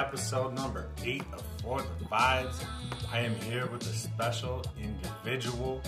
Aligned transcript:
episode 0.00 0.54
number 0.54 0.86
eight 1.04 1.22
of 1.34 1.42
For 1.62 1.82
the 1.82 2.04
Vibes. 2.06 2.64
I 3.12 3.20
am 3.20 3.34
here 3.42 3.66
with 3.66 3.82
a 3.82 3.92
special 3.92 4.64
individual. 4.80 5.82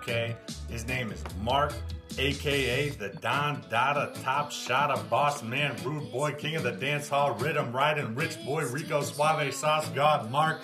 Okay, 0.00 0.36
his 0.70 0.86
name 0.86 1.10
is 1.10 1.24
Mark, 1.42 1.72
aka 2.18 2.90
the 2.90 3.08
Don 3.20 3.60
Dada 3.68 4.12
Top 4.22 4.52
Shotta 4.52 5.02
Boss 5.10 5.42
Man, 5.42 5.74
Rude 5.84 6.10
Boy, 6.12 6.32
King 6.32 6.54
of 6.54 6.62
the 6.62 6.70
Dance 6.70 7.08
Hall, 7.08 7.34
Rhythm 7.34 7.72
Riding, 7.72 8.14
Rich 8.14 8.44
Boy, 8.44 8.64
Rico 8.66 9.02
Suave 9.02 9.52
Sauce 9.52 9.88
God. 9.88 10.30
Mark, 10.30 10.60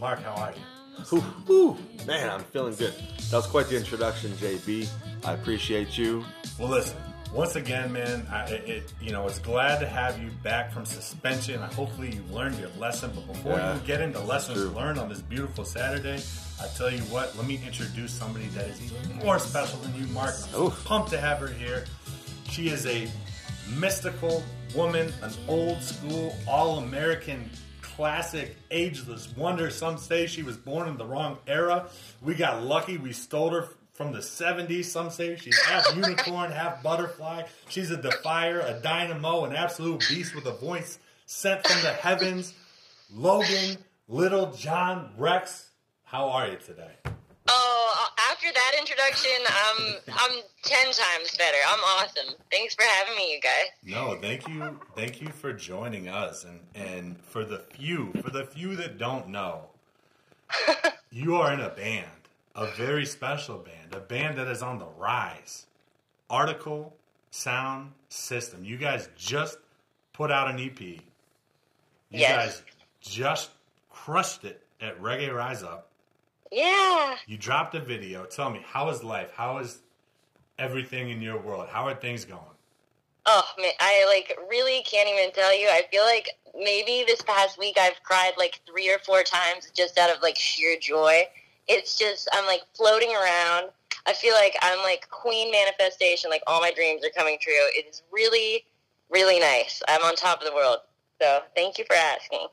Mark, 0.00 0.22
how 0.24 0.34
are 0.34 0.52
you? 0.52 1.04
Whew, 1.04 1.20
whew. 1.46 1.76
Man, 2.04 2.30
I'm 2.30 2.42
feeling 2.44 2.74
good. 2.74 2.94
That 3.30 3.36
was 3.36 3.46
quite 3.46 3.68
the 3.68 3.76
introduction, 3.76 4.32
JB. 4.32 4.88
I 5.24 5.32
appreciate 5.34 5.96
you. 5.96 6.24
Well, 6.58 6.68
listen. 6.68 6.96
Once 7.34 7.56
again, 7.56 7.92
man, 7.92 8.24
I, 8.30 8.44
it, 8.44 8.92
you 9.02 9.10
know 9.10 9.26
it's 9.26 9.40
glad 9.40 9.80
to 9.80 9.86
have 9.88 10.22
you 10.22 10.30
back 10.44 10.72
from 10.72 10.86
suspension. 10.86 11.60
I 11.60 11.66
hopefully 11.74 12.12
you 12.14 12.22
learned 12.32 12.56
your 12.60 12.68
lesson. 12.78 13.10
But 13.12 13.26
before 13.26 13.52
Yeah, 13.54 13.74
you 13.74 13.80
get 13.80 14.00
into 14.00 14.20
lessons 14.20 14.58
true. 14.60 14.70
learned 14.70 15.00
on 15.00 15.08
this 15.08 15.20
beautiful 15.20 15.64
Saturday, 15.64 16.22
I 16.62 16.68
tell 16.76 16.90
you 16.92 17.00
what. 17.04 17.36
Let 17.36 17.46
me 17.48 17.60
introduce 17.66 18.12
somebody 18.12 18.46
that 18.48 18.68
is 18.68 18.80
even 18.84 19.16
more 19.16 19.40
special 19.40 19.80
than 19.80 19.92
you, 19.96 20.06
Mark. 20.12 20.28
I'm 20.44 20.50
so 20.52 20.70
pumped 20.84 21.10
to 21.10 21.20
have 21.20 21.38
her 21.38 21.48
here. 21.48 21.86
She 22.50 22.68
is 22.68 22.86
a 22.86 23.10
mystical 23.76 24.44
woman, 24.76 25.12
an 25.22 25.32
old 25.48 25.82
school, 25.82 26.36
all 26.46 26.78
American, 26.78 27.50
classic, 27.82 28.56
ageless 28.70 29.28
wonder. 29.36 29.70
Some 29.70 29.98
say 29.98 30.28
she 30.28 30.44
was 30.44 30.56
born 30.56 30.86
in 30.88 30.96
the 30.96 31.04
wrong 31.04 31.38
era. 31.48 31.88
We 32.22 32.36
got 32.36 32.62
lucky, 32.62 32.96
we 32.96 33.12
stole 33.12 33.50
her 33.50 33.68
from 33.94 34.12
the 34.12 34.18
70s. 34.18 34.84
Some 34.84 35.10
say 35.10 35.36
she's 35.36 35.58
half 35.62 35.86
unicorn, 35.96 36.50
half 36.50 36.82
butterfly. 36.82 37.44
She's 37.68 37.90
a 37.90 37.96
defier, 37.96 38.60
a 38.60 38.78
dynamo, 38.80 39.44
an 39.44 39.54
absolute 39.54 40.04
beast 40.08 40.34
with 40.34 40.46
a 40.46 40.52
voice 40.52 40.98
sent 41.26 41.66
from 41.66 41.80
the 41.82 41.92
heavens. 41.92 42.52
Logan, 43.12 43.78
Little 44.08 44.52
John 44.52 45.12
Rex, 45.16 45.70
how 46.04 46.28
are 46.28 46.48
you 46.48 46.56
today? 46.56 46.90
Oh, 47.48 47.94
uh, 47.98 48.32
after 48.32 48.46
that 48.52 48.72
introduction, 48.78 49.30
I'm 49.46 49.96
I'm 50.08 50.40
ten 50.62 50.84
times 50.86 51.36
better. 51.36 51.58
I'm 51.68 51.78
awesome. 51.80 52.34
Thanks 52.50 52.74
for 52.74 52.82
having 52.82 53.16
me, 53.16 53.34
you 53.34 53.40
guys. 53.40 53.66
No, 53.84 54.18
thank 54.20 54.48
you, 54.48 54.80
thank 54.96 55.20
you 55.20 55.28
for 55.28 55.52
joining 55.52 56.08
us, 56.08 56.44
and 56.44 56.60
and 56.74 57.20
for 57.20 57.44
the 57.44 57.58
few, 57.58 58.12
for 58.22 58.30
the 58.30 58.44
few 58.46 58.76
that 58.76 58.96
don't 58.98 59.28
know, 59.28 59.66
you 61.10 61.36
are 61.36 61.52
in 61.52 61.60
a 61.60 61.68
band, 61.70 62.06
a 62.54 62.66
very 62.72 63.04
special 63.04 63.58
band, 63.58 63.73
a 63.94 64.00
band 64.00 64.38
that 64.38 64.46
is 64.48 64.62
on 64.62 64.78
the 64.78 64.86
rise. 64.98 65.66
Artikal 66.30 66.92
Sound 67.30 67.92
System. 68.08 68.64
You 68.64 68.76
guys 68.76 69.08
just 69.16 69.58
put 70.12 70.30
out 70.30 70.48
an 70.50 70.58
EP. 70.60 70.80
You 70.80 71.00
Yes. 72.10 72.60
guys 72.60 72.62
just 73.00 73.50
crushed 73.90 74.44
it 74.44 74.62
at 74.80 75.00
Reggae 75.00 75.32
Rise 75.34 75.62
Up. 75.62 75.88
Yeah. 76.50 77.16
You 77.26 77.36
dropped 77.36 77.74
a 77.74 77.80
video. 77.80 78.24
Tell 78.26 78.50
me, 78.50 78.64
how 78.66 78.88
is 78.90 79.02
life? 79.02 79.32
How 79.34 79.58
is 79.58 79.78
everything 80.58 81.10
in 81.10 81.20
your 81.20 81.38
world? 81.40 81.68
How 81.68 81.86
are 81.88 81.94
things 81.94 82.24
going? 82.24 82.40
Oh 83.26 83.42
man, 83.58 83.72
I 83.80 84.04
like 84.06 84.38
really 84.50 84.82
can't 84.82 85.08
even 85.08 85.32
tell 85.32 85.58
you. 85.58 85.66
I 85.68 85.82
feel 85.90 86.04
like 86.04 86.28
maybe 86.54 87.04
this 87.06 87.22
past 87.22 87.58
week 87.58 87.76
I've 87.80 88.00
cried 88.02 88.32
like 88.36 88.60
three 88.66 88.92
or 88.92 88.98
four 88.98 89.22
times 89.22 89.70
just 89.74 89.98
out 89.98 90.14
of 90.14 90.22
like 90.22 90.36
sheer 90.36 90.78
joy. 90.78 91.22
It's 91.66 91.96
just 91.98 92.28
I'm 92.32 92.46
like 92.46 92.60
floating 92.74 93.14
around. 93.14 93.70
I 94.06 94.12
feel 94.12 94.34
like 94.34 94.54
I'm 94.62 94.78
like 94.78 95.08
queen 95.10 95.50
manifestation. 95.50 96.30
Like 96.30 96.42
all 96.46 96.60
my 96.60 96.70
dreams 96.72 97.04
are 97.04 97.10
coming 97.10 97.38
true. 97.40 97.52
It 97.76 97.86
is 97.88 98.02
really, 98.12 98.64
really 99.10 99.40
nice. 99.40 99.82
I'm 99.88 100.02
on 100.02 100.14
top 100.14 100.40
of 100.40 100.46
the 100.46 100.54
world. 100.54 100.78
So 101.20 101.40
thank 101.54 101.78
you 101.78 101.84
for 101.84 101.94
asking. 101.94 102.46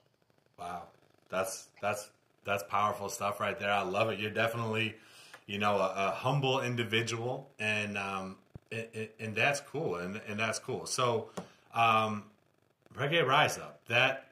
Wow, 0.58 0.84
that's 1.30 1.68
that's 1.82 2.10
that's 2.46 2.64
powerful 2.64 3.10
stuff 3.10 3.40
right 3.40 3.60
there. 3.60 3.72
I 3.72 3.82
love 3.82 4.10
it. 4.10 4.20
You're 4.20 4.32
definitely, 4.32 4.96
you 5.46 5.60
know, 5.60 5.78
a, 5.78 5.94
a 5.96 6.12
humble 6.12 6.62
individual, 6.62 7.50
and 7.60 7.98
um, 7.98 8.38
it, 8.70 9.16
and 9.20 9.36
that's 9.36 9.60
cool, 9.60 9.96
and 9.96 10.22
and 10.28 10.40
that's 10.40 10.60
cool. 10.60 10.86
So, 10.86 11.30
um, 11.74 12.26
Reggae 12.96 13.26
Rise 13.26 13.58
Up, 13.58 13.82
that 13.88 14.28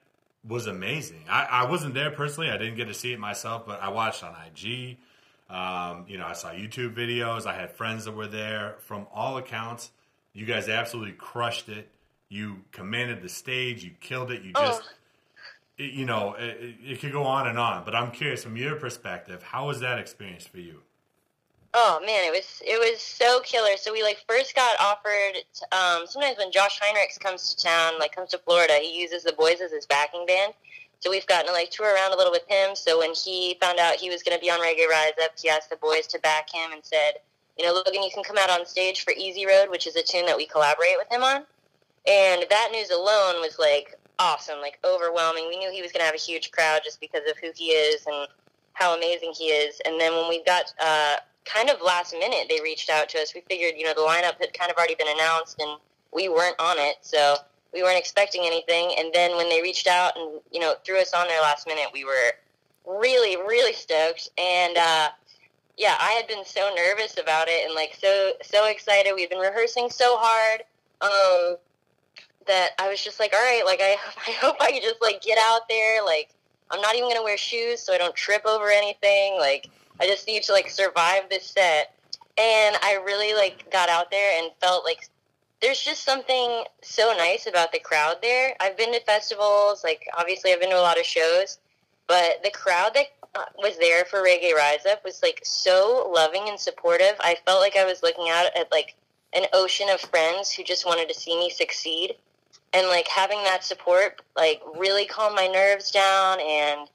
was 0.47 0.67
amazing. 0.67 1.23
I, 1.29 1.43
I 1.43 1.69
wasn't 1.69 1.93
there 1.93 2.11
personally. 2.11 2.49
I 2.49 2.57
didn't 2.57 2.75
get 2.75 2.85
to 2.85 2.93
see 2.93 3.11
it 3.11 3.19
myself, 3.19 3.65
but 3.65 3.81
I 3.81 3.89
watched 3.89 4.23
on 4.23 4.35
IG. 4.45 4.97
Um, 5.49 6.05
you 6.07 6.17
know, 6.17 6.25
I 6.27 6.33
saw 6.33 6.49
YouTube 6.51 6.93
videos. 6.95 7.45
I 7.45 7.55
had 7.55 7.71
friends 7.71 8.05
that 8.05 8.11
were 8.11 8.27
there. 8.27 8.75
From 8.79 9.07
all 9.13 9.37
accounts, 9.37 9.91
you 10.33 10.45
guys 10.45 10.69
absolutely 10.69 11.13
crushed 11.13 11.69
it. 11.69 11.89
You 12.29 12.57
commanded 12.71 13.21
the 13.23 13.29
stage. 13.29 13.83
You 13.83 13.91
killed 13.99 14.31
it. 14.31 14.43
You 14.43 14.51
Oh. 14.55 14.65
just 14.65 14.83
it- 15.79 15.93
you 15.93 16.05
know, 16.05 16.33
it, 16.33 16.43
it- 16.61 16.75
it 16.91 16.99
could 16.99 17.13
go 17.13 17.23
on 17.23 17.47
and 17.47 17.57
on, 17.57 17.85
but 17.85 17.95
I'm 17.95 18.11
curious 18.11 18.43
from 18.43 18.57
your 18.57 18.75
perspective, 18.75 19.41
how 19.41 19.65
was 19.67 19.79
that 19.79 19.97
experience 19.97 20.45
for 20.45 20.59
you? 20.59 20.83
Oh 21.73 21.99
man, 22.05 22.25
it 22.25 22.31
was 22.31 22.61
it 22.65 22.79
was 22.79 22.99
so 23.01 23.39
killer. 23.41 23.77
So 23.77 23.93
we 23.93 24.01
like 24.03 24.23
first 24.27 24.55
got 24.55 24.75
offered. 24.79 25.35
Um, 25.71 26.05
sometimes 26.07 26.37
when 26.37 26.51
Josh 26.51 26.79
Heinrichs 26.79 27.19
comes 27.19 27.53
to 27.53 27.63
town, 27.63 27.97
like 27.99 28.13
comes 28.13 28.31
to 28.31 28.39
Florida, 28.39 28.73
he 28.81 28.99
uses 28.99 29.23
the 29.23 29.33
boys 29.33 29.61
as 29.61 29.71
his 29.71 29.85
backing 29.85 30.25
band. 30.25 30.53
So 30.99 31.09
we've 31.09 31.25
gotten 31.27 31.47
to 31.47 31.53
like 31.53 31.71
tour 31.71 31.93
around 31.93 32.13
a 32.13 32.17
little 32.17 32.31
with 32.31 32.47
him. 32.47 32.75
So 32.75 32.99
when 32.99 33.13
he 33.13 33.57
found 33.61 33.79
out 33.79 33.95
he 33.95 34.09
was 34.09 34.21
going 34.21 34.37
to 34.37 34.41
be 34.41 34.51
on 34.51 34.59
Reggae 34.59 34.87
Rise 34.89 35.13
Up, 35.23 35.31
he 35.39 35.49
asked 35.49 35.69
the 35.69 35.77
boys 35.77 36.07
to 36.07 36.19
back 36.19 36.49
him 36.53 36.71
and 36.73 36.83
said, 36.83 37.13
you 37.57 37.65
know, 37.65 37.73
Logan, 37.73 38.03
you 38.03 38.11
can 38.13 38.23
come 38.23 38.37
out 38.37 38.49
on 38.49 38.65
stage 38.65 39.03
for 39.03 39.13
Easy 39.17 39.45
Road, 39.45 39.69
which 39.69 39.87
is 39.87 39.95
a 39.95 40.03
tune 40.03 40.25
that 40.25 40.37
we 40.37 40.45
collaborate 40.45 40.97
with 40.97 41.11
him 41.11 41.23
on. 41.23 41.43
And 42.07 42.45
that 42.49 42.69
news 42.71 42.89
alone 42.89 43.41
was 43.41 43.57
like 43.59 43.95
awesome, 44.17 44.59
like 44.59 44.79
overwhelming. 44.85 45.47
We 45.47 45.57
knew 45.57 45.71
he 45.71 45.81
was 45.81 45.91
going 45.91 46.01
to 46.01 46.05
have 46.05 46.15
a 46.15 46.17
huge 46.17 46.51
crowd 46.51 46.81
just 46.83 46.99
because 46.99 47.21
of 47.29 47.37
who 47.37 47.51
he 47.55 47.67
is 47.67 48.05
and 48.05 48.27
how 48.73 48.95
amazing 48.95 49.33
he 49.37 49.45
is. 49.45 49.81
And 49.85 49.99
then 49.99 50.13
when 50.13 50.29
we 50.29 50.43
got 50.43 50.73
uh, 50.79 51.17
kind 51.45 51.69
of 51.69 51.81
last 51.81 52.13
minute, 52.13 52.47
they 52.49 52.61
reached 52.61 52.89
out 52.89 53.09
to 53.09 53.19
us. 53.19 53.33
We 53.33 53.41
figured, 53.49 53.73
you 53.77 53.85
know, 53.85 53.93
the 53.93 54.01
lineup 54.01 54.39
had 54.39 54.53
kind 54.53 54.71
of 54.71 54.77
already 54.77 54.95
been 54.95 55.09
announced 55.09 55.59
and 55.59 55.79
we 56.13 56.29
weren't 56.29 56.59
on 56.59 56.77
it. 56.77 56.95
So 57.01 57.37
we 57.73 57.83
weren't 57.83 57.97
expecting 57.97 58.43
anything. 58.45 58.93
And 58.97 59.13
then 59.13 59.35
when 59.37 59.49
they 59.49 59.61
reached 59.61 59.87
out 59.87 60.17
and, 60.17 60.41
you 60.51 60.59
know, 60.59 60.75
threw 60.85 60.99
us 60.99 61.13
on 61.13 61.27
there 61.27 61.41
last 61.41 61.67
minute, 61.67 61.87
we 61.93 62.05
were 62.05 62.33
really, 62.85 63.35
really 63.37 63.73
stoked. 63.73 64.29
And, 64.37 64.77
uh, 64.77 65.09
yeah, 65.79 65.95
I 65.97 66.11
had 66.11 66.27
been 66.27 66.43
so 66.43 66.71
nervous 66.75 67.17
about 67.17 67.47
it 67.47 67.65
and 67.65 67.73
like 67.73 67.97
so 67.99 68.33
so 68.43 68.67
excited. 68.67 69.13
We'd 69.15 69.29
been 69.29 69.39
rehearsing 69.39 69.89
so 69.89 70.17
hard 70.19 70.63
um, 71.01 71.55
that 72.45 72.71
I 72.77 72.89
was 72.89 73.01
just 73.01 73.17
like, 73.17 73.33
all 73.33 73.39
right, 73.39 73.63
like 73.65 73.79
I 73.81 73.95
I 74.27 74.31
hope 74.31 74.57
I 74.59 74.73
could 74.73 74.83
just 74.83 75.01
like 75.01 75.21
get 75.21 75.39
out 75.41 75.69
there. 75.69 76.03
Like 76.03 76.31
I'm 76.69 76.81
not 76.81 76.95
even 76.95 77.09
gonna 77.09 77.23
wear 77.23 77.37
shoes 77.37 77.79
so 77.79 77.93
I 77.93 77.97
don't 77.97 78.13
trip 78.13 78.45
over 78.45 78.69
anything. 78.69 79.37
Like 79.39 79.69
I 80.01 80.05
just 80.05 80.27
need 80.27 80.43
to 80.43 80.51
like 80.51 80.69
survive 80.69 81.29
this 81.29 81.45
set. 81.45 81.95
And 82.37 82.75
I 82.83 83.01
really 83.05 83.33
like 83.33 83.71
got 83.71 83.87
out 83.87 84.11
there 84.11 84.41
and 84.41 84.51
felt 84.59 84.83
like 84.83 85.07
there's 85.61 85.81
just 85.81 86.05
something 86.05 86.63
so 86.81 87.13
nice 87.17 87.47
about 87.47 87.71
the 87.71 87.79
crowd 87.79 88.17
there. 88.21 88.55
I've 88.59 88.77
been 88.77 88.93
to 88.93 89.01
festivals, 89.01 89.83
like 89.83 90.07
obviously 90.17 90.51
I've 90.51 90.59
been 90.59 90.69
to 90.69 90.79
a 90.79 90.81
lot 90.81 90.99
of 90.99 91.05
shows, 91.05 91.57
but 92.07 92.41
the 92.43 92.51
crowd 92.51 92.91
that 92.95 93.07
uh, 93.35 93.45
was 93.57 93.77
there 93.77 94.05
for 94.05 94.23
Reggae 94.23 94.53
Rise 94.53 94.85
Up 94.89 95.03
was 95.03 95.21
like 95.21 95.41
so 95.43 96.11
loving 96.13 96.47
and 96.47 96.59
supportive. 96.59 97.15
I 97.19 97.37
felt 97.45 97.61
like 97.61 97.75
I 97.75 97.85
was 97.85 98.01
looking 98.01 98.29
out 98.29 98.47
at 98.57 98.71
like 98.71 98.95
an 99.33 99.45
ocean 99.53 99.89
of 99.89 99.99
friends 99.99 100.51
who 100.51 100.63
just 100.63 100.85
wanted 100.85 101.09
to 101.09 101.19
see 101.19 101.37
me 101.37 101.49
succeed. 101.49 102.15
And 102.71 102.87
like 102.87 103.07
having 103.07 103.43
that 103.43 103.63
support 103.63 104.21
like 104.35 104.61
really 104.77 105.05
calmed 105.05 105.35
my 105.35 105.47
nerves 105.47 105.91
down 105.91 106.39
and 106.39 106.87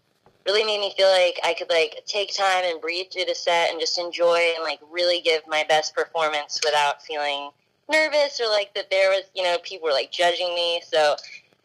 really 0.46 0.64
made 0.64 0.80
me 0.80 0.94
feel 0.96 1.08
like 1.08 1.38
I 1.44 1.54
could 1.54 1.68
like 1.68 2.02
take 2.06 2.34
time 2.34 2.64
and 2.64 2.80
breathe 2.80 3.06
through 3.12 3.24
the 3.24 3.34
set 3.34 3.70
and 3.70 3.80
just 3.80 3.98
enjoy 3.98 4.52
and 4.54 4.62
like 4.62 4.78
really 4.90 5.20
give 5.20 5.42
my 5.48 5.64
best 5.68 5.94
performance 5.94 6.60
without 6.64 7.02
feeling 7.02 7.50
nervous 7.90 8.40
or 8.40 8.48
like 8.48 8.74
that 8.74 8.90
there 8.90 9.10
was, 9.10 9.22
you 9.34 9.42
know, 9.42 9.58
people 9.62 9.88
were 9.88 9.92
like 9.92 10.10
judging 10.10 10.54
me. 10.54 10.80
So 10.86 11.16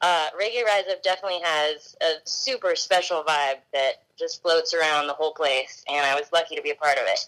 uh, 0.01 0.27
Reggae 0.39 0.63
Rise 0.63 0.85
Up 0.89 1.03
definitely 1.03 1.41
has 1.43 1.95
a 2.01 2.13
super 2.23 2.75
special 2.75 3.23
vibe 3.23 3.57
that 3.73 4.03
just 4.17 4.41
floats 4.41 4.73
around 4.73 5.07
the 5.07 5.13
whole 5.13 5.33
place, 5.33 5.83
and 5.87 6.05
I 6.05 6.15
was 6.15 6.29
lucky 6.33 6.55
to 6.55 6.61
be 6.61 6.71
a 6.71 6.75
part 6.75 6.97
of 6.97 7.03
it. 7.07 7.27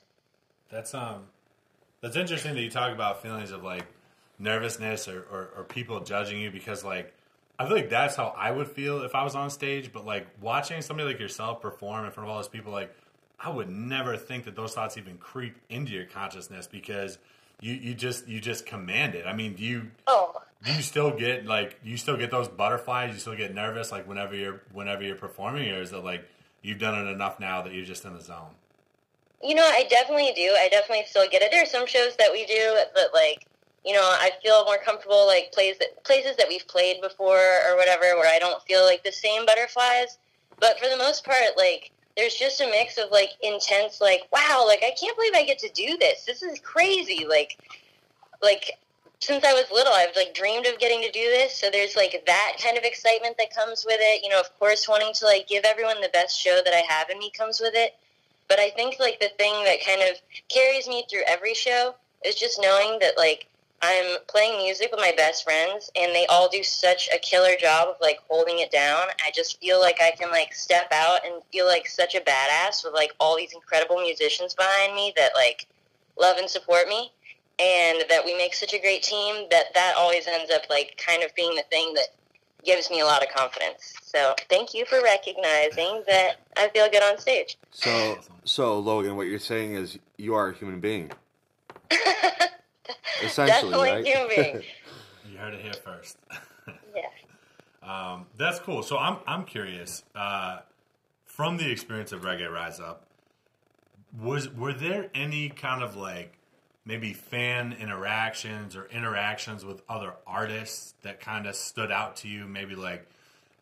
That's 0.70 0.94
um, 0.94 1.24
That's 2.02 2.16
interesting 2.16 2.54
that 2.56 2.62
you 2.62 2.70
talk 2.70 2.94
about 2.94 3.22
feelings 3.22 3.52
of 3.52 3.64
like 3.64 3.86
nervousness 4.40 5.08
or, 5.08 5.26
or, 5.32 5.50
or 5.58 5.64
people 5.64 6.00
judging 6.00 6.40
you 6.42 6.50
because 6.50 6.84
like 6.84 7.14
I 7.60 7.68
feel 7.68 7.76
like 7.76 7.90
that's 7.90 8.16
how 8.16 8.34
I 8.36 8.52
would 8.52 8.68
feel 8.70 9.04
if 9.04 9.14
I 9.14 9.24
was 9.24 9.36
on 9.36 9.50
stage. 9.50 9.92
But 9.92 10.06
like 10.06 10.28
watching 10.42 10.82
somebody 10.82 11.10
like 11.10 11.20
yourself 11.20 11.62
perform 11.62 12.06
in 12.06 12.12
front 12.12 12.28
of 12.28 12.32
all 12.32 12.40
those 12.40 12.48
people, 12.48 12.72
like 12.72 12.96
I 13.40 13.50
would 13.50 13.70
never 13.70 14.18
think 14.18 14.46
that 14.46 14.56
those 14.56 14.74
thoughts 14.74 14.98
even 14.98 15.18
creep 15.18 15.56
into 15.70 15.92
your 15.92 16.06
consciousness 16.06 16.68
because 16.68 17.18
you, 17.62 17.74
you 17.74 17.94
just 17.94 18.28
you 18.28 18.42
just 18.42 18.66
command 18.66 19.16
it. 19.16 19.26
I 19.26 19.34
mean, 19.34 19.54
do 19.54 19.64
you 19.64 19.92
Oh, 20.08 20.42
do 20.64 20.74
you 20.74 20.82
still 20.82 21.12
get 21.12 21.46
like 21.46 21.80
you 21.84 21.96
still 21.96 22.18
get 22.18 22.32
those 22.32 22.48
butterflies? 22.48 23.14
You 23.14 23.20
still 23.20 23.36
get 23.36 23.54
nervous 23.54 23.92
like 23.92 24.08
whenever 24.08 24.36
you're 24.36 24.62
whenever 24.74 25.04
you're 25.04 25.16
performing, 25.16 25.72
or 25.72 25.82
is 25.82 25.94
it 25.94 26.04
like 26.04 26.28
you've 26.62 26.80
done 26.80 27.08
it 27.08 27.10
enough 27.10 27.40
now 27.40 27.62
that 27.62 27.74
you're 27.74 27.86
just 27.86 28.04
in 28.04 28.14
the 28.14 28.22
zone? 28.22 28.56
You 29.44 29.56
know, 29.56 29.64
I 29.64 29.86
definitely 29.90 30.34
do. 30.36 30.56
I 30.58 30.70
definitely 30.70 31.06
still 31.08 31.28
get 31.30 31.42
it. 31.42 31.52
There 31.52 31.64
are 31.64 31.68
some 31.68 31.88
shows 31.88 32.16
that 32.18 32.32
we 32.32 32.46
do 32.46 32.78
that, 32.96 33.10
like, 33.12 33.48
you 33.84 33.94
know, 33.94 34.04
I 34.04 34.32
feel 34.44 34.64
more 34.66 34.78
comfortable, 34.78 35.26
like 35.26 35.52
places 35.52 35.80
that, 35.80 36.04
places 36.04 36.36
that 36.38 36.48
we've 36.48 36.68
played 36.68 37.02
before 37.02 37.42
or 37.68 37.76
whatever, 37.76 38.04
where 38.18 38.32
I 38.32 38.38
don't 38.38 38.62
feel 38.64 38.86
like 38.86 39.04
the 39.04 39.12
same 39.12 39.48
butterflies. 39.48 40.20
But 40.60 40.78
for 40.78 40.88
the 40.90 40.98
most 40.98 41.26
part, 41.26 41.58
like, 41.58 41.92
there's 42.18 42.36
just 42.36 42.62
a 42.62 42.68
mix 42.68 42.98
of 42.98 43.12
like 43.12 43.32
intense, 43.42 44.02
like, 44.02 44.22
wow, 44.32 44.64
like 44.68 44.84
I 44.84 44.94
can't 45.00 45.16
believe 45.16 45.34
I 45.36 45.46
get 45.46 45.60
to 45.60 45.70
do 45.70 45.98
this. 45.98 46.26
This 46.26 46.44
is 46.44 46.60
crazy. 46.60 47.26
Like, 47.28 47.58
like 48.42 48.72
since 49.20 49.44
I 49.44 49.54
was 49.54 49.66
little, 49.72 49.94
I've 49.94 50.16
like 50.16 50.34
dreamed 50.34 50.66
of 50.66 50.80
getting 50.80 51.02
to 51.02 51.12
do 51.12 51.24
this. 51.24 51.56
So 51.56 51.70
there's 51.72 51.96
like 51.96 52.24
that 52.26 52.58
kind 52.64 52.78
of 52.78 52.84
excitement 52.84 53.38
that 53.38 53.56
comes 53.56 53.86
with 53.86 54.00
it. 54.00 54.24
You 54.24 54.30
know, 54.30 54.40
of 54.40 54.58
course, 54.60 54.90
wanting 54.90 55.14
to 55.16 55.26
like 55.26 55.48
give 55.48 55.64
everyone 55.64 56.02
the 56.02 56.10
best 56.10 56.40
show 56.40 56.60
that 56.64 56.74
I 56.74 56.84
have 56.92 57.10
in 57.10 57.20
me 57.20 57.32
comes 57.32 57.60
with 57.60 57.74
it. 57.76 57.96
But 58.48 58.60
I 58.60 58.72
think 58.72 59.00
like 59.00 59.20
the 59.20 59.30
thing 59.38 59.64
that 59.64 59.86
kind 59.86 60.02
of 60.02 60.18
carries 60.50 60.88
me 60.88 61.06
through 61.10 61.24
every 61.28 61.54
show 61.54 61.96
is 62.26 62.36
just 62.36 62.62
knowing 62.62 63.00
that 63.00 63.18
like 63.18 63.48
I'm 63.82 64.18
playing 64.28 64.62
music 64.64 64.90
with 64.92 65.00
my 65.00 65.12
best 65.18 65.44
friends 65.44 65.90
and 65.96 66.14
they 66.14 66.28
all 66.28 66.48
do 66.48 66.62
such 66.62 67.10
a 67.14 67.18
killer 67.18 67.56
job 67.60 67.88
of 67.90 67.96
like 68.00 68.20
holding 68.30 68.60
it 68.60 68.72
down. 68.72 69.08
I 69.26 69.32
just 69.34 69.60
feel 69.60 69.82
like 69.82 70.00
I 70.02 70.12
can 70.12 70.30
like 70.30 70.54
step 70.54 70.92
out 70.92 71.26
and 71.26 71.42
feel 71.52 71.66
like 71.66 71.88
such 71.88 72.14
a 72.14 72.20
badass 72.20 72.84
with 72.84 72.94
like 72.94 73.14
all 73.20 73.36
these 73.36 73.54
incredible 73.54 74.00
musicians 74.00 74.54
behind 74.54 74.94
me 74.94 75.14
that 75.18 75.32
like 75.36 75.66
love 76.20 76.38
and 76.38 76.48
support 76.48 76.88
me 76.88 77.12
and 77.60 78.04
that 78.10 78.24
we 78.24 78.38
make 78.38 78.54
such 78.54 78.74
a 78.74 78.80
great 78.80 79.02
team 79.02 79.48
that 79.50 79.74
that 79.74 79.96
always 79.98 80.28
ends 80.28 80.52
up 80.52 80.62
like 80.70 81.02
kind 81.04 81.24
of 81.24 81.34
being 81.34 81.56
the 81.56 81.64
thing 81.72 81.94
that 81.96 82.10
gives 82.64 82.92
me 82.92 83.00
a 83.00 83.06
lot 83.06 83.24
of 83.24 83.30
confidence. 83.30 83.96
So 84.04 84.36
thank 84.48 84.76
you 84.76 84.86
for 84.86 85.02
recognizing 85.02 86.04
that 86.08 86.36
I 86.56 86.70
feel 86.70 86.88
good 86.92 87.02
on 87.02 87.18
stage. 87.18 87.58
So, 87.72 88.20
so 88.44 88.78
Logan, 88.80 89.16
what 89.16 89.26
you're 89.26 89.40
saying 89.40 89.74
is 89.74 89.98
you 90.18 90.36
are 90.36 90.50
a 90.50 90.54
human 90.54 90.80
being. 90.80 91.12
Essentially, 93.24 93.72
Definitely 93.72 93.90
right? 93.92 94.06
human. 94.06 94.64
You 95.32 95.38
heard 95.38 95.54
it 95.54 95.62
here 95.62 95.74
first. 95.74 96.18
Yeah. 96.96 97.04
Um, 97.84 98.26
that's 98.38 98.60
cool. 98.60 98.84
So 98.84 98.98
I'm 98.98 99.18
I'm 99.26 99.46
curious. 99.46 100.04
Uh, 100.14 100.60
from 101.26 101.58
the 101.58 101.72
experience 101.72 102.12
of 102.12 102.22
Reggae 102.22 102.52
Rise 102.52 102.80
Up, 102.82 103.06
was 104.20 104.50
were 104.50 104.74
there 104.74 105.10
any 105.16 105.50
kind 105.50 105.82
of 105.84 105.96
like 105.96 106.38
maybe 106.86 107.14
fan 107.14 107.74
interactions 107.80 108.76
or 108.76 108.86
interactions 108.88 109.64
with 109.64 109.82
other 109.88 110.14
artists 110.28 110.94
that 111.04 111.22
kind 111.22 111.48
of 111.48 111.56
stood 111.56 111.92
out 111.92 112.18
to 112.18 112.28
you? 112.28 112.46
Maybe 112.46 112.76
like 112.76 113.08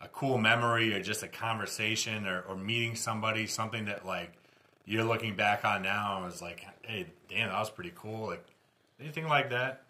a 0.01 0.07
cool 0.07 0.37
memory 0.37 0.93
or 0.93 1.01
just 1.01 1.21
a 1.23 1.27
conversation 1.27 2.25
or, 2.27 2.41
or 2.41 2.55
meeting 2.55 2.95
somebody, 2.95 3.45
something 3.45 3.85
that 3.85 4.05
like 4.05 4.33
you're 4.85 5.03
looking 5.03 5.35
back 5.35 5.63
on 5.65 5.83
now 5.83 6.15
and 6.17 6.25
was 6.25 6.41
like, 6.41 6.65
hey, 6.81 7.05
damn, 7.29 7.49
that 7.49 7.59
was 7.59 7.69
pretty 7.69 7.91
cool. 7.95 8.27
Like 8.27 8.43
anything 8.99 9.27
like 9.27 9.49
that? 9.49 9.81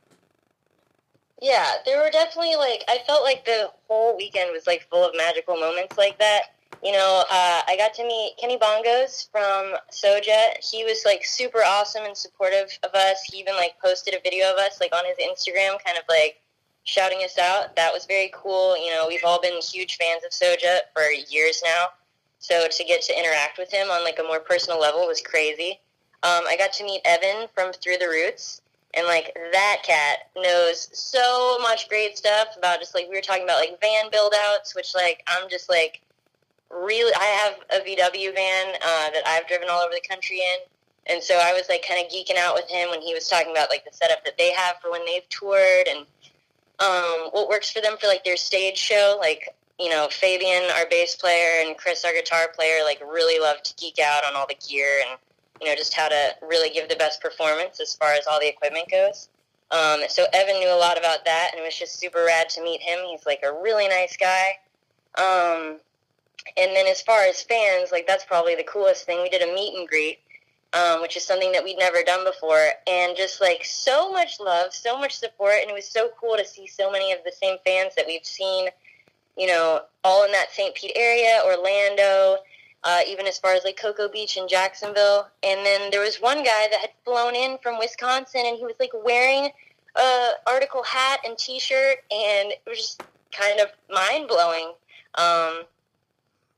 Yeah, 1.42 1.72
there 1.86 2.02
were 2.02 2.10
definitely 2.12 2.56
like 2.56 2.84
I 2.88 3.00
felt 3.08 3.24
like 3.24 3.46
the 3.46 3.72
whole 3.88 4.18
weekend 4.18 4.52
was 4.52 4.68
like 4.68 4.88
full 4.90 5.06
of 5.06 5.16
magical 5.16 5.56
moments 5.56 5.98
like 5.98 6.20
that. 6.20 6.56
You 6.84 6.94
know, 6.94 7.24
uh, 7.30 7.62
I 7.68 7.76
got 7.78 7.94
to 7.96 8.04
meet 8.04 8.36
Kenny 8.40 8.58
Bongos 8.58 9.30
from 9.32 9.76
Soja. 9.92 10.54
He 10.62 10.86
was 10.86 11.04
like 11.06 11.26
super 11.26 11.60
awesome 11.60 12.04
and 12.06 12.16
supportive 12.16 12.70
of 12.84 12.94
us. 12.94 13.22
He 13.24 13.40
even 13.40 13.56
like 13.56 13.74
posted 13.84 14.14
a 14.14 14.22
video 14.24 14.52
of 14.52 14.58
us 14.58 14.80
like 14.80 14.94
on 14.94 15.04
his 15.06 15.18
Instagram, 15.18 15.84
kind 15.84 15.98
of 15.98 16.04
like 16.08 16.42
shouting 16.84 17.20
us 17.20 17.38
out. 17.38 17.76
That 17.76 17.94
was 17.94 18.06
very 18.06 18.32
cool. 18.34 18.78
You 18.78 18.92
know, 18.94 19.06
we've 19.08 19.26
all 19.26 19.42
been 19.42 19.62
huge 19.62 19.98
fans 19.98 20.24
of 20.24 20.32
Soja 20.32 20.80
for 20.94 21.04
years 21.30 21.62
now. 21.64 21.88
So 22.40 22.68
to 22.70 22.84
get 22.86 23.02
to 23.04 23.18
interact 23.18 23.58
with 23.58 23.72
him 23.72 23.90
on 23.92 24.04
like 24.04 24.20
a 24.20 24.24
more 24.24 24.40
personal 24.40 24.80
level 24.80 25.06
was 25.06 25.22
crazy. 25.22 25.80
Um, 26.24 26.44
I 26.48 26.56
got 26.58 26.74
to 26.74 26.84
meet 26.84 27.02
Evan 27.06 27.48
from 27.54 27.72
Through 27.74 27.98
the 28.00 28.08
Roots, 28.08 28.62
and 28.94 29.06
like 29.06 29.38
that 29.52 29.78
cat 29.84 30.30
knows 30.36 30.90
so 30.92 31.58
much 31.62 31.88
great 31.90 32.18
stuff 32.18 32.48
about 32.58 32.80
just 32.80 32.96
like 32.96 33.08
we 33.10 33.16
were 33.16 33.22
talking 33.22 33.44
about 33.44 33.60
like 33.60 33.80
van 33.82 34.10
build 34.12 34.34
outs, 34.36 34.76
which 34.76 34.96
like 34.96 35.24
I'm 35.28 35.50
just 35.50 35.70
like 35.70 36.02
really 36.72 37.14
I 37.20 37.26
have 37.26 37.82
a 37.82 37.86
VW 37.86 38.34
van 38.34 38.76
uh, 38.76 39.10
that 39.12 39.24
I've 39.28 39.48
driven 39.48 39.68
all 39.70 39.82
over 39.82 39.94
the 39.94 40.08
country 40.08 40.40
in, 40.40 41.14
and 41.14 41.24
so 41.24 41.36
I 41.36 41.54
was 41.54 41.70
like 41.70 41.86
kind 41.88 42.04
of 42.04 42.12
geeking 42.12 42.38
out 42.38 42.56
with 42.56 42.70
him 42.70 42.90
when 42.90 43.02
he 43.02 43.14
was 43.14 43.28
talking 43.28 43.52
about 43.52 43.70
like 43.70 43.86
the 43.86 43.94
setup 43.94 44.26
that 44.26 44.38
they 44.38 44.52
have 44.54 44.78
for 44.82 44.92
when 44.92 45.06
they've 45.06 45.28
toured 45.30 45.88
and 45.88 46.06
um, 46.80 47.30
what 47.32 47.50
works 47.50 47.72
for 47.72 47.82
them 47.82 47.98
for 48.00 48.08
like 48.08 48.24
their 48.24 48.38
stage 48.38 48.78
show. 48.78 49.18
Like 49.20 49.56
you 49.80 49.90
know, 49.90 50.08
Fabian, 50.10 50.64
our 50.72 50.86
bass 50.90 51.16
player, 51.16 51.64
and 51.66 51.78
Chris, 51.78 52.04
our 52.04 52.14
guitar 52.14 52.50
player, 52.56 52.84
like 52.84 53.02
really 53.02 53.40
love 53.40 53.62
to 53.64 53.74
geek 53.76 54.00
out 54.00 54.26
on 54.26 54.36
all 54.36 54.48
the 54.48 54.58
gear 54.68 55.04
and 55.08 55.18
you 55.62 55.68
know 55.68 55.76
just 55.76 55.94
how 55.94 56.08
to 56.08 56.36
really 56.42 56.70
give 56.70 56.90
the 56.90 56.96
best 56.96 57.22
performance 57.22 57.80
as 57.80 57.96
far 57.96 58.14
as 58.14 58.28
all 58.28 58.40
the 58.40 58.48
equipment 58.48 58.90
goes. 58.90 59.30
Um, 59.72 60.02
so 60.08 60.26
Evan 60.34 60.60
knew 60.60 60.70
a 60.70 60.80
lot 60.80 60.98
about 60.98 61.26
that, 61.26 61.52
and 61.52 61.62
it 61.62 61.64
was 61.64 61.78
just 61.78 62.00
super 62.00 62.26
rad 62.26 62.50
to 62.50 62.64
meet 62.64 62.82
him. 62.82 63.00
He's 63.10 63.26
like 63.26 63.44
a 63.44 63.54
really 63.62 63.88
nice 63.88 64.18
guy. 64.18 64.58
Um, 65.18 65.80
and 66.58 66.76
then 66.76 66.88
as 66.88 67.02
far 67.02 67.24
as 67.24 67.42
fans, 67.44 67.92
like 67.92 68.08
that's 68.08 68.26
probably 68.26 68.56
the 68.56 68.64
coolest 68.64 69.06
thing. 69.06 69.22
We 69.22 69.30
did 69.30 69.48
a 69.48 69.54
meet 69.54 69.78
and 69.78 69.88
greet, 69.88 70.20
um, 70.74 71.02
which 71.02 71.18
is 71.18 71.24
something 71.24 71.52
that 71.52 71.64
we'd 71.64 71.78
never 71.78 72.02
done 72.04 72.26
before, 72.26 72.70
and 72.88 73.16
just 73.16 73.42
like 73.42 73.64
so 73.64 74.12
much 74.12 74.40
love, 74.40 74.74
so 74.74 74.98
much 74.98 75.18
support, 75.18 75.56
and 75.62 75.70
it 75.70 75.74
was 75.74 75.88
so 75.88 76.10
cool 76.20 76.36
to 76.36 76.46
see 76.46 76.66
so 76.66 76.92
many 76.92 77.12
of 77.12 77.20
the 77.24 77.32
same 77.32 77.58
fans 77.66 77.94
that 77.96 78.06
we've 78.08 78.26
seen, 78.26 78.70
you 79.38 79.48
know, 79.48 79.82
all 80.04 80.26
in 80.26 80.32
that 80.32 80.52
St. 80.52 80.74
Pete 80.74 80.94
area, 80.96 81.42
Orlando, 81.46 82.38
uh, 82.84 83.02
even 83.08 83.28
as 83.28 83.38
far 83.38 83.54
as 83.54 83.64
like 83.64 83.78
Cocoa 83.78 84.10
Beach 84.10 84.38
and 84.38 84.48
Jacksonville. 84.48 85.28
And 85.44 85.66
then 85.66 85.92
there 85.92 86.02
was 86.02 86.18
one 86.18 86.38
guy 86.38 86.68
that 86.72 86.80
had 86.80 86.92
flown 87.04 87.36
in 87.36 87.58
from 87.62 87.78
Wisconsin, 87.78 88.44
and 88.46 88.58
he 88.58 88.66
was 88.66 88.76
like 88.80 88.92
wearing 89.04 89.50
a 89.96 90.30
Artikal 90.48 90.86
hat 90.86 91.20
and 91.26 91.38
T-shirt, 91.38 91.98
and 92.12 92.52
it 92.52 92.62
was 92.68 92.78
just 92.78 93.04
kind 93.32 93.60
of 93.60 93.68
mind 93.90 94.28
blowing. 94.28 94.74
Um, 95.16 95.64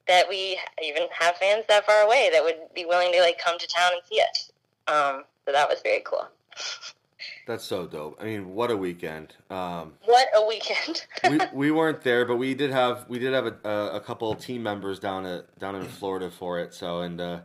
that 0.07 0.27
we 0.27 0.59
even 0.83 1.03
have 1.17 1.37
fans 1.37 1.63
that 1.69 1.85
far 1.85 2.01
away 2.01 2.29
that 2.33 2.43
would 2.43 2.57
be 2.75 2.85
willing 2.85 3.13
to 3.13 3.21
like 3.21 3.39
come 3.39 3.57
to 3.57 3.67
town 3.67 3.91
and 3.93 4.01
see 4.09 4.19
us. 4.19 4.51
Um, 4.87 5.23
so 5.45 5.51
that 5.51 5.69
was 5.69 5.79
very 5.81 6.01
cool. 6.05 6.27
That's 7.47 7.63
so 7.63 7.87
dope. 7.87 8.17
I 8.21 8.25
mean, 8.25 8.53
what 8.53 8.71
a 8.71 8.77
weekend. 8.77 9.35
Um, 9.49 9.93
What 10.05 10.27
a 10.35 10.45
weekend! 10.45 11.05
we 11.29 11.39
we 11.53 11.71
weren't 11.77 12.01
there, 12.01 12.25
but 12.25 12.37
we 12.37 12.53
did 12.53 12.71
have 12.71 13.05
we 13.09 13.19
did 13.19 13.33
have 13.33 13.45
a, 13.47 13.57
a, 13.63 13.95
a 13.97 13.99
couple 13.99 14.33
team 14.35 14.63
members 14.63 14.99
down 14.99 15.25
at 15.25 15.57
down 15.59 15.75
in 15.75 15.83
Florida 15.83 16.29
for 16.31 16.59
it. 16.59 16.73
So 16.73 17.01
and 17.01 17.19
uh, 17.19 17.39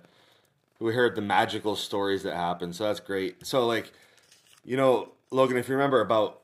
we 0.78 0.92
heard 0.92 1.14
the 1.14 1.22
magical 1.22 1.76
stories 1.76 2.22
that 2.24 2.34
happened. 2.34 2.76
So 2.76 2.84
that's 2.84 3.00
great. 3.00 3.46
So 3.46 3.66
like, 3.66 3.92
you 4.64 4.76
know, 4.76 5.12
Logan, 5.30 5.56
if 5.56 5.68
you 5.68 5.74
remember 5.74 6.00
about 6.00 6.40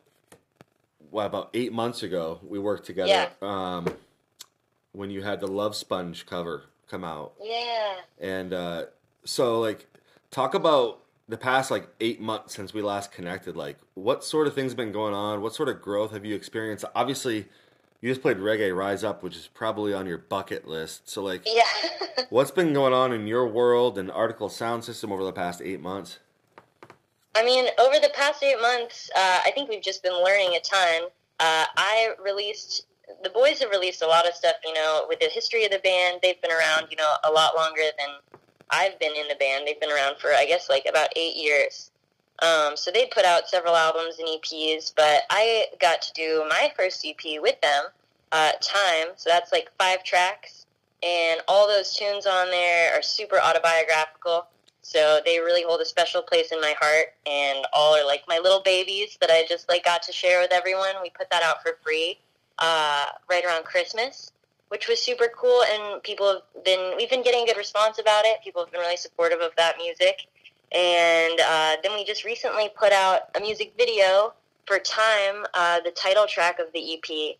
what 1.11 1.27
about 1.27 1.51
eight 1.55 1.73
months 1.73 2.03
ago, 2.03 2.41
we 2.43 2.59
worked 2.59 2.87
together. 2.87 3.09
Yeah. 3.09 3.29
Um, 3.43 3.89
when 4.93 5.11
you 5.11 5.23
had 5.23 5.41
the 5.41 5.47
Love 5.47 5.75
Sponge 5.75 6.27
cover 6.27 6.65
come 6.89 7.05
out, 7.05 7.33
yeah. 7.43 7.95
and 8.21 8.53
uh, 8.53 8.85
so 9.25 9.61
like, 9.61 9.87
talk 10.31 10.55
about 10.55 11.02
the 11.33 11.39
past 11.39 11.71
like 11.71 11.89
eight 11.99 12.21
months 12.21 12.55
since 12.55 12.75
we 12.75 12.83
last 12.83 13.11
connected. 13.11 13.57
Like, 13.57 13.79
what 13.95 14.23
sort 14.23 14.47
of 14.47 14.55
things 14.55 14.73
have 14.73 14.77
been 14.77 14.93
going 14.93 15.15
on? 15.15 15.41
What 15.41 15.55
sort 15.55 15.71
of 15.71 15.81
growth 15.81 16.13
have 16.13 16.27
you 16.27 16.35
experienced? 16.35 16.85
Obviously, 16.95 17.47
you 18.03 18.11
just 18.11 18.21
played 18.21 18.37
Reggae 18.37 18.77
Rise 18.77 19.03
Up, 19.03 19.23
which 19.23 19.35
is 19.35 19.47
probably 19.47 19.95
on 19.95 20.07
your 20.07 20.19
bucket 20.19 20.69
list. 20.69 21.09
So, 21.09 21.23
like, 21.23 21.41
Yeah. 21.47 21.63
what's 22.29 22.51
been 22.51 22.75
going 22.75 22.93
on 22.93 23.15
in 23.15 23.27
your 23.27 23.47
world 23.49 23.97
and 23.97 24.11
Artikal 24.11 24.51
Sound 24.51 24.85
System 24.85 25.11
over 25.11 25.25
the 25.25 25.33
past 25.33 25.63
eight 25.63 25.81
months? 25.81 26.19
I 27.35 27.43
mean, 27.43 27.65
over 27.81 27.95
the 27.99 28.11
past 28.15 28.43
eight 28.43 28.61
months, 28.61 29.11
uh, 29.17 29.41
I 29.47 29.53
think 29.55 29.71
we've 29.71 29.83
just 29.83 30.03
been 30.03 30.23
learning 30.23 30.55
a 30.55 30.61
ton. 30.61 31.05
Uh, 31.41 31.65
I 31.79 32.11
released, 32.23 32.85
the 33.25 33.31
boys 33.31 33.59
have 33.61 33.71
released 33.71 34.03
a 34.03 34.07
lot 34.07 34.29
of 34.29 34.35
stuff, 34.35 34.57
you 34.67 34.75
know, 34.75 35.07
with 35.09 35.21
the 35.21 35.31
history 35.31 35.65
of 35.65 35.71
the 35.71 35.79
band. 35.79 36.19
They've 36.23 36.41
been 36.43 36.53
around, 36.53 36.89
you 36.91 36.99
know, 36.99 37.11
a 37.25 37.31
lot 37.33 37.57
longer 37.57 37.81
than 37.99 38.17
I've 38.71 38.99
been 38.99 39.15
in 39.15 39.29
the 39.29 39.37
band. 39.37 39.67
They've 39.67 39.81
been 39.81 39.93
around 39.93 40.17
for, 40.19 40.33
I 40.33 40.47
guess, 40.47 40.69
like 40.69 40.87
about 40.89 41.09
eight 41.17 41.37
years. 41.37 41.91
Um, 42.41 42.77
so 42.77 42.91
they 42.91 43.07
put 43.07 43.25
out 43.25 43.49
several 43.49 43.77
albums 43.77 44.19
and 44.19 44.29
EPs, 44.29 44.93
but 44.97 45.23
I 45.31 45.67
got 45.81 46.03
to 46.03 46.13
do 46.13 46.45
my 46.49 46.73
first 46.77 47.07
EP 47.07 47.41
with 47.41 47.61
them, 47.61 47.85
uh, 48.33 48.53
Time. 48.61 49.09
So 49.17 49.31
that's 49.31 49.53
like 49.53 49.71
five 49.79 50.03
tracks, 50.03 50.67
and 51.03 51.41
all 51.47 51.69
those 51.69 51.95
tunes 51.95 52.27
on 52.27 52.51
there 52.51 52.99
are 52.99 53.03
super 53.03 53.41
autobiographical. 53.41 54.47
So 54.83 55.21
they 55.25 55.39
really 55.39 55.63
hold 55.63 55.81
a 55.81 55.85
special 55.85 56.23
place 56.23 56.51
in 56.51 56.61
my 56.61 56.75
heart, 56.81 57.15
and 57.27 57.65
all 57.73 57.95
are 57.95 58.05
like 58.05 58.25
my 58.27 58.41
little 58.43 58.63
babies 58.63 59.17
that 59.21 59.31
I 59.31 59.45
just 59.49 59.69
like 59.69 59.85
got 59.85 60.03
to 60.05 60.13
share 60.13 60.41
with 60.41 60.53
everyone. 60.53 60.95
We 61.01 61.11
put 61.11 61.31
that 61.31 61.45
out 61.45 61.63
for 61.63 61.79
free 61.85 62.19
uh, 62.59 63.07
right 63.31 63.45
around 63.45 63.65
Christmas, 63.65 64.32
which 64.73 64.89
was 64.89 64.99
super 64.99 65.31
cool, 65.37 65.63
and 65.71 66.03
people 66.03 66.41
have 66.55 66.65
been 66.65 66.97
we've 66.97 67.11
been 67.11 67.23
getting 67.23 67.43
a 67.43 67.47
good 67.47 67.59
response 67.59 67.99
about 67.99 68.25
it. 68.25 68.43
People 68.43 68.65
have 68.65 68.73
been 68.73 68.81
really 68.81 68.97
supportive 68.97 69.41
of 69.41 69.51
that 69.59 69.77
music, 69.77 70.27
and 70.75 71.39
uh, 71.39 71.77
then 71.83 71.93
we 71.93 72.07
just 72.07 72.25
recently 72.25 72.71
put 72.75 72.91
out 72.91 73.29
a 73.37 73.41
music 73.41 73.75
video 73.77 74.33
for 74.67 74.79
Time, 74.79 75.45
uh, 75.53 75.81
the 75.81 75.91
title 75.91 76.27
track 76.27 76.59
of 76.59 76.73
the 76.73 76.95
EP. 76.95 77.37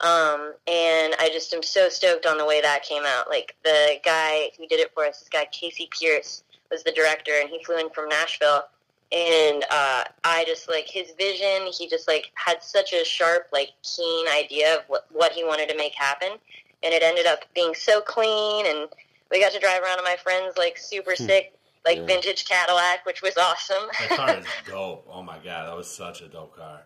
Um, 0.00 0.54
and 0.68 1.16
I 1.18 1.28
just 1.32 1.52
am 1.52 1.64
so 1.64 1.88
stoked 1.88 2.26
on 2.26 2.38
the 2.38 2.46
way 2.46 2.60
that 2.60 2.84
came 2.84 3.02
out. 3.04 3.28
Like 3.28 3.56
the 3.64 3.96
guy 4.04 4.50
who 4.56 4.68
did 4.68 4.78
it 4.78 4.92
for 4.94 5.04
us, 5.04 5.18
this 5.18 5.28
guy 5.28 5.48
Casey 5.50 5.88
Pierce 5.90 6.44
was 6.70 6.84
the 6.84 6.92
director, 6.92 7.32
and 7.40 7.50
he 7.50 7.60
flew 7.64 7.78
in 7.78 7.90
from 7.90 8.08
Nashville. 8.08 8.62
And 9.10 9.64
uh, 9.68 10.04
I 10.22 10.44
just 10.46 10.68
like 10.68 10.86
his 10.86 11.10
vision. 11.18 11.72
He 11.76 11.88
just 11.88 12.06
like 12.06 12.30
had 12.34 12.62
such 12.62 12.92
a 12.92 13.04
sharp, 13.04 13.48
like 13.52 13.70
keen 13.82 14.28
idea 14.28 14.76
of 14.76 14.84
what 14.86 15.06
what 15.10 15.32
he 15.32 15.42
wanted 15.42 15.68
to 15.70 15.76
make 15.76 15.94
happen, 15.94 16.38
and 16.82 16.94
it 16.94 17.02
ended 17.02 17.26
up 17.26 17.44
being 17.54 17.74
so 17.74 18.00
clean. 18.00 18.66
And 18.66 18.88
we 19.30 19.40
got 19.40 19.52
to 19.52 19.58
drive 19.60 19.82
around 19.82 19.98
in 19.98 20.04
my 20.04 20.16
friend's 20.22 20.56
like 20.56 20.78
super 20.78 21.14
hmm. 21.16 21.26
sick, 21.26 21.54
like 21.84 21.98
Yeah. 21.98 22.06
vintage 22.06 22.44
Cadillac, 22.46 23.04
which 23.06 23.22
was 23.22 23.36
awesome. 23.36 23.88
That 24.08 24.16
car 24.16 24.36
is 24.36 24.46
dope. 24.66 25.08
Oh 25.10 25.22
my 25.22 25.36
god, 25.38 25.68
that 25.68 25.76
was 25.76 25.90
such 25.90 26.20
a 26.22 26.28
dope 26.28 26.56
car. 26.56 26.82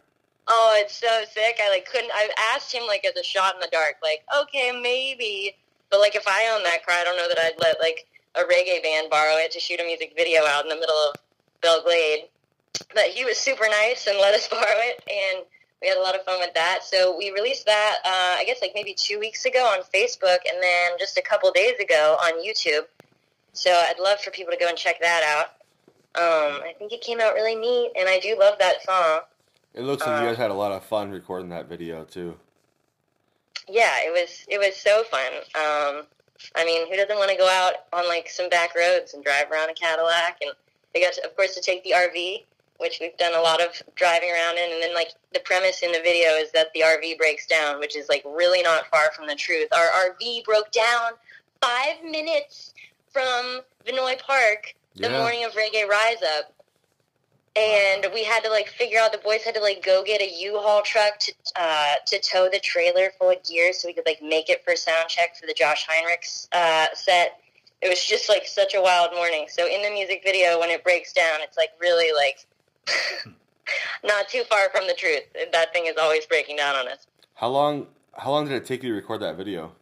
Oh, 0.48 0.76
it's 0.78 0.96
so 0.96 1.24
sick. 1.30 1.60
I 1.62 1.70
like 1.70 1.86
couldn't. 1.86 2.10
I 2.12 2.28
asked 2.54 2.72
him 2.72 2.82
like 2.86 3.04
as 3.04 3.16
a 3.16 3.22
shot 3.22 3.54
in 3.54 3.60
the 3.60 3.68
dark, 3.70 3.96
like 4.02 4.24
okay, 4.42 4.72
maybe, 4.72 5.54
but 5.90 6.00
like 6.00 6.16
if 6.16 6.26
I 6.26 6.50
owned 6.52 6.64
that 6.66 6.84
car, 6.84 6.96
I 6.98 7.04
don't 7.04 7.16
know 7.16 7.28
that 7.28 7.38
I'd 7.38 7.60
let 7.60 7.78
like 7.80 8.06
a 8.34 8.42
reggae 8.42 8.82
band 8.82 9.08
borrow 9.10 9.36
it 9.36 9.52
to 9.52 9.60
shoot 9.60 9.80
a 9.80 9.84
music 9.84 10.14
video 10.16 10.44
out 10.44 10.64
in 10.64 10.68
the 10.68 10.74
middle 10.74 10.96
of 10.96 11.16
Belle 11.60 11.82
Glade. 11.82 12.28
But 12.94 13.04
he 13.08 13.24
was 13.24 13.36
super 13.36 13.66
nice 13.68 14.06
and 14.06 14.18
let 14.18 14.34
us 14.34 14.48
borrow 14.50 14.64
it, 14.66 15.02
and 15.08 15.44
we 15.82 15.88
had 15.88 15.98
a 15.98 16.00
lot 16.00 16.14
of 16.14 16.22
fun 16.24 16.38
with 16.38 16.54
that. 16.54 16.80
So 16.84 17.16
we 17.18 17.30
released 17.32 17.66
that, 17.66 17.96
uh, 18.04 18.36
I 18.40 18.44
guess 18.46 18.62
like 18.62 18.72
maybe 18.74 18.94
two 18.94 19.18
weeks 19.18 19.44
ago 19.44 19.58
on 19.66 19.82
Facebook, 19.94 20.38
and 20.50 20.62
then 20.62 20.92
just 20.98 21.18
a 21.18 21.22
couple 21.22 21.50
days 21.50 21.78
ago 21.80 22.16
on 22.22 22.42
YouTube. 22.44 22.86
So 23.52 23.70
I'd 23.70 23.98
love 24.00 24.20
for 24.20 24.30
people 24.30 24.52
to 24.52 24.58
go 24.58 24.68
and 24.68 24.76
check 24.78 25.00
that 25.00 25.22
out. 25.24 25.46
Um, 26.14 26.60
I 26.62 26.74
think 26.78 26.92
it 26.92 27.00
came 27.00 27.20
out 27.20 27.34
really 27.34 27.54
neat, 27.54 27.92
and 27.98 28.08
I 28.08 28.18
do 28.20 28.36
love 28.38 28.54
that 28.60 28.82
song. 28.82 29.20
It 29.74 29.82
looks 29.82 30.06
like 30.06 30.20
you 30.20 30.26
Uh, 30.26 30.30
guys 30.30 30.36
had 30.38 30.50
a 30.50 30.54
lot 30.54 30.72
of 30.72 30.84
fun 30.84 31.10
recording 31.10 31.48
that 31.50 31.66
video 31.66 32.04
too. 32.04 32.38
yeah, 33.68 33.96
it 34.00 34.10
was 34.12 34.44
it 34.48 34.58
was 34.58 34.76
so 34.76 35.02
fun. 35.04 35.32
Um, 35.54 36.06
I 36.56 36.64
mean, 36.64 36.88
who 36.90 36.96
doesn't 36.96 37.16
want 37.16 37.30
to 37.30 37.36
go 37.36 37.48
out 37.48 37.74
on 37.92 38.06
like 38.08 38.28
some 38.28 38.48
back 38.48 38.74
roads 38.76 39.14
and 39.14 39.24
drive 39.24 39.50
around 39.50 39.70
a 39.70 39.74
Cadillac? 39.74 40.38
And 40.42 40.50
we 40.94 41.00
got, 41.02 41.12
to, 41.14 41.24
of 41.24 41.34
course, 41.36 41.54
to 41.54 41.60
take 41.62 41.82
the 41.84 41.92
RV, 41.92 42.44
which 42.82 42.98
we've 43.00 43.16
done 43.16 43.34
a 43.34 43.40
lot 43.40 43.62
of 43.62 43.70
driving 43.94 44.30
around 44.30 44.58
in. 44.58 44.70
And 44.72 44.82
then 44.82 44.94
like 44.94 45.12
the 45.32 45.40
premise 45.40 45.82
in 45.82 45.92
the 45.92 46.00
video 46.02 46.30
is 46.32 46.52
that 46.52 46.66
the 46.74 46.80
RV 46.80 47.16
breaks 47.16 47.46
down, 47.46 47.80
which 47.80 47.96
is 47.96 48.08
like 48.10 48.22
really 48.26 48.60
not 48.62 48.86
far 48.88 49.10
from 49.12 49.26
the 49.26 49.34
truth. 49.34 49.68
Our 49.72 50.10
RV 50.10 50.44
broke 50.44 50.70
down 50.72 51.12
five 51.62 52.02
minutes 52.04 52.74
from 53.12 53.60
Vinoy 53.86 54.18
Park 54.20 54.74
the 54.96 55.08
Yeah. 55.08 55.18
morning 55.18 55.44
of 55.44 55.52
Reggae 55.52 55.88
Rise 55.88 56.22
Up. 56.36 56.52
And 57.54 58.06
we 58.14 58.24
had 58.24 58.42
to 58.44 58.50
like 58.50 58.68
figure 58.68 58.98
out 58.98 59.12
the 59.12 59.18
boys 59.18 59.42
had 59.42 59.54
to 59.56 59.60
like 59.60 59.84
go 59.84 60.02
get 60.02 60.22
a 60.22 60.30
U-Haul 60.40 60.80
truck 60.82 61.18
to 61.20 61.32
uh, 61.56 61.94
to 62.06 62.18
tow 62.18 62.48
the 62.50 62.58
trailer 62.58 63.10
full 63.18 63.28
of 63.30 63.42
gear 63.44 63.74
so 63.74 63.88
we 63.88 63.92
could 63.92 64.06
like 64.06 64.22
make 64.22 64.48
it 64.48 64.64
for 64.64 64.74
sound 64.74 65.08
check 65.08 65.36
for 65.38 65.46
the 65.46 65.52
Josh 65.52 65.86
Heinrichs 65.86 66.48
uh, 66.52 66.86
set. 66.94 67.40
It 67.82 67.88
was 67.88 68.02
just 68.02 68.30
like 68.30 68.46
such 68.46 68.74
a 68.74 68.80
wild 68.80 69.12
morning. 69.12 69.48
So 69.50 69.66
in 69.66 69.82
the 69.82 69.90
music 69.90 70.22
video, 70.24 70.58
when 70.60 70.70
it 70.70 70.82
breaks 70.82 71.12
down, 71.12 71.40
it's 71.42 71.58
like 71.58 71.70
really 71.78 72.10
like 72.16 72.46
not 74.04 74.28
too 74.28 74.42
far 74.50 74.68
from 74.70 74.86
the 74.86 74.94
truth. 74.94 75.22
That 75.52 75.72
thing 75.72 75.86
is 75.86 75.96
always 76.00 76.26
breaking 76.26 76.56
down 76.56 76.74
on 76.76 76.88
us. 76.88 77.06
How 77.34 77.48
long? 77.48 77.86
How 78.16 78.30
long 78.30 78.46
did 78.46 78.54
it 78.54 78.66
take 78.66 78.82
you 78.82 78.90
to 78.90 78.94
record 78.94 79.22
that 79.22 79.36
video? 79.36 79.72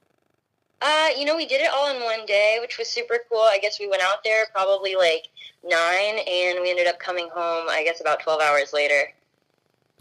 Uh, 0.83 1.09
you 1.19 1.25
know, 1.25 1.37
we 1.37 1.47
did 1.47 1.61
it 1.61 1.69
all 1.75 1.95
in 1.95 2.03
one 2.03 2.25
day, 2.27 2.59
which 2.61 2.79
was 2.79 2.89
super 2.89 3.19
cool. 3.29 3.41
I 3.41 3.59
guess 3.61 3.79
we 3.81 3.87
went 3.89 4.03
out 4.03 4.25
there 4.25 4.45
probably 4.55 4.95
like 4.95 5.27
nine, 5.65 6.19
and 6.27 6.61
we 6.63 6.71
ended 6.71 6.87
up 6.87 6.99
coming 6.99 7.29
home. 7.35 7.67
I 7.69 7.83
guess 7.85 8.01
about 8.01 8.21
twelve 8.21 8.41
hours 8.41 8.73
later. 8.73 9.13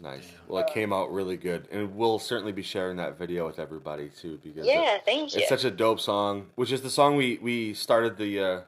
Nice. 0.01 0.32
Well, 0.48 0.63
it 0.63 0.74
came 0.74 0.94
out 0.94 1.12
really 1.12 1.36
good, 1.36 1.68
and 1.72 1.94
we'll 1.96 2.20
certainly 2.20 2.53
be 2.53 2.62
sharing 2.62 2.96
that 2.98 3.18
video 3.20 3.46
with 3.46 3.60
everybody 3.60 4.08
too 4.10 4.39
because 4.41 4.65
it- 4.65 4.74
Yeah, 4.74 4.98
thank 5.03 5.34
you. 5.36 5.41
it's 5.41 5.50
such 5.50 5.65
a 5.65 5.72
dope 5.72 6.00
song, 6.00 6.48
which 6.56 6.72
is 6.72 6.82
the 6.82 6.89
song 6.89 7.18
we 7.18 7.38
we 7.41 7.74
started 7.74 8.15
the 8.18 8.39
uh, 8.39 8.62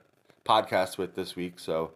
podcast 0.45 0.97
with 0.97 1.15
this 1.15 1.37
week. 1.37 1.57
So 1.59 1.91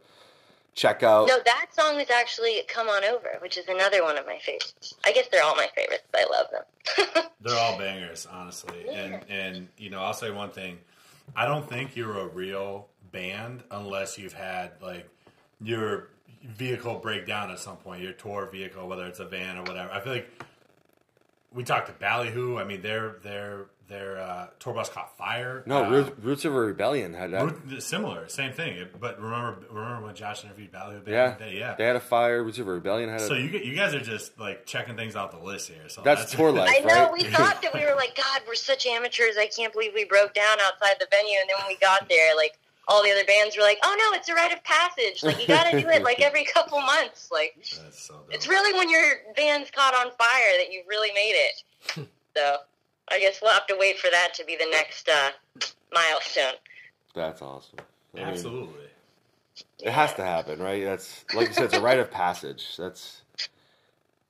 check 0.76 1.02
out. 1.04 1.28
No, 1.28 1.40
that 1.46 1.68
song 1.74 2.00
is 2.00 2.10
actually 2.10 2.62
"Come 2.68 2.88
On 2.88 3.04
Over," 3.04 3.38
which 3.42 3.58
is 3.58 3.68
another 3.68 4.04
one 4.04 4.18
of 4.18 4.26
my 4.26 4.38
favorites. 4.40 4.96
I 5.06 5.12
guess 5.12 5.28
they're 5.32 5.44
all 5.44 5.56
my 5.56 5.68
favorites. 5.76 6.04
But 6.12 6.22
I 6.22 6.26
love 6.32 6.48
them. 6.52 7.24
They're 7.42 7.58
all 7.58 7.78
bangers, 7.78 8.28
honestly. 8.32 8.86
Yeah. 8.86 8.92
And 8.92 9.26
and 9.30 9.68
you 9.78 9.90
know, 9.90 10.02
I'll 10.02 10.14
say 10.14 10.32
one 10.32 10.52
thing. 10.52 10.78
I 11.36 11.46
don't 11.46 11.68
think 11.68 11.96
you're 11.96 12.20
a 12.20 12.28
real 12.28 12.88
band 13.12 13.64
unless 13.72 14.18
you've 14.18 14.34
had 14.34 14.72
like 14.82 15.10
your 15.62 16.10
vehicle 16.44 16.96
break 16.96 17.26
down 17.26 17.52
at 17.52 17.60
some 17.60 17.78
point, 17.78 18.02
your 18.02 18.14
tour 18.14 18.48
vehicle, 18.52 18.88
whether 18.88 19.06
it's 19.06 19.20
a 19.20 19.26
van 19.26 19.58
or 19.58 19.64
whatever. 19.64 19.92
I 19.92 20.00
feel 20.00 20.14
like 20.14 20.30
we 21.56 21.64
talked 21.64 21.88
to 21.88 21.94
Ballyhoo. 21.94 22.58
I 22.58 22.64
mean, 22.66 22.82
their 22.82 23.16
their 23.24 23.66
their 23.88 24.20
uh, 24.20 24.48
tour 24.60 24.74
bus 24.74 24.90
caught 24.90 25.16
fire. 25.16 25.62
No, 25.68 25.86
Uh, 25.86 25.90
Roots, 25.92 26.12
Roots 26.20 26.46
of 26.46 26.56
a 26.56 26.60
Rebellion 26.60 27.14
had 27.14 27.30
that. 27.32 27.44
Root- 27.44 27.84
similar, 27.84 28.28
same 28.28 28.52
thing. 28.52 28.88
But 29.00 29.22
remember, 29.22 29.60
remember 29.72 30.08
when 30.08 30.16
Josh 30.16 30.44
interviewed 30.44 30.72
Ballyhoo? 30.72 31.02
yeah, 31.06 31.36
in 31.48 31.56
yeah. 31.56 31.76
They 31.76 31.86
had 31.86 31.96
a 31.96 32.00
fire. 32.00 32.44
Roots 32.44 32.58
of 32.58 32.68
a 32.68 32.72
Rebellion 32.74 33.10
had 33.10 33.22
a. 33.22 33.28
so 33.28 33.36
you 33.36 33.50
you 33.50 33.76
guys 33.76 33.94
are 33.94 34.00
just 34.02 34.40
like 34.40 34.66
checking 34.66 34.96
things 34.96 35.16
off 35.16 35.32
the 35.32 35.38
list 35.40 35.70
here. 35.70 35.88
So 35.88 36.02
That's 36.02 36.32
tour 36.32 36.52
life. 36.52 36.70
I 36.74 36.80
know. 36.80 37.04
right? 37.06 37.14
We 37.14 37.24
thought 37.38 37.62
that 37.62 37.74
we 37.74 37.82
were 37.86 37.96
like, 37.96 38.16
God, 38.16 38.42
we're 38.48 38.56
such 38.56 38.86
amateurs. 38.88 39.36
I 39.38 39.48
can't 39.48 39.72
believe 39.72 39.92
we 39.94 40.06
broke 40.06 40.34
down 40.34 40.58
outside 40.62 40.96
the 41.00 41.08
venue. 41.12 41.38
And 41.40 41.48
then 41.50 41.56
when 41.60 41.68
we 41.68 41.78
got 41.78 42.10
there, 42.10 42.36
like 42.36 42.58
all 42.88 43.04
the 43.04 43.12
other 43.12 43.26
bands 43.26 43.58
were 43.58 43.64
like, 43.64 43.80
Oh 43.84 43.96
no, 43.98 44.18
it's 44.18 44.30
a 44.30 44.34
rite 44.34 44.54
of 44.54 44.64
passage. 44.64 45.24
Like 45.24 45.42
you 45.42 45.48
got 45.48 45.70
to 45.70 45.82
do 45.82 45.88
it 45.90 46.04
like 46.04 46.22
every 46.22 46.44
couple 46.54 46.80
months. 46.82 47.30
Like 47.32 47.58
so 47.62 48.16
it's 48.30 48.48
really 48.48 48.78
when 48.78 48.90
your 48.90 49.18
band's 49.36 49.72
caught 49.72 49.94
on 49.96 50.12
fire 50.12 50.54
that 50.60 50.72
you've 50.72 50.88
really 50.88 51.14
made 51.14 51.36
it. 51.36 52.08
so 52.38 52.58
I 53.10 53.20
guess 53.20 53.40
we'll 53.42 53.54
have 53.54 53.68
to 53.68 53.78
wait 53.80 54.00
for 54.00 54.10
that 54.12 54.34
to 54.36 54.46
be 54.46 54.56
the 54.56 54.68
next 54.70 55.10
uh, 55.10 55.30
milestone. 55.94 56.54
That's 57.14 57.42
awesome. 57.42 57.80
I 58.14 58.18
mean, 58.20 58.28
Absolutely. 58.28 58.86
It 59.80 59.92
has 59.92 60.14
to 60.16 60.24
happen, 60.24 60.60
right? 60.60 60.84
That's 60.84 61.24
like 61.34 61.48
you 61.50 61.54
said, 61.54 61.66
it's 61.66 61.74
a 61.74 61.82
rite 61.82 62.00
of 62.00 62.12
passage. 62.12 62.76
That's 62.78 63.22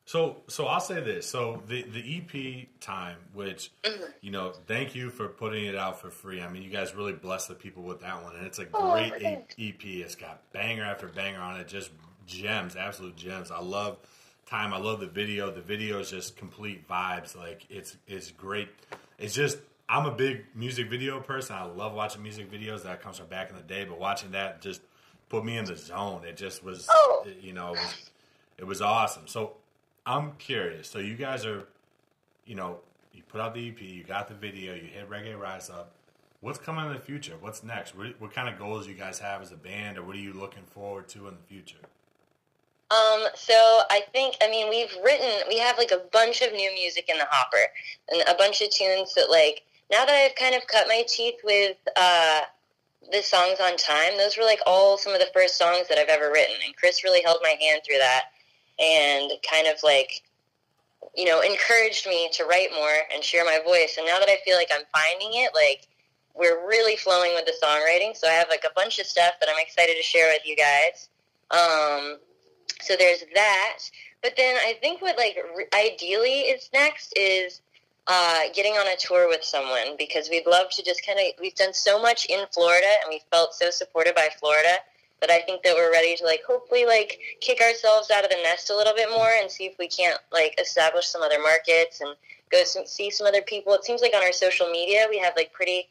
So, 0.08 0.44
so 0.48 0.68
I'll 0.68 0.80
say 0.80 1.02
this. 1.02 1.28
So 1.28 1.64
the 1.68 1.82
the 1.82 2.18
EP 2.18 2.68
time, 2.80 3.18
which 3.34 3.72
mm-hmm. 3.84 4.04
you 4.22 4.32
know, 4.32 4.54
thank 4.68 4.94
you 4.96 5.10
for 5.10 5.28
putting 5.28 5.66
it 5.66 5.76
out 5.76 6.00
for 6.00 6.12
free. 6.12 6.42
I 6.42 6.48
mean, 6.48 6.62
you 6.62 6.70
guys 6.70 6.94
really 6.94 7.14
bless 7.14 7.48
the 7.48 7.56
people 7.56 7.82
with 7.84 8.02
that 8.02 8.24
one, 8.24 8.36
and 8.36 8.46
it's 8.46 8.60
a 8.60 8.68
Oh, 8.74 8.92
great. 8.92 9.46
E- 9.58 9.70
EP. 9.70 9.84
It's 10.06 10.16
got 10.16 10.42
banger 10.54 10.84
after 10.84 11.08
banger 11.08 11.40
on 11.40 11.60
it, 11.60 11.68
just 11.68 11.90
gems, 12.28 12.76
absolute 12.76 13.16
gems. 13.16 13.50
I 13.50 13.60
love 13.60 13.98
time. 14.46 14.74
I 14.74 14.78
love 14.78 15.00
the 15.00 15.08
video. 15.08 15.52
The 15.52 15.62
video 15.62 16.00
is 16.00 16.12
just 16.12 16.38
complete 16.38 16.88
vibes. 16.88 17.36
Like 17.36 17.66
it's 17.72 17.98
it's 18.08 18.30
great. 18.30 18.70
It's 19.18 19.34
just 19.34 19.58
I'm 19.90 20.06
a 20.06 20.12
big 20.12 20.46
music 20.54 20.88
video 20.88 21.20
person. 21.20 21.56
I 21.56 21.64
love 21.64 21.94
watching 21.94 22.22
music 22.22 22.52
videos. 22.52 22.84
That 22.84 23.02
comes 23.02 23.18
from 23.18 23.28
back 23.28 23.50
in 23.50 23.56
the 23.56 23.64
day, 23.64 23.86
but 23.86 24.00
watching 24.00 24.32
that 24.32 24.62
just 24.62 24.82
put 25.30 25.44
me 25.44 25.58
in 25.58 25.66
the 25.66 25.76
zone. 25.76 26.22
It 26.26 26.38
just 26.38 26.64
was, 26.64 26.88
Oh. 26.92 27.26
you 27.42 27.54
know, 27.54 27.70
it 27.74 27.80
was, 27.80 28.10
it 28.60 28.64
was 28.68 28.82
awesome. 28.82 29.28
So 29.28 29.54
I'm 30.06 30.34
curious. 30.34 30.90
So 30.90 31.00
you 31.00 31.16
guys 31.16 31.46
are, 31.46 31.68
you 32.46 32.56
know, 32.56 32.80
you 33.14 33.24
put 33.24 33.42
out 33.42 33.54
the 33.54 33.70
EP, 33.70 33.82
you 33.82 34.04
got 34.04 34.28
the 34.28 34.36
video, 34.36 34.74
you 34.74 34.82
hit 34.82 35.10
Reggae 35.10 35.40
Rise 35.40 35.70
Up. 35.70 35.92
What's 36.42 36.60
coming 36.60 36.86
in 36.86 36.94
the 36.94 37.00
future? 37.00 37.34
What's 37.40 37.64
next? 37.64 37.98
What, 37.98 38.20
what 38.20 38.34
kind 38.34 38.48
of 38.48 38.60
goals 38.60 38.88
you 38.88 38.94
guys 38.94 39.18
have 39.20 39.42
as 39.42 39.52
a 39.52 39.56
band, 39.56 39.98
or 39.98 40.04
what 40.04 40.16
are 40.16 40.20
you 40.20 40.34
looking 40.34 40.64
forward 40.64 41.08
to 41.10 41.28
in 41.28 41.34
the 41.36 41.44
future? 41.48 41.78
Um, 42.92 43.24
so 43.34 43.82
I 43.90 44.04
think, 44.12 44.36
I 44.44 44.50
mean, 44.50 44.70
we've 44.70 44.96
written, 45.04 45.32
we 45.48 45.58
have 45.58 45.78
like 45.80 45.92
a 45.92 46.04
bunch 46.12 46.42
of 46.42 46.54
new 46.54 46.72
music 46.76 47.10
in 47.10 47.18
the 47.18 47.26
hopper 47.28 47.58
and 48.12 48.22
a 48.30 48.36
bunch 48.36 48.62
of 48.62 48.70
tunes 48.70 49.16
that 49.16 49.32
like, 49.32 49.64
now 49.90 50.06
that 50.06 50.14
I've 50.14 50.36
kind 50.36 50.54
of 50.54 50.68
cut 50.68 50.88
my 50.88 51.04
teeth 51.08 51.36
with, 51.44 51.78
uh, 51.96 52.42
the 53.12 53.22
songs 53.22 53.60
on 53.60 53.78
time, 53.78 54.18
those 54.18 54.38
were 54.38 54.44
like 54.44 54.60
all 54.66 54.98
some 54.98 55.14
of 55.14 55.20
the 55.20 55.30
first 55.34 55.58
songs 55.58 55.88
that 55.88 55.98
I've 55.98 56.10
ever 56.10 56.32
written. 56.32 56.56
And 56.66 56.76
Chris 56.76 57.04
really 57.04 57.22
held 57.24 57.38
my 57.42 57.56
hand 57.60 57.82
through 57.86 57.98
that 57.98 58.26
and 58.80 59.32
kind 59.50 59.68
of 59.68 59.76
like, 59.84 60.24
you 61.16 61.26
know, 61.26 61.42
encouraged 61.42 62.08
me 62.08 62.30
to 62.34 62.46
write 62.46 62.70
more 62.74 62.98
and 63.14 63.24
share 63.24 63.46
my 63.46 63.60
voice. 63.64 63.96
And 63.98 64.06
now 64.06 64.20
that 64.20 64.30
I 64.30 64.38
feel 64.44 64.58
like 64.58 64.70
I'm 64.74 64.86
finding 64.94 65.42
it, 65.42 65.52
like, 65.54 65.88
we're 66.36 66.68
really 66.68 66.98
flowing 66.98 67.34
with 67.34 67.46
the 67.46 67.54
songwriting. 67.64 68.16
So 68.16 68.28
I 68.28 68.32
have 68.32 68.50
like 68.50 68.66
a 68.66 68.74
bunch 68.76 69.00
of 69.00 69.06
stuff 69.06 69.34
that 69.40 69.50
I'm 69.50 69.60
excited 69.60 69.96
to 69.96 70.04
share 70.04 70.28
with 70.34 70.46
you 70.46 70.56
guys. 70.56 71.10
Um, 71.52 72.18
so 72.82 72.96
there's 72.98 73.24
that. 73.34 73.78
But 74.22 74.34
then 74.36 74.56
I 74.58 74.74
think 74.82 75.02
what 75.02 75.18
like 75.18 75.38
re- 75.56 75.68
ideally 75.74 76.42
is 76.42 76.70
next 76.74 77.14
is 77.16 77.62
uh, 78.08 78.42
getting 78.54 78.74
on 78.74 78.88
a 78.88 78.98
tour 78.98 79.28
with 79.28 79.44
someone 79.44 79.96
because 79.98 80.30
we'd 80.30 80.46
love 80.46 80.70
to 80.72 80.84
just 80.84 81.06
kind 81.06 81.20
of 81.20 81.26
we've 81.40 81.56
done 81.56 81.74
so 81.74 82.02
much 82.02 82.26
in 82.26 82.46
Florida 82.52 82.88
and 83.04 83.10
we 83.10 83.22
felt 83.32 83.54
so 83.54 83.70
supported 83.70 84.14
by 84.14 84.28
Florida 84.40 84.78
but 85.20 85.32
I 85.32 85.42
think 85.42 85.64
that 85.64 85.76
we're 85.76 85.92
ready 85.92 86.16
to 86.18 86.24
like 86.24 86.42
hopefully 86.48 86.86
like 86.86 87.20
kick 87.42 87.62
ourselves 87.62 88.12
out 88.12 88.24
of 88.24 88.30
the 88.30 88.38
nest 88.44 88.70
a 88.70 88.76
little 88.76 88.94
bit 88.94 89.10
more 89.10 89.32
and 89.40 89.50
see 89.50 89.66
if 89.66 89.78
we 89.80 89.88
can't 89.88 90.20
like 90.32 90.60
establish 90.60 91.08
some 91.08 91.22
other 91.22 91.42
markets 91.42 92.02
and 92.02 92.16
go 92.52 92.62
see 92.64 93.10
some 93.10 93.28
other 93.28 93.42
people. 93.42 93.74
It 93.74 93.86
seems 93.86 94.02
like 94.02 94.14
on 94.14 94.24
our 94.24 94.34
social 94.34 94.70
media 94.70 95.08
we 95.10 95.18
have 95.20 95.34
like 95.36 95.54
pretty 95.54 95.88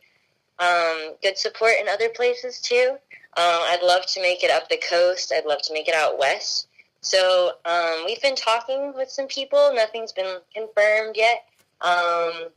um, 0.59 1.14
good 1.23 1.37
support 1.37 1.73
in 1.81 1.88
other 1.88 2.09
places 2.09 2.61
too. 2.61 2.97
Um, 3.37 3.61
I'd 3.66 3.83
love 3.83 4.07
to 4.07 4.23
make 4.23 4.45
it 4.45 4.50
up 4.50 4.69
the 4.69 4.81
coast. 4.88 5.33
I'd 5.35 5.47
love 5.47 5.62
to 5.62 5.73
make 5.73 5.88
it 5.88 5.95
out 5.95 6.19
west. 6.19 6.69
So 7.00 7.52
um, 7.64 8.04
we've 8.07 8.23
been 8.23 8.37
talking 8.37 8.93
with 8.95 9.11
some 9.11 9.26
people. 9.26 9.73
Nothing's 9.75 10.12
been 10.12 10.38
confirmed 10.54 11.16
yet, 11.16 11.45
um, 11.81 12.49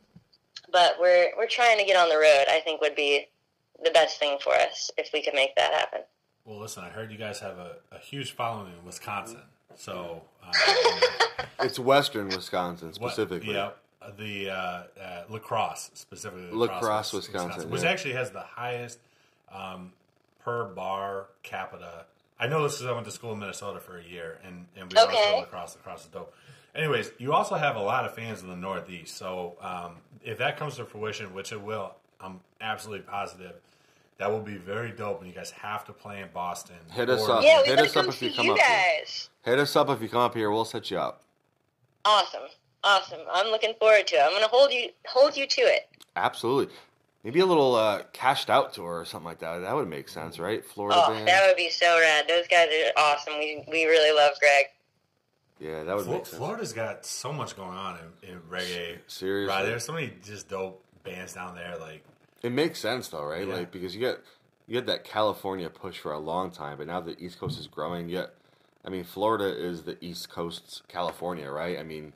but 0.72 0.96
we're 1.00 1.32
we're 1.36 1.48
trying 1.48 1.78
to 1.78 1.84
get 1.84 1.96
on 1.96 2.08
the 2.08 2.16
road. 2.16 2.44
I 2.48 2.60
think 2.64 2.80
would 2.80 2.94
be 2.94 3.26
the 3.84 3.90
best 3.90 4.18
thing 4.18 4.38
for 4.42 4.54
us 4.54 4.90
if 4.96 5.10
we 5.12 5.22
could 5.22 5.34
make 5.34 5.54
that 5.56 5.74
happen. 5.74 6.00
Well, 6.48 6.58
listen, 6.60 6.82
I 6.82 6.88
heard 6.88 7.12
you 7.12 7.18
guys 7.18 7.40
have 7.40 7.58
a, 7.58 7.72
a 7.92 7.98
huge 7.98 8.32
following 8.32 8.72
in 8.72 8.84
Wisconsin. 8.86 9.42
So, 9.76 10.22
um, 10.42 10.52
It's 11.60 11.78
Western 11.78 12.28
Wisconsin 12.28 12.88
what- 12.98 13.12
specifically. 13.12 13.52
yeah, 13.54 13.70
the 14.16 14.48
uh, 14.50 14.54
uh, 14.56 15.22
La 15.28 15.38
Crosse 15.40 15.90
specifically. 15.92 16.50
La 16.50 16.78
Crosse, 16.80 17.12
Wis- 17.12 17.28
Wisconsin, 17.30 17.68
which 17.68 17.82
yeah. 17.82 17.90
actually 17.90 18.14
has 18.14 18.30
the 18.30 18.40
highest 18.40 18.98
um, 19.52 19.92
per 20.42 20.64
bar 20.64 21.26
capita. 21.42 22.06
I 22.40 22.46
know 22.46 22.62
this 22.62 22.76
because 22.78 22.86
I 22.86 22.92
went 22.92 23.04
to 23.04 23.12
school 23.12 23.32
in 23.34 23.40
Minnesota 23.40 23.78
for 23.80 23.98
a 23.98 24.02
year, 24.04 24.38
and 24.42 24.64
and 24.76 24.90
we 24.90 24.98
Okay. 24.98 25.16
also 25.16 25.40
lacrosse. 25.40 25.76
Lacrosse 25.76 26.02
is 26.02 26.06
dope. 26.06 26.32
Anyways, 26.74 27.10
you 27.18 27.32
also 27.34 27.56
have 27.56 27.76
a 27.76 27.80
lot 27.82 28.04
of 28.06 28.14
fans 28.14 28.40
in 28.40 28.48
the 28.48 28.56
Northeast. 28.56 29.16
So 29.16 29.56
um, 29.60 29.96
if 30.24 30.38
that 30.38 30.56
comes 30.56 30.76
to 30.76 30.84
fruition, 30.86 31.34
which 31.34 31.52
it 31.52 31.60
will, 31.60 31.92
I'm 32.20 32.40
absolutely 32.60 33.04
positive. 33.06 33.52
That 34.18 34.30
will 34.32 34.40
be 34.40 34.56
very 34.56 34.90
dope, 34.90 35.20
and 35.20 35.28
you 35.28 35.34
guys 35.34 35.50
have 35.52 35.84
to 35.86 35.92
play 35.92 36.20
in 36.20 36.28
Boston. 36.34 36.76
Hit 36.92 37.08
us 37.08 37.22
or- 37.28 37.36
up. 37.36 37.42
Yeah, 37.44 37.62
we 37.62 37.68
Hit 37.68 37.78
us 37.78 37.96
up 37.96 38.06
if 38.08 38.20
you 38.20 38.32
come 38.32 38.46
you 38.46 38.52
up 38.52 38.58
here. 38.58 38.66
guys. 39.00 39.28
Hit 39.44 39.58
us 39.60 39.76
up 39.76 39.88
if 39.90 40.02
you 40.02 40.08
come 40.08 40.20
up 40.22 40.34
here. 40.34 40.50
We'll 40.50 40.64
set 40.64 40.90
you 40.90 40.98
up. 40.98 41.22
Awesome, 42.04 42.42
awesome. 42.82 43.20
I'm 43.32 43.46
looking 43.48 43.74
forward 43.78 44.06
to 44.08 44.16
it. 44.16 44.20
I'm 44.22 44.32
gonna 44.32 44.48
hold 44.48 44.72
you 44.72 44.90
hold 45.06 45.36
you 45.36 45.46
to 45.46 45.60
it. 45.62 45.88
Absolutely. 46.16 46.74
Maybe 47.22 47.40
a 47.40 47.46
little 47.46 47.74
uh, 47.74 48.02
Kash'd 48.12 48.50
Out 48.50 48.72
tour 48.74 49.00
or 49.00 49.04
something 49.04 49.26
like 49.26 49.40
that. 49.40 49.58
That 49.58 49.74
would 49.74 49.88
make 49.88 50.08
sense, 50.08 50.38
right? 50.38 50.64
Florida 50.64 51.00
Oh, 51.04 51.12
band. 51.12 51.28
that 51.28 51.46
would 51.46 51.56
be 51.56 51.68
so 51.70 51.98
rad. 52.00 52.26
Those 52.28 52.46
guys 52.48 52.68
are 52.72 53.00
awesome. 53.00 53.34
We 53.38 53.64
we 53.68 53.84
really 53.84 54.16
love 54.16 54.32
Greg. 54.40 54.64
yeah, 55.60 55.84
that 55.84 55.94
would 55.96 56.04
Flo- 56.06 56.14
make 56.14 56.26
sense. 56.26 56.38
Florida's 56.38 56.72
got 56.72 57.04
so 57.06 57.32
much 57.32 57.56
going 57.56 57.76
on 57.76 57.98
in, 58.22 58.30
in 58.30 58.40
reggae. 58.50 58.98
Seriously. 59.06 59.54
right? 59.54 59.64
There's 59.64 59.84
so 59.84 59.92
many 59.92 60.12
just 60.24 60.48
dope 60.48 60.82
bands 61.04 61.34
down 61.34 61.54
there. 61.56 61.76
Like, 61.78 62.02
It 62.42 62.52
makes 62.52 62.78
sense 62.80 63.08
though, 63.08 63.24
right? 63.24 63.46
Yeah. 63.46 63.54
Like 63.54 63.70
because 63.72 63.94
you 63.94 64.00
get 64.00 64.18
you 64.66 64.74
get 64.74 64.86
that 64.86 65.04
California 65.04 65.68
push 65.70 65.98
for 65.98 66.12
a 66.12 66.18
long 66.18 66.50
time, 66.50 66.78
but 66.78 66.86
now 66.86 67.00
the 67.00 67.18
East 67.22 67.38
Coast 67.40 67.58
is 67.58 67.66
growing. 67.66 68.08
Yet, 68.08 68.34
I 68.84 68.90
mean, 68.90 69.04
Florida 69.04 69.46
is 69.46 69.82
the 69.82 69.96
East 70.04 70.28
Coast's 70.30 70.82
California, 70.88 71.50
right? 71.50 71.78
I 71.78 71.82
mean, 71.82 72.12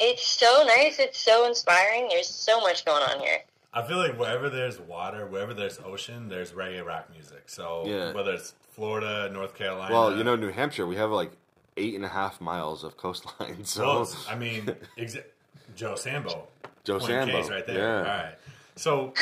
It's 0.00 0.26
so 0.26 0.64
nice. 0.66 0.98
It's 0.98 1.18
so 1.18 1.46
inspiring. 1.46 2.08
There's 2.08 2.26
so 2.28 2.60
much 2.60 2.84
going 2.84 3.02
on 3.02 3.20
here. 3.20 3.38
I 3.72 3.86
feel 3.86 3.98
like 3.98 4.18
wherever 4.18 4.48
there's 4.50 4.80
water, 4.80 5.26
wherever 5.26 5.54
there's 5.54 5.78
ocean, 5.84 6.28
there's 6.28 6.52
reggae 6.52 6.84
rock 6.84 7.08
music. 7.12 7.44
So 7.48 7.84
Yeah. 7.86 8.12
whether 8.12 8.32
it's 8.32 8.54
Florida, 8.72 9.30
North 9.32 9.54
Carolina, 9.54 9.92
well, 9.94 10.16
you 10.16 10.24
know, 10.24 10.34
New 10.36 10.50
Hampshire, 10.50 10.86
we 10.86 10.96
have 10.96 11.10
like 11.10 11.30
eight 11.76 11.94
and 11.94 12.04
a 12.04 12.08
half 12.08 12.40
miles 12.40 12.82
of 12.82 12.96
coastline. 12.96 13.64
So 13.64 13.86
well, 13.86 14.12
I 14.28 14.34
mean, 14.34 14.74
exa- 14.98 15.22
Joe 15.76 15.94
Sambo, 15.94 16.48
Joe 16.82 16.98
Point 16.98 17.10
Sambo, 17.12 17.40
K's 17.42 17.50
right 17.50 17.66
there. 17.66 17.78
yeah. 17.78 17.98
All 17.98 18.02
right. 18.04 18.34
So, 18.80 19.12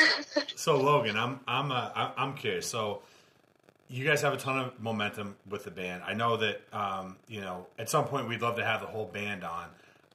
so 0.55 0.77
Logan, 0.77 1.17
I'm 1.17 1.41
I'm 1.47 1.71
uh, 1.71 2.11
I'm 2.17 2.33
curious. 2.35 2.65
So, 2.65 3.01
you 3.89 4.05
guys 4.05 4.21
have 4.21 4.33
a 4.33 4.37
ton 4.37 4.57
of 4.57 4.79
momentum 4.79 5.35
with 5.49 5.65
the 5.65 5.71
band. 5.71 6.03
I 6.05 6.13
know 6.13 6.37
that 6.37 6.61
um, 6.71 7.17
you 7.27 7.41
know 7.41 7.67
at 7.77 7.89
some 7.89 8.05
point 8.05 8.27
we'd 8.29 8.41
love 8.41 8.55
to 8.55 8.65
have 8.65 8.79
the 8.81 8.87
whole 8.87 9.05
band 9.05 9.43
on. 9.43 9.67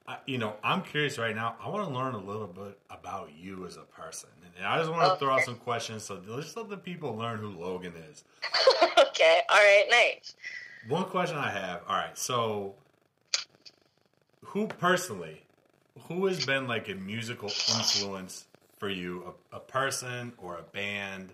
I, 0.07 0.17
you 0.25 0.37
know, 0.37 0.53
I'm 0.63 0.81
curious 0.81 1.17
right 1.17 1.35
now. 1.35 1.55
I 1.59 1.69
want 1.69 1.87
to 1.87 1.93
learn 1.93 2.13
a 2.13 2.19
little 2.19 2.47
bit 2.47 2.77
about 2.89 3.31
you 3.35 3.65
as 3.65 3.77
a 3.77 3.81
person, 3.81 4.29
and 4.57 4.65
I 4.65 4.79
just 4.79 4.91
want 4.91 5.11
to 5.11 5.17
throw 5.17 5.33
out 5.33 5.41
some 5.41 5.55
questions. 5.55 6.03
So 6.03 6.19
let's 6.27 6.55
let 6.55 6.69
the 6.69 6.77
people 6.77 7.15
learn 7.15 7.39
who 7.39 7.49
Logan 7.49 7.93
is. 8.11 8.23
okay. 8.97 9.41
All 9.49 9.57
right. 9.57 9.85
Nice. 9.89 10.35
One 10.87 11.05
question 11.05 11.37
I 11.37 11.49
have. 11.49 11.81
All 11.87 11.95
right, 11.95 12.17
so 12.17 12.75
who 14.43 14.67
personally, 14.67 15.41
who 16.07 16.25
has 16.27 16.45
been 16.45 16.67
like 16.67 16.89
a 16.89 16.95
musical 16.95 17.49
influence 17.49 18.44
for 18.77 18.89
you? 18.89 19.33
A, 19.53 19.57
a 19.57 19.59
person 19.59 20.33
or 20.37 20.57
a 20.57 20.63
band? 20.63 21.33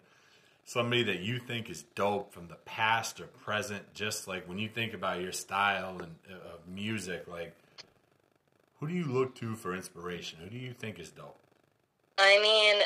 Somebody 0.66 1.04
that 1.04 1.20
you 1.20 1.40
think 1.40 1.70
is 1.70 1.84
dope 1.96 2.32
from 2.32 2.48
the 2.48 2.56
past 2.66 3.20
or 3.20 3.26
present? 3.26 3.94
Just 3.94 4.28
like 4.28 4.48
when 4.48 4.58
you 4.58 4.70
think 4.70 4.94
about 4.94 5.22
your 5.22 5.32
style 5.32 5.98
and 6.00 6.16
uh, 6.30 6.54
of 6.54 6.68
music, 6.68 7.28
like 7.28 7.54
who 8.80 8.88
do 8.88 8.94
you 8.94 9.06
look 9.06 9.36
to 9.36 9.56
for 9.56 9.76
inspiration? 9.76 10.40
Who 10.44 10.50
do 10.50 10.58
you 10.58 10.74
think 10.74 11.00
is 11.00 11.12
dope? 11.12 11.38
I 12.18 12.40
mean, 12.42 12.82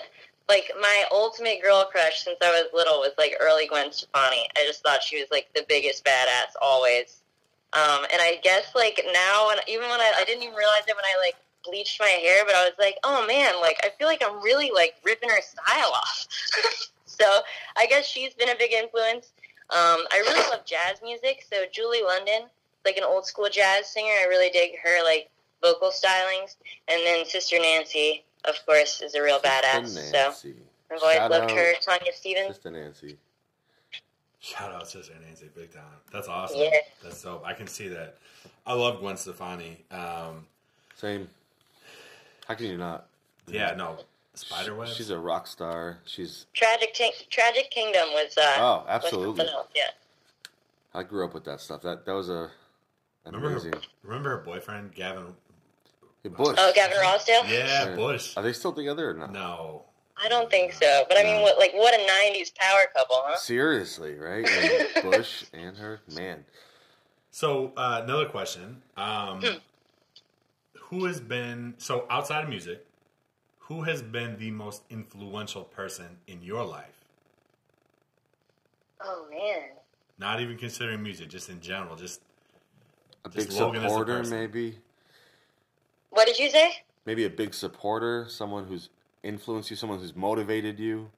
like 0.49 0.71
my 0.79 1.05
ultimate 1.11 1.61
girl 1.63 1.85
crush 1.85 2.23
since 2.23 2.37
I 2.43 2.51
was 2.51 2.65
little 2.73 2.99
was 2.99 3.13
like 3.17 3.35
early 3.39 3.67
Gwen 3.67 3.91
Stefani. 3.91 4.47
I 4.57 4.65
just 4.65 4.83
thought 4.83 5.01
she 5.01 5.19
was 5.19 5.27
like 5.31 5.47
the 5.55 5.65
biggest 5.67 6.03
badass 6.03 6.51
always. 6.61 7.21
Um, 7.73 8.05
and 8.11 8.21
I 8.21 8.39
guess 8.43 8.75
like 8.75 9.01
now, 9.13 9.51
and 9.51 9.61
even 9.67 9.89
when 9.89 9.99
I, 9.99 10.13
I 10.17 10.23
didn't 10.25 10.43
even 10.43 10.55
realize 10.55 10.83
it 10.87 10.95
when 10.95 11.05
I 11.05 11.17
like 11.19 11.35
bleached 11.65 11.99
my 11.99 12.07
hair, 12.07 12.43
but 12.45 12.55
I 12.55 12.65
was 12.65 12.73
like, 12.79 12.97
oh 13.03 13.25
man, 13.27 13.59
like 13.61 13.79
I 13.83 13.89
feel 13.97 14.07
like 14.07 14.23
I'm 14.25 14.41
really 14.41 14.71
like 14.73 14.95
ripping 15.03 15.29
her 15.29 15.41
style 15.41 15.91
off. 15.93 16.27
so 17.05 17.25
I 17.77 17.85
guess 17.87 18.05
she's 18.05 18.33
been 18.33 18.49
a 18.49 18.55
big 18.57 18.73
influence. 18.73 19.31
Um, 19.71 20.05
I 20.11 20.23
really 20.27 20.49
love 20.51 20.65
jazz 20.65 20.99
music, 21.03 21.43
so 21.49 21.63
Julie 21.71 22.03
London, 22.03 22.43
like 22.85 22.97
an 22.97 23.03
old 23.03 23.25
school 23.25 23.49
jazz 23.51 23.87
singer, 23.87 24.11
I 24.21 24.25
really 24.29 24.49
dig 24.49 24.77
her 24.83 25.03
like 25.03 25.29
vocal 25.61 25.89
stylings. 25.89 26.55
And 26.87 27.01
then 27.03 27.25
Sister 27.25 27.57
Nancy, 27.59 28.23
of 28.45 28.55
course, 28.65 29.01
is 29.01 29.15
a 29.15 29.21
real 29.21 29.39
badass. 29.39 29.87
Sister 29.87 30.31
So 30.31 30.49
I've 30.91 31.01
always 31.01 31.17
Shout 31.17 31.31
loved 31.31 31.51
out 31.51 31.57
her. 31.57 31.73
Tanya 31.81 32.13
Stephens. 32.13 32.55
Sister 32.55 32.71
Nancy. 32.71 33.17
Shout 34.39 34.71
out 34.71 34.87
Sister 34.87 35.13
Nancy, 35.25 35.49
big 35.55 35.73
time. 35.73 35.83
That's 36.13 36.27
awesome. 36.27 36.59
Yeah. 36.61 36.69
That's 37.03 37.21
dope. 37.23 37.43
I 37.43 37.53
can 37.53 37.65
see 37.65 37.87
that. 37.87 38.17
I 38.67 38.73
love 38.73 38.99
Gwen 38.99 39.17
Stefani. 39.17 39.77
Um, 39.89 40.45
Same. 40.95 41.27
How 42.47 42.53
can 42.55 42.67
you 42.67 42.77
not? 42.77 43.07
yeah, 43.47 43.73
no, 43.75 43.97
Spiderweb. 44.33 44.87
She's 44.89 45.09
a 45.11 45.19
rock 45.19 45.47
star. 45.47 45.99
She's. 46.05 46.45
Tragic, 46.53 46.93
Ti- 46.93 47.11
Tragic 47.29 47.69
Kingdom 47.71 48.09
was. 48.11 48.35
Uh, 48.37 48.55
Oh, 48.57 48.85
absolutely. 48.87 49.37
something 49.37 49.47
else, 49.53 49.67
Yeah. 49.75 49.83
I 50.93 51.03
grew 51.03 51.25
up 51.25 51.33
with 51.33 51.43
that 51.45 51.59
stuff. 51.61 51.81
That 51.81 52.05
that 52.05 52.13
was 52.13 52.29
a 52.29 52.49
Remember 53.25 53.49
amazing. 53.51 53.73
her, 53.73 53.79
remember 54.03 54.29
her 54.37 54.37
boyfriend 54.43 54.93
Gavin? 54.95 55.35
Hey, 56.23 56.29
Bush. 56.29 56.55
Oh, 56.59 56.71
Gavin 56.75 56.97
Rossdale. 56.97 57.47
Yeah, 57.49 57.89
Yeah. 57.89 57.95
Bush. 57.95 58.35
Are 58.37 58.43
they 58.43 58.53
still 58.53 58.71
together 58.73 59.09
or 59.09 59.13
not? 59.13 59.31
No, 59.31 59.83
I 60.23 60.27
don't 60.29 60.49
think 60.49 60.73
so, 60.73 61.05
but 61.09 61.17
I 61.17 61.23
mean, 61.23 61.37
No. 61.37 61.41
what 61.41 61.57
like 61.59 61.73
what 61.73 61.93
a 61.93 61.97
'90s 61.97 62.53
power 62.55 62.81
couple, 62.95 63.17
huh? 63.23 63.37
Seriously, 63.37 64.15
right? 64.15 64.45
I 64.47 64.61
mean, 64.61 65.03
Bush 65.11 65.43
and 65.53 65.75
her 65.77 65.99
man. 66.13 66.45
So 67.31 67.73
uh, 67.77 68.01
another 68.03 68.25
question: 68.27 68.81
um, 68.97 69.41
Hmm. 69.41 69.57
Who 70.89 71.05
has 71.05 71.19
been 71.19 71.73
so 71.77 72.05
outside 72.09 72.43
of 72.43 72.49
music? 72.49 72.85
Who 73.59 73.81
has 73.83 74.03
been 74.03 74.37
the 74.37 74.51
most 74.51 74.83
influential 74.89 75.63
person 75.63 76.17
in 76.27 76.43
your 76.43 76.63
life? 76.63 77.03
Oh 79.01 79.25
man. 79.31 79.69
Not 80.19 80.41
even 80.41 80.57
considering 80.57 81.01
music, 81.01 81.29
just 81.29 81.49
in 81.49 81.59
general. 81.59 81.95
Just 81.95 82.21
A 83.25 83.29
Just 83.29 83.49
big 83.49 83.57
Logan 83.57 83.83
as 83.83 83.85
a 83.85 83.89
supporter, 83.89 84.23
maybe. 84.23 84.77
What 86.11 86.27
did 86.27 86.37
you 86.37 86.51
say? 86.51 86.71
Maybe 87.05 87.25
a 87.25 87.29
big 87.29 87.53
supporter, 87.53 88.27
someone 88.29 88.65
who's 88.65 88.89
influenced 89.23 89.71
you, 89.71 89.75
someone 89.75 89.99
who's 89.99 90.15
motivated 90.15 90.79
you. 90.79 91.09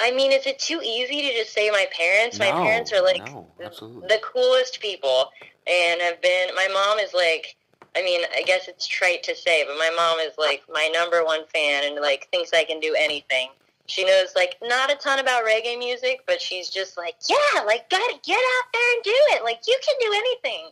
I 0.00 0.12
mean, 0.12 0.32
is 0.32 0.46
it 0.46 0.58
too 0.58 0.80
easy 0.82 1.20
to 1.20 1.32
just 1.34 1.52
say 1.52 1.70
my 1.70 1.86
parents? 1.94 2.38
My 2.38 2.50
parents 2.50 2.90
are 2.92 3.02
like 3.02 3.26
no, 3.26 3.46
absolutely. 3.62 4.08
the 4.08 4.18
coolest 4.22 4.80
people, 4.80 5.30
and 5.66 6.00
have 6.00 6.22
been. 6.22 6.48
My 6.54 6.68
mom 6.72 6.98
is 6.98 7.12
like. 7.12 7.56
I 7.96 8.02
mean, 8.02 8.20
I 8.36 8.42
guess 8.42 8.68
it's 8.68 8.86
trite 8.86 9.22
to 9.24 9.34
say, 9.34 9.64
but 9.66 9.76
my 9.76 9.90
mom 9.96 10.18
is 10.20 10.32
like 10.38 10.62
my 10.72 10.88
number 10.92 11.24
one 11.24 11.46
fan, 11.52 11.84
and 11.84 12.00
like 12.00 12.28
thinks 12.30 12.50
I 12.52 12.64
can 12.64 12.80
do 12.80 12.94
anything. 12.98 13.48
She 13.86 14.04
knows 14.04 14.28
like 14.36 14.56
not 14.62 14.92
a 14.92 14.94
ton 14.94 15.18
about 15.18 15.44
reggae 15.44 15.78
music, 15.78 16.22
but 16.26 16.40
she's 16.40 16.70
just 16.70 16.96
like, 16.96 17.16
yeah, 17.28 17.62
like 17.62 17.90
gotta 17.90 18.18
get 18.22 18.38
out 18.38 18.72
there 18.72 18.94
and 18.94 19.04
do 19.04 19.16
it. 19.30 19.42
Like 19.42 19.60
you 19.66 19.78
can 19.84 19.96
do 20.00 20.14
anything, 20.14 20.70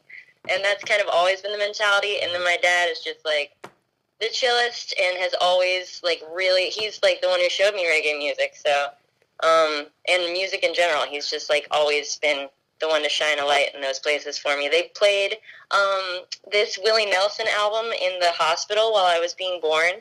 and 0.51 0.65
that's 0.65 0.85
kind 0.85 1.03
of 1.03 1.09
always 1.09 1.41
been 1.41 1.53
the 1.53 1.59
mentality. 1.59 2.21
And 2.23 2.33
then 2.33 2.45
my 2.45 2.57
dad 2.63 2.89
is 2.89 3.01
just 3.01 3.25
like 3.25 3.57
the 4.21 4.29
chillest 4.31 4.95
and 5.01 5.19
has 5.19 5.35
always 5.41 6.01
like 6.05 6.23
really. 6.33 6.67
He's 6.67 7.01
like 7.03 7.21
the 7.21 7.29
one 7.29 7.41
who 7.41 7.49
showed 7.49 7.75
me 7.75 7.87
reggae 7.87 8.17
music, 8.17 8.55
so 8.55 8.89
um, 9.43 9.87
and 10.09 10.33
music 10.33 10.63
in 10.63 10.73
general. 10.73 11.03
He's 11.03 11.29
just 11.29 11.51
like 11.51 11.67
always 11.73 12.17
been 12.19 12.49
the 12.81 12.89
one 12.89 13.03
to 13.03 13.09
shine 13.09 13.39
a 13.39 13.45
light 13.45 13.75
in 13.75 13.81
those 13.81 13.99
places 13.99 14.39
for 14.39 14.57
me. 14.57 14.69
They 14.69 14.91
played 14.95 15.37
um, 15.71 16.21
this 16.53 16.79
Willie 16.83 17.07
Nelson 17.07 17.47
album 17.57 17.91
in 17.93 18.19
the 18.21 18.31
hospital 18.33 18.93
while 18.93 19.07
I 19.07 19.19
was 19.19 19.35
being 19.35 19.61
born. 19.61 19.93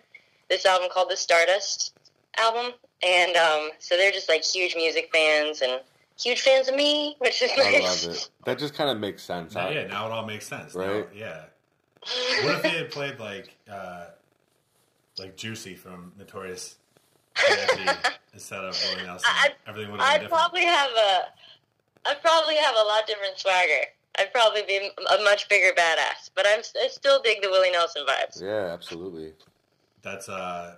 This 0.50 0.66
album 0.66 0.90
called 0.92 1.10
the 1.10 1.18
Stardust 1.18 1.94
album, 2.38 2.74
and 3.04 3.36
um, 3.36 3.70
so 3.80 3.98
they're 3.98 4.12
just 4.12 4.30
like 4.30 4.44
huge 4.44 4.76
music 4.76 5.10
fans, 5.14 5.62
and 5.62 5.82
huge 6.20 6.42
fans 6.42 6.68
of 6.70 6.76
me, 6.76 7.16
which 7.20 7.42
is 7.42 7.52
I 7.58 7.72
nice. 7.80 8.06
love 8.06 8.16
it. 8.16 8.30
That 8.46 8.60
just 8.60 8.74
kind 8.74 8.90
of 8.90 8.98
makes 9.00 9.24
sense. 9.24 9.56
Now, 9.56 9.70
yeah, 9.70 9.88
now 9.88 10.06
it 10.08 10.12
all 10.12 10.26
makes 10.26 10.48
sense. 10.48 10.76
Now- 10.76 10.82
Right? 10.88 11.08
yeah. 11.16 11.42
What 12.44 12.56
if 12.56 12.62
they 12.64 12.70
had 12.70 12.92
played 12.92 13.20
like 13.20 13.54
uh, 13.70 14.06
like 15.18 15.36
Juicy 15.36 15.76
from 15.76 16.14
Notorious 16.18 16.78
B.I.G. 17.36 17.90
instead 18.34 18.64
of 18.64 18.80
Willie 18.90 19.06
Nelson? 19.06 19.30
I- 19.30 19.50
Everything 19.68 19.92
would 19.92 20.00
have 20.00 20.08
been 20.08 20.16
I'd 20.16 20.22
different. 20.22 20.32
probably 20.32 20.64
have 20.66 20.92
a, 20.92 21.22
I'd 22.08 22.22
probably 22.22 22.56
have 22.56 22.76
a 22.76 22.84
lot 22.84 23.08
different 23.08 23.38
swagger. 23.38 23.86
I'd 24.18 24.34
probably 24.34 24.64
be 24.68 24.78
a 24.78 25.24
much 25.24 25.48
bigger 25.50 25.76
badass. 25.76 26.30
But 26.34 26.48
I'm, 26.48 26.62
I 26.82 26.88
still 26.90 27.22
dig 27.22 27.42
the 27.42 27.50
Willie 27.50 27.72
Nelson 27.72 28.04
vibes. 28.08 28.42
Yeah, 28.42 28.74
absolutely. 28.74 29.34
That's 30.02 30.30
uh, 30.30 30.76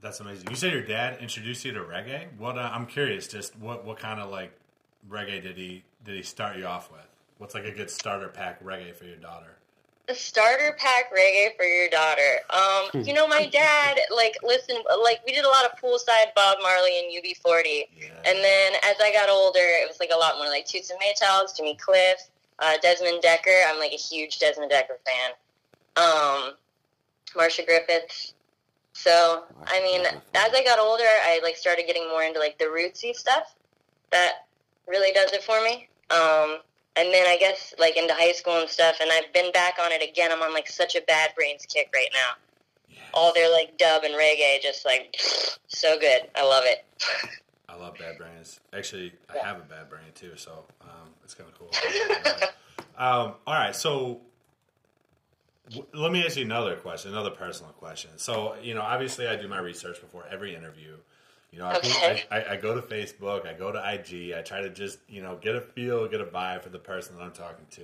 that's 0.00 0.20
amazing. 0.20 0.48
You 0.50 0.56
said 0.56 0.72
your 0.72 0.82
dad 0.82 1.18
introduced 1.20 1.64
you 1.64 1.72
to 1.72 1.80
reggae. 1.80 2.26
What 2.38 2.58
uh, 2.58 2.70
I'm 2.72 2.86
curious, 2.86 3.28
just 3.28 3.56
what 3.58 3.84
what 3.84 3.98
kind 3.98 4.20
of 4.20 4.30
like 4.30 4.52
reggae 5.08 5.42
did 5.42 5.56
he 5.56 5.84
did 6.04 6.16
he 6.16 6.22
start 6.22 6.56
you 6.56 6.66
off 6.66 6.90
with? 6.90 7.06
What's 7.38 7.54
like 7.54 7.64
a 7.64 7.72
good 7.72 7.90
starter 7.90 8.28
pack 8.28 8.62
reggae 8.62 8.94
for 8.94 9.04
your 9.04 9.16
daughter? 9.16 9.56
The 10.10 10.16
starter 10.16 10.76
pack 10.76 11.12
reggae 11.16 11.56
for 11.56 11.64
your 11.64 11.88
daughter. 11.88 12.40
Um, 12.50 13.04
you 13.04 13.14
know, 13.14 13.28
my 13.28 13.46
dad 13.46 13.96
like 14.12 14.34
listen 14.42 14.74
like 15.04 15.20
we 15.24 15.32
did 15.32 15.44
a 15.44 15.48
lot 15.48 15.64
of 15.64 15.78
poolside 15.80 16.34
Bob 16.34 16.58
Marley 16.60 16.98
and 16.98 17.12
UB40. 17.12 17.86
Yeah. 17.96 18.08
And 18.26 18.38
then 18.42 18.72
as 18.82 18.96
I 19.00 19.12
got 19.12 19.28
older, 19.28 19.60
it 19.60 19.86
was 19.86 20.00
like 20.00 20.10
a 20.12 20.18
lot 20.18 20.36
more 20.36 20.48
like 20.48 20.66
Toots 20.66 20.90
and 20.90 20.98
Maytals, 20.98 21.56
Jimmy 21.56 21.76
Cliff, 21.76 22.28
uh, 22.58 22.76
Desmond 22.82 23.22
Dekker. 23.22 23.62
I'm 23.68 23.78
like 23.78 23.92
a 23.92 23.96
huge 23.96 24.40
Desmond 24.40 24.72
Dekker 24.72 24.98
fan. 25.06 25.30
Um, 25.96 26.54
Marcia 27.36 27.62
Griffiths. 27.64 28.34
So 28.92 29.44
I 29.68 29.80
mean, 29.80 30.00
as 30.00 30.52
I 30.52 30.64
got 30.64 30.80
older, 30.80 31.04
I 31.04 31.38
like 31.44 31.56
started 31.56 31.84
getting 31.86 32.08
more 32.08 32.24
into 32.24 32.40
like 32.40 32.58
the 32.58 32.64
rootsy 32.64 33.14
stuff. 33.14 33.54
That 34.10 34.46
really 34.88 35.12
does 35.12 35.30
it 35.30 35.44
for 35.44 35.62
me. 35.62 35.88
Um, 36.10 36.58
and 36.96 37.12
then 37.12 37.26
I 37.26 37.36
guess 37.38 37.74
like 37.78 37.96
into 37.96 38.14
high 38.14 38.32
school 38.32 38.60
and 38.60 38.68
stuff, 38.68 38.96
and 39.00 39.10
I've 39.12 39.32
been 39.32 39.52
back 39.52 39.74
on 39.82 39.92
it 39.92 40.02
again. 40.02 40.32
I'm 40.32 40.42
on 40.42 40.52
like 40.52 40.68
such 40.68 40.96
a 40.96 41.00
bad 41.02 41.30
brains 41.36 41.66
kick 41.66 41.90
right 41.94 42.10
now. 42.12 42.32
Yes. 42.88 43.00
All 43.14 43.32
their 43.32 43.50
like 43.50 43.78
dub 43.78 44.04
and 44.04 44.14
reggae, 44.14 44.60
just 44.60 44.84
like 44.84 45.16
so 45.68 45.98
good. 45.98 46.22
I 46.34 46.44
love 46.44 46.64
it. 46.66 46.84
I 47.68 47.76
love 47.76 47.96
bad 47.98 48.18
brains. 48.18 48.58
Actually, 48.72 49.12
I 49.32 49.46
have 49.46 49.58
a 49.58 49.64
bad 49.64 49.88
brain 49.88 50.02
too, 50.14 50.32
so 50.36 50.64
um, 50.82 51.08
it's 51.22 51.34
kind 51.34 51.48
of 51.48 51.56
cool. 51.56 51.70
um, 52.98 53.34
all 53.46 53.54
right, 53.54 53.76
so 53.76 54.20
w- 55.70 55.86
let 55.94 56.10
me 56.10 56.24
ask 56.24 56.36
you 56.36 56.44
another 56.44 56.74
question, 56.74 57.12
another 57.12 57.30
personal 57.30 57.70
question. 57.72 58.10
So, 58.16 58.56
you 58.60 58.74
know, 58.74 58.82
obviously, 58.82 59.28
I 59.28 59.36
do 59.36 59.46
my 59.46 59.60
research 59.60 60.00
before 60.00 60.24
every 60.28 60.54
interview. 60.56 60.96
You 61.52 61.58
know, 61.60 61.66
I, 61.66 61.76
Okay. 61.78 62.22
I, 62.30 62.44
I 62.52 62.56
go 62.56 62.74
to 62.74 62.82
Facebook, 62.82 63.46
I 63.46 63.54
go 63.54 63.72
to 63.72 63.78
IG, 63.78 64.32
I 64.36 64.42
try 64.42 64.60
to 64.62 64.70
just 64.70 64.98
you 65.08 65.22
know 65.22 65.36
get 65.40 65.54
a 65.56 65.60
feel, 65.60 66.06
get 66.08 66.20
a 66.20 66.24
vibe 66.26 66.62
for 66.62 66.68
the 66.68 66.78
person 66.78 67.16
that 67.16 67.22
I'm 67.22 67.32
talking 67.32 67.66
to. 67.72 67.82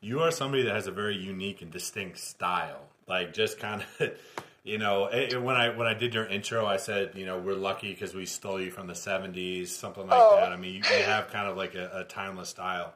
You 0.00 0.20
are 0.20 0.30
somebody 0.30 0.62
that 0.64 0.74
has 0.74 0.86
a 0.86 0.92
very 0.92 1.16
unique 1.16 1.62
and 1.62 1.70
distinct 1.70 2.18
style, 2.18 2.80
like 3.08 3.32
just 3.34 3.58
kind 3.58 3.84
of. 4.00 4.12
You 4.66 4.78
know, 4.78 5.04
it, 5.06 5.32
it- 5.32 5.40
when 5.40 5.54
I 5.54 5.68
when 5.76 5.86
I 5.86 5.94
did 5.94 6.12
your 6.12 6.26
intro, 6.26 6.66
I 6.66 6.76
said, 6.76 7.12
you 7.14 7.24
know, 7.24 7.38
we're 7.38 7.54
lucky 7.54 7.90
because 7.92 8.16
we 8.16 8.26
stole 8.26 8.60
you 8.60 8.72
from 8.72 8.88
the 8.88 8.94
'70s, 8.94 9.68
something 9.68 10.04
like 10.08 10.20
Oh. 10.20 10.34
that. 10.40 10.50
I 10.50 10.56
mean, 10.56 10.74
you, 10.74 10.78
you 10.80 11.04
have 11.04 11.28
kind 11.30 11.46
of 11.46 11.56
like 11.56 11.76
a, 11.76 11.88
a 12.00 12.02
timeless 12.02 12.48
style. 12.48 12.92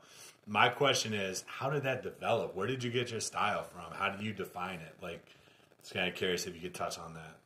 My 0.49 0.69
question 0.69 1.15
is, 1.15 1.45
how 1.47 1.71
did 1.71 1.85
that 1.85 2.03
develop? 2.03 2.57
Where 2.57 2.67
did 2.67 2.83
you 2.83 2.91
get 2.91 3.13
your 3.13 3.21
style 3.21 3.63
from? 3.63 3.85
How 3.97 4.09
did 4.09 4.21
you 4.21 4.33
define 4.33 4.81
it? 4.81 4.97
Like, 5.01 5.25
it's 5.79 5.93
kind 5.93 6.09
of 6.09 6.17
curious 6.17 6.49
if 6.49 6.57
you 6.57 6.61
could 6.61 6.75
touch 6.75 6.99
on 6.99 7.15
that. 7.15 7.37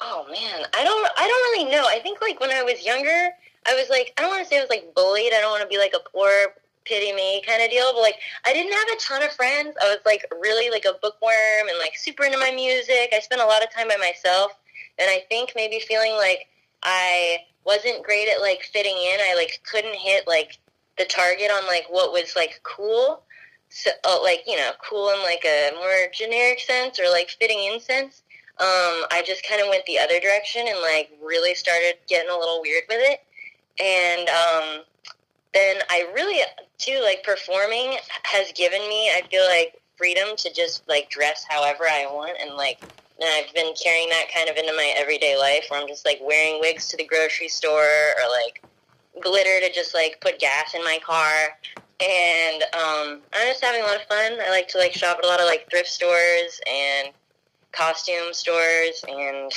Oh 0.00 0.26
man, 0.30 0.64
I 0.74 0.84
don't 0.84 1.10
I 1.16 1.26
don't 1.26 1.60
really 1.60 1.70
know. 1.72 1.84
I 1.88 1.98
think 2.00 2.20
like 2.20 2.40
when 2.40 2.50
I 2.50 2.62
was 2.62 2.84
younger, 2.84 3.30
I 3.66 3.74
was 3.74 3.88
like 3.90 4.14
I 4.16 4.22
don't 4.22 4.30
want 4.30 4.42
to 4.42 4.48
say 4.48 4.58
I 4.58 4.60
was 4.60 4.70
like 4.70 4.94
bullied. 4.94 5.32
I 5.34 5.40
don't 5.40 5.50
want 5.50 5.62
to 5.62 5.68
be 5.68 5.78
like 5.78 5.94
a 5.94 6.08
poor 6.08 6.30
pity 6.84 7.12
me 7.12 7.42
kind 7.46 7.62
of 7.62 7.70
deal, 7.70 7.92
but 7.92 8.02
like 8.02 8.16
I 8.46 8.52
didn't 8.52 8.72
have 8.72 8.88
a 8.88 9.00
ton 9.00 9.22
of 9.22 9.32
friends. 9.32 9.74
I 9.82 9.88
was 9.88 9.98
like 10.06 10.24
really 10.40 10.70
like 10.70 10.84
a 10.84 10.98
bookworm 11.02 11.68
and 11.68 11.78
like 11.78 11.96
super 11.96 12.24
into 12.24 12.38
my 12.38 12.52
music. 12.52 13.12
I 13.12 13.18
spent 13.20 13.42
a 13.42 13.46
lot 13.46 13.62
of 13.62 13.74
time 13.74 13.88
by 13.88 13.96
myself, 13.96 14.52
and 14.98 15.10
I 15.10 15.24
think 15.28 15.52
maybe 15.56 15.80
feeling 15.80 16.12
like 16.12 16.46
I 16.84 17.38
wasn't 17.64 18.04
great 18.04 18.28
at 18.28 18.40
like 18.40 18.62
fitting 18.72 18.96
in. 18.96 19.18
I 19.20 19.34
like 19.34 19.60
couldn't 19.68 19.96
hit 19.96 20.28
like 20.28 20.58
the 20.96 21.06
target 21.06 21.50
on 21.50 21.66
like 21.66 21.86
what 21.90 22.12
was 22.12 22.36
like 22.36 22.60
cool. 22.62 23.22
So 23.68 23.90
uh, 24.04 24.22
like 24.22 24.44
you 24.46 24.56
know, 24.56 24.70
cool 24.88 25.10
in 25.10 25.20
like 25.22 25.44
a 25.44 25.72
more 25.74 26.06
generic 26.14 26.60
sense 26.60 27.00
or 27.00 27.10
like 27.10 27.30
fitting 27.30 27.58
in 27.64 27.80
sense 27.80 28.22
um, 28.60 29.06
I 29.10 29.22
just 29.24 29.46
kind 29.46 29.62
of 29.62 29.68
went 29.68 29.86
the 29.86 29.98
other 29.98 30.18
direction 30.20 30.66
and 30.66 30.78
like 30.80 31.10
really 31.22 31.54
started 31.54 31.94
getting 32.08 32.30
a 32.30 32.36
little 32.36 32.60
weird 32.60 32.84
with 32.88 32.98
it. 33.00 33.22
And 33.80 34.28
um, 34.28 34.84
then 35.54 35.76
I 35.90 36.08
really 36.14 36.40
too 36.78 37.00
like 37.02 37.22
performing 37.22 37.96
has 38.24 38.52
given 38.52 38.80
me 38.88 39.10
I 39.10 39.22
feel 39.30 39.44
like 39.44 39.80
freedom 39.96 40.36
to 40.36 40.52
just 40.52 40.88
like 40.88 41.10
dress 41.10 41.44
however 41.48 41.84
I 41.84 42.06
want 42.06 42.38
and 42.40 42.54
like 42.54 42.80
and 43.20 43.28
I've 43.28 43.52
been 43.52 43.74
carrying 43.74 44.08
that 44.10 44.26
kind 44.34 44.48
of 44.48 44.56
into 44.56 44.72
my 44.74 44.94
everyday 44.96 45.36
life 45.36 45.64
where 45.68 45.80
I'm 45.80 45.88
just 45.88 46.04
like 46.04 46.20
wearing 46.22 46.60
wigs 46.60 46.86
to 46.88 46.96
the 46.96 47.04
grocery 47.04 47.48
store 47.48 47.82
or 47.82 48.30
like 48.30 48.62
glitter 49.20 49.66
to 49.66 49.72
just 49.72 49.94
like 49.94 50.20
put 50.20 50.38
gas 50.38 50.74
in 50.74 50.84
my 50.84 50.98
car 51.04 51.56
and 52.00 52.62
um, 52.74 53.20
I'm 53.34 53.48
just 53.48 53.64
having 53.64 53.82
a 53.82 53.84
lot 53.84 53.96
of 53.96 54.02
fun. 54.02 54.38
I 54.40 54.50
like 54.50 54.68
to 54.68 54.78
like 54.78 54.92
shop 54.92 55.18
at 55.18 55.24
a 55.24 55.28
lot 55.28 55.40
of 55.40 55.46
like 55.46 55.68
thrift 55.68 55.88
stores 55.88 56.60
and 56.70 57.08
costume 57.78 58.32
stores 58.32 59.04
and 59.08 59.52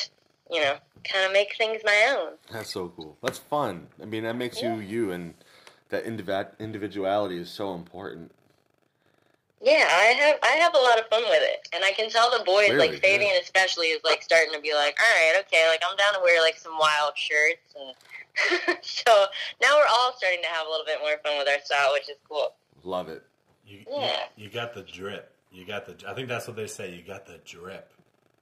you 0.52 0.60
know 0.62 0.76
kind 1.12 1.26
of 1.26 1.32
make 1.34 1.56
things 1.58 1.82
my 1.84 2.16
own 2.18 2.34
That's 2.52 2.72
so 2.72 2.90
cool. 2.96 3.18
That's 3.24 3.40
fun. 3.40 3.88
I 4.02 4.06
mean, 4.06 4.24
that 4.24 4.36
makes 4.36 4.62
you 4.62 4.76
you, 4.76 5.12
and 5.12 5.34
that 5.90 6.06
individ- 6.06 6.58
individuality 6.60 7.38
is 7.38 7.50
so 7.50 7.74
important. 7.74 8.32
yeah 9.62 9.88
i 9.92 10.06
have 10.22 10.38
i 10.44 10.54
have 10.64 10.74
a 10.76 10.78
lot 10.88 11.00
of 11.00 11.06
fun 11.08 11.24
with 11.30 11.42
it 11.44 11.68
and 11.74 11.84
i 11.84 11.92
can 11.92 12.10
tell 12.10 12.30
the 12.38 12.44
boys 12.46 12.68
Clearly, 12.68 12.90
like 12.92 13.00
fabian 13.02 13.36
especially 13.42 13.88
is 13.88 14.02
like 14.04 14.22
starting 14.24 14.54
to 14.54 14.62
be 14.62 14.74
like 14.74 14.98
all 15.00 15.16
right 15.22 15.36
okay 15.46 15.68
like 15.70 15.82
i'm 15.88 15.96
down 15.98 16.14
to 16.14 16.20
wear 16.24 16.42
like 16.42 16.58
some 16.58 16.78
wild 16.80 17.14
shirts 17.16 17.70
and 17.80 18.78
so 18.82 19.12
now 19.62 19.76
we're 19.78 19.92
all 19.92 20.14
starting 20.18 20.42
to 20.42 20.48
have 20.50 20.66
a 20.66 20.70
little 20.70 20.86
bit 20.86 20.98
more 21.02 21.18
fun 21.24 21.38
with 21.38 21.48
our 21.50 21.60
style 21.64 21.92
which 21.94 22.10
is 22.10 22.18
cool 22.30 22.54
Love 22.84 23.10
it. 23.10 23.22
You, 23.68 23.80
Yeah. 23.90 24.18
you, 24.38 24.46
you 24.46 24.50
got 24.50 24.74
the 24.74 24.82
drip. 24.82 25.32
You 25.52 25.66
got 25.66 25.86
the. 25.86 25.94
I 26.10 26.16
think 26.16 26.28
that's 26.30 26.48
what 26.48 26.56
they 26.56 26.66
say. 26.66 26.92
You 26.96 27.04
got 27.04 27.28
the 27.28 27.38
drip. 27.46 27.92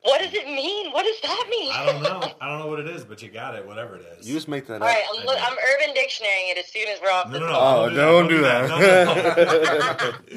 What 0.01 0.21
does 0.21 0.33
it 0.33 0.45
mean 0.47 0.91
what 0.93 1.03
does 1.03 1.19
that 1.21 1.45
mean 1.49 1.71
I 1.73 1.85
don't 1.85 2.01
know. 2.01 2.31
I 2.39 2.47
don't 2.49 2.59
know 2.59 2.67
what 2.67 2.79
it 2.79 2.88
is, 2.88 3.03
but 3.03 3.21
you 3.21 3.29
got 3.29 3.55
it. 3.55 3.65
Whatever 3.67 3.97
it 3.97 4.05
is. 4.19 4.27
You 4.27 4.33
just 4.33 4.47
make 4.47 4.65
that 4.67 4.81
all 4.81 4.88
up. 4.88 4.93
right 4.93 5.03
I'm, 5.17 5.25
look, 5.25 5.38
I'm 5.41 5.53
urban 5.57 5.93
dictionarying 5.95 6.51
it 6.51 6.57
as 6.57 6.67
soon 6.67 6.88
as 6.88 6.99
we're 7.01 7.12
off 7.12 7.27
no, 7.27 7.33
the 7.33 7.39
no, 7.41 7.47
no. 7.47 7.59
Oh, 7.59 7.89
don't 7.89 8.27
do 8.29 8.41
that. 8.41 10.15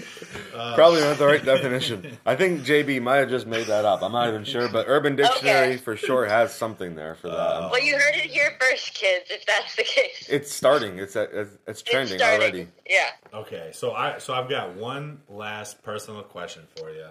Uh, 0.54 0.74
Probably 0.74 1.00
not 1.00 1.16
the 1.16 1.24
right 1.26 1.42
definition. 1.42 2.18
I 2.26 2.36
think 2.36 2.60
JB 2.60 3.00
might 3.00 3.16
have 3.16 3.30
just 3.30 3.46
made 3.46 3.68
that 3.68 3.86
up. 3.86 4.02
I'm 4.02 4.12
not 4.12 4.28
even 4.28 4.44
sure, 4.44 4.68
but 4.68 4.84
Urban 4.86 5.16
Dictionary 5.16 5.68
Okay. 5.68 5.76
for 5.78 5.96
sure 5.96 6.26
has 6.26 6.54
something 6.54 6.94
there 6.94 7.14
for 7.14 7.28
that. 7.28 7.36
Uh, 7.38 7.68
well 7.72 7.82
you 7.82 7.94
heard 7.94 8.14
it 8.16 8.30
here 8.30 8.50
first 8.60 8.92
kids 8.92 9.30
if 9.30 9.46
that's 9.46 9.74
the 9.76 9.82
case 9.82 10.26
it's 10.28 10.52
starting. 10.52 10.98
It's 10.98 11.16
it's, 11.16 11.32
it's 11.32 11.58
It's 11.66 11.82
trending 11.82 12.18
starting. 12.18 12.40
already. 12.42 12.68
yeah 12.88 13.08
Okay, 13.32 13.70
so 13.72 13.92
I 13.92 14.18
so 14.18 14.34
I've 14.34 14.50
got 14.50 14.74
one 14.74 15.22
last 15.30 15.82
personal 15.82 16.22
question 16.22 16.64
for 16.76 16.90
you. 16.90 17.06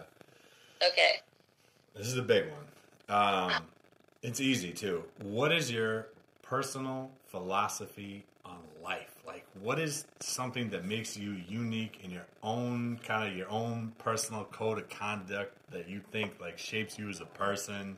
okay 0.88 1.22
This 1.96 2.08
is 2.08 2.18
a 2.18 2.22
big 2.22 2.46
one. 2.50 3.18
Um, 3.18 3.52
it's 4.22 4.40
easy 4.40 4.72
too. 4.72 5.04
What 5.22 5.52
is 5.52 5.72
your 5.72 6.08
personal 6.42 7.12
philosophy 7.28 8.24
on 8.46 8.60
life? 8.84 9.22
Like, 9.26 9.46
what 9.62 9.80
is 9.80 10.06
something 10.20 10.70
that 10.70 10.86
makes 10.86 11.18
you 11.18 11.38
unique 11.48 12.00
in 12.04 12.12
your 12.12 12.26
own 12.44 13.00
kind 13.04 13.30
of 13.30 13.38
your 13.38 13.50
own 13.50 13.92
personal 13.98 14.46
code 14.46 14.78
of 14.78 14.90
conduct 14.90 15.56
that 15.72 15.90
you 15.90 16.02
think 16.12 16.40
like 16.40 16.58
shapes 16.58 16.98
you 16.98 17.10
as 17.10 17.20
a 17.20 17.26
person, 17.26 17.98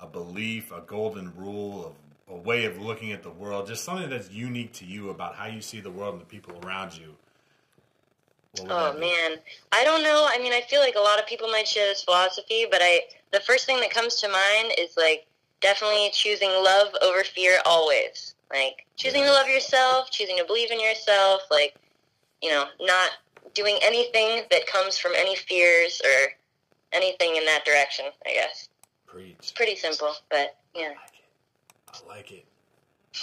a 0.00 0.06
belief, 0.06 0.70
a 0.72 0.80
golden 0.80 1.32
rule, 1.36 1.96
a, 2.28 2.32
a 2.32 2.36
way 2.36 2.64
of 2.64 2.80
looking 2.80 3.12
at 3.12 3.22
the 3.22 3.30
world, 3.30 3.66
just 3.66 3.84
something 3.84 4.08
that's 4.08 4.30
unique 4.30 4.72
to 4.74 4.84
you 4.84 5.10
about 5.10 5.34
how 5.34 5.46
you 5.46 5.60
see 5.60 5.80
the 5.80 5.90
world 5.90 6.14
and 6.14 6.22
the 6.22 6.26
people 6.26 6.54
around 6.64 6.96
you. 6.96 7.14
Oh 8.68 8.92
man, 8.98 9.38
I 9.72 9.82
don't 9.82 10.02
know. 10.02 10.28
I 10.30 10.38
mean, 10.38 10.52
I 10.52 10.60
feel 10.60 10.80
like 10.80 10.94
a 10.94 11.00
lot 11.00 11.18
of 11.18 11.26
people 11.26 11.48
might 11.48 11.66
share 11.66 11.86
this 11.88 12.04
philosophy, 12.04 12.66
but 12.70 12.80
I 12.82 13.00
the 13.32 13.40
first 13.40 13.66
thing 13.66 13.80
that 13.80 13.90
comes 13.90 14.16
to 14.16 14.28
mind 14.28 14.72
is 14.78 14.96
like 14.96 15.26
definitely 15.60 16.10
choosing 16.12 16.50
love 16.50 16.88
over 17.02 17.24
fear 17.24 17.58
always. 17.66 18.34
Like 18.52 18.86
choosing 18.96 19.22
to 19.22 19.30
love 19.30 19.48
yourself, 19.48 20.10
choosing 20.10 20.36
to 20.36 20.44
believe 20.44 20.70
in 20.70 20.80
yourself, 20.80 21.42
like 21.50 21.74
you 22.42 22.50
know, 22.50 22.66
not 22.80 23.10
doing 23.54 23.78
anything 23.82 24.42
that 24.50 24.66
comes 24.66 24.98
from 24.98 25.12
any 25.16 25.36
fears 25.36 26.00
or 26.04 26.32
anything 26.92 27.36
in 27.36 27.44
that 27.46 27.64
direction, 27.64 28.06
I 28.26 28.32
guess. 28.34 28.68
Preach. 29.06 29.52
Pretty 29.54 29.76
simple, 29.76 30.12
but 30.30 30.56
yeah. 30.74 30.92
I 31.88 32.08
like 32.08 32.32
it. 32.32 32.44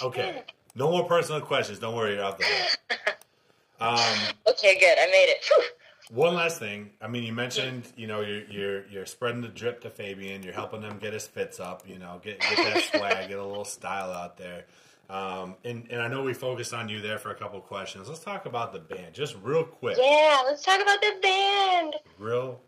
Okay. 0.02 0.42
No 0.74 0.90
more 0.90 1.04
personal 1.04 1.40
questions. 1.40 1.78
Don't 1.78 1.94
worry, 1.96 2.14
you're 2.14 2.24
off 2.24 2.38
the 2.38 2.44
hook. 2.44 3.16
Um, 3.80 3.96
Okay, 4.46 4.78
good. 4.78 4.98
I 4.98 5.06
made 5.06 5.30
it. 5.30 5.42
Whew. 5.42 5.64
One 6.10 6.34
last 6.34 6.58
thing. 6.58 6.90
I 7.00 7.08
mean, 7.08 7.22
you 7.24 7.32
mentioned, 7.32 7.84
you 7.96 8.06
know, 8.06 8.20
you're 8.20 8.44
you're 8.50 8.86
you're 8.88 9.06
spreading 9.06 9.40
the 9.40 9.48
drip 9.48 9.80
to 9.82 9.90
Fabian. 9.90 10.42
You're 10.42 10.52
helping 10.54 10.82
him 10.82 10.98
get 10.98 11.12
his 11.12 11.26
fits 11.26 11.60
up. 11.60 11.88
You 11.88 11.98
know, 11.98 12.20
get 12.22 12.40
get 12.40 12.56
that 12.56 12.82
swag, 12.94 13.28
get 13.28 13.38
a 13.38 13.44
little 13.44 13.64
style 13.64 14.10
out 14.12 14.36
there. 14.36 14.64
Um, 15.08 15.56
and, 15.64 15.88
and 15.90 16.00
I 16.00 16.06
know 16.06 16.22
we 16.22 16.34
focused 16.34 16.72
on 16.72 16.88
you 16.88 17.00
there 17.00 17.18
for 17.18 17.32
a 17.32 17.34
couple 17.34 17.60
questions. 17.60 18.08
Let's 18.08 18.20
talk 18.20 18.46
about 18.46 18.72
the 18.72 18.78
band, 18.78 19.12
just 19.12 19.36
real 19.42 19.64
quick. 19.64 19.96
Yeah, 20.00 20.42
let's 20.46 20.62
talk 20.64 20.80
about 20.80 21.00
the 21.00 21.14
band. 21.20 21.94
Real 22.16 22.60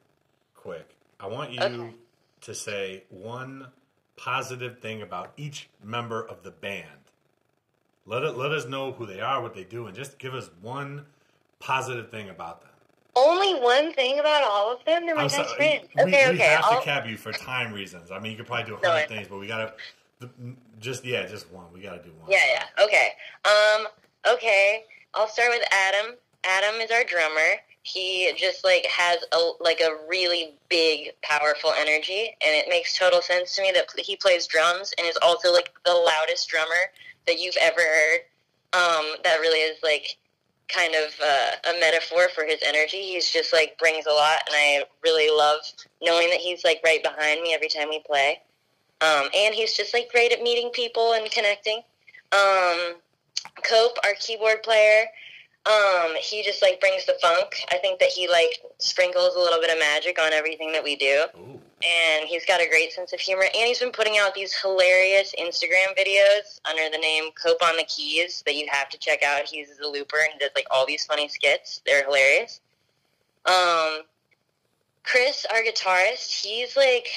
quick. 0.57 0.97
I 1.21 1.29
want 1.29 1.53
you 1.53 1.61
Okay. 1.61 1.95
to 2.41 2.55
say 2.55 3.05
one 3.11 3.69
positive 4.17 4.81
thing 4.81 5.03
about 5.03 5.33
each 5.37 5.69
member 5.85 6.21
of 6.27 6.43
the 6.43 6.51
band. 6.51 6.89
Let 8.07 8.25
it 8.25 8.37
let 8.37 8.51
us 8.51 8.67
know 8.67 8.91
who 8.91 9.07
they 9.07 9.21
are, 9.21 9.41
what 9.41 9.55
they 9.55 9.63
do, 9.63 9.87
and 9.87 9.95
just 9.95 10.19
give 10.19 10.35
us 10.35 10.51
one 10.61 11.07
positive 11.61 12.11
thing 12.11 12.29
about 12.29 12.63
them. 12.63 12.72
Only 13.15 13.55
one 13.61 13.93
thing 13.93 14.19
about 14.19 14.43
all 14.45 14.73
of 14.73 14.85
them. 14.87 15.05
They're 15.07 15.15
my 15.15 15.23
I'm 15.23 15.29
best 15.29 15.37
sorry, 15.51 15.57
friends. 15.57 15.89
we, 15.95 16.03
Okay, 16.03 16.29
we 16.31 16.35
okay. 16.35 16.45
have 16.45 16.65
I'll- 16.65 16.79
to 16.81 16.85
cap 16.85 17.07
you 17.07 17.17
for 17.17 17.33
time 17.33 17.73
reasons. 17.73 18.11
I 18.11 18.19
mean, 18.19 18.33
you 18.33 18.39
could 18.39 18.47
probably 18.47 18.65
do 18.65 18.75
a 18.75 18.77
hundred 18.77 19.05
I- 19.05 19.07
things, 19.07 19.29
but 19.29 19.39
we 19.39 19.47
gotta 19.47 19.75
just 20.81 21.05
yeah, 21.05 21.27
just 21.27 21.51
one. 21.53 21.67
We 21.73 21.81
gotta 21.81 22.03
do 22.03 22.11
one. 22.21 22.31
Yeah, 22.31 22.45
yeah. 22.49 22.85
Okay. 22.85 23.09
Um, 23.45 23.89
okay. 24.35 24.85
I'll 25.15 25.29
start 25.29 25.51
with 25.51 25.63
Adam. 25.73 26.15
Adam 26.45 26.81
is 26.81 26.91
our 26.91 27.05
drummer. 27.05 27.57
He 27.83 28.33
just 28.37 28.65
like 28.65 28.87
has 28.87 29.19
a 29.33 29.51
like 29.61 29.81
a 29.81 29.97
really 30.09 30.55
big, 30.69 31.11
powerful 31.23 31.73
energy, 31.77 32.37
and 32.45 32.55
it 32.55 32.67
makes 32.69 32.97
total 32.97 33.21
sense 33.21 33.55
to 33.57 33.63
me 33.63 33.73
that 33.73 33.87
he 33.99 34.17
plays 34.17 34.47
drums 34.47 34.95
and 34.97 35.07
is 35.07 35.19
also 35.21 35.53
like 35.53 35.71
the 35.85 35.93
loudest 35.93 36.49
drummer 36.49 36.91
that 37.27 37.41
you've 37.41 37.57
ever 37.61 37.81
heard. 37.81 38.21
Um, 38.75 39.17
that 39.25 39.39
really 39.41 39.59
is 39.59 39.77
like 39.83 40.17
kind 40.75 40.95
of 40.95 41.15
uh, 41.23 41.71
a 41.71 41.81
metaphor 41.81 42.29
for 42.35 42.45
his 42.45 42.61
energy. 42.67 43.03
He's 43.03 43.31
just 43.31 43.53
like 43.53 43.79
brings 43.79 44.07
a 44.07 44.13
lot, 44.13 44.41
and 44.47 44.55
I 44.55 44.85
really 45.03 45.29
love 45.31 45.61
knowing 46.01 46.31
that 46.31 46.41
he's 46.41 46.65
like 46.65 46.81
right 46.85 47.03
behind 47.03 47.43
me 47.43 47.55
every 47.55 47.69
time 47.69 47.89
we 47.89 48.01
play. 48.01 48.41
Um, 49.01 49.29
and 49.35 49.55
he's 49.55 49.75
just 49.75 49.93
like 49.93 50.11
great 50.11 50.33
at 50.33 50.43
meeting 50.43 50.71
people 50.73 51.13
and 51.13 51.31
connecting. 51.31 51.83
Um, 52.33 52.95
Cope, 53.69 53.99
our 54.05 54.15
keyboard 54.21 54.63
player, 54.63 55.07
um, 55.65 56.15
he 56.21 56.43
just 56.43 56.61
like 56.61 56.81
brings 56.81 57.07
the 57.07 57.15
funk. 57.23 57.55
I 57.71 57.79
think 57.79 58.01
that 58.01 58.09
he 58.09 58.29
like 58.29 58.61
sprinkles 58.79 59.37
a 59.37 59.39
little 59.39 59.61
bit 59.61 59.71
of 59.71 59.79
magic 59.79 60.21
on 60.21 60.33
everything 60.33 60.73
that 60.73 60.83
we 60.83 60.97
do, 60.97 61.27
Ooh. 61.37 61.61
and 61.85 62.27
he's 62.27 62.45
got 62.45 62.61
a 62.61 62.69
great 62.69 62.93
sense 62.93 63.13
of 63.13 63.21
humor. 63.21 63.45
And 63.45 63.69
he's 63.69 63.79
been 63.79 63.93
putting 63.93 64.19
out 64.19 64.35
these 64.35 64.53
hilarious 64.61 65.33
Instagram 65.39 65.97
videos 65.97 66.61
under 66.69 66.91
the 66.91 66.99
name 66.99 67.31
Cope 67.41 67.63
on 67.63 67.77
the 67.77 67.85
Keys 67.85 68.43
that 68.45 68.57
you 68.57 68.67
have 68.73 68.89
to 68.89 68.99
check 68.99 69.23
out. 69.23 69.45
He 69.45 69.59
uses 69.59 69.79
a 69.79 69.87
looper 69.87 70.17
and 70.17 70.33
he 70.33 70.39
does 70.41 70.51
like 70.57 70.67
all 70.71 70.85
these 70.85 71.07
funny 71.07 71.29
skits. 71.29 71.81
They're 71.87 72.05
hilarious. 72.05 72.61
Um, 73.47 74.01
Chris, 75.05 75.47
our 75.53 75.63
guitarist, 75.63 76.43
he's 76.45 76.77
like 76.77 77.09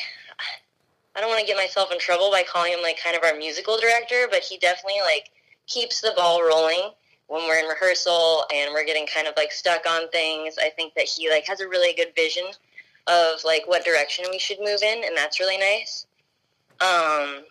I 1.16 1.22
don't 1.22 1.30
want 1.30 1.40
to 1.40 1.48
get 1.48 1.56
myself 1.56 1.92
in 1.92 2.00
trouble 2.00 2.30
by 2.30 2.44
calling 2.44 2.74
him 2.74 2.82
like 2.82 3.02
kind 3.02 3.16
of 3.16 3.24
our 3.24 3.36
musical 3.36 3.78
director, 3.78 4.28
but 4.30 4.44
he 4.44 4.58
definitely 4.58 5.02
like 5.02 5.32
keeps 5.66 6.02
the 6.02 6.14
ball 6.16 6.44
rolling 6.44 6.92
when 7.28 7.44
we're 7.48 7.60
in 7.60 7.66
rehearsal 7.66 8.46
and 8.54 8.72
we're 8.74 8.86
getting 8.86 9.08
kind 9.08 9.28
of 9.28 9.34
like 9.38 9.52
stuck 9.52 9.86
on 9.90 10.10
things. 10.10 10.56
I 10.62 10.70
think 10.70 10.94
that 10.96 11.06
he 11.06 11.30
like 11.30 11.46
has 11.46 11.60
a 11.60 11.68
really 11.68 11.96
good 11.96 12.14
vision 12.16 12.46
of 13.08 13.44
like 13.44 13.64
what 13.68 13.86
direction 13.86 14.26
we 14.30 14.40
should 14.40 14.60
move 14.60 14.82
in, 14.82 15.04
and 15.04 15.16
that's 15.16 15.40
really 15.40 15.58
nice. 15.58 16.06
Um, 16.82 17.44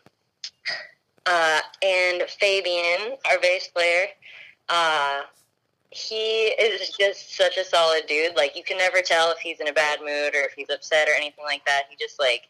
uh, 1.27 1.61
and 1.83 2.23
Fabian, 2.23 3.17
our 3.31 3.39
bass 3.41 3.69
player, 3.69 4.07
uh, 4.69 5.23
he 5.91 6.47
is 6.61 6.91
just 6.91 7.37
such 7.37 7.57
a 7.57 7.65
solid 7.65 8.03
dude. 8.09 8.37
Like 8.37 8.57
you 8.57 8.65
can 8.65 8.79
never 8.79 9.01
tell 9.01 9.31
if 9.31 9.39
he's 9.39 9.61
in 9.61 9.69
a 9.69 9.73
bad 9.73 10.01
mood 10.01 10.35
or 10.35 10.43
if 10.43 10.53
he's 10.55 10.71
upset 10.71 11.09
or 11.09 11.13
anything 11.13 11.45
like 11.45 11.65
that. 11.67 11.83
He 11.89 11.97
just 11.97 12.19
like 12.19 12.49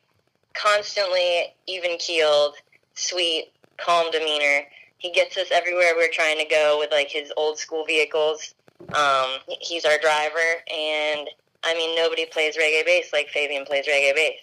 constantly 0.55 1.55
even 1.67 1.99
keeled, 1.99 2.55
sweet, 2.95 3.53
calm 3.77 4.11
demeanor. 4.11 4.63
He 5.05 5.11
gets 5.11 5.37
us 5.37 5.49
everywhere 5.53 5.93
we're 5.95 6.09
trying 6.11 6.39
to 6.39 6.47
go 6.47 6.79
with 6.81 6.91
like 6.91 7.11
his 7.11 7.31
old 7.37 7.59
school 7.59 7.85
vehicles. 7.85 8.55
Um, 8.95 9.37
he's 9.61 9.85
our 9.85 9.99
driver, 9.99 10.39
and 10.67 11.29
I 11.63 11.75
mean 11.75 11.95
nobody 11.95 12.25
plays 12.25 12.57
reggae 12.57 12.87
bass 12.87 13.13
like 13.13 13.29
Fabian 13.29 13.67
plays 13.67 13.85
reggae 13.87 14.15
bass. 14.15 14.41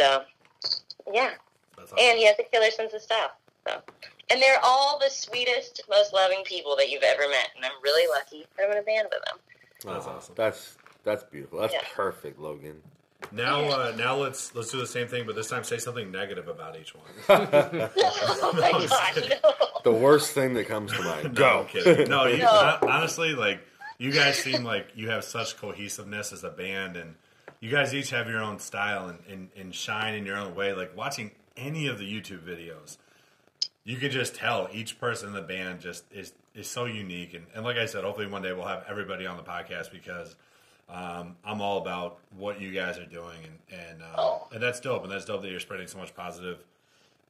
So, 0.00 0.22
yeah, 1.12 1.32
That's 1.76 1.92
awesome. 1.92 1.98
and 2.00 2.18
he 2.18 2.24
has 2.24 2.34
a 2.38 2.44
killer 2.44 2.70
sense 2.70 2.94
of 2.94 3.02
style. 3.02 3.32
So, 3.68 3.82
and 4.30 4.40
they're 4.40 4.56
all 4.62 4.98
the 4.98 5.10
sweetest, 5.10 5.82
most 5.90 6.14
loving 6.14 6.44
people 6.44 6.76
that 6.76 6.88
you've 6.88 7.02
ever 7.02 7.28
met, 7.28 7.50
and 7.54 7.62
I'm 7.66 7.72
really 7.82 8.08
lucky 8.10 8.46
that 8.56 8.64
I'm 8.64 8.72
in 8.72 8.78
a 8.78 8.82
band 8.82 9.08
with 9.12 9.22
them. 9.26 9.38
That's 9.84 10.06
awesome. 10.06 10.34
That's 10.34 10.78
that's 11.04 11.24
beautiful. 11.24 11.58
That's 11.58 11.74
Yeah. 11.74 11.82
perfect, 11.92 12.38
Logan. 12.40 12.80
Now, 13.32 13.62
uh, 13.64 13.92
now 13.96 14.16
let's 14.16 14.54
let's 14.54 14.70
do 14.70 14.78
the 14.78 14.86
same 14.86 15.08
thing, 15.08 15.26
but 15.26 15.34
this 15.34 15.48
time 15.48 15.64
say 15.64 15.78
something 15.78 16.10
negative 16.10 16.48
about 16.48 16.78
each 16.78 16.94
one. 16.94 17.04
oh 17.28 18.52
my 18.54 18.70
I'm 18.72 18.86
gosh, 18.88 19.14
kidding. 19.14 19.38
no. 19.42 19.52
The 19.84 19.92
worst 19.92 20.32
thing 20.32 20.54
that 20.54 20.66
comes 20.68 20.92
to 20.92 21.02
mind. 21.02 21.34
No, 21.38 21.60
I'm 21.60 21.66
kidding. 21.66 22.08
No, 22.08 22.26
you, 22.26 22.38
No. 22.38 22.46
hon- 22.48 22.88
honestly, 22.90 23.34
like 23.34 23.60
you 23.98 24.10
guys 24.12 24.38
seem 24.38 24.64
like 24.64 24.88
you 24.94 25.10
have 25.10 25.24
such 25.24 25.56
cohesiveness 25.56 26.32
as 26.32 26.44
a 26.44 26.50
band, 26.50 26.96
and 26.96 27.14
you 27.60 27.70
guys 27.70 27.94
each 27.94 28.10
have 28.10 28.28
your 28.28 28.40
own 28.42 28.58
style 28.58 29.08
and, 29.08 29.18
and, 29.28 29.48
and 29.56 29.74
shine 29.74 30.14
in 30.14 30.26
your 30.26 30.36
own 30.36 30.54
way. 30.54 30.72
Like 30.72 30.96
watching 30.96 31.30
any 31.56 31.86
of 31.88 31.98
the 31.98 32.04
YouTube 32.04 32.40
videos, 32.46 32.98
you 33.84 33.96
can 33.96 34.10
just 34.10 34.34
tell 34.34 34.68
each 34.72 34.98
person 35.00 35.28
in 35.28 35.34
the 35.34 35.42
band 35.42 35.80
just 35.80 36.04
is 36.12 36.32
is 36.54 36.68
so 36.68 36.84
unique. 36.84 37.34
And, 37.34 37.46
and 37.54 37.64
like 37.64 37.76
I 37.76 37.86
said, 37.86 38.04
hopefully 38.04 38.26
one 38.28 38.42
day 38.42 38.52
we'll 38.52 38.66
have 38.66 38.84
everybody 38.88 39.26
on 39.26 39.36
the 39.36 39.42
podcast 39.42 39.90
because 39.90 40.36
um, 40.88 41.36
I'm 41.44 41.60
all 41.60 41.78
about 41.78 42.18
what 42.36 42.60
you 42.60 42.72
guys 42.72 42.98
are 42.98 43.06
doing, 43.06 43.38
and 43.70 43.80
and 43.80 44.02
um, 44.02 44.08
Oh. 44.18 44.48
and 44.52 44.62
that's 44.62 44.80
dope. 44.80 45.02
And 45.02 45.10
that's 45.12 45.24
dope 45.24 45.42
that 45.42 45.50
you're 45.50 45.60
spreading 45.60 45.86
so 45.86 45.98
much 45.98 46.14
positive 46.14 46.62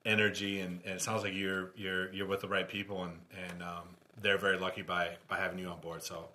energy, 0.05 0.61
and, 0.61 0.81
and 0.85 0.95
it 0.95 1.03
sounds 1.03 1.23
like 1.23 1.35
you're 1.35 1.71
you're 1.77 2.13
you're 2.13 2.27
with 2.27 2.41
the 2.41 2.49
right 2.49 2.69
people, 2.69 3.05
and 3.05 3.19
and 3.51 3.63
um, 3.63 3.89
they're 4.23 4.39
very 4.39 4.59
lucky 4.59 4.83
by 4.83 5.11
by 5.29 5.37
having 5.39 5.59
you 5.59 5.69
on 5.69 5.81
board. 5.81 6.03
So 6.03 6.29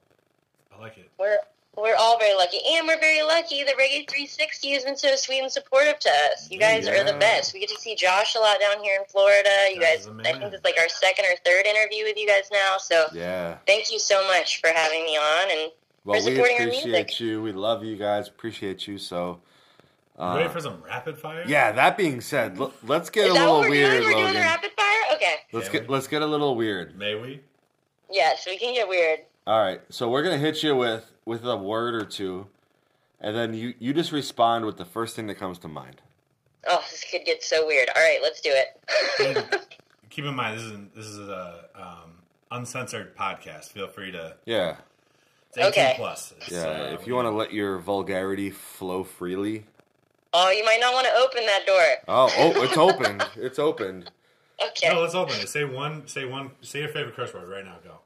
I 0.75 0.79
like 0.81 0.97
it. 0.97 1.09
We're 1.19 1.37
we're 1.77 1.95
all 1.95 2.17
very 2.17 2.35
lucky, 2.35 2.57
and 2.71 2.87
we're 2.87 2.99
very 2.99 3.21
lucky 3.21 3.63
that 3.63 3.75
Reggae 3.77 4.09
360 4.09 4.71
has 4.73 4.83
been 4.83 4.97
so 4.97 5.15
sweet 5.15 5.39
and 5.41 5.51
supportive 5.51 5.99
to 5.99 6.09
us. 6.33 6.49
You 6.49 6.57
guys 6.59 6.87
are 6.87 7.03
the 7.03 7.13
best. 7.19 7.53
We 7.53 7.59
get 7.59 7.69
to 7.69 7.75
see 7.79 7.95
Josh 7.95 8.35
a 8.35 8.39
lot 8.39 8.59
down 8.59 8.83
here 8.83 8.97
in 8.99 9.05
Florida. 9.05 9.49
You 9.69 9.75
Josh 9.79 9.83
guys, 9.89 9.99
is 10.01 10.07
a 10.07 10.09
I 10.09 10.13
man. 10.13 10.23
think 10.39 10.53
it's 10.53 10.63
like 10.65 10.75
our 10.79 10.89
second 10.89 11.25
or 11.25 11.35
third 11.45 11.67
interview 11.67 12.05
with 12.05 12.17
you 12.17 12.27
guys 12.27 12.49
now. 12.51 12.77
So 12.79 13.05
Yeah. 13.13 13.57
thank 13.67 13.91
you 13.91 13.99
so 13.99 14.25
much 14.27 14.59
for 14.61 14.69
having 14.69 15.03
me 15.05 15.15
on, 15.15 15.51
and 15.51 15.71
Well, 16.05 16.23
we 16.25 16.39
appreciate 16.39 17.19
you. 17.19 17.41
We 17.41 17.51
love 17.51 17.83
you 17.83 17.95
guys. 17.95 18.27
Appreciate 18.27 18.87
you. 18.87 18.97
So, 18.97 19.39
uh, 20.17 20.35
ready 20.37 20.49
for 20.49 20.59
some 20.61 20.81
rapid 20.83 21.17
fire? 21.17 21.43
yeah. 21.47 21.71
That 21.71 21.97
being 21.97 22.21
said, 22.21 22.57
l- 22.59 22.73
let's 22.83 23.09
get 23.09 23.25
Is 23.25 23.31
a 23.31 23.33
that 23.35 23.39
little 23.41 23.59
what 23.59 23.69
we're 23.69 23.69
weird, 23.71 23.91
doing? 23.91 24.03
We're 24.05 24.11
doing 24.11 24.23
Logan. 24.25 24.33
the 24.35 24.39
rapid 24.47 24.71
fire. 24.77 25.15
Okay. 25.15 25.33
let's 25.53 25.69
Can 25.69 25.79
get 25.81 25.87
we? 25.89 25.93
let's 25.93 26.07
get 26.07 26.21
a 26.21 26.25
little 26.27 26.55
weird. 26.55 26.97
May 26.97 27.15
we? 27.15 27.41
Yes, 28.11 28.45
we 28.47 28.57
can 28.57 28.73
get 28.73 28.87
weird. 28.87 29.19
All 29.45 29.59
right. 29.61 29.81
So 29.89 30.09
we're 30.09 30.23
gonna 30.23 30.37
hit 30.37 30.63
you 30.63 30.75
with 30.75 31.11
with 31.25 31.45
a 31.45 31.55
word 31.57 31.95
or 31.95 32.05
two, 32.05 32.47
and 33.21 33.35
then 33.35 33.53
you 33.53 33.73
you 33.79 33.93
just 33.93 34.11
respond 34.11 34.65
with 34.65 34.77
the 34.77 34.85
first 34.85 35.15
thing 35.15 35.27
that 35.27 35.35
comes 35.35 35.59
to 35.59 35.67
mind. 35.67 36.01
Oh, 36.67 36.83
this 36.91 37.05
could 37.09 37.23
get 37.25 37.43
so 37.43 37.65
weird. 37.67 37.87
All 37.95 38.01
right, 38.01 38.19
let's 38.21 38.41
do 38.41 38.49
it. 38.51 39.67
keep 40.09 40.25
in 40.25 40.35
mind 40.35 40.57
this 40.57 40.65
is 40.65 40.73
this 40.95 41.05
is 41.05 41.19
a 41.29 41.65
um, 41.75 42.11
uncensored 42.51 43.15
podcast. 43.15 43.69
Feel 43.71 43.87
free 43.87 44.11
to. 44.11 44.35
Yeah. 44.45 44.77
It's 45.49 45.57
18 45.57 45.67
Okay. 45.69 45.93
plus. 45.97 46.33
It's, 46.37 46.51
Yeah. 46.51 46.67
uh, 46.67 46.97
if 46.99 47.07
you 47.07 47.15
want 47.15 47.25
to 47.25 47.31
let 47.31 47.51
your 47.53 47.77
vulgarity 47.79 48.49
flow 48.51 49.03
freely. 49.03 49.65
oh, 50.33 50.51
you 50.51 50.63
might 50.63 50.79
not 50.79 50.93
want 50.93 51.07
to 51.07 51.13
open 51.15 51.45
that 51.45 51.65
door. 51.65 51.83
Oh, 52.07 52.31
oh, 52.37 52.63
it's 52.63 52.77
opened. 52.77 53.23
It's 53.35 53.57
opened. 53.59 54.11
Okay. 54.63 54.89
No, 54.93 55.01
let's 55.01 55.15
open 55.15 55.35
it. 55.39 55.47
Say 55.49 55.63
one. 55.63 56.07
Say 56.07 56.25
one. 56.25 56.51
Say 56.61 56.79
your 56.79 56.89
favorite 56.89 57.15
curse 57.15 57.33
word 57.33 57.49
right 57.49 57.63
now. 57.65 57.77
Go. 57.83 57.99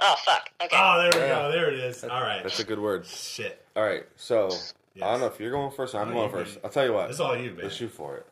Oh, 0.00 0.16
fuck. 0.24 0.50
Okay. 0.62 0.76
Oh, 0.76 0.98
there 1.00 1.20
we 1.22 1.28
Yeah. 1.28 1.42
go. 1.42 1.52
There 1.52 1.70
it 1.70 1.78
is. 1.78 2.02
All 2.04 2.22
right. 2.22 2.42
That's 2.42 2.58
a 2.58 2.64
good 2.64 2.78
word. 2.80 3.06
Shit. 3.06 3.64
All 3.76 3.84
right. 3.84 4.04
So 4.16 4.50
I 4.96 5.10
don't 5.12 5.20
know 5.20 5.26
if 5.26 5.38
you're 5.38 5.52
going 5.52 5.70
first 5.70 5.94
or 5.94 6.00
I'm 6.00 6.12
going 6.12 6.30
first. 6.30 6.58
I'll 6.64 6.70
tell 6.70 6.84
you 6.84 6.92
what. 6.92 7.06
This 7.08 7.16
is 7.16 7.20
all 7.20 7.36
you, 7.36 7.50
man. 7.52 7.64
Let's 7.64 7.76
shoot 7.76 7.90
for 7.92 8.16
it. 8.16 8.26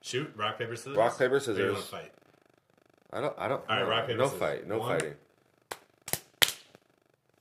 Shoot. 0.00 0.32
Rock 0.36 0.58
paper 0.58 0.76
scissors. 0.76 0.96
Rock, 0.96 1.18
paper, 1.18 1.32
Or 1.32 1.38
you 1.38 1.40
scissors. 1.40 1.84
fight. 1.88 2.12
I 3.12 3.20
don't. 3.20 3.34
I 3.38 3.48
don't. 3.48 3.62
All 3.68 3.76
right, 3.76 3.82
no, 3.84 3.88
rock, 3.88 4.06
paper, 4.06 4.18
no 4.18 4.24
scissors. 4.26 4.40
fight. 4.40 4.66
No 4.68 4.78
One. 4.78 4.98
fighting. 4.98 5.14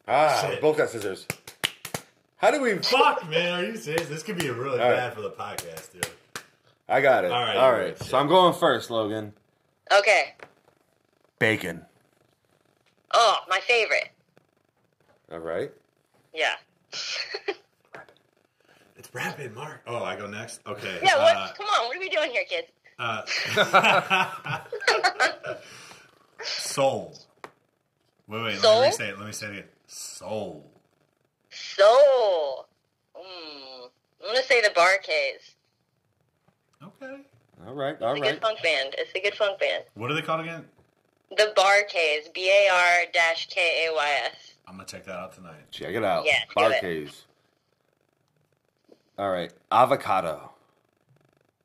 Ah, 0.08 0.46
Shit. 0.50 0.62
both 0.62 0.78
got 0.78 0.90
scissors. 0.90 1.26
How 2.38 2.52
do 2.52 2.62
we? 2.62 2.78
Fuck, 2.80 3.30
man. 3.30 3.60
Are 3.60 3.66
you 3.66 3.78
serious? 3.78 4.08
This 4.08 4.22
could 4.24 4.38
be 4.38 4.50
really 4.50 4.80
All 4.82 4.90
right. 4.90 4.98
bad 4.98 5.14
for 5.14 5.22
the 5.22 5.30
podcast, 5.32 5.94
dude. 5.94 6.08
I 6.90 7.00
got 7.02 7.24
it. 7.24 7.32
All 7.32 7.42
right, 7.42 7.56
All 7.56 7.72
right. 7.72 7.98
So 7.98 8.18
I'm 8.18 8.28
going 8.28 8.54
first, 8.54 8.90
Logan. 8.92 9.34
Okay. 9.98 10.34
Bacon. 11.40 11.86
Oh, 13.14 13.38
my 13.48 13.60
favorite. 13.60 14.10
All 15.32 15.40
right. 15.40 15.72
Yeah. 16.34 16.54
It's 18.96 19.14
rapid, 19.14 19.54
Mark. 19.54 19.82
Oh, 19.86 20.02
I 20.02 20.16
go 20.16 20.28
next. 20.28 20.62
Okay. 20.66 21.00
Yeah, 21.04 21.18
what? 21.18 21.36
uh, 21.36 21.50
Come 21.58 21.66
on, 21.66 21.88
what 21.88 21.98
are 21.98 22.00
we 22.00 22.08
doing 22.08 22.32
here, 22.32 22.46
kids? 22.48 22.68
Uh, 22.98 23.24
soul. 26.44 27.14
Wait, 28.28 28.44
wait. 28.44 28.60
Soul? 28.60 28.80
Let 28.80 28.86
me 28.92 28.92
say 28.96 29.10
it. 29.10 29.18
Let 29.18 29.26
me 29.26 29.34
say 29.34 29.48
it 29.48 29.52
again. 29.52 29.64
Soul. 29.94 30.72
Soul. 31.52 32.66
Mm. 33.16 33.90
I'm 34.22 34.28
gonna 34.28 34.44
say 34.44 34.60
the 34.62 34.72
Bar-Kays. 34.76 35.56
Okay. 36.82 37.22
All 37.68 37.76
right. 37.76 37.94
It's 37.94 38.02
All 38.02 38.16
a 38.16 38.20
good 38.20 38.42
funk 38.42 38.64
band. 38.64 38.96
It's 38.98 39.12
a 39.16 39.22
good 39.22 39.36
funk 39.36 39.60
band. 39.60 39.84
What 39.94 40.10
are 40.10 40.16
they 40.16 40.24
called 40.24 40.42
again? 40.42 40.66
The 41.38 41.54
Bar-Kays, 41.56 42.30
B 42.34 42.50
A 42.50 42.70
R 42.74 43.06
dash 43.14 43.48
K 43.50 43.88
A 43.88 43.94
Y 43.94 44.12
S. 44.26 44.56
I'm 44.68 44.76
gonna 44.76 44.88
check 44.88 45.06
that 45.06 45.16
out 45.16 45.34
tonight. 45.34 45.70
Check 45.70 45.94
it 45.94 46.04
out. 46.04 46.26
Yeah, 46.26 46.40
do 46.58 46.88
it. 46.88 47.26
All 49.20 49.30
right, 49.30 49.54
avocado. 49.72 50.50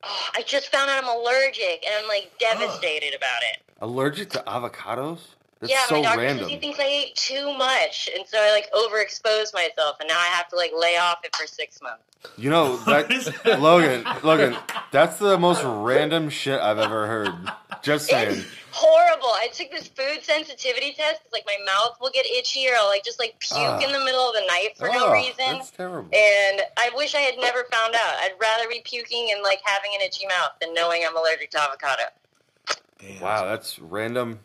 Oh, 0.03 0.27
I 0.35 0.43
just 0.43 0.71
found 0.71 0.91
out 0.91 1.03
I'm 1.03 1.09
allergic, 1.09 1.83
and 1.85 1.95
I'm 1.99 2.07
like 2.07 2.31
devastated 2.39 3.15
about 3.15 3.41
it. 3.53 3.63
Allergic 3.81 4.29
to 4.31 4.43
avocados? 4.45 5.19
That's 5.59 5.73
yeah, 5.73 5.85
so 5.87 5.95
my 5.97 6.01
doctor 6.03 6.19
random. 6.21 6.45
says 6.45 6.51
he 6.53 6.57
thinks 6.57 6.79
I 6.79 6.83
ate 6.85 7.15
too 7.15 7.53
much, 7.57 8.09
and 8.15 8.25
so 8.25 8.37
I 8.39 8.51
like 8.51 8.71
overexposed 8.71 9.53
myself, 9.53 9.97
and 9.99 10.07
now 10.07 10.17
I 10.17 10.27
have 10.27 10.47
to 10.49 10.55
like 10.55 10.71
lay 10.77 10.95
off 10.97 11.17
it 11.25 11.35
for 11.35 11.45
six 11.47 11.81
months. 11.81 12.03
You 12.37 12.49
know, 12.49 12.77
that, 12.85 13.59
Logan, 13.59 14.05
Logan, 14.23 14.55
that's 14.91 15.17
the 15.17 15.37
most 15.37 15.61
random 15.65 16.29
shit 16.29 16.59
I've 16.61 16.79
ever 16.79 17.07
heard. 17.07 17.33
Just 17.81 18.07
saying. 18.07 18.37
It's 18.39 18.47
horrible. 18.71 19.27
I 19.29 19.47
took 19.53 19.71
this 19.71 19.87
food 19.87 20.19
sensitivity 20.23 20.93
test. 20.93 21.23
'cause, 21.23 21.31
like 21.33 21.45
my 21.45 21.57
mouth 21.65 21.97
will 21.99 22.11
get 22.11 22.25
itchy, 22.25 22.69
or 22.69 22.75
I'll 22.77 22.87
like 22.87 23.03
just 23.03 23.19
like 23.19 23.37
puke 23.39 23.57
Ah. 23.59 23.79
in 23.83 23.91
the 23.91 23.99
middle 23.99 24.27
of 24.29 24.35
the 24.35 24.45
night 24.47 24.77
for 24.77 24.87
no 24.87 25.07
Oh, 25.07 25.11
reason. 25.13 25.33
That's 25.37 25.71
terrible. 25.71 26.09
And 26.15 26.61
I 26.77 26.89
wish 26.95 27.15
I 27.15 27.19
had 27.21 27.37
never 27.37 27.65
found 27.71 27.95
out. 27.95 28.15
I'd 28.21 28.33
rather 28.39 28.67
be 28.69 28.81
puking 28.85 29.31
and 29.33 29.41
like 29.43 29.59
having 29.65 29.91
an 29.95 30.01
itchy 30.01 30.25
mouth 30.27 30.51
than 30.61 30.73
knowing 30.73 31.03
I'm 31.05 31.17
allergic 31.17 31.51
to 31.51 31.61
avocado. 31.61 32.03
Damn. 32.99 33.19
Wow, 33.21 33.45
that's 33.45 33.79
random, 33.79 34.39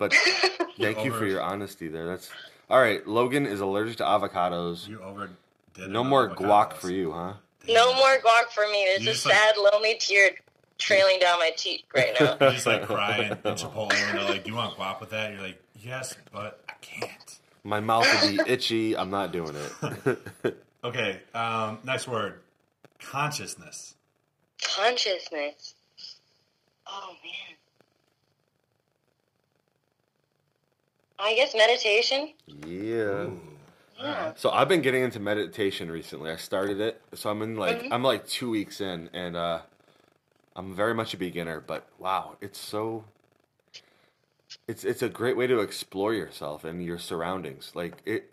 but 0.00 0.12
thank 0.80 1.04
you 1.04 1.12
for 1.12 1.24
your 1.26 1.40
honesty 1.42 1.86
there. 1.86 2.06
That's 2.06 2.28
all 2.68 2.80
right. 2.80 3.06
Logan 3.06 3.46
is 3.46 3.60
allergic 3.60 3.98
to 3.98 4.04
avocados. 4.04 4.88
You 4.88 5.00
overdid 5.02 5.36
it 5.78 5.88
No 5.90 6.00
on 6.00 6.08
more 6.08 6.28
guac 6.30 6.72
avocados. 6.72 6.76
for 6.78 6.90
you, 6.90 7.12
huh? 7.12 7.34
Damn. 7.66 7.74
No 7.76 7.94
more 7.94 8.16
guac 8.18 8.46
for 8.52 8.66
me. 8.72 8.84
There's 8.86 9.04
You 9.04 9.10
a 9.10 9.12
just, 9.12 9.26
like- 9.26 9.34
sad, 9.36 9.54
lonely 9.56 9.94
tear 10.00 10.30
trailing 10.78 11.18
down 11.20 11.38
my 11.38 11.50
cheek 11.56 11.84
right 11.94 12.16
now. 12.18 12.36
You 12.40 12.50
just 12.52 12.66
like 12.66 12.86
cry 12.86 13.18
in 13.18 13.28
Chipotle 13.54 13.92
and 13.92 14.18
they're 14.18 14.24
like, 14.28 14.42
"Do 14.44 14.50
you 14.50 14.56
want 14.56 14.76
guac 14.76 14.98
with 15.00 15.10
that?" 15.10 15.32
You're 15.32 15.42
like, 15.42 15.62
"Yes, 15.78 16.16
but 16.32 16.64
I 16.68 16.72
can't." 16.80 17.38
My 17.62 17.80
mouth 17.80 18.06
would 18.22 18.30
be 18.46 18.50
itchy. 18.50 18.96
I'm 18.96 19.10
not 19.10 19.30
doing 19.32 19.54
it. 19.54 20.56
Okay, 20.82 21.20
um, 21.34 21.78
next 21.84 22.08
word, 22.08 22.40
consciousness. 22.98 23.94
Consciousness. 24.62 25.74
Oh 26.86 27.14
man. 27.22 27.56
I 31.20 31.34
guess 31.34 31.54
meditation. 31.54 32.32
yeah. 32.66 33.24
Ooh. 33.26 33.40
Yeah. 33.98 34.32
So 34.36 34.50
I've 34.50 34.68
been 34.68 34.80
getting 34.80 35.02
into 35.02 35.20
meditation 35.20 35.90
recently. 35.90 36.30
I 36.30 36.36
started 36.36 36.80
it, 36.80 37.02
so 37.14 37.28
I'm 37.28 37.42
in 37.42 37.56
like 37.56 37.82
Mhm. 37.82 37.88
I'm 37.92 38.02
like 38.02 38.26
two 38.26 38.48
weeks 38.48 38.80
in, 38.80 39.10
and 39.12 39.36
uh, 39.36 39.60
I'm 40.56 40.74
very 40.74 40.94
much 40.94 41.12
a 41.12 41.18
beginner. 41.18 41.60
But 41.60 41.86
wow, 41.98 42.36
it's 42.40 42.58
so 42.58 43.04
it's 44.66 44.84
it's 44.84 45.02
a 45.02 45.08
great 45.10 45.36
way 45.36 45.46
to 45.46 45.60
explore 45.60 46.14
yourself 46.14 46.64
and 46.64 46.82
your 46.82 46.98
surroundings. 46.98 47.72
Like 47.74 47.98
it, 48.06 48.32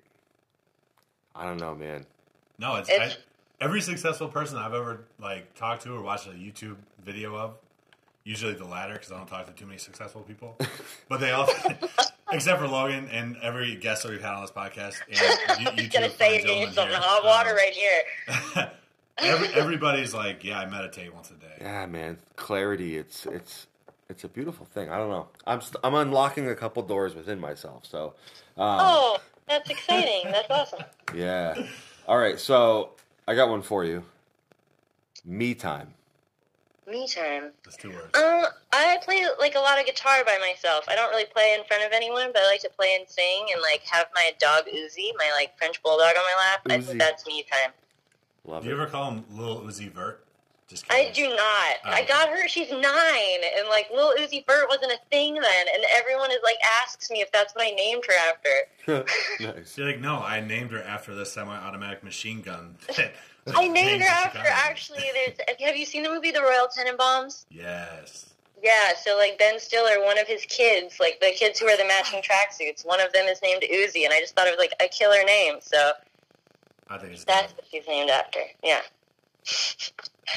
I 1.35 1.43
don't 1.43 1.59
know, 1.59 1.75
man. 1.75 2.05
No, 2.57 2.75
it's, 2.75 2.89
It's- 2.89 3.17
I, 3.61 3.63
every 3.65 3.81
successful 3.81 4.29
person 4.29 4.57
I've 4.57 4.73
ever 4.73 5.01
like 5.19 5.53
talked 5.53 5.83
to 5.83 5.93
or 5.93 6.01
watched 6.01 6.27
a 6.27 6.31
YouTube 6.31 6.77
video 7.03 7.35
of. 7.35 7.55
Usually 8.23 8.53
the 8.53 8.65
latter 8.65 8.93
because 8.93 9.11
I 9.11 9.17
don't 9.17 9.27
talk 9.27 9.45
to 9.47 9.53
too 9.53 9.65
many 9.65 9.77
successful 9.79 10.21
people, 10.21 10.57
but 11.09 11.19
they 11.21 11.31
all, 11.31 11.47
except 12.31 12.59
for 12.59 12.67
Logan 12.67 13.09
and 13.11 13.37
every 13.41 13.75
guest 13.75 14.03
that 14.03 14.11
we've 14.11 14.21
had 14.21 14.33
on 14.33 14.41
this 14.41 14.51
podcast. 14.51 14.95
And 15.09 15.17
you, 15.61 15.67
I 15.67 15.73
was 15.75 15.83
you 15.83 15.89
gonna 15.89 16.09
say 16.09 16.39
you're 16.39 16.39
fine 16.39 16.47
getting 16.47 16.73
gentlemen 16.73 16.73
some 16.73 16.87
here, 16.89 16.97
hot 17.01 17.23
water 17.23 17.49
um, 17.51 17.55
right 17.55 17.73
here. 17.73 18.71
Every, 19.19 19.47
everybody's 19.47 20.13
like, 20.13 20.43
yeah, 20.43 20.59
I 20.59 20.67
meditate 20.67 21.11
once 21.11 21.31
a 21.31 21.33
day. 21.33 21.53
Yeah, 21.59 21.87
man, 21.87 22.19
clarity. 22.35 22.97
It's 22.97 23.25
it's 23.25 23.65
it's 24.09 24.23
a 24.23 24.27
beautiful 24.27 24.67
thing. 24.67 24.89
I 24.89 24.97
don't 24.97 25.09
know. 25.09 25.27
I'm 25.47 25.59
st- 25.59 25.77
I'm 25.83 25.95
unlocking 25.95 26.47
a 26.47 26.55
couple 26.55 26.83
doors 26.83 27.15
within 27.15 27.39
myself. 27.39 27.83
So, 27.87 28.13
um, 28.57 28.77
Oh, 28.79 29.17
that's 29.47 29.69
exciting. 29.71 30.31
That's 30.31 30.49
awesome. 30.51 30.83
yeah. 31.15 31.55
All 32.07 32.17
right, 32.19 32.39
so 32.39 32.91
I 33.27 33.33
got 33.33 33.49
one 33.49 33.63
for 33.63 33.83
you. 33.83 34.03
Me 35.25 35.55
time. 35.55 35.95
Me 36.87 37.05
time. 37.05 37.51
That's 37.65 37.75
two 37.75 37.89
words. 37.89 38.17
Um, 38.17 38.45
I 38.71 38.97
play 39.03 39.25
like 39.39 39.55
a 39.55 39.59
lot 39.59 39.77
of 39.77 39.85
guitar 39.85 40.23
by 40.25 40.37
myself. 40.39 40.85
I 40.87 40.95
don't 40.95 41.09
really 41.09 41.25
play 41.25 41.53
in 41.57 41.65
front 41.65 41.83
of 41.83 41.91
anyone, 41.91 42.29
but 42.33 42.41
I 42.43 42.45
like 42.47 42.61
to 42.61 42.69
play 42.69 42.95
and 42.97 43.07
sing 43.09 43.47
and 43.53 43.61
like 43.61 43.81
have 43.91 44.07
my 44.15 44.31
dog 44.39 44.63
Uzi, 44.73 45.09
my 45.17 45.29
like 45.35 45.57
French 45.57 45.83
bulldog, 45.83 46.15
on 46.17 46.23
my 46.23 46.35
lap. 46.39 46.61
I 46.69 46.77
Uzi. 46.81 46.87
think 46.87 46.99
that's 46.99 47.27
me 47.27 47.43
time. 47.51 47.71
Love 48.45 48.63
Do 48.63 48.69
you 48.69 48.75
it. 48.75 48.81
ever 48.81 48.89
call 48.89 49.11
him 49.11 49.25
Lil 49.33 49.61
Uzi 49.61 49.91
Vert? 49.91 50.23
Just 50.69 50.85
I 50.89 51.11
do 51.13 51.29
not. 51.29 51.37
Oh. 51.37 51.91
I 51.91 52.03
got 52.05 52.29
her. 52.29 52.47
She's 52.47 52.69
nine, 52.71 52.81
and 53.57 53.67
like 53.69 53.87
Lil 53.93 54.15
Uzi 54.17 54.45
Vert 54.45 54.67
wasn't 54.69 54.91
a 54.93 54.99
thing 55.09 55.33
then, 55.33 55.65
and 55.73 55.83
everyone 55.97 56.31
is 56.31 56.39
like 56.43 56.57
asks 56.83 57.09
me 57.11 57.19
if 57.21 57.31
that's 57.33 57.53
what 57.53 57.65
I 57.65 57.71
named 57.71 58.03
her 58.05 58.13
after. 58.95 59.05
nice. 59.43 59.77
You're 59.77 59.87
like, 59.87 59.99
no, 59.99 60.19
I 60.19 60.39
named 60.41 60.71
her 60.71 60.81
after 60.81 61.13
the 61.15 61.25
semi-automatic 61.25 62.03
machine 62.03 62.41
gun. 62.41 62.75
That 63.47 63.57
I 63.57 63.67
named 63.67 64.01
her 64.01 64.07
after. 64.07 64.39
Actually, 64.39 65.03
there's. 65.13 65.37
Have 65.59 65.75
you 65.75 65.85
seen 65.85 66.03
the 66.03 66.09
movie 66.09 66.31
The 66.31 66.41
Royal 66.41 66.67
Tenenbaums? 66.67 67.45
Yes. 67.49 68.33
Yeah, 68.61 68.93
so 69.03 69.15
like 69.15 69.37
Ben 69.37 69.59
Stiller, 69.59 70.03
one 70.03 70.17
of 70.17 70.27
his 70.27 70.43
kids, 70.45 70.99
like 70.99 71.19
the 71.21 71.31
kids 71.35 71.59
who 71.59 71.67
wear 71.67 71.77
the 71.77 71.85
matching 71.85 72.21
tracksuits, 72.21 72.85
one 72.85 72.99
of 72.99 73.13
them 73.13 73.25
is 73.27 73.39
named 73.43 73.63
Uzi, 73.71 74.03
and 74.03 74.11
I 74.11 74.19
just 74.19 74.35
thought 74.35 74.47
it 74.47 74.51
was 74.51 74.59
like 74.59 74.73
a 74.81 74.87
killer 74.87 75.23
name, 75.23 75.55
so 75.61 75.91
I 76.89 76.97
think 76.97 77.13
it's 77.13 77.23
that's 77.23 77.53
what 77.53 77.65
she's 77.69 77.87
named 77.87 78.09
after. 78.09 78.39
Yeah, 78.63 78.81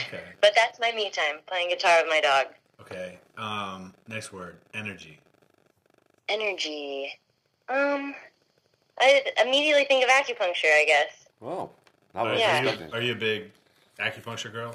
okay. 0.06 0.22
but 0.42 0.52
that's 0.54 0.78
my 0.78 0.92
me 0.92 1.08
time, 1.10 1.36
playing 1.46 1.70
guitar 1.70 2.02
with 2.02 2.10
my 2.10 2.20
dog. 2.20 2.48
Okay. 2.82 3.18
Um, 3.38 3.94
next 4.06 4.34
word, 4.34 4.58
energy. 4.74 5.18
Energy. 6.28 7.18
Um, 7.70 8.14
I 8.98 9.22
immediately 9.42 9.86
think 9.86 10.04
of 10.04 10.10
acupuncture. 10.10 10.78
I 10.78 10.84
guess 10.86 11.26
Whoa. 11.40 11.70
Not 12.14 12.22
what 12.24 12.26
Are, 12.26 12.30
I 12.30 12.32
was 12.34 12.40
Yeah. 12.40 12.58
are, 12.58 12.62
you, 12.62 12.68
expecting. 12.68 12.94
are 12.94 13.02
you 13.02 13.12
a 13.12 13.16
big 13.16 13.50
acupuncture 13.98 14.52
girl? 14.52 14.74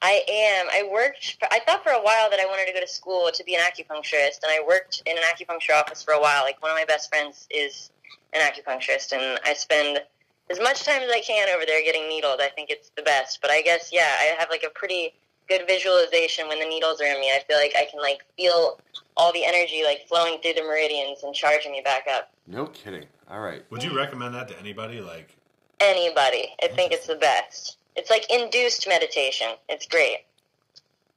I 0.00 0.22
am. 0.28 0.66
I 0.70 0.88
worked. 0.88 1.38
For, 1.40 1.48
I 1.52 1.58
thought 1.60 1.82
for 1.82 1.90
a 1.90 2.00
while 2.00 2.30
that 2.30 2.38
I 2.38 2.46
wanted 2.46 2.66
to 2.66 2.72
go 2.72 2.80
to 2.80 2.86
school 2.86 3.30
to 3.32 3.44
be 3.44 3.56
an 3.56 3.60
acupuncturist, 3.62 4.42
and 4.44 4.50
I 4.50 4.62
worked 4.66 5.02
in 5.06 5.16
an 5.16 5.24
acupuncture 5.24 5.74
office 5.74 6.02
for 6.02 6.14
a 6.14 6.20
while. 6.20 6.42
Like 6.44 6.62
one 6.62 6.70
of 6.70 6.76
my 6.76 6.84
best 6.84 7.08
friends 7.08 7.48
is 7.50 7.90
an 8.32 8.40
acupuncturist, 8.40 9.12
and 9.12 9.40
I 9.44 9.54
spend 9.54 10.00
as 10.50 10.60
much 10.60 10.84
time 10.84 11.02
as 11.02 11.10
I 11.10 11.20
can 11.20 11.48
over 11.48 11.64
there 11.66 11.82
getting 11.82 12.08
needled. 12.08 12.40
I 12.40 12.48
think 12.48 12.70
it's 12.70 12.90
the 12.96 13.02
best. 13.02 13.40
But 13.42 13.50
I 13.50 13.60
guess 13.62 13.90
yeah, 13.92 14.14
I 14.20 14.36
have 14.38 14.48
like 14.50 14.62
a 14.64 14.70
pretty 14.70 15.14
good 15.48 15.66
visualization 15.66 16.46
when 16.46 16.60
the 16.60 16.66
needles 16.66 17.00
are 17.00 17.06
in 17.06 17.18
me. 17.20 17.32
I 17.32 17.42
feel 17.48 17.56
like 17.58 17.74
I 17.76 17.86
can 17.90 18.00
like 18.00 18.20
feel 18.36 18.78
all 19.16 19.32
the 19.32 19.44
energy 19.44 19.82
like 19.84 20.06
flowing 20.06 20.40
through 20.40 20.52
the 20.54 20.62
meridians 20.62 21.24
and 21.24 21.34
charging 21.34 21.72
me 21.72 21.80
back 21.84 22.06
up. 22.08 22.30
No 22.46 22.66
kidding. 22.66 23.04
All 23.30 23.40
right. 23.40 23.64
Would 23.70 23.82
you 23.82 23.96
recommend 23.96 24.34
that 24.36 24.46
to 24.48 24.58
anybody? 24.60 25.00
Like, 25.00 25.34
Anybody, 25.80 26.54
I 26.62 26.68
think 26.68 26.92
it's 26.92 27.06
the 27.06 27.14
best. 27.16 27.76
It's 27.96 28.10
like 28.10 28.30
induced 28.30 28.86
meditation. 28.88 29.48
It's 29.68 29.86
great. 29.86 30.24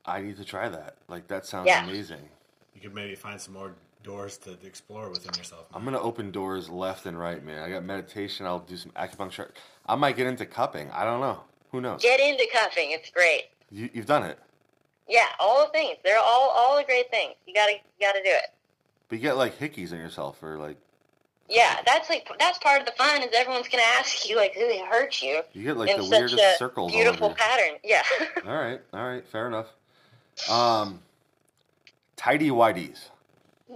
I 0.06 0.22
need 0.22 0.38
to 0.38 0.46
try 0.46 0.70
that. 0.70 0.96
Like 1.08 1.28
that 1.28 1.46
sounds 1.46 1.68
Yeah. 1.68 1.84
amazing. 1.84 2.30
you 2.76 2.82
could 2.82 2.96
maybe 2.96 3.14
find 3.14 3.40
some 3.40 3.54
more 3.54 3.76
doors 4.02 4.38
to 4.40 4.58
explore 4.66 5.08
within 5.10 5.32
yourself. 5.38 5.66
I'm 5.74 5.84
gonna 5.84 6.02
open 6.02 6.32
doors 6.32 6.68
left 6.70 7.06
and 7.06 7.20
right, 7.20 7.44
man. 7.44 7.62
I 7.62 7.70
got 7.70 7.84
meditation. 7.84 8.46
I'll 8.48 8.60
do 8.60 8.76
some 8.78 8.92
acupuncture. 8.94 9.52
I 9.86 9.94
might 9.96 10.16
get 10.16 10.26
into 10.26 10.46
cupping. 10.48 10.90
I 10.92 11.04
don't 11.04 11.22
know. 11.22 11.42
Who 11.72 11.82
knows? 11.82 12.02
Get 12.02 12.20
into 12.20 12.48
cupping. 12.52 12.90
It's 12.92 13.12
great. 13.12 13.50
You, 13.70 13.90
you've 13.94 14.08
done 14.08 14.24
it, 14.24 14.40
Yeah, 15.08 15.28
all 15.40 15.66
the 15.66 15.72
things. 15.72 15.98
They're 16.04 16.18
all 16.20 16.50
all 16.56 16.76
the 16.78 16.84
great 16.84 17.12
things. 17.12 17.36
You 17.46 17.54
gotta 17.54 17.74
you 17.74 17.80
gotta 18.08 18.24
do 18.24 18.30
it. 18.32 18.48
but 19.10 19.18
you 19.20 19.22
get 19.22 19.38
like 19.38 19.60
hickeys 19.60 19.92
on 19.92 20.00
yourself, 20.00 20.42
or 20.42 20.58
like 20.58 20.78
Yeah, 21.52 21.82
that's 21.86 22.10
like 22.10 22.30
that's 22.40 22.58
part 22.60 22.80
of 22.80 22.86
the 22.86 22.94
fun 22.94 23.22
is 23.24 23.30
everyone's 23.36 23.68
gonna 23.68 23.84
ask 24.00 24.28
you 24.30 24.38
like 24.38 24.54
who 24.56 24.62
hurt 24.90 25.22
you 25.22 25.42
you 25.54 25.64
get 25.64 25.76
like 25.78 25.90
in 25.90 25.98
the 25.98 26.04
such 26.04 26.12
weirdest 26.20 26.40
a 26.42 26.56
circles. 26.58 26.92
beautiful 26.94 27.28
all 27.28 27.36
pattern. 27.36 27.78
Yeah. 27.84 28.02
All 28.48 28.56
right, 28.56 28.80
all 28.94 29.06
right, 29.08 29.28
fair 29.28 29.48
enough. 29.48 29.68
Um, 30.50 31.02
tidy 32.16 32.50
whities. 32.50 33.00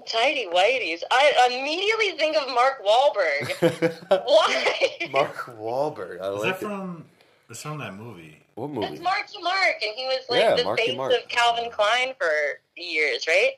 Tidy 0.08 0.48
whities. 0.48 1.02
I 1.12 1.50
immediately 1.52 2.18
think 2.18 2.38
of 2.38 2.48
Mark 2.54 2.82
Wahlberg. 2.86 4.02
Why? 4.26 5.10
Mark 5.12 5.36
Wahlberg. 5.60 6.22
I 6.22 6.30
Is 6.34 6.40
like 6.44 6.60
that 6.60 6.66
it. 6.66 6.70
from? 6.70 7.06
It's 7.50 7.62
from 7.62 7.78
that 7.80 7.94
movie. 7.96 8.40
What 8.56 8.70
movie? 8.70 8.88
That's 8.88 9.02
Marky 9.02 9.42
Mark, 9.42 9.76
and 9.86 9.94
he 9.96 10.06
was 10.06 10.22
like 10.30 10.40
Yeah, 10.40 10.56
the 10.56 10.64
Marky 10.64 10.88
face 10.88 10.98
Mark. 10.98 11.12
of 11.14 11.28
Calvin 11.28 11.70
Klein 11.72 12.14
for 12.18 12.30
years, 12.78 13.28
right? 13.28 13.52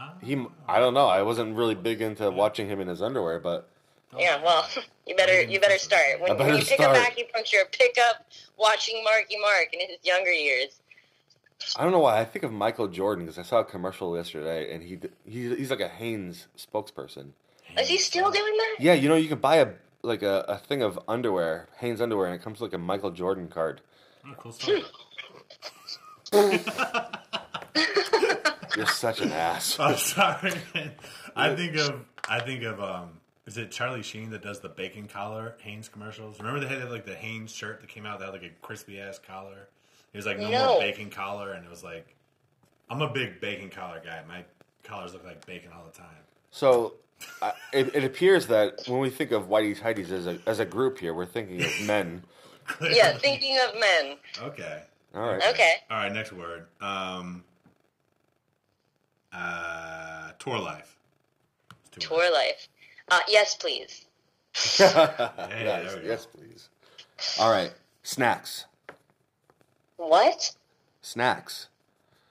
Ah. 0.00 0.14
He. 0.22 0.44
I 0.66 0.78
don't 0.78 0.94
know. 0.94 1.06
I 1.06 1.22
wasn't 1.22 1.56
really 1.56 1.74
big 1.74 2.00
into 2.00 2.30
watching 2.30 2.68
him 2.68 2.80
in 2.80 2.88
his 2.88 3.02
underwear, 3.02 3.38
but 3.38 3.68
Yeah, 4.16 4.42
well, 4.42 4.66
you 5.06 5.14
better 5.14 5.42
you 5.42 5.60
better 5.60 5.78
start. 5.78 6.20
When, 6.20 6.36
better 6.36 6.50
when 6.50 6.60
you 6.60 6.64
pick 6.64 6.80
start. 6.80 6.96
up 6.96 7.04
acupuncture, 7.04 7.70
pick 7.70 7.98
up 8.08 8.26
watching 8.56 9.02
Marky 9.04 9.36
Mark 9.38 9.68
in 9.72 9.80
his 9.80 9.98
younger 10.02 10.32
years. 10.32 10.80
I 11.76 11.82
don't 11.82 11.92
know 11.92 11.98
why. 11.98 12.18
I 12.18 12.24
think 12.24 12.44
of 12.44 12.52
Michael 12.52 12.88
Jordan 12.88 13.26
because 13.26 13.38
I 13.38 13.42
saw 13.42 13.60
a 13.60 13.64
commercial 13.64 14.16
yesterday, 14.16 14.74
and 14.74 14.82
he 14.82 14.98
he 15.26 15.54
he's 15.54 15.70
like 15.70 15.80
a 15.80 15.88
Hanes 15.88 16.46
spokesperson. 16.56 17.32
Is 17.78 17.88
he 17.88 17.98
still 17.98 18.30
doing 18.30 18.56
that? 18.56 18.76
Yeah, 18.80 18.94
you 18.94 19.08
know, 19.08 19.16
you 19.16 19.28
can 19.28 19.38
buy 19.38 19.56
a 19.56 19.68
like 20.02 20.22
a, 20.22 20.44
a 20.48 20.56
thing 20.56 20.82
of 20.82 20.98
underwear, 21.06 21.68
Hanes 21.76 22.00
underwear, 22.00 22.26
and 22.26 22.34
it 22.34 22.42
comes 22.42 22.60
with 22.60 22.72
like 22.72 22.78
a 22.78 22.82
Michael 22.82 23.10
Jordan 23.10 23.48
card. 23.48 23.82
Oh, 24.26 24.34
cool 24.38 24.52
stuff. 24.52 24.90
You're 28.76 28.86
such 28.86 29.20
an 29.20 29.32
ass. 29.32 29.78
I'm 29.78 29.96
sorry. 29.98 30.52
Man. 30.74 30.92
I 31.36 31.54
think 31.54 31.76
of 31.76 32.04
I 32.28 32.40
think 32.40 32.62
of 32.64 32.80
um. 32.80 33.10
Is 33.46 33.56
it 33.56 33.70
Charlie 33.72 34.02
Sheen 34.02 34.30
that 34.30 34.42
does 34.42 34.60
the 34.60 34.68
bacon 34.68 35.08
collar 35.08 35.56
Hanes 35.62 35.88
commercials? 35.88 36.38
Remember 36.38 36.60
they 36.60 36.68
had 36.78 36.90
like 36.90 37.04
the 37.06 37.14
Hanes 37.14 37.50
shirt 37.52 37.80
that 37.80 37.88
came 37.88 38.06
out 38.06 38.20
that 38.20 38.26
had 38.26 38.34
like 38.34 38.44
a 38.44 38.50
crispy 38.64 39.00
ass 39.00 39.18
collar. 39.18 39.68
It 40.12 40.16
was 40.16 40.26
like 40.26 40.38
no, 40.38 40.50
No. 40.50 40.66
more 40.66 40.80
bacon 40.80 41.10
collar, 41.10 41.52
and 41.52 41.64
it 41.64 41.70
was 41.70 41.82
like, 41.82 42.14
I'm 42.88 43.00
a 43.02 43.08
big 43.12 43.40
bacon 43.40 43.68
collar 43.70 44.00
guy. 44.04 44.22
My 44.28 44.44
collars 44.84 45.12
look 45.14 45.24
like 45.24 45.44
bacon 45.46 45.70
all 45.76 45.84
the 45.84 45.96
time. 45.98 46.06
So 46.52 46.94
I 47.42 47.52
it, 47.72 47.94
it 47.94 48.04
appears 48.04 48.46
that 48.48 48.82
when 48.86 49.00
we 49.00 49.10
think 49.10 49.32
of 49.32 49.48
Whitey's 49.48 49.80
Heidies 49.80 50.12
as 50.12 50.26
a 50.26 50.38
as 50.46 50.60
a 50.60 50.64
group 50.64 50.98
here, 50.98 51.12
we're 51.14 51.26
thinking 51.26 51.62
of 51.64 51.86
men. 51.86 52.22
Yeah, 52.80 53.18
thinking 53.18 53.58
of 53.66 53.80
men. 53.80 54.16
Okay. 54.42 54.82
All 55.12 55.22
right. 55.22 55.42
Okay. 55.48 55.74
All 55.90 55.96
right. 55.96 56.12
Next 56.12 56.32
word. 56.32 56.66
Um. 56.80 57.42
Uh. 59.32 60.30
Tour 60.38 60.58
life. 60.58 60.96
It's 61.70 61.90
two 61.90 62.00
Tour 62.00 62.18
words. 62.18 62.32
life. 62.32 62.68
Uh, 63.10 63.20
yes, 63.28 63.54
please. 63.54 64.06
Nice. 64.78 64.78
there 64.78 65.96
we 65.96 66.02
go. 66.02 66.08
Yes, 66.08 66.26
please. 66.26 66.68
All 67.38 67.50
right. 67.50 67.72
Snacks. 68.02 68.64
What? 69.96 70.54
Snacks. 71.02 71.68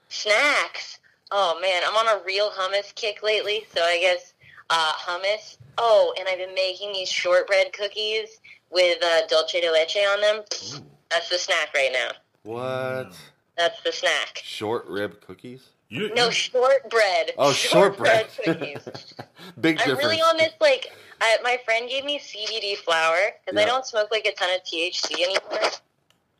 Snacks. 0.08 0.98
Oh 1.30 1.58
man, 1.62 1.82
I'm 1.86 1.94
on 1.94 2.20
a 2.20 2.24
real 2.24 2.50
hummus 2.50 2.92
kick 2.96 3.22
lately, 3.22 3.64
so 3.72 3.80
I 3.82 3.98
guess 4.00 4.34
uh, 4.68 4.92
hummus. 4.94 5.56
Oh, 5.78 6.12
and 6.18 6.28
I've 6.28 6.38
been 6.38 6.54
making 6.54 6.92
these 6.92 7.08
shortbread 7.08 7.72
cookies 7.72 8.40
with 8.70 8.98
uh, 9.02 9.26
dulce 9.28 9.52
de 9.52 9.70
leche 9.70 9.96
on 9.96 10.20
them. 10.20 10.36
Ooh. 10.74 10.84
That's 11.10 11.28
the 11.28 11.38
snack 11.38 11.68
right 11.74 11.90
now. 11.92 12.08
What? 12.42 13.16
That's 13.56 13.80
the 13.82 13.92
snack. 13.92 14.40
Short 14.42 14.86
rib 14.88 15.20
cookies? 15.20 15.68
You, 15.90 16.14
No 16.14 16.26
you- 16.26 16.32
shortbread. 16.32 17.32
Oh, 17.36 17.52
shortbread. 17.52 18.28
cookies. 18.44 18.78
Big 19.60 19.78
I'm 19.80 19.88
difference. 19.88 19.98
really 19.98 20.20
on 20.22 20.36
this 20.38 20.52
like. 20.60 20.86
I, 21.22 21.36
my 21.42 21.58
friend 21.66 21.86
gave 21.86 22.06
me 22.06 22.18
CBD 22.18 22.76
flour 22.78 23.14
because 23.44 23.60
I 23.60 23.66
don't 23.66 23.84
smoke 23.84 24.08
like 24.10 24.24
a 24.24 24.32
ton 24.32 24.48
of 24.54 24.62
THC 24.64 25.12
anymore. 25.22 25.64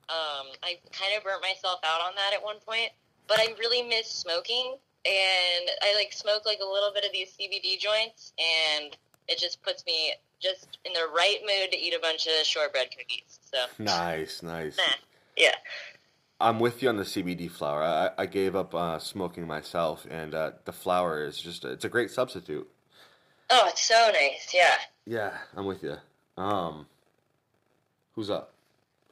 Um, 0.09 0.47
I 0.63 0.79
kind 0.91 1.15
of 1.17 1.23
burnt 1.23 1.43
myself 1.43 1.81
out 1.85 2.01
on 2.01 2.15
that 2.17 2.33
at 2.35 2.43
one 2.43 2.57
point, 2.67 2.89
but 3.29 3.39
I 3.39 3.49
really 3.59 3.83
miss 3.83 4.07
smoking, 4.09 4.77
and 5.05 5.71
I 5.83 5.95
like 5.95 6.15
smoke 6.15 6.47
like 6.47 6.61
a 6.63 6.67
little 6.67 6.93
bit 6.95 7.05
of 7.05 7.13
these 7.13 7.29
CBD 7.39 7.79
joints, 7.79 8.33
and 8.39 8.97
it 9.29 9.39
just 9.39 9.63
puts 9.63 9.85
me 9.85 10.15
just 10.41 10.79
in 10.87 10.95
the 10.95 11.09
right 11.15 11.39
mood 11.43 11.71
to 11.73 11.79
eat 11.79 11.93
a 11.95 12.01
bunch 12.01 12.27
of 12.27 12.33
shortbread 12.47 12.89
cookies. 12.91 13.39
So, 13.53 13.59
Nice, 13.79 14.43
nice. 14.43 14.79
nah, 14.79 14.95
yeah. 15.37 15.55
I'm 16.41 16.59
with 16.59 16.83
you 16.83 16.89
on 16.89 16.97
the 16.97 17.03
CBD 17.05 17.51
flower. 17.51 17.83
I, 17.83 18.11
I 18.17 18.27
gave 18.27 18.57
up 18.57 18.75
uh, 18.75 18.99
smoking 18.99 19.47
myself, 19.47 20.07
and 20.11 20.35
uh, 20.35 20.53
the 20.65 20.73
flower 20.73 21.25
is 21.25 21.39
just 21.39 21.65
it's 21.65 21.85
a 21.85 21.89
great 21.89 22.11
substitute. 22.11 22.69
Oh, 23.51 23.65
it's 23.67 23.83
so 23.83 24.11
nice. 24.13 24.53
Yeah. 24.55 24.75
Yeah, 25.05 25.37
I'm 25.57 25.67
with 25.67 25.83
you. 25.83 25.97
Um, 26.37 26.87
who's 28.15 28.31
up? 28.31 28.55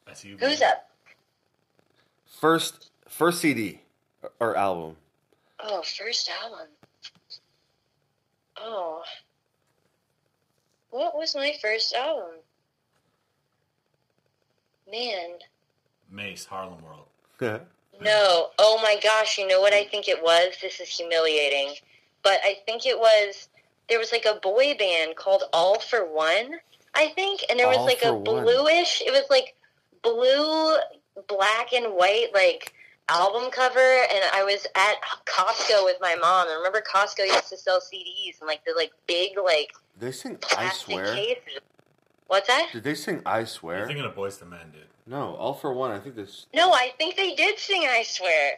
I 0.07 0.15
see 0.15 0.29
you. 0.29 0.37
Who's 0.39 0.63
up? 0.63 0.89
First, 2.27 2.91
first 3.09 3.41
CD 3.41 3.81
or, 4.23 4.33
or 4.41 4.57
album. 4.57 4.97
Oh, 5.61 5.83
first 5.83 6.31
album. 6.43 6.69
Oh. 8.57 9.03
What 10.91 11.17
was 11.17 11.35
my 11.35 11.53
first 11.61 11.95
album? 11.95 12.37
Man. 14.91 15.39
Mase 16.11 16.47
Harlem 16.47 16.83
World. 16.83 17.07
Uh-huh. 17.43 17.59
No. 18.05 18.49
Oh 18.59 18.81
my 18.83 18.99
gosh, 19.03 19.39
you 19.39 19.47
know 19.47 19.61
what 19.61 19.73
I 19.73 19.85
think 19.85 20.09
it 20.09 20.23
was? 20.23 20.55
This 20.63 20.81
is 20.81 20.89
humiliating. 20.89 21.75
But 22.23 22.39
I 22.45 22.57
think 22.67 22.87
it 22.87 22.99
was 22.99 23.49
there 23.89 23.99
was 23.99 24.13
like 24.13 24.27
a 24.27 24.39
boy 24.41 24.77
band 24.79 25.17
called 25.17 25.45
All-4-One, 25.53 26.57
I 26.95 27.09
think, 27.09 27.41
and 27.49 27.59
there 27.59 27.69
was 27.69 27.79
All 27.79 27.87
like 27.87 28.05
a 28.05 28.13
One. 28.13 28.45
bluish 28.45 29.03
it 29.05 29.11
was 29.11 29.25
like 29.31 29.55
blue, 30.03 30.77
black 31.27 31.73
and 31.73 31.95
white 31.95 32.29
like 32.35 32.75
album 33.09 33.51
cover 33.51 33.79
and 33.81 34.23
I 34.35 34.45
was 34.45 34.67
at 34.75 34.97
Costco 35.25 35.85
with 35.85 35.97
my 36.01 36.15
mom. 36.17 36.49
And 36.49 36.57
remember 36.59 36.83
Costco 36.83 37.27
used 37.27 37.49
to 37.49 37.57
sell 37.57 37.81
CDs 37.81 38.41
and 38.41 38.47
like 38.47 38.65
the 38.65 38.75
like 38.77 38.93
big 39.07 39.33
like 39.43 39.73
they 39.99 40.13
sing 40.13 40.35
I 40.35 40.39
plastic 40.41 40.95
Swear? 40.95 41.15
cases. 41.15 41.61
What's 42.29 42.47
that? 42.47 42.69
Did 42.73 42.85
they 42.85 42.95
sing 42.95 43.23
I 43.27 43.39
You're 43.39 43.47
Swear? 43.47 43.87
thinking 43.87 44.05
of 44.05 44.15
Boyz 44.15 44.41
II 44.41 44.49
Men, 44.49 44.71
dude. 44.73 44.83
No, 45.07 45.35
All-4-One. 45.37 45.91
I 45.91 45.99
think 45.99 46.15
this. 46.15 46.47
No, 46.55 46.73
I 46.73 46.93
think 46.99 47.17
they 47.17 47.35
did 47.35 47.59
sing 47.59 47.87
I 47.89 48.03
Swear. 48.03 48.53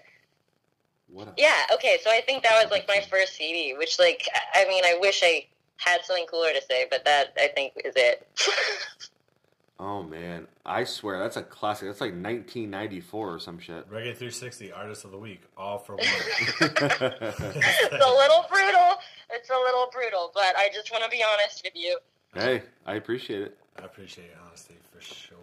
What? 1.09 1.29
A, 1.29 1.33
Yeah, 1.39 1.55
okay, 1.75 1.99
so 2.03 2.11
I 2.11 2.21
think 2.21 2.43
that 2.43 2.61
was 2.63 2.71
like 2.71 2.87
my 2.89 3.01
first 3.09 3.35
CD, 3.37 3.75
which 3.79 3.99
like 3.99 4.27
I 4.55 4.67
mean, 4.67 4.85
I 4.85 4.99
wish 5.01 5.23
I 5.25 5.47
had 5.77 6.05
something 6.05 6.27
cooler 6.27 6.53
to 6.53 6.63
say, 6.63 6.87
but 6.91 7.05
that 7.05 7.33
I 7.39 7.49
think 7.49 7.73
is 7.85 7.95
it. 7.97 8.27
oh 9.81 10.03
man, 10.03 10.47
I 10.67 10.85
swear 10.85 11.19
that's 11.19 11.37
a 11.37 11.43
classic. 11.43 11.89
That's 11.89 12.01
like 12.01 12.13
1994 12.13 13.35
or 13.35 13.39
some 13.39 13.59
shit. 13.59 13.89
Reggae 13.89 14.17
360 14.17 14.73
Artist 14.73 15.05
of 15.05 15.13
the 15.13 15.19
Week. 15.19 15.43
All-4-One. 15.57 15.99
it's 16.61 16.61
a 16.61 18.13
little 18.13 18.47
brutal. 18.49 18.97
It's 19.31 19.51
a 19.51 19.59
little 19.59 19.89
brutal, 19.93 20.33
but 20.35 20.57
I 20.57 20.71
just 20.73 20.91
want 20.93 21.05
to 21.05 21.11
be 21.11 21.25
honest 21.25 21.63
with 21.65 21.75
you. 21.77 21.99
Hey, 22.35 22.63
I 22.87 22.95
appreciate 22.95 23.43
it. 23.43 23.59
I 23.79 23.85
appreciate 23.85 24.29
your 24.29 24.37
honesty 24.47 24.75
for 24.93 25.01
sure. 25.03 25.37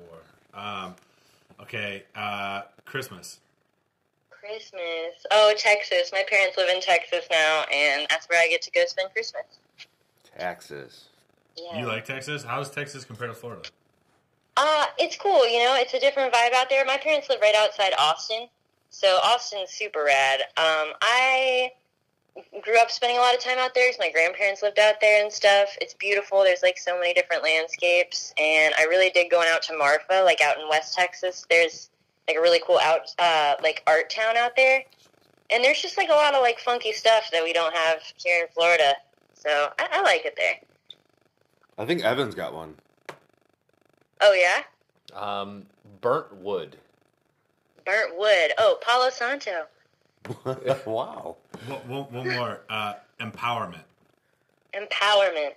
Um, 0.53 0.95
okay, 1.61 2.03
uh, 2.15 2.63
Christmas. 2.85 3.39
Christmas. 4.29 5.25
Oh, 5.31 5.53
Texas. 5.57 6.11
My 6.11 6.23
parents 6.29 6.57
live 6.57 6.69
in 6.69 6.81
Texas 6.81 7.25
now, 7.31 7.65
and 7.73 8.07
that's 8.09 8.27
where 8.29 8.41
I 8.41 8.47
get 8.47 8.61
to 8.63 8.71
go 8.71 8.85
spend 8.85 9.11
Christmas. 9.11 9.43
Texas. 10.37 11.05
Yeah. 11.57 11.79
You 11.79 11.85
like 11.87 12.05
Texas? 12.05 12.43
How 12.43 12.61
is 12.61 12.69
Texas 12.69 13.03
compared 13.03 13.31
to 13.31 13.35
Florida? 13.35 13.63
Uh, 14.57 14.85
it's 14.97 15.15
cool, 15.15 15.47
you 15.47 15.63
know, 15.63 15.75
it's 15.75 15.93
a 15.93 15.99
different 15.99 16.33
vibe 16.33 16.51
out 16.53 16.67
there. 16.67 16.83
My 16.83 16.97
parents 16.97 17.29
live 17.29 17.39
right 17.41 17.53
outside 17.55 17.93
Austin, 17.99 18.47
so 18.89 19.07
Austin's 19.23 19.69
super 19.69 20.03
rad. 20.03 20.39
Um, 20.57 20.93
I 20.99 21.71
grew 22.61 22.77
up 22.79 22.91
spending 22.91 23.17
a 23.17 23.21
lot 23.21 23.33
of 23.33 23.39
time 23.39 23.57
out 23.57 23.73
there 23.73 23.89
'cause 23.89 23.99
my 23.99 24.09
grandparents 24.11 24.61
lived 24.61 24.79
out 24.79 24.99
there 25.01 25.21
and 25.23 25.31
stuff. 25.31 25.75
It's 25.81 25.93
beautiful. 25.93 26.43
There's 26.43 26.61
like 26.63 26.77
so 26.77 26.97
many 26.99 27.13
different 27.13 27.43
landscapes, 27.43 28.33
and 28.37 28.73
I 28.77 28.83
really 28.83 29.09
dig 29.09 29.29
going 29.31 29.47
out 29.49 29.61
to 29.63 29.73
Marfa, 29.77 30.21
like 30.23 30.41
out 30.41 30.57
in 30.59 30.67
West 30.69 30.93
Texas. 30.93 31.45
There's 31.49 31.89
like 32.27 32.37
a 32.37 32.41
really 32.41 32.61
cool 32.65 32.79
out, 32.79 33.01
uh, 33.19 33.55
like 33.63 33.81
art 33.87 34.09
town 34.09 34.35
out 34.37 34.55
there, 34.55 34.83
and 35.49 35.63
there's 35.63 35.81
just 35.81 35.97
like 35.97 36.09
a 36.09 36.13
lot 36.13 36.33
of 36.35 36.41
like 36.41 36.59
funky 36.59 36.91
stuff 36.91 37.29
that 37.31 37.43
we 37.43 37.53
don't 37.53 37.75
have 37.75 38.01
here 38.17 38.43
in 38.43 38.47
Florida. 38.49 38.95
So 39.33 39.71
I, 39.79 39.87
I 39.91 40.01
like 40.01 40.25
it 40.25 40.35
there. 40.35 40.59
I 41.77 41.85
think 41.85 42.03
Evan's 42.03 42.35
got 42.35 42.53
one. 42.53 42.75
Oh 44.19 44.33
yeah, 44.33 44.63
Um, 45.13 45.67
burnt 46.01 46.33
wood. 46.35 46.77
burnt 47.85 48.17
wood. 48.17 48.51
Oh, 48.57 48.77
Palo 48.81 49.09
Santo. 49.09 49.67
wow. 50.85 51.37
One, 51.65 51.79
one, 51.87 52.03
one 52.13 52.29
more. 52.35 52.61
Uh, 52.69 52.93
empowerment. 53.19 53.83
Empowerment. 54.73 55.53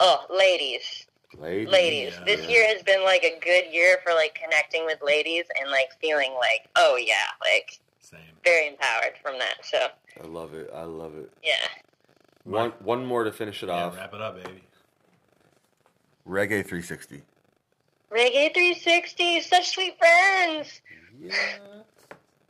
Oh, 0.00 0.24
ladies. 0.34 1.06
Ladies. 1.36 1.68
Ladies. 1.72 2.12
Yeah, 2.18 2.24
this 2.24 2.48
year 2.48 2.66
has 2.68 2.82
been 2.82 3.02
like 3.04 3.24
a 3.24 3.38
good 3.40 3.64
year 3.72 3.98
for 4.04 4.12
like 4.14 4.34
connecting 4.40 4.84
with 4.86 4.98
ladies 5.04 5.44
and 5.60 5.70
like 5.70 5.88
feeling 6.00 6.32
like, 6.34 6.68
oh 6.76 6.96
yeah, 6.96 7.14
like 7.40 7.80
Same. 8.00 8.20
very 8.44 8.68
empowered 8.68 9.14
from 9.22 9.38
that. 9.38 9.56
So, 9.64 9.88
I 10.22 10.26
love 10.26 10.54
it. 10.54 10.70
I 10.74 10.82
love 10.84 11.16
it. 11.16 11.30
yeah. 11.42 11.54
One 12.44 12.70
one 12.80 13.04
more 13.04 13.24
to 13.24 13.32
finish 13.32 13.62
it 13.62 13.66
Yeah, 13.68 13.86
off. 13.86 13.96
wrap 13.96 14.14
it 14.14 14.20
up, 14.20 14.36
baby. 14.36 14.62
Reggae 16.28 16.64
360. 16.64 17.22
Reggae 18.12 18.54
360, 18.54 19.40
such 19.40 19.70
sweet 19.70 19.98
friends. 19.98 20.80
Yeah. 21.20 21.32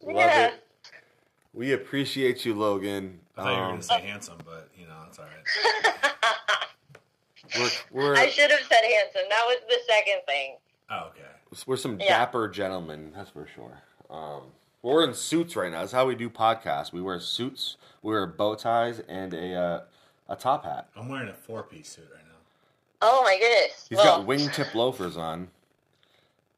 Love 0.03 0.15
Yeah. 0.17 0.47
it. 0.49 0.64
We 1.55 1.73
appreciate 1.73 2.45
you, 2.45 2.55
Logan. 2.55 3.21
I 3.37 3.43
thought 3.43 3.51
you 3.51 3.57
were 3.57 3.63
Um, 3.65 3.69
going 3.71 3.81
to 3.81 3.87
say 3.87 4.01
handsome, 4.01 4.39
but 4.45 4.69
you 4.77 4.87
know 4.87 4.95
it's 5.09 5.19
all 5.19 5.25
right. 5.25 6.13
we're 7.59 7.71
we're, 7.91 8.17
I 8.17 8.29
should 8.29 8.51
have 8.51 8.61
said 8.61 8.83
handsome. 8.83 9.23
That 9.29 9.45
was 9.47 9.59
the 9.69 9.79
second 9.87 10.21
thing. 10.27 10.57
Oh, 10.91 11.09
okay. 11.11 11.21
we're 11.67 11.77
some 11.77 11.99
Yeah. 12.01 12.09
dapper 12.19 12.49
gentlemen, 12.49 13.13
that's 13.15 13.31
for 13.31 13.47
sure. 13.55 13.83
Um, 14.11 14.43
we're 14.83 15.05
in 15.05 15.15
suits 15.15 15.55
right 15.57 15.71
now. 15.71 15.81
That's 15.81 15.93
how 15.93 16.07
we 16.07 16.15
do 16.15 16.29
podcasts. 16.29 16.93
We 16.93 17.01
wear 17.01 17.19
suits, 17.21 17.77
we 18.03 18.13
wear 18.13 18.27
bow 18.27 18.55
ties, 18.57 19.01
and 19.09 19.33
a 19.33 19.55
uh, 19.55 19.81
a 20.29 20.37
top 20.37 20.65
hat. 20.65 20.89
I'm 20.97 21.09
wearing 21.09 21.29
a 21.29 21.35
four 21.35 21.63
piece 21.63 21.91
suit 21.91 22.09
right 22.13 22.25
now. 22.25 22.35
Oh 23.01 23.23
my 23.23 23.39
goodness. 23.39 23.87
He's 23.89 23.99
well, 23.99 24.19
got 24.19 24.27
wingtip 24.27 24.75
loafers 24.75 25.17
on. 25.17 25.49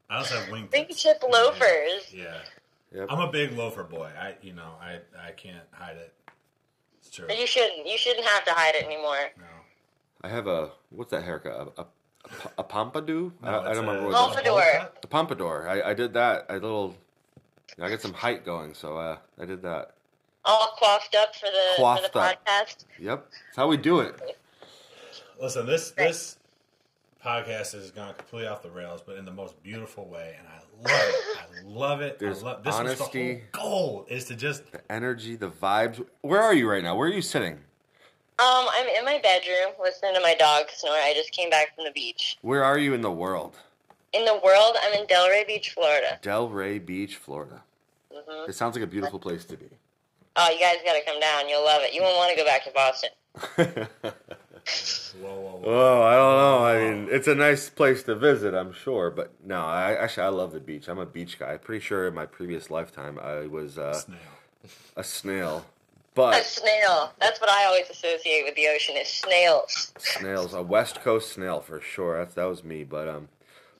I 0.09 0.19
also 0.19 0.39
have 0.39 0.51
wing 0.51 0.69
Wingtip 0.69 1.23
loafers. 1.29 2.13
Yeah. 2.13 2.39
Yep. 2.95 3.07
I'm 3.11 3.21
a 3.21 3.31
big 3.31 3.53
loafer 3.53 3.83
boy. 3.85 4.09
I, 4.19 4.35
you 4.43 4.53
know, 4.53 4.73
I, 4.81 5.01
I 5.29 5.33
can't 5.33 5.65
hide 5.73 5.97
it. 5.97 6.13
It's 6.99 7.11
true. 7.11 7.27
You 7.29 7.47
shouldn't. 7.47 7.87
You 7.87 7.99
shouldn't 7.99 8.27
have 8.27 8.45
to 8.45 8.53
hide 8.53 8.75
it 8.77 8.85
anymore. 8.85 9.17
No. 9.39 9.45
I 10.23 10.29
have 10.29 10.47
a 10.47 10.71
what's 10.91 11.11
that 11.11 11.23
haircut? 11.25 11.73
A, 11.77 11.83
a, 11.83 11.87
a 12.59 12.63
pompadour? 12.65 13.33
I, 13.43 13.51
No, 13.51 13.59
I 13.59 13.69
it's 13.71 13.79
don't 13.79 13.87
remember 13.87 14.09
what 14.09 14.31
it's 14.31 14.39
it's 14.39 14.49
a 14.49 14.51
Pompadour. 14.51 14.53
bowl 14.53 14.81
cut? 14.81 14.99
A 15.03 15.07
pompadour. 15.07 15.69
I, 15.69 15.91
I 15.91 15.95
did 15.95 16.15
that. 16.15 16.47
I 16.49 16.55
little. 16.55 16.97
I 17.81 17.91
got 17.91 18.01
some 18.01 18.15
height 18.15 18.45
going, 18.45 18.73
so 18.75 18.97
uh, 18.97 19.19
I 19.39 19.45
did 19.45 19.61
that. 19.63 19.93
all 20.45 20.75
coiffed 20.81 21.15
up 21.17 21.35
for 21.35 21.47
the 21.47 21.63
for 21.77 21.83
Coiffed 21.83 22.13
the 22.13 22.19
up. 22.19 22.47
podcast. 22.47 22.85
Yep, 22.99 23.27
that's 23.31 23.57
how 23.57 23.67
we 23.69 23.77
do 23.77 24.01
it. 24.01 24.15
Listen, 25.41 25.67
this 25.67 25.91
this 25.91 26.39
podcast 27.25 27.73
has 27.73 27.91
gone 27.91 28.15
completely 28.15 28.49
off 28.49 28.63
the 28.63 28.71
rails, 28.71 29.03
but 29.05 29.17
in 29.17 29.25
the 29.25 29.33
most 29.33 29.61
beautiful 29.63 30.07
way, 30.07 30.37
and 30.39 30.49
I 30.49 30.91
love 30.91 31.09
it. 31.09 31.36
I 31.57 31.63
love 31.65 32.01
it. 32.01 32.19
There's 32.19 32.43
I 32.43 32.47
love 32.47 32.63
this 32.65 32.75
honesty. 32.75 32.99
Was 33.03 33.11
the 33.13 33.61
whole 33.61 33.71
goal 33.71 34.07
is 34.09 34.25
to 34.27 34.35
just 34.37 34.71
The 34.73 34.81
energy, 34.93 35.37
the 35.37 35.51
vibes. 35.51 36.05
Where 36.23 36.43
are 36.43 36.55
you 36.55 36.69
right 36.69 36.83
now? 36.83 36.97
Where 36.97 37.09
are 37.09 37.13
you 37.13 37.23
sitting? 37.23 37.55
Um, 38.39 38.67
I'm 38.71 38.87
in 38.89 39.05
my 39.05 39.19
bedroom 39.23 39.73
listening 39.81 40.15
to 40.15 40.21
my 40.21 40.35
dog 40.35 40.67
snore. 40.75 40.93
I 40.95 41.15
just 41.15 41.33
came 41.33 41.49
back 41.49 41.75
from 41.75 41.85
the 41.85 41.91
beach. 41.93 42.37
Where 42.43 42.63
are 42.65 42.79
you 42.79 42.93
in 42.93 43.01
the 43.01 43.11
world? 43.11 43.57
In 44.13 44.25
the 44.27 44.39
world, 44.45 44.77
I'm 44.83 44.93
in 44.93 45.07
Delray 45.07 45.47
Beach, 45.47 45.71
Florida. 45.71 46.19
Delray 46.23 46.85
Beach, 46.85 47.17
Florida. 47.17 47.63
hmm 48.13 48.49
It 48.49 48.55
sounds 48.55 48.75
like 48.77 48.85
a 48.85 48.87
beautiful 48.87 49.19
place 49.19 49.45
to 49.47 49.57
be. 49.57 49.71
Oh, 50.37 50.51
you 50.51 50.61
guys 50.61 50.77
got 50.85 50.93
to 50.93 51.05
come 51.07 51.19
down. 51.19 51.49
You'll 51.49 51.65
love 51.65 51.81
it. 51.83 51.95
You 51.95 52.03
won't 52.03 52.17
want 52.17 52.31
to 52.31 52.37
go 52.37 52.45
back 52.45 52.65
to 52.65 52.71
Boston. 52.73 53.11
whoa, 55.21 55.29
whoa, 55.35 55.61
whoa. 55.63 55.63
oh, 55.65 56.03
I 56.03 56.15
don't 56.15 56.37
know. 56.37 56.65
I 56.65 56.91
mean, 56.95 57.09
it's 57.11 57.29
a 57.29 57.35
nice 57.35 57.69
place 57.71 58.03
to 58.05 58.15
visit, 58.15 58.55
I'm 58.55 58.73
sure. 58.73 59.11
But 59.11 59.33
no, 59.45 59.61
I 59.61 59.93
actually 59.95 60.25
I 60.25 60.29
love 60.29 60.53
the 60.53 60.61
beach. 60.61 60.89
I'm 60.89 60.99
a 60.99 61.07
beach 61.07 61.39
guy. 61.39 61.57
Pretty 61.57 61.85
sure 61.85 62.07
in 62.09 62.15
my 62.15 62.27
previous 62.27 62.71
lifetime 62.71 63.19
I 63.19 63.47
was 63.47 63.79
uh, 63.79 63.95
snail. 63.95 64.19
a 64.97 65.05
snail. 65.05 65.67
But 66.15 66.33
A 66.33 66.39
But 66.39 66.45
snail. 66.47 67.13
That's 67.21 67.39
what 67.43 67.51
I 67.51 67.67
always 67.67 67.91
associate 67.91 68.45
with 68.47 68.55
the 68.55 68.69
ocean 68.69 68.97
is 68.97 69.07
snails. 69.07 69.93
snails, 69.99 70.55
a 70.55 70.63
West 70.63 71.03
Coast 71.03 71.31
snail 71.35 71.61
for 71.61 71.79
sure. 71.79 72.17
That's 72.17 72.35
that 72.37 72.45
was 72.47 72.65
me. 72.65 72.85
But 72.85 73.07
um, 73.07 73.29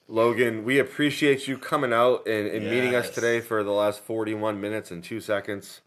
Logan, 0.07 0.63
we 0.63 0.77
appreciate 0.77 1.47
you 1.47 1.57
coming 1.57 1.91
out 1.91 2.27
and, 2.27 2.47
and 2.47 2.65
meeting 2.69 2.93
us 2.93 3.09
today 3.09 3.41
for 3.41 3.63
the 3.63 3.71
last 3.71 4.01
41 4.03 4.61
minutes 4.61 4.91
and 4.91 5.03
two 5.03 5.19
seconds. 5.19 5.81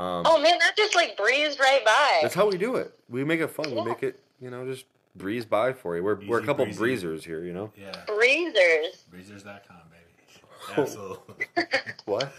Oh 0.00 0.40
man, 0.40 0.58
that 0.58 0.74
just 0.76 0.94
like 0.94 1.16
breezed 1.16 1.58
right 1.58 1.84
by. 1.84 2.18
That's 2.22 2.34
how 2.34 2.48
we 2.48 2.56
do 2.58 2.76
it. 2.76 2.92
We 3.08 3.24
make 3.24 3.40
it 3.40 3.48
fun. 3.50 3.74
We 3.74 3.82
make 3.82 4.02
it, 4.02 4.20
you 4.40 4.50
know, 4.50 4.64
just 4.66 4.84
breeze 5.16 5.44
by 5.44 5.72
for 5.72 5.96
you. 5.96 6.04
We're 6.04 6.24
we're 6.26 6.40
a 6.40 6.44
couple 6.46 6.64
breezy. 6.66 6.78
breezers 6.78 7.24
here, 7.24 7.42
you 7.44 7.52
know. 7.52 7.72
Yeah, 7.76 7.92
Breezers. 8.06 9.04
breezers.com, 9.10 9.76
baby. 9.90 10.42
Absolutely. 10.76 11.46
What? 12.04 12.32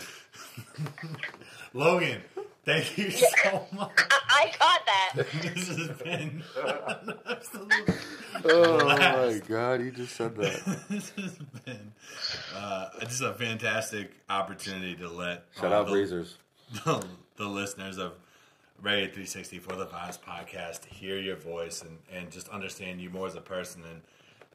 Logan, 1.73 2.21
thank 2.65 2.97
you 2.97 3.11
so 3.11 3.65
much. 3.71 3.91
I, 3.97 4.19
I 4.29 4.51
caught 4.57 4.85
that. 4.85 5.25
this 5.41 5.67
has 5.67 5.87
been 6.01 6.43
an 6.63 7.13
absolute 7.29 7.95
Oh 8.45 8.85
my 8.85 9.41
god, 9.47 9.81
he 9.81 9.91
just 9.91 10.15
said 10.15 10.35
that. 10.37 10.85
this 10.89 11.09
has 11.11 11.37
been 11.65 11.91
uh, 12.55 12.89
just 13.01 13.21
a 13.21 13.33
fantastic 13.33 14.11
opportunity 14.29 14.95
to 14.95 15.09
let 15.09 15.45
Shout 15.55 15.65
all 15.73 15.81
out 15.81 15.85
the, 15.87 15.91
breezers. 15.91 16.35
the, 16.85 17.05
the 17.39 17.47
listeners 17.47 17.97
of 17.97 18.11
Radio 18.81 19.05
360 19.05 19.59
for 19.59 19.73
the 19.77 19.85
Vibes 19.85 20.19
podcast 20.19 20.83
hear 20.83 21.17
your 21.17 21.37
voice 21.37 21.81
and, 21.81 21.97
and 22.13 22.29
just 22.29 22.49
understand 22.49 22.99
you 22.99 23.09
more 23.09 23.27
as 23.27 23.35
a 23.35 23.41
person 23.41 23.81
and 23.89 24.01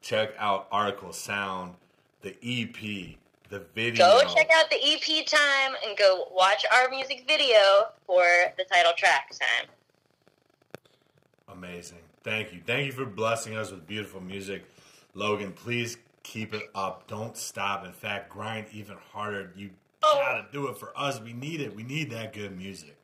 check 0.03 0.33
out 0.37 0.69
Artikal 0.69 1.11
Sound, 1.11 1.73
the 2.21 2.35
EP, 2.43 3.17
the 3.49 3.59
video. 3.73 4.05
Go 4.05 4.21
check 4.35 4.49
out 4.55 4.69
the 4.69 4.77
EP 4.83 5.25
time 5.25 5.75
and 5.85 5.97
go 5.97 6.27
watch 6.31 6.63
our 6.71 6.87
music 6.91 7.23
video 7.27 7.87
for 8.05 8.23
the 8.55 8.63
title 8.71 8.93
track 8.95 9.31
time. 9.31 9.67
Amazing. 11.49 11.97
Thank 12.23 12.53
you. 12.53 12.61
Thank 12.63 12.85
you 12.85 12.91
for 12.91 13.05
blessing 13.05 13.55
us 13.55 13.71
with 13.71 13.87
beautiful 13.87 14.21
music. 14.21 14.63
Logan, 15.15 15.53
please 15.53 15.97
keep 16.21 16.53
it 16.53 16.69
up. 16.75 17.07
Don't 17.07 17.35
stop. 17.35 17.83
In 17.83 17.93
fact, 17.93 18.29
grind 18.29 18.67
even 18.71 18.97
harder. 19.11 19.51
You. 19.55 19.71
Gotta 20.13 20.45
do 20.51 20.67
it 20.67 20.77
for 20.77 20.91
us. 20.95 21.19
We 21.19 21.33
need 21.33 21.61
it. 21.61 21.75
We 21.75 21.83
need 21.83 22.11
that 22.11 22.33
good 22.33 22.57
music. 22.57 22.95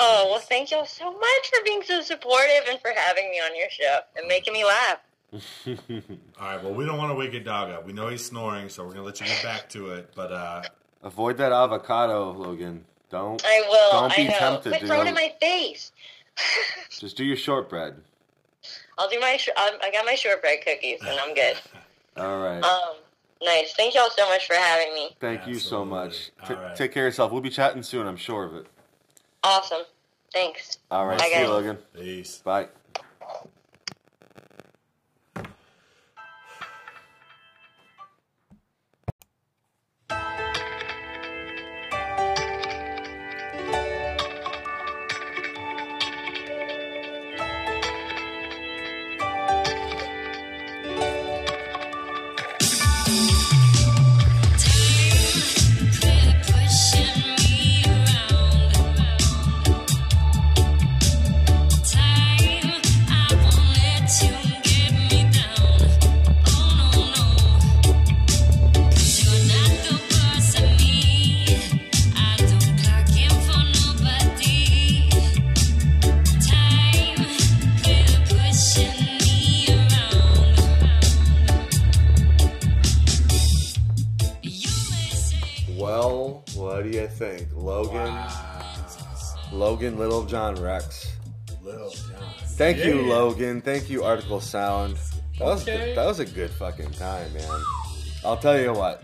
Oh, 0.00 0.28
well, 0.30 0.40
thank 0.40 0.70
y'all 0.70 0.86
so 0.86 1.12
much 1.12 1.48
for 1.48 1.64
being 1.64 1.82
so 1.82 2.00
supportive 2.00 2.68
and 2.68 2.80
for 2.80 2.90
having 2.94 3.30
me 3.30 3.40
on 3.40 3.56
your 3.56 3.70
show 3.70 4.00
and 4.16 4.26
making 4.26 4.52
me 4.52 4.64
laugh. 4.64 4.98
All 5.66 5.76
right. 6.40 6.62
Well, 6.62 6.74
we 6.74 6.84
don't 6.84 6.98
want 6.98 7.10
to 7.10 7.14
wake 7.14 7.32
your 7.32 7.42
dog 7.42 7.70
up. 7.70 7.86
We 7.86 7.92
know 7.92 8.08
he's 8.08 8.24
snoring, 8.24 8.68
so 8.68 8.84
we're 8.84 8.92
gonna 8.92 9.04
let 9.04 9.20
you 9.20 9.26
get 9.26 9.42
back 9.42 9.68
to 9.70 9.90
it. 9.90 10.10
But 10.14 10.32
uh, 10.32 10.62
Avoid 11.02 11.36
that 11.38 11.52
avocado, 11.52 12.32
Logan. 12.32 12.84
Don't 13.10 13.44
I 13.44 13.62
will. 13.68 14.00
Don't 14.00 14.16
be 14.16 14.22
I 14.22 14.28
know. 14.28 14.38
tempted 14.38 14.70
Quit 14.70 14.80
to 14.80 14.86
throwing 14.86 15.06
it 15.06 15.10
in 15.10 15.14
my 15.14 15.32
face. 15.40 15.92
just 16.90 17.16
do 17.16 17.24
your 17.24 17.36
shortbread. 17.36 17.96
I'll 18.98 19.08
do 19.08 19.20
my. 19.20 19.36
Sh- 19.36 19.50
I 19.56 19.78
I 19.82 19.90
got 19.90 20.04
my 20.04 20.14
shortbread 20.14 20.64
cookies 20.64 21.00
and 21.00 21.18
I'm 21.20 21.34
good. 21.34 21.56
All 22.16 22.38
right. 22.38 22.62
Um, 22.62 22.96
nice. 23.44 23.74
Thank 23.74 23.94
y'all 23.94 24.10
so 24.10 24.28
much 24.28 24.46
for 24.46 24.54
having 24.54 24.94
me. 24.94 25.10
Thank 25.20 25.46
you 25.46 25.54
so 25.58 25.84
much. 25.84 26.30
T- 26.46 26.54
All 26.54 26.60
right. 26.60 26.76
Take 26.76 26.92
care 26.92 27.04
of 27.06 27.12
yourself. 27.12 27.32
We'll 27.32 27.40
be 27.40 27.50
chatting 27.50 27.82
soon, 27.82 28.06
I'm 28.06 28.16
sure 28.16 28.44
of 28.44 28.54
it. 28.56 28.66
Awesome. 29.42 29.82
Thanks. 30.32 30.78
All 30.90 31.06
right. 31.06 31.18
Bye, 31.18 31.24
See 31.26 31.30
you, 31.34 31.40
guys. 31.40 31.48
Logan. 31.48 31.78
peace. 31.94 32.38
Bye. 32.38 32.68
Logan 89.84 89.98
Little 89.98 90.24
John 90.24 90.54
Rex. 90.56 91.12
Little 91.62 91.90
John. 91.90 92.22
Thank 92.56 92.78
you, 92.86 93.02
Logan. 93.02 93.60
Thank 93.60 93.90
you, 93.90 94.00
Artikal 94.00 94.40
Sound. 94.40 94.96
That 95.38 95.44
was 95.44 95.62
Okay. 95.62 95.94
that 95.94 96.06
was 96.06 96.20
a 96.20 96.24
good 96.24 96.50
fucking 96.52 96.90
time, 96.92 97.30
man. 97.34 97.62
I'll 98.24 98.38
tell 98.38 98.58
you 98.58 98.72
what. 98.72 99.02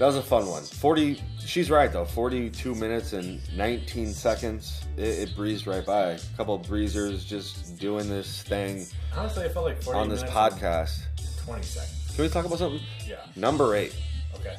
That 0.00 0.06
was 0.06 0.16
a 0.16 0.22
fun 0.22 0.46
one. 0.48 0.64
Forty. 0.64 1.22
She's 1.38 1.70
right 1.70 1.92
though. 1.92 2.04
Forty-two 2.04 2.74
minutes 2.74 3.12
and 3.12 3.40
nineteen 3.56 4.12
seconds. 4.12 4.82
It, 4.96 5.28
it 5.28 5.36
breezed 5.36 5.68
right 5.68 5.86
by. 5.86 6.12
A 6.12 6.18
couple 6.36 6.58
breezers 6.58 7.24
just 7.24 7.78
doing 7.78 8.08
this 8.08 8.42
thing 8.42 8.86
Honestly, 9.16 9.44
I 9.44 9.48
felt 9.50 9.66
like 9.66 9.80
40 9.82 9.98
on 10.00 10.08
this 10.08 10.24
podcast. 10.24 10.98
20 11.44 11.62
seconds. 11.62 12.12
Can 12.16 12.24
we 12.24 12.28
talk 12.28 12.44
about 12.44 12.58
something? 12.58 12.80
Yeah. 13.06 13.16
Number 13.36 13.76
eight. 13.76 13.94
Okay. 14.34 14.56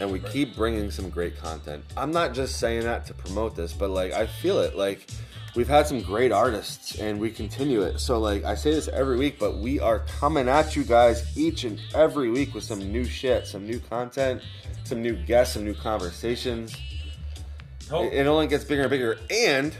And 0.00 0.10
we 0.10 0.18
keep 0.18 0.56
bringing 0.56 0.90
some 0.90 1.10
great 1.10 1.36
content. 1.38 1.84
I'm 1.96 2.10
not 2.10 2.32
just 2.34 2.58
saying 2.58 2.82
that 2.84 3.06
to 3.06 3.14
promote 3.14 3.54
this, 3.54 3.72
but 3.72 3.90
like 3.90 4.12
I 4.12 4.26
feel 4.26 4.58
it. 4.60 4.76
Like 4.76 5.06
we've 5.54 5.68
had 5.68 5.86
some 5.86 6.00
great 6.00 6.32
artists, 6.32 6.98
and 6.98 7.20
we 7.20 7.30
continue 7.30 7.82
it. 7.82 8.00
So 8.00 8.18
like 8.18 8.44
I 8.44 8.54
say 8.54 8.72
this 8.72 8.88
every 8.88 9.18
week, 9.18 9.38
but 9.38 9.58
we 9.58 9.78
are 9.78 10.00
coming 10.18 10.48
at 10.48 10.74
you 10.74 10.84
guys 10.84 11.36
each 11.36 11.64
and 11.64 11.80
every 11.94 12.30
week 12.30 12.54
with 12.54 12.64
some 12.64 12.80
new 12.90 13.04
shit, 13.04 13.46
some 13.46 13.66
new 13.66 13.78
content, 13.78 14.42
some 14.84 15.02
new 15.02 15.14
guests, 15.14 15.54
some 15.54 15.64
new 15.64 15.74
conversations. 15.74 16.74
Oh, 17.92 18.04
It, 18.04 18.14
it 18.14 18.26
only 18.26 18.46
gets 18.46 18.64
bigger 18.64 18.82
and 18.82 18.90
bigger, 18.90 19.18
and 19.30 19.76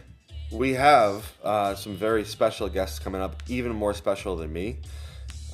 we 0.52 0.74
have 0.74 1.32
uh, 1.42 1.74
some 1.76 1.94
very 1.94 2.24
special 2.24 2.68
guests 2.68 2.98
coming 2.98 3.22
up, 3.22 3.42
even 3.48 3.72
more 3.72 3.94
special 3.94 4.36
than 4.36 4.52
me. 4.52 4.78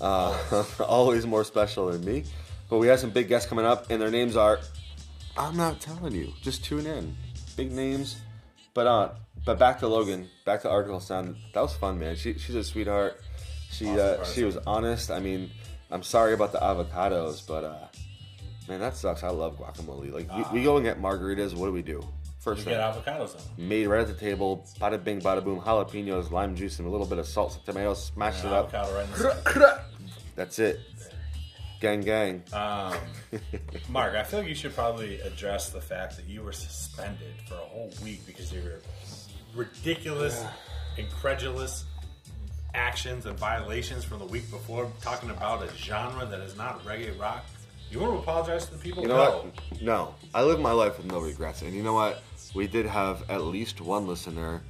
Uh, 0.00 0.36
always 0.80 1.24
more 1.26 1.44
special 1.44 1.90
than 1.90 2.04
me. 2.04 2.24
But 2.68 2.78
we 2.78 2.88
have 2.88 2.98
some 2.98 3.10
big 3.10 3.28
guests 3.28 3.48
coming 3.48 3.64
up, 3.64 3.90
and 3.90 4.00
their 4.00 4.10
names 4.10 4.36
are. 4.36 4.58
I'm 5.36 5.56
not 5.56 5.80
telling 5.80 6.14
you. 6.14 6.32
Just 6.42 6.64
tune 6.64 6.86
in. 6.86 7.16
Big 7.56 7.72
names, 7.72 8.16
but 8.74 8.86
uh, 8.86 9.10
but 9.44 9.58
back 9.58 9.78
to 9.80 9.88
Logan. 9.88 10.28
Back 10.44 10.62
to 10.62 10.68
Artikal 10.68 11.00
Sound. 11.00 11.36
That 11.54 11.60
was 11.60 11.74
fun, 11.74 11.98
man. 11.98 12.16
She, 12.16 12.34
she's 12.38 12.54
a 12.54 12.64
sweetheart. 12.64 13.20
She 13.70 13.86
awesome 13.88 14.20
uh, 14.20 14.24
she 14.24 14.44
was 14.44 14.58
honest. 14.66 15.10
I 15.10 15.20
mean, 15.20 15.50
I'm 15.90 16.02
sorry 16.02 16.34
about 16.34 16.52
the 16.52 16.58
avocados, 16.58 17.46
but 17.46 17.64
uh, 17.64 17.86
man, 18.68 18.80
that 18.80 18.96
sucks. 18.96 19.22
I 19.22 19.28
love 19.28 19.58
guacamole. 19.58 20.12
Like 20.12 20.52
we, 20.52 20.58
we 20.58 20.64
go 20.64 20.76
and 20.76 20.84
get 20.84 21.00
margaritas. 21.00 21.54
What 21.54 21.66
do 21.66 21.72
we 21.72 21.82
do? 21.82 22.06
First 22.40 22.64
thing, 22.64 22.74
get 22.74 22.80
avocados 22.80 23.34
on 23.36 23.68
made 23.68 23.86
right 23.86 24.00
at 24.00 24.06
the 24.06 24.14
table. 24.14 24.66
Bada 24.80 25.02
bing, 25.02 25.20
bada 25.20 25.42
boom. 25.42 25.60
Jalapenos, 25.60 26.30
lime 26.30 26.54
juice, 26.54 26.78
and 26.78 26.86
a 26.86 26.90
little 26.90 27.06
bit 27.06 27.18
of 27.18 27.26
salt, 27.26 27.52
some 27.52 27.62
tomatoes. 27.64 28.06
Smash 28.06 28.44
it 28.44 28.52
up. 28.52 28.72
Avocado 28.72 29.06
right. 29.54 29.78
That's 30.36 30.58
it. 30.58 30.80
Gang, 31.80 32.00
gang. 32.00 32.42
Um, 32.52 32.94
Mark, 33.88 34.14
I 34.14 34.22
feel 34.22 34.40
like 34.40 34.48
you 34.48 34.54
should 34.54 34.74
probably 34.74 35.20
address 35.20 35.70
the 35.70 35.80
fact 35.80 36.16
that 36.16 36.26
you 36.26 36.42
were 36.42 36.52
suspended 36.52 37.34
for 37.46 37.54
a 37.54 37.58
whole 37.58 37.92
week 38.02 38.26
because 38.26 38.50
of 38.52 38.64
your 38.64 38.80
ridiculous, 39.54 40.42
incredulous 40.96 41.84
actions 42.74 43.26
and 43.26 43.38
violations 43.38 44.04
from 44.04 44.20
the 44.20 44.24
week 44.26 44.50
before, 44.50 44.90
talking 45.00 45.30
about 45.30 45.62
a 45.62 45.74
genre 45.76 46.24
that 46.26 46.40
is 46.40 46.56
not 46.56 46.82
reggae 46.84 47.18
rock. 47.18 47.44
You 47.90 48.00
want 48.00 48.14
to 48.14 48.18
apologize 48.18 48.66
to 48.66 48.72
the 48.72 48.78
people? 48.78 49.02
You 49.02 49.08
know 49.08 49.16
no. 49.16 49.30
what? 49.30 49.82
No, 49.82 50.14
I 50.34 50.42
live 50.42 50.60
my 50.60 50.72
life 50.72 50.96
with 50.96 51.06
no 51.06 51.20
regrets. 51.20 51.62
And 51.62 51.74
you 51.74 51.82
know 51.82 51.94
what? 51.94 52.22
We 52.54 52.66
did 52.66 52.86
have 52.86 53.28
at 53.30 53.42
least 53.42 53.80
one 53.80 54.06
listener. 54.06 54.62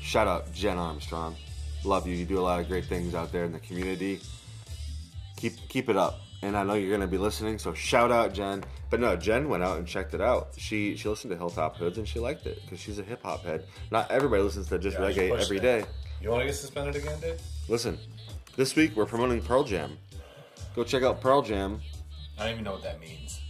Shout 0.00 0.26
out 0.26 0.52
Jen 0.52 0.78
Armstrong. 0.78 1.36
Love 1.84 2.06
you. 2.06 2.14
You 2.14 2.24
do 2.24 2.38
a 2.38 2.40
lot 2.40 2.60
of 2.60 2.68
great 2.68 2.86
things 2.86 3.14
out 3.14 3.32
there 3.32 3.44
in 3.44 3.52
the 3.52 3.60
community. 3.60 4.20
Keep 5.42 5.68
keep 5.68 5.88
it 5.88 5.96
up. 5.96 6.20
And 6.42 6.56
I 6.56 6.62
know 6.62 6.74
you're 6.74 6.92
gonna 6.92 7.08
be 7.10 7.18
listening, 7.18 7.58
so 7.58 7.74
shout 7.74 8.12
out 8.12 8.32
Jen. 8.32 8.62
But 8.90 9.00
no, 9.00 9.16
Jen 9.16 9.48
went 9.48 9.64
out 9.64 9.76
and 9.76 9.84
checked 9.84 10.14
it 10.14 10.20
out. 10.20 10.50
She 10.56 10.94
she 10.94 11.08
listened 11.08 11.32
to 11.32 11.36
Hilltop 11.36 11.76
Hoods 11.78 11.98
and 11.98 12.06
she 12.06 12.20
liked 12.20 12.46
it 12.46 12.62
because 12.62 12.78
she's 12.78 13.00
a 13.00 13.02
hip 13.02 13.24
hop 13.24 13.44
head. 13.44 13.64
Not 13.90 14.08
everybody 14.12 14.40
listens 14.40 14.68
to 14.68 14.78
just 14.78 14.96
Yeah, 15.00 15.06
reggae 15.06 15.36
every 15.36 15.58
day. 15.58 15.84
You 16.20 16.30
want 16.30 16.42
to 16.42 16.46
get 16.46 16.54
suspended 16.54 16.94
again, 16.94 17.18
Dave? 17.18 17.40
Listen, 17.68 17.98
this 18.54 18.76
week 18.76 18.94
we're 18.94 19.04
promoting 19.04 19.42
Pearl 19.42 19.64
Jam. 19.64 19.98
Go 20.76 20.84
check 20.84 21.02
out 21.02 21.20
Pearl 21.20 21.42
Jam. 21.42 21.80
I 22.38 22.44
don't 22.44 22.52
even 22.52 22.62
know 22.64 22.74
what 22.74 22.84
that 22.84 23.00
means. 23.00 23.40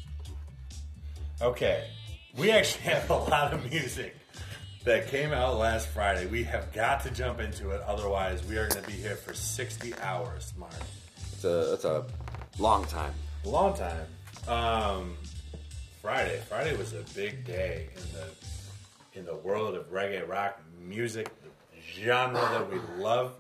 Okay, 1.43 1.90
we 2.38 2.51
actually 2.51 2.84
have 2.90 3.11
a 3.11 3.16
lot 3.16 3.53
of 3.53 3.70
music 3.70 4.16
that 4.84 5.09
came 5.09 5.30
out 5.32 5.59
last 5.59 5.88
Friday. 5.88 6.24
We 6.24 6.43
have 6.45 6.72
got 6.72 7.03
to 7.03 7.11
jump 7.11 7.38
into 7.38 7.68
it, 7.72 7.82
otherwise 7.82 8.43
we 8.47 8.57
are 8.57 8.66
going 8.68 8.82
to 8.82 8.90
be 8.90 8.97
here 8.97 9.16
for 9.16 9.34
60 9.34 9.93
hours, 10.01 10.55
Mark. 10.57 10.72
It's 11.43 11.51
a 11.51 11.72
it's 11.72 11.84
a 11.84 12.05
long 12.61 12.84
time. 12.84 13.12
Long 13.45 13.74
time. 13.76 14.07
Um, 14.47 15.16
Friday. 16.01 16.40
Friday 16.49 16.76
was 16.76 16.93
a 16.93 17.03
big 17.16 17.45
day 17.45 17.88
in 17.97 18.03
the 18.12 19.18
in 19.18 19.26
the 19.26 19.34
world 19.34 19.74
of 19.74 19.90
reggae 19.90 20.28
rock 20.28 20.61
music, 20.80 21.32
genre 21.97 22.40
that 22.40 22.70
we 22.70 22.78
love. 23.03 23.34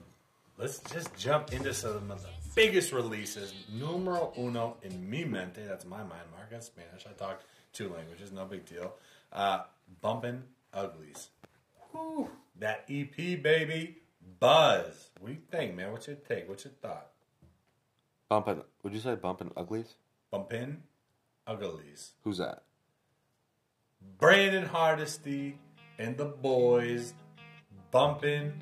Let's 0.58 0.80
just 0.80 1.14
jump 1.16 1.52
into 1.52 1.72
some 1.72 2.10
of 2.10 2.22
the 2.22 2.28
biggest 2.56 2.90
releases. 2.90 3.54
Numero 3.72 4.32
uno 4.36 4.78
in 4.82 5.08
mi 5.08 5.22
mente. 5.22 5.60
That's 5.64 5.84
my 5.84 5.98
mind, 5.98 6.26
Mark. 6.32 6.50
That's 6.50 6.66
Spanish. 6.66 7.06
I 7.08 7.12
talk 7.12 7.42
two 7.72 7.88
languages. 7.88 8.32
No 8.32 8.46
big 8.46 8.66
deal. 8.66 8.94
Uh, 9.32 9.60
Bumpin' 10.00 10.42
Uglies. 10.74 11.28
Whew, 11.92 12.28
that 12.58 12.84
EP, 12.90 13.14
baby. 13.14 13.98
Buzz. 14.40 15.10
What 15.20 15.28
do 15.28 15.34
you 15.34 15.40
think, 15.52 15.76
man? 15.76 15.92
What's 15.92 16.08
your 16.08 16.16
take? 16.16 16.48
What's 16.48 16.64
your 16.64 16.74
thought? 16.82 17.11
Bumpin'. 18.32 18.62
Would 18.82 18.94
you 18.94 19.00
say 19.00 19.14
bumpin' 19.14 19.50
uglies? 19.58 19.96
Bumpin' 20.30 20.82
Uglies. 21.46 22.12
Who's 22.24 22.38
that? 22.38 22.62
Brandon 24.18 24.64
Hardesty 24.64 25.58
and 25.98 26.16
the 26.16 26.24
boys 26.24 27.12
bumping 27.90 28.54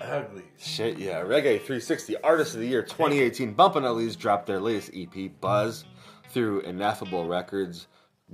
uglies. 0.00 0.44
Shit, 0.56 0.98
yeah. 0.98 1.20
Reggae 1.20 1.58
360 1.58 2.16
Artist 2.22 2.54
of 2.54 2.60
the 2.60 2.66
Year 2.66 2.82
2018. 2.82 3.52
Bumpin' 3.52 3.84
Uglies 3.84 4.16
dropped 4.16 4.46
their 4.46 4.58
latest 4.58 4.90
EP, 4.94 5.30
Buzz, 5.42 5.84
through 6.30 6.60
Ineffable 6.60 7.28
Records. 7.28 7.88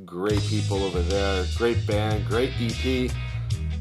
Great 0.05 0.43
people 0.43 0.85
over 0.85 1.03
there. 1.03 1.47
Great 1.57 1.85
band. 1.85 2.25
Great 2.29 2.53
EP. 2.61 3.11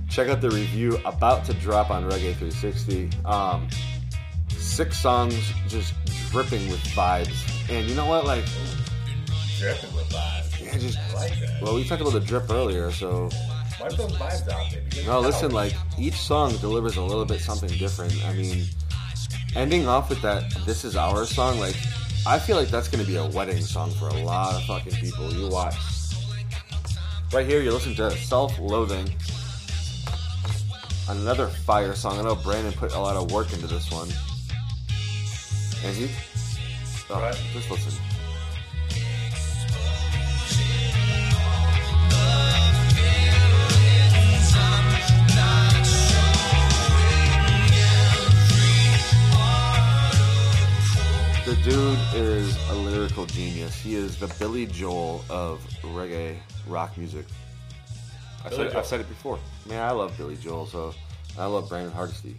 Check 0.10 0.28
out 0.28 0.42
the 0.42 0.50
review 0.50 1.00
about 1.06 1.46
to 1.46 1.54
drop 1.54 1.92
on 1.92 2.04
Reggae 2.06 2.36
360. 2.36 3.12
Um, 3.26 3.68
six 4.50 5.00
songs 5.00 5.54
just 5.68 5.94
dripping 6.36 6.70
with 6.70 6.82
vibes. 6.88 7.34
And 7.70 7.88
you 7.88 7.96
know 7.96 8.08
what? 8.08 8.26
Like, 8.26 8.44
Dripping 9.58 9.96
with 9.96 10.10
vibes. 10.10 10.62
yeah, 10.62 10.78
just. 10.78 10.98
I 10.98 11.14
like 11.14 11.40
that. 11.40 11.62
Well, 11.62 11.76
we 11.76 11.86
talked 11.86 12.02
about 12.02 12.12
the 12.12 12.20
drip 12.20 12.50
earlier, 12.52 12.92
so 12.92 13.30
Wipe 13.80 13.94
those 13.94 14.12
vibes 14.12 14.50
out, 14.52 14.70
baby. 14.70 15.06
No, 15.08 15.22
listen, 15.22 15.52
like 15.52 15.74
each 15.98 16.16
song 16.16 16.58
delivers 16.58 16.98
a 16.98 17.02
little 17.02 17.24
bit 17.24 17.40
something 17.40 17.70
different. 17.70 18.14
I 18.26 18.34
mean, 18.34 18.66
ending 19.56 19.88
off 19.88 20.10
with 20.10 20.22
that 20.24 20.54
"This 20.66 20.84
Is 20.84 20.98
Our" 20.98 21.26
song, 21.26 21.58
like 21.58 21.78
I 22.28 22.38
feel 22.38 22.58
like 22.58 22.68
that's 22.68 22.90
gonna 22.90 23.06
be 23.06 23.16
a 23.16 23.26
wedding 23.28 23.62
song 23.62 23.92
for 23.92 24.10
a 24.10 24.18
lot 24.24 24.56
of 24.56 24.66
fucking 24.66 24.94
people. 25.00 25.34
You 25.34 25.48
watch. 25.48 25.76
Right 27.32 27.46
here, 27.48 27.62
you 27.62 27.72
listen 27.72 27.96
to 27.96 28.12
"Self-Loathing," 28.12 29.10
another 31.08 31.48
fire 31.48 31.96
song. 31.96 32.20
I 32.20 32.24
know 32.24 32.36
Brandon 32.36 32.74
put 32.74 32.94
a 32.94 33.00
lot 33.00 33.16
of 33.16 33.32
work 33.32 33.54
into 33.54 33.68
this 33.68 33.90
one, 33.90 34.10
and 35.86 35.96
he. 35.96 36.10
Oh, 37.10 37.22
Right. 37.22 37.36
just 37.54 37.70
listen. 37.70 37.94
The 51.46 51.56
dude 51.58 52.00
is 52.16 52.58
a 52.72 52.74
lyrical 52.74 53.28
genius. 53.28 53.76
He 53.76 53.94
is 53.94 54.18
the 54.18 54.26
Billy 54.40 54.66
Joel 54.66 55.24
of 55.30 55.60
reggae 55.84 56.38
rock 56.68 56.98
music. 56.98 57.28
I've 58.44 58.52
said, 58.54 58.76
I've 58.76 58.86
said 58.88 59.00
it 59.02 59.08
before. 59.08 59.38
Man, 59.68 59.84
I 59.84 59.92
love 59.92 60.18
Billy 60.18 60.38
Joel, 60.38 60.66
so 60.66 60.96
I 61.38 61.46
love 61.46 61.70
Brandon 61.70 61.92
Hardesty. 61.94 62.36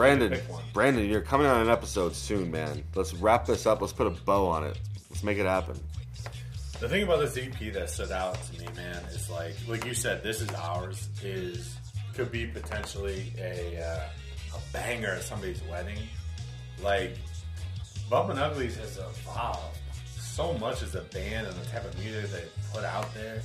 Brandon. 0.00 0.40
Brandon, 0.72 1.10
you're 1.10 1.20
coming 1.20 1.46
on 1.46 1.60
an 1.60 1.68
episode 1.68 2.14
soon, 2.14 2.50
man. 2.50 2.82
Let's 2.94 3.12
wrap 3.12 3.44
this 3.44 3.66
up. 3.66 3.82
Let's 3.82 3.92
put 3.92 4.06
a 4.06 4.10
bow 4.10 4.46
on 4.46 4.64
it. 4.64 4.78
Let's 5.10 5.22
make 5.22 5.36
it 5.36 5.44
happen. 5.44 5.78
The 6.80 6.88
thing 6.88 7.02
about 7.02 7.20
this 7.20 7.36
EP 7.36 7.70
that 7.74 7.90
stood 7.90 8.10
out 8.10 8.42
to 8.44 8.58
me, 8.58 8.66
man, 8.74 8.96
is 9.12 9.28
like, 9.28 9.54
like 9.68 9.84
you 9.84 9.92
said, 9.92 10.22
this 10.22 10.40
is 10.40 10.48
ours. 10.52 11.06
Is 11.22 11.76
could 12.14 12.32
be 12.32 12.46
potentially 12.46 13.30
a 13.38 13.78
uh, 13.78 14.56
a 14.56 14.72
banger 14.72 15.10
at 15.10 15.22
somebody's 15.22 15.62
wedding. 15.64 15.98
Like, 16.82 17.18
Bumpin' 18.08 18.38
Uglies 18.38 18.78
has 18.78 18.96
evolved 18.96 19.78
so 20.18 20.54
much 20.54 20.82
as 20.82 20.94
a 20.94 21.02
band 21.02 21.46
and 21.46 21.56
the 21.56 21.66
type 21.66 21.84
of 21.84 21.98
music 21.98 22.30
they 22.30 22.44
put 22.72 22.84
out 22.84 23.12
there. 23.12 23.42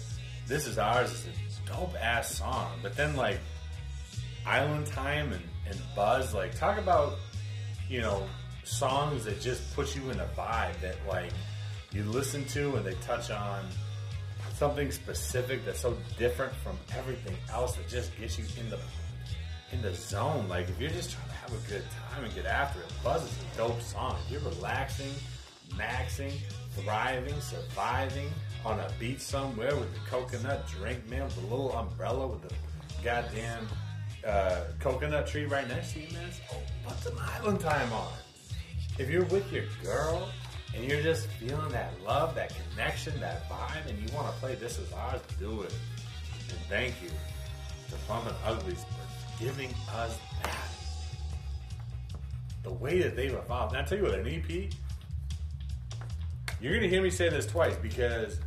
This 0.48 0.68
is 0.68 0.78
ours 0.78 1.12
is 1.12 1.28
a 1.28 1.70
dope 1.70 1.96
ass 2.02 2.34
song, 2.34 2.80
but 2.82 2.96
then 2.96 3.18
like 3.18 3.40
Island 4.46 4.86
Time 4.86 5.34
and, 5.34 5.44
and 5.68 5.80
Buzz, 5.96 6.34
like 6.34 6.56
talk 6.56 6.78
about 6.78 7.16
you 7.90 8.02
know 8.02 8.24
songs 8.64 9.26
that 9.26 9.40
just 9.42 9.76
put 9.76 9.96
you 9.96 10.10
in 10.10 10.20
a 10.20 10.26
vibe 10.38 10.80
that 10.82 10.96
like 11.08 11.32
you 11.92 12.04
listen 12.04 12.44
to 12.46 12.76
and 12.76 12.86
they 12.86 12.96
touch 12.96 13.32
on 13.32 13.64
something 14.56 14.92
specific 14.92 15.66
that's 15.66 15.82
so 15.82 15.96
different 16.18 16.54
from 16.56 16.78
everything 16.98 17.36
else 17.52 17.76
that 17.76 17.88
just 17.88 18.18
gets 18.18 18.38
you 18.38 18.46
in 18.60 18.70
the 18.70 18.80
in 19.72 19.82
the 19.82 19.94
zone. 19.94 20.48
Like 20.48 20.70
if 20.70 20.80
you're 20.80 20.90
just 20.90 21.12
trying 21.12 21.28
to 21.28 21.34
have 21.36 21.54
a 21.54 21.70
good 21.70 21.84
time 22.10 22.24
and 22.24 22.34
get 22.34 22.46
after 22.46 22.80
it, 22.80 22.92
Buzz 23.04 23.24
is 23.24 23.32
a 23.54 23.58
dope 23.58 23.82
song. 23.82 24.18
If 24.26 24.32
you're 24.32 24.52
relaxing, 24.52 25.12
maxing, 25.74 26.34
thriving, 26.72 27.40
surviving 27.42 28.30
on 28.64 28.80
a 28.80 28.90
beach 29.00 29.20
somewhere 29.20 29.76
with 29.76 29.94
the 29.94 30.00
coconut 30.10 30.68
drink, 30.68 31.08
man, 31.10 31.24
with 31.24 31.38
a 31.38 31.48
little 31.48 31.72
umbrella 31.74 32.28
with 32.28 32.42
the 32.42 32.54
goddamn 33.04 33.68
uh, 34.26 34.64
coconut 34.80 35.28
tree 35.28 35.46
right 35.46 35.68
next 35.68 35.94
to 35.94 36.00
you, 36.00 36.08
man. 36.14 36.30
Oh, 36.52 36.58
put 36.86 36.98
some 37.00 37.18
island 37.20 37.60
time 37.60 37.92
on. 37.94 38.12
If 38.98 39.10
you're 39.10 39.26
with 39.26 39.52
your 39.52 39.66
girl 39.84 40.30
and 40.74 40.84
you're 40.84 41.02
just 41.02 41.28
feeling 41.28 41.70
that 41.72 41.94
love, 42.06 42.36
that 42.36 42.54
connection, 42.72 43.20
that 43.20 43.48
vibe, 43.50 43.88
and 43.88 43.98
you 44.00 44.14
want 44.16 44.34
to 44.34 44.40
play 44.40 44.56
This 44.56 44.80
Is 44.80 44.92
Ours, 44.94 45.22
do 45.40 45.62
it. 45.62 45.74
And 46.50 46.60
thank 46.70 46.96
you 47.02 47.10
to 47.10 47.96
Bumpin' 48.08 48.34
Uglies 48.46 48.84
for 48.84 49.44
giving 49.44 49.70
us 49.94 50.18
that. 50.44 50.70
The 52.64 52.72
way 52.72 53.02
that 53.02 53.16
they've 53.16 53.34
evolved. 53.34 53.76
And 53.76 53.86
I 53.86 53.88
tell 53.88 53.98
you 53.98 54.06
what, 54.06 54.16
an 54.16 54.28
EP, 54.28 54.72
you're 56.60 56.72
going 56.72 56.84
to 56.84 56.90
hear 56.90 57.04
me 57.04 57.10
say 57.10 57.30
this 57.30 57.46
twice 57.46 57.76
because 57.76 58.40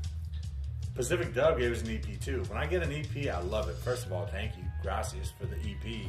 Pacific 0.95 1.35
Dub 1.35 1.59
gave 1.59 1.73
us 1.73 1.83
an 1.83 1.91
EP 1.91 2.21
too. 2.21 2.43
When 2.49 2.59
I 2.59 2.67
get 2.67 2.83
an 2.83 2.93
EP, 2.93 3.33
I 3.33 3.41
love 3.43 3.69
it. 3.69 3.77
First 3.77 4.07
of 4.07 4.13
all, 4.13 4.27
thank 4.27 4.57
you, 4.57 4.65
gracias, 4.83 5.33
for 5.39 5.47
the 5.47 5.57
EP. 5.57 6.07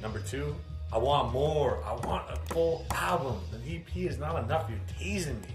Number 0.00 0.20
two, 0.20 0.54
I 0.92 0.98
want 0.98 1.32
more. 1.32 1.82
I 1.84 1.94
want 2.06 2.30
a 2.30 2.36
full 2.52 2.86
album. 2.92 3.38
An 3.52 3.62
EP 3.66 3.96
is 3.96 4.18
not 4.18 4.42
enough. 4.42 4.68
You're 4.68 4.78
teasing 4.98 5.40
me. 5.40 5.48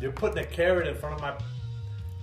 You're 0.00 0.12
putting 0.12 0.38
a 0.38 0.46
carrot 0.46 0.88
in 0.88 0.96
front 0.96 1.16
of 1.16 1.20
my 1.20 1.34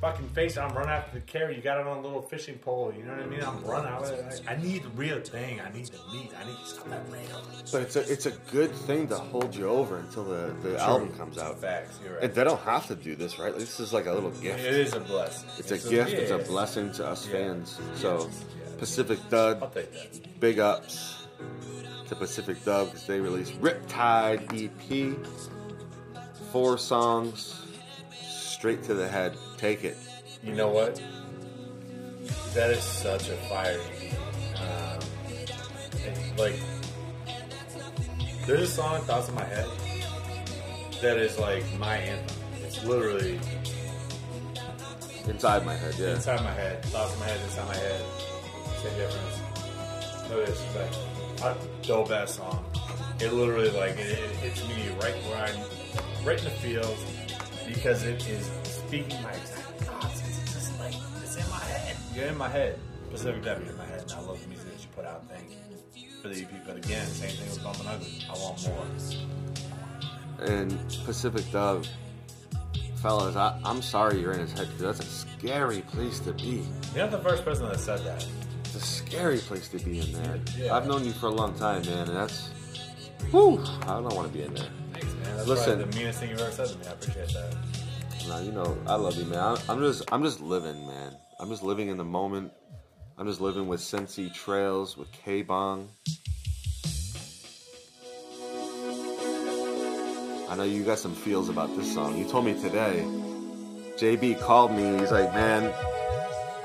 fucking 0.02 0.30
face. 0.30 0.58
I'm 0.58 0.74
running 0.74 0.92
after 0.92 1.16
the 1.20 1.26
carrot. 1.26 1.56
You 1.58 1.62
got 1.62 1.80
it 1.80 1.88
on 1.88 1.98
a 1.98 2.02
little 2.02 2.22
fishing 2.22 2.58
pole. 2.58 2.94
You 2.96 3.04
know 3.04 3.12
what 3.14 3.22
I 3.24 3.26
mean? 3.28 3.44
I'm 3.44 3.64
running 3.64 3.92
out 3.92 4.04
of 4.04 4.12
it. 4.12 4.42
I 4.48 4.54
I 4.54 4.58
need 4.62 4.84
the 4.84 4.90
real 4.90 5.20
thing. 5.22 5.60
I 5.62 5.72
need 5.72 5.88
the 5.88 6.00
meat. 6.14 6.32
I 6.40 6.46
need 6.46 6.58
something 6.66 7.12
real. 7.12 7.42
But 7.72 7.82
it's 7.84 7.96
a 7.96 8.12
it's 8.12 8.26
a 8.26 8.32
good 8.52 8.72
thing 8.72 9.08
to 9.10 9.18
hold 9.18 9.56
you 9.56 9.68
over 9.70 9.98
until 9.98 10.24
the, 10.24 10.54
the 10.62 10.80
album 10.80 11.12
comes 11.14 11.38
out. 11.38 11.60
Facts. 11.60 12.00
You're 12.04 12.16
right. 12.16 12.24
And 12.24 12.34
they 12.34 12.44
don't 12.44 12.62
have 12.62 12.88
to 12.88 12.96
do 12.96 13.16
this, 13.16 13.38
right? 13.40 13.54
This 13.58 13.80
is 13.80 13.94
like 13.94 14.06
a 14.06 14.14
little 14.14 14.32
gift. 14.32 14.60
It 14.60 14.74
is 14.76 14.94
a 14.94 15.00
blessing. 15.00 15.50
It's 15.58 15.72
a 15.72 15.90
gift. 15.90 16.12
It's 16.12 16.32
a 16.32 16.38
blessing 16.40 16.92
to 16.94 17.06
us 17.08 17.26
Yeah. 17.28 17.34
fans. 17.34 17.80
So, 17.96 18.18
Yes, 18.24 18.46
yes. 18.66 18.76
Pacific 18.78 19.20
I'll 19.26 19.30
Dub, 19.56 19.74
take 19.74 19.92
that. 19.94 20.40
big 20.40 20.60
ups 20.60 21.28
to 22.08 22.16
Pacific 22.16 22.64
Dub 22.66 22.88
because 22.88 23.06
they 23.06 23.20
released 23.20 23.60
Riptide 23.62 24.48
EP. 24.54 25.16
four 26.52 26.78
songs, 26.80 27.62
straight 28.24 28.82
to 28.84 28.94
the 28.96 29.08
head. 29.08 29.38
Take 29.60 29.84
it. 29.84 29.98
You 30.42 30.54
know 30.54 30.70
what? 30.70 31.02
That 32.54 32.72
is 32.72 32.82
such 32.82 33.28
a 33.30 33.36
fire. 33.50 33.80
Um, 34.56 35.00
like, 36.38 36.56
there's 38.48 38.62
a 38.62 38.68
song, 38.68 39.02
Thoughts 39.02 39.28
in 39.28 39.36
My 39.36 39.44
Head, 39.44 39.68
that 41.02 41.18
is 41.18 41.38
like 41.38 41.64
my 41.78 41.98
anthem. 41.98 42.38
It's 42.64 42.84
literally 42.86 43.40
Inside 45.28 45.66
my 45.66 45.76
head, 45.76 45.94
yeah. 46.00 46.16
inside 46.16 46.42
my 46.44 46.52
head. 46.52 46.84
Thoughts 46.86 47.14
in 47.14 47.20
my 47.20 47.26
head, 47.28 47.42
inside 47.42 47.68
my 47.68 47.76
head. 47.76 48.02
Same 48.82 48.96
difference. 48.96 50.30
No 50.30 50.46
disrespect. 50.46 50.98
I, 51.44 51.56
dope 51.84 52.12
ass 52.12 52.36
song. 52.36 52.66
It 53.20 53.34
literally, 53.34 53.70
like, 53.72 54.00
it, 54.00 54.18
it 54.18 54.36
hits 54.38 54.68
me 54.68 54.90
right 55.02 55.14
where 55.26 55.38
I'm, 55.38 56.26
right 56.26 56.40
in 56.40 56.46
the 56.46 56.50
feels, 56.50 57.06
because 57.68 58.04
it 58.04 58.28
is 58.28 58.50
speaking 58.64 59.22
my 59.22 59.34
You're 62.20 62.28
in 62.28 62.38
my 62.38 62.50
head. 62.50 62.78
Pacific 63.10 63.46
W 63.46 63.70
in 63.70 63.78
my 63.78 63.86
head, 63.86 64.02
and 64.02 64.12
I 64.12 64.20
love 64.20 64.42
the 64.42 64.50
music 64.50 64.70
that 64.70 64.82
you 64.82 64.90
put 64.94 65.06
out. 65.06 65.24
Thank 65.30 65.52
you 65.96 66.10
for 66.22 66.28
the 66.28 66.42
EP. 66.42 66.50
But 66.68 66.76
again, 66.76 67.08
same 67.08 67.30
thing 67.30 67.50
with 67.50 67.64
Bumpin' 67.64 67.88
Ugly. 67.88 68.26
I 68.30 68.34
want 68.34 68.68
more. 68.68 68.86
And 70.46 70.78
Pacific 71.06 71.50
Dub, 71.54 71.86
fellas, 73.02 73.38
I, 73.38 73.58
I'm 73.64 73.82
sorry 73.82 74.20
you're 74.20 74.34
in 74.34 74.42
his 74.42 74.52
head 74.52 74.68
because 74.68 74.98
that's 74.98 75.00
a 75.00 75.38
scary 75.38 75.80
place 75.84 76.20
to 76.20 76.34
be. 76.34 76.66
You're 76.94 77.10
not 77.10 77.12
the 77.12 77.20
first 77.20 77.46
person 77.46 77.70
that 77.70 77.80
said 77.80 78.02
that. 78.02 78.28
It's 78.66 78.76
a 78.76 78.82
scary 78.82 79.38
place 79.38 79.70
to 79.70 79.80
be 79.80 80.02
in 80.02 80.12
there. 80.12 80.40
Yeah. 80.58 80.76
I've 80.76 80.88
known 80.88 81.06
you 81.06 81.14
for 81.14 81.28
a 81.28 81.34
long 81.34 81.58
time, 81.58 81.84
man, 81.84 82.10
and 82.10 82.18
that's. 82.18 82.50
Whew, 83.32 83.64
I 83.84 84.02
don't 84.02 84.14
want 84.14 84.28
to 84.28 84.34
be 84.38 84.44
in 84.44 84.54
there. 84.54 84.68
Thanks, 84.92 85.08
man. 85.08 85.38
That's 85.38 85.48
Listen. 85.48 85.80
the 85.80 85.98
meanest 85.98 86.20
thing 86.20 86.32
you've 86.32 86.42
ever 86.42 86.52
said 86.52 86.68
to 86.68 86.78
me. 86.80 86.86
I 86.86 86.92
appreciate 86.92 87.30
that. 87.30 87.56
Nah, 88.28 88.42
you 88.42 88.52
know, 88.52 88.78
I 88.88 88.96
love 88.96 89.16
you, 89.16 89.24
man. 89.24 89.58
I'm 89.70 89.80
just, 89.80 90.04
I'm 90.12 90.22
just 90.22 90.42
living, 90.42 90.86
man. 90.86 91.16
I'm 91.42 91.48
just 91.48 91.64
living 91.64 91.88
in 91.88 91.96
the 91.96 92.04
moment. 92.04 92.52
I'm 93.18 93.26
just 93.26 93.40
living 93.40 93.70
with 93.70 93.80
Sensi 93.80 94.30
Trails, 94.30 94.98
with 94.98 95.10
K 95.14 95.42
Bong. 95.42 95.88
I 100.50 100.56
know 100.58 100.64
you 100.64 100.84
got 100.84 101.00
some 101.00 101.16
feels 101.16 101.48
about 101.48 101.74
this 101.78 101.94
song. 101.94 102.18
You 102.18 102.26
told 102.28 102.44
me 102.44 102.62
today. 102.62 103.06
JB 103.96 104.42
called 104.42 104.74
me. 104.74 105.00
He's 105.00 105.14
like, 105.14 105.34
man, 105.34 105.74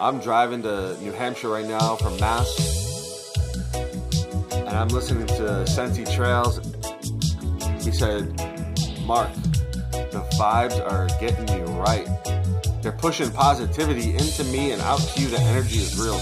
I'm 0.00 0.18
driving 0.18 0.62
to 0.62 1.00
New 1.00 1.12
Hampshire 1.12 1.50
right 1.50 1.66
now 1.66 1.94
from 1.94 2.18
Mass, 2.18 3.32
and 4.50 4.70
I'm 4.70 4.88
listening 4.88 5.28
to 5.28 5.64
Sensi 5.68 6.04
Trails. 6.04 6.58
He 7.80 7.92
said, 7.92 8.26
Mark, 9.06 9.32
the 9.92 10.26
vibes 10.36 10.84
are 10.90 11.06
getting 11.20 11.44
me 11.46 11.62
right. 11.78 12.08
They're 12.84 12.92
pushing 12.92 13.30
positivity 13.30 14.12
into 14.12 14.44
me 14.44 14.72
and 14.72 14.82
out 14.82 15.00
to 15.00 15.22
you. 15.22 15.28
The 15.28 15.40
energy 15.40 15.78
is 15.78 15.98
real. 15.98 16.20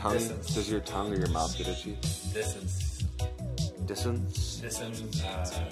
Tongue, 0.00 0.12
Distance. 0.14 0.54
does 0.54 0.70
your 0.70 0.80
tongue 0.80 1.12
or 1.12 1.16
your 1.16 1.28
mouth 1.28 1.56
get 1.58 1.68
itchy? 1.68 1.96
distance. 2.32 3.04
Distance. 3.86 4.56
Distance. 4.56 5.22
Uh, 5.22 5.70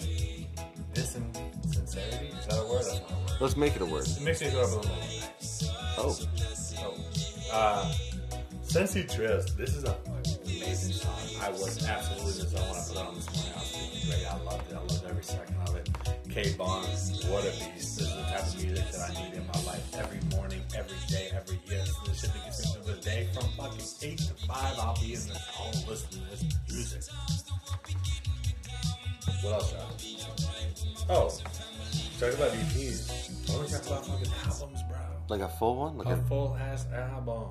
distance. 0.93 1.39
Sincerity? 1.73 2.27
Is 2.39 2.47
that 2.47 2.59
a 2.61 2.67
word? 2.69 2.85
That's 2.85 3.01
not 3.01 3.11
a 3.11 3.15
word. 3.15 3.41
Let's 3.41 3.57
make 3.57 3.77
it 3.77 3.83
a 3.83 3.87
word. 3.87 4.07
It 4.07 4.21
makes 4.23 4.41
me 4.41 4.49
feel 4.49 4.61
a 4.61 4.67
little. 4.67 4.91
Oh, 5.99 6.19
Oh. 6.81 6.95
Uh, 7.53 7.93
Sensi 8.63 9.05
Trails, 9.05 9.57
this 9.57 9.75
is 9.75 9.85
a 9.85 9.97
amazing 10.45 10.93
song. 10.93 11.13
I 11.43 11.51
was 11.51 11.87
absolutely 11.87 12.33
in 12.33 12.39
the 12.39 12.47
zone 12.51 12.61
when 12.61 12.77
I 12.77 12.83
put 12.85 12.97
it 12.97 12.99
on 13.07 13.15
this 13.15 13.27
morning. 13.35 13.53
I 13.55 13.59
was 13.59 13.71
feeling 13.71 14.11
great. 14.11 14.27
I 14.27 14.37
loved 14.45 14.71
it. 14.71 14.75
I 14.77 14.81
loved 14.81 15.05
every 15.09 15.25
second 15.25 15.57
of 15.67 15.77
it. 15.77 15.88
K 16.29 16.55
Bong, 16.59 16.85
what 17.31 17.45
a 17.45 17.51
beast. 17.51 17.75
This 17.75 18.01
is 18.01 18.15
the 18.15 18.23
type 18.23 18.47
of 18.47 18.63
music 18.63 18.91
that 18.93 19.11
I 19.11 19.23
need 19.23 19.35
in 19.35 19.47
my 19.47 19.63
life 19.65 19.95
every 19.97 20.21
morning, 20.37 20.63
every 20.77 20.97
day, 21.09 21.31
every 21.33 21.59
year. 21.67 21.81
This 21.81 21.89
is 21.89 22.03
the 22.05 22.15
shit 22.15 22.33
that 22.35 22.45
gets 22.45 22.77
me 22.77 22.83
through 22.83 22.95
the 22.95 23.01
day. 23.01 23.29
From 23.33 23.45
fucking 23.57 23.87
8 24.03 24.19
to 24.19 24.35
5, 24.47 24.79
I'll 24.79 24.95
be 25.01 25.15
in 25.15 25.21
the 25.21 25.35
zone 25.35 25.89
listening 25.89 26.25
to 26.25 26.31
this 26.31 26.45
music. 26.69 27.03
What 29.43 29.53
else, 29.55 29.73
y'all? 29.73 31.09
Oh, 31.11 31.29
talk 32.21 32.35
about 32.35 32.53
EPs. 32.53 33.47
Don't 33.47 33.69
talk 33.69 33.87
about 33.87 34.07
fucking 34.07 34.33
albums, 34.47 34.83
bro? 34.89 34.99
like 35.29 35.41
a 35.41 35.49
full 35.49 35.77
one? 35.77 35.97
Like 35.99 36.09
A 36.09 36.13
a, 36.13 36.17
full 36.29 36.57
ass 36.61 36.87
album. 36.93 37.49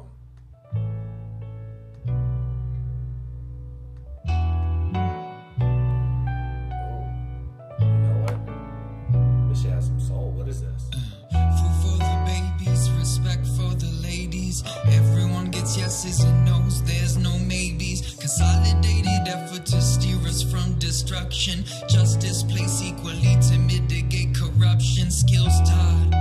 Shit 9.62 9.72
has 9.72 9.88
some 9.88 10.00
soul. 10.00 10.34
What 10.38 10.48
is 10.48 10.62
this? 10.62 10.90
Food 11.32 11.76
for 11.82 11.98
the 11.98 12.16
babies, 12.26 12.92
respect 12.92 13.46
for 13.58 13.74
the 13.74 13.92
ladies. 14.04 14.64
Everyone 14.86 15.50
gets 15.50 15.76
yeses 15.76 16.20
and 16.20 16.46
nos, 16.46 16.84
there's 16.84 17.18
no 17.18 17.40
maybes. 17.40 18.02
Consolidated 18.20 19.28
effort 19.28 19.66
to 19.66 19.82
steer 19.82 20.20
us 20.28 20.44
from 20.44 20.78
destruction. 20.78 21.64
Justice 21.90 22.44
equally 22.84 23.36
to 23.50 23.58
mitigate 23.58 24.36
corruption. 24.36 25.10
Skills 25.10 25.58
taught 25.68 26.12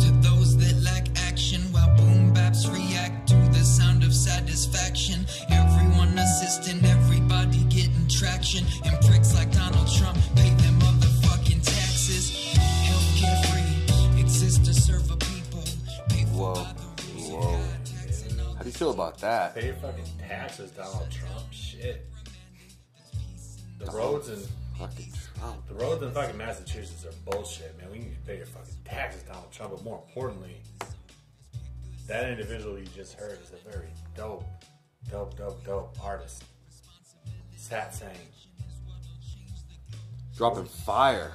to 0.00 0.10
those 0.22 0.56
that 0.56 0.82
lack 0.82 1.08
action, 1.28 1.60
while 1.72 1.94
boom 1.96 2.32
baps 2.32 2.66
react 2.72 3.28
to 3.28 3.36
the 3.52 3.64
sound 3.64 4.02
of 4.02 4.14
satisfaction. 4.14 5.26
Everyone 5.50 6.18
assisting, 6.18 6.82
everybody 6.86 7.64
getting 7.64 8.08
traction. 8.08 8.64
And 8.86 8.98
pricks 9.04 9.34
like 9.34 9.52
Donald 9.52 9.92
Trump 9.92 10.16
pay 10.34 10.55
feel 18.76 18.90
about 18.90 19.18
that? 19.18 19.54
Pay 19.54 19.66
your 19.66 19.74
fucking 19.76 20.04
taxes, 20.28 20.70
Donald 20.70 21.10
Trump. 21.10 21.44
Shit. 21.50 22.06
The 23.78 23.90
roads 23.90 24.28
and 24.28 24.46
Fucking 24.78 25.12
Trump. 25.38 25.66
the 25.68 25.74
roads 25.74 26.02
in 26.02 26.10
fucking 26.10 26.36
Massachusetts 26.36 27.06
are 27.06 27.30
bullshit, 27.30 27.76
man. 27.78 27.90
We 27.90 27.98
need 28.00 28.14
to 28.14 28.20
pay 28.26 28.36
your 28.36 28.46
fucking 28.46 28.74
taxes, 28.84 29.22
Donald 29.22 29.50
Trump. 29.50 29.72
But 29.74 29.84
more 29.84 30.02
importantly, 30.06 30.56
that 32.06 32.28
individual 32.30 32.78
you 32.78 32.84
just 32.94 33.14
heard 33.14 33.38
is 33.42 33.52
a 33.52 33.70
very 33.70 33.88
dope, 34.14 34.44
dope, 35.10 35.36
dope, 35.38 35.64
dope 35.64 35.96
artist. 36.04 36.44
Satsang. 37.56 38.10
Dropping 40.36 40.66
fire. 40.66 41.32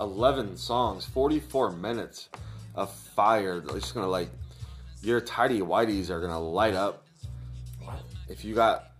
11 0.00 0.56
songs, 0.56 1.04
44 1.04 1.70
minutes 1.70 2.28
of 2.74 2.92
fire. 2.92 3.62
It's 3.66 3.74
just 3.74 3.94
gonna 3.94 4.08
like, 4.08 4.30
your 5.02 5.20
tidy 5.20 5.60
whiteys 5.60 6.10
are 6.10 6.20
gonna 6.20 6.40
light 6.40 6.74
up. 6.74 7.06
What? 7.82 8.00
If 8.28 8.44
you 8.44 8.54
got, 8.54 8.92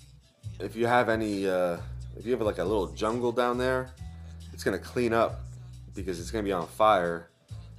if 0.61 0.76
you 0.76 0.86
have 0.86 1.09
any, 1.09 1.48
uh, 1.48 1.78
if 2.16 2.26
you 2.26 2.32
have 2.32 2.42
like 2.42 2.59
a 2.59 2.64
little 2.64 2.88
jungle 2.88 3.32
down 3.32 3.57
there, 3.57 3.90
it's 4.53 4.64
gonna 4.64 4.78
clean 4.78 5.12
up 5.12 5.40
because 5.94 6.20
it's 6.20 6.30
gonna 6.30 6.44
be 6.44 6.53
on 6.53 6.66
fire 6.66 7.30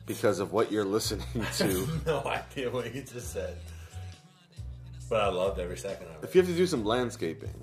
because 0.06 0.40
of 0.40 0.54
what 0.54 0.72
you're 0.72 0.86
listening 0.98 1.26
to. 1.58 1.88
no 2.06 2.24
idea 2.26 2.70
what 2.70 2.94
you 2.94 3.02
just 3.02 3.34
said. 3.34 3.58
But 5.10 5.22
I 5.22 5.28
loved 5.28 5.60
every 5.60 5.78
second 5.78 6.08
of 6.08 6.24
it. 6.24 6.28
if 6.28 6.34
you 6.34 6.42
have 6.42 6.50
to 6.50 6.56
do 6.56 6.66
some 6.66 6.86
landscaping, 6.86 7.54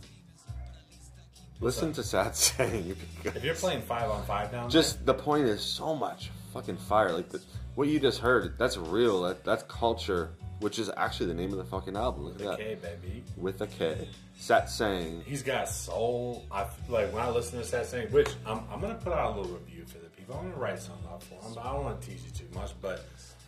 listen 1.61 1.93
to 1.95 2.03
Sad 2.03 2.37
Saying. 2.37 2.97
If 3.25 3.43
you're 3.43 3.55
playing 3.55 3.83
five 3.83 4.11
on 4.11 4.25
five 4.25 4.53
down 4.53 4.71
just 4.71 5.05
the 5.07 5.15
point 5.15 5.47
is 5.47 5.63
so 5.63 5.97
much 5.97 6.31
fucking 6.53 6.77
fire. 6.77 7.13
Like 7.13 7.31
the, 7.31 7.43
what 7.75 7.89
you 7.89 7.99
just 7.99 8.21
heard, 8.21 8.59
that's 8.59 8.77
real. 8.77 9.23
That 9.23 9.43
that's 9.45 9.63
culture, 9.65 10.31
which 10.61 10.79
is 10.79 10.91
actually 10.97 11.27
the 11.27 11.35
name 11.35 11.53
of 11.53 11.59
the 11.59 11.65
fucking 11.65 11.97
album. 11.97 12.25
Look 12.25 12.35
at 12.35 12.59
there, 12.59 12.77
that. 12.77 13.03
baby. 13.03 13.25
With 13.37 13.61
a 13.61 13.67
K. 13.67 14.09
Satsang. 14.39 15.23
He's 15.25 15.43
got 15.43 15.69
soul. 15.69 16.47
I 16.53 16.67
like 16.89 17.13
when 17.13 17.23
I 17.23 17.31
listen 17.31 17.61
to 17.61 17.65
Satsang, 17.65 18.11
which 18.11 18.29
I'm, 18.47 18.63
I'm 18.71 18.81
gonna 18.81 18.95
put 18.95 19.13
out 19.13 19.37
a 19.37 19.41
little 19.41 19.57
review 19.57 19.85
for 19.87 19.99
the 19.99 20.09
people. 20.11 20.37
I'm 20.37 20.51
gonna 20.51 20.61
write 20.61 20.81
something 20.81 21.07
up 21.09 21.23
for 21.23 21.35
him, 21.35 21.55
but 21.55 21.65
I 21.65 21.73
don't 21.73 21.85
want 21.85 22.01
to 22.01 22.09
tease 22.09 22.25
you 22.25 22.31
too 22.31 22.47
much. 22.55 22.73
But 22.81 23.05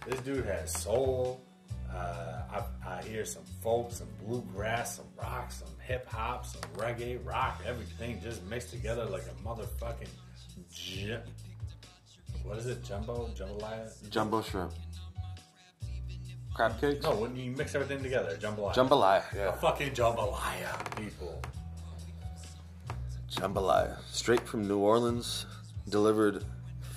this 0.06 0.20
dude 0.20 0.44
has 0.46 0.72
soul. 0.72 1.40
Uh, 1.94 2.42
I, 2.84 2.88
I 2.88 3.02
hear 3.02 3.26
some 3.26 3.42
folk, 3.62 3.92
some 3.92 4.08
bluegrass, 4.24 4.96
some 4.96 5.04
rock, 5.18 5.52
some 5.52 5.68
hip 5.86 6.08
hop, 6.08 6.46
some 6.46 6.62
reggae, 6.76 7.22
rock, 7.22 7.60
everything 7.66 8.18
just 8.22 8.42
mixed 8.46 8.70
together 8.70 9.04
like 9.04 9.24
a 9.24 9.46
motherfucking. 9.46 10.08
Ju- 10.70 11.18
what 12.44 12.56
is 12.58 12.66
it? 12.66 12.82
Jumbo? 12.82 13.28
Jambalaya? 13.36 14.10
Jumbo 14.10 14.40
shrimp. 14.42 14.72
Crab 16.54 16.78
cakes? 16.80 17.02
No, 17.02 17.14
when 17.16 17.34
you 17.34 17.50
mix 17.52 17.74
everything 17.74 18.02
together, 18.02 18.36
jambalaya. 18.36 18.74
Jambalaya. 18.74 19.32
A 19.32 19.36
Yeah. 19.36 19.52
fucking 19.52 19.92
jambalaya, 19.92 20.96
people. 20.96 21.40
Jambalaya. 23.30 23.96
Straight 24.10 24.46
from 24.46 24.68
New 24.68 24.78
Orleans, 24.78 25.46
delivered 25.88 26.44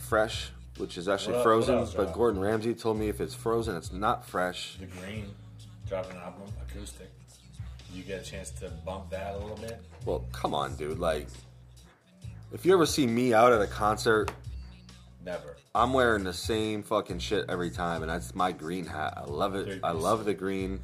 fresh, 0.09 0.51
which 0.77 0.97
is 0.97 1.07
actually 1.07 1.35
What- 1.35 1.43
frozen. 1.43 1.75
what 1.75 1.81
else, 1.81 1.93
but 1.93 2.07
Rob? 2.07 2.15
Gordon 2.15 2.41
Ramsay 2.41 2.73
told 2.75 2.97
me 2.97 3.07
if 3.07 3.21
it's 3.21 3.33
frozen, 3.33 3.75
it's 3.77 3.91
not 3.93 4.25
fresh. 4.25 4.75
The 4.79 4.85
Green 4.87 5.33
dropping 5.87 6.17
an 6.17 6.23
album, 6.23 6.53
acoustic. 6.67 7.09
You 7.93 8.03
get 8.03 8.21
a 8.21 8.23
chance 8.25 8.49
to 8.59 8.69
bump 8.69 9.09
that 9.11 9.35
a 9.35 9.37
little 9.37 9.55
bit. 9.55 9.81
Well, 10.03 10.25
come 10.33 10.53
on, 10.53 10.75
dude. 10.75 10.99
Like, 10.99 11.27
if 12.51 12.65
you 12.65 12.73
ever 12.73 12.85
see 12.85 13.07
me 13.07 13.33
out 13.33 13.53
at 13.53 13.61
a 13.61 13.67
concert, 13.67 14.31
Never. 15.23 15.55
I'm 15.75 15.91
wearing 15.91 16.23
the 16.23 16.33
same 16.33 16.83
fucking 16.83 17.19
shit 17.19 17.45
every 17.49 17.69
time, 17.69 18.01
and 18.01 18.09
that's 18.09 18.33
my 18.33 18.53
green 18.53 18.85
hat. 18.85 19.13
I 19.17 19.25
love 19.25 19.55
it. 19.55 19.81
I 19.83 19.91
love 19.91 20.23
the 20.23 20.33
green. 20.33 20.79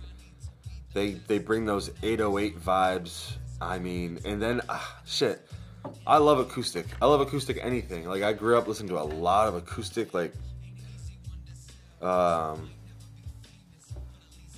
They 0.93 1.13
they 1.13 1.39
bring 1.39 1.65
those 1.65 1.89
808 2.03 2.59
vibes. 2.59 3.37
I 3.61 3.79
mean, 3.79 4.19
and 4.25 4.41
then 4.41 4.59
ah, 4.67 5.01
shit. 5.05 5.47
I 6.05 6.17
love 6.17 6.39
acoustic. 6.39 6.85
I 7.01 7.05
love 7.05 7.21
acoustic 7.21 7.57
anything. 7.61 8.05
Like 8.05 8.21
I 8.21 8.33
grew 8.33 8.57
up 8.57 8.67
listening 8.67 8.89
to 8.89 8.99
a 8.99 9.03
lot 9.03 9.47
of 9.47 9.55
acoustic, 9.55 10.13
like, 10.13 10.33
um, 12.01 12.69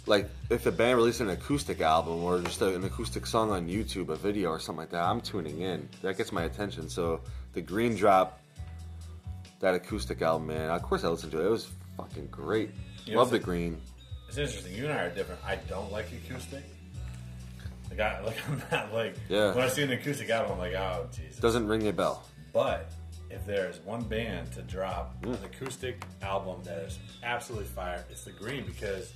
like 0.07 0.29
if 0.49 0.63
the 0.63 0.71
band 0.71 0.97
released 0.97 1.21
an 1.21 1.29
acoustic 1.29 1.79
album 1.79 2.23
or 2.23 2.41
just 2.41 2.59
a, 2.61 2.75
an 2.75 2.83
acoustic 2.83 3.27
song 3.27 3.51
on 3.51 3.67
YouTube, 3.67 4.09
a 4.09 4.15
video 4.15 4.49
or 4.49 4.59
something 4.59 4.79
like 4.79 4.89
that, 4.89 5.03
I'm 5.03 5.21
tuning 5.21 5.61
in. 5.61 5.87
That 6.01 6.17
gets 6.17 6.31
my 6.31 6.43
attention. 6.43 6.89
So 6.89 7.21
the 7.53 7.61
Green 7.61 7.95
Drop, 7.95 8.42
that 9.63 9.73
acoustic 9.75 10.21
album, 10.21 10.47
man. 10.47 10.69
Of 10.69 10.83
course 10.83 11.03
I 11.03 11.07
listened 11.07 11.31
to 11.31 11.41
it. 11.41 11.45
It 11.45 11.49
was 11.49 11.69
fucking 11.97 12.27
great. 12.27 12.71
Yeah, 13.05 13.17
Love 13.17 13.31
the 13.31 13.39
Green. 13.39 13.81
It's 14.27 14.37
interesting. 14.37 14.75
You 14.75 14.85
and 14.85 14.93
I 14.93 15.03
are 15.05 15.09
different. 15.09 15.39
I 15.45 15.55
don't 15.55 15.91
like 15.91 16.07
acoustic. 16.11 16.63
Like 17.89 17.99
I 17.99 18.21
like 18.21 18.37
I'm 18.49 18.61
not 18.71 18.93
like 18.93 19.15
Yeah. 19.29 19.53
when 19.55 19.63
I 19.63 19.67
see 19.69 19.83
an 19.83 19.91
acoustic 19.91 20.29
album, 20.29 20.53
I'm 20.53 20.57
like, 20.59 20.73
oh 20.73 21.07
Jesus. 21.15 21.37
Doesn't 21.37 21.67
ring 21.67 21.87
a 21.87 21.93
bell. 21.93 22.23
But 22.51 22.91
if 23.29 23.45
there's 23.45 23.79
one 23.79 24.03
band 24.03 24.51
to 24.53 24.61
drop 24.63 25.21
Mm. 25.23 25.37
an 25.39 25.45
acoustic 25.45 26.03
album 26.21 26.61
that 26.65 26.77
is 26.79 26.99
absolutely 27.23 27.67
fire, 27.69 28.03
it's 28.09 28.23
the 28.25 28.31
Green 28.31 28.65
because 28.65 29.13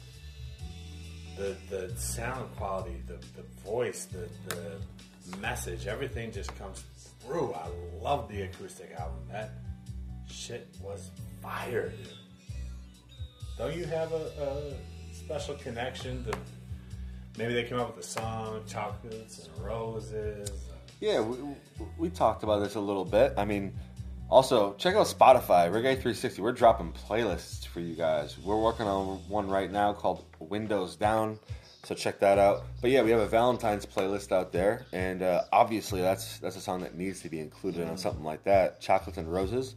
the 1.38 1.56
the 1.70 1.94
sound 1.98 2.56
quality, 2.56 3.02
the 3.06 3.18
the 3.36 3.44
voice, 3.70 4.06
the 4.06 4.28
the 4.56 5.38
message, 5.40 5.88
everything 5.88 6.32
just 6.32 6.56
comes 6.58 6.84
through. 7.20 7.54
I 7.54 7.68
love 8.02 8.30
the 8.30 8.44
acoustic 8.44 8.94
album. 8.98 9.20
That 9.32 9.52
shit 10.30 10.68
was 10.82 11.12
fire. 11.42 11.92
Don't 13.58 13.76
you 13.76 13.86
have 13.86 14.12
a, 14.12 14.26
a 14.40 14.74
special 15.14 15.56
connection 15.56 16.24
to? 16.26 16.38
Maybe 17.38 17.54
they 17.54 17.64
came 17.64 17.80
up 17.80 17.96
with 17.96 18.06
the 18.06 18.12
song 18.12 18.62
"Chocolates 18.68 19.48
and 19.48 19.66
Roses." 19.66 20.50
Yeah, 21.00 21.22
we, 21.22 21.38
we 21.98 22.10
talked 22.10 22.44
about 22.44 22.60
this 22.60 22.76
a 22.76 22.80
little 22.80 23.06
bit. 23.06 23.34
I 23.38 23.46
mean, 23.46 23.74
also 24.30 24.74
check 24.74 24.96
out 24.96 25.06
Spotify, 25.06 25.70
Reggae 25.70 25.94
360. 25.94 26.42
We're 26.42 26.52
dropping 26.52 26.92
playlists 26.92 27.68
for 27.68 27.80
you 27.80 27.94
guys. 27.94 28.38
We're 28.40 28.60
working 28.60 28.88
on 28.88 29.20
one 29.30 29.48
right 29.48 29.72
now 29.72 29.94
called 29.94 30.26
Windows 30.40 30.96
Down, 30.96 31.40
so 31.84 31.96
check 31.96 32.20
that 32.20 32.38
out. 32.38 32.64
But 32.82 32.92
yeah, 32.92 33.04
we 33.04 33.12
have 33.12 33.20
a 33.20 33.28
Valentine's 33.28 33.86
playlist 33.86 34.32
out 34.32 34.52
there, 34.52 34.86
and 34.92 35.22
uh, 35.22 35.44
obviously 35.52 36.02
that's 36.02 36.40
that's 36.40 36.56
a 36.56 36.62
song 36.62 36.82
that 36.82 36.96
needs 36.96 37.22
to 37.22 37.30
be 37.30 37.40
included 37.40 37.88
on 37.88 37.98
something 37.98 38.24
like 38.24 38.44
that. 38.44 38.82
Chocolates 38.82 39.18
and 39.18 39.32
Roses. 39.32 39.76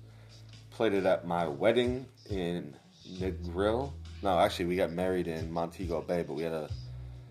Played 0.80 0.94
it 0.94 1.04
at 1.04 1.26
my 1.26 1.46
wedding 1.46 2.06
in 2.30 2.74
Negril. 3.06 3.92
No, 4.22 4.38
actually, 4.38 4.64
we 4.64 4.76
got 4.76 4.90
married 4.90 5.28
in 5.28 5.52
Montego 5.52 6.00
Bay, 6.00 6.24
but 6.26 6.32
we 6.32 6.42
had 6.42 6.54
a 6.54 6.70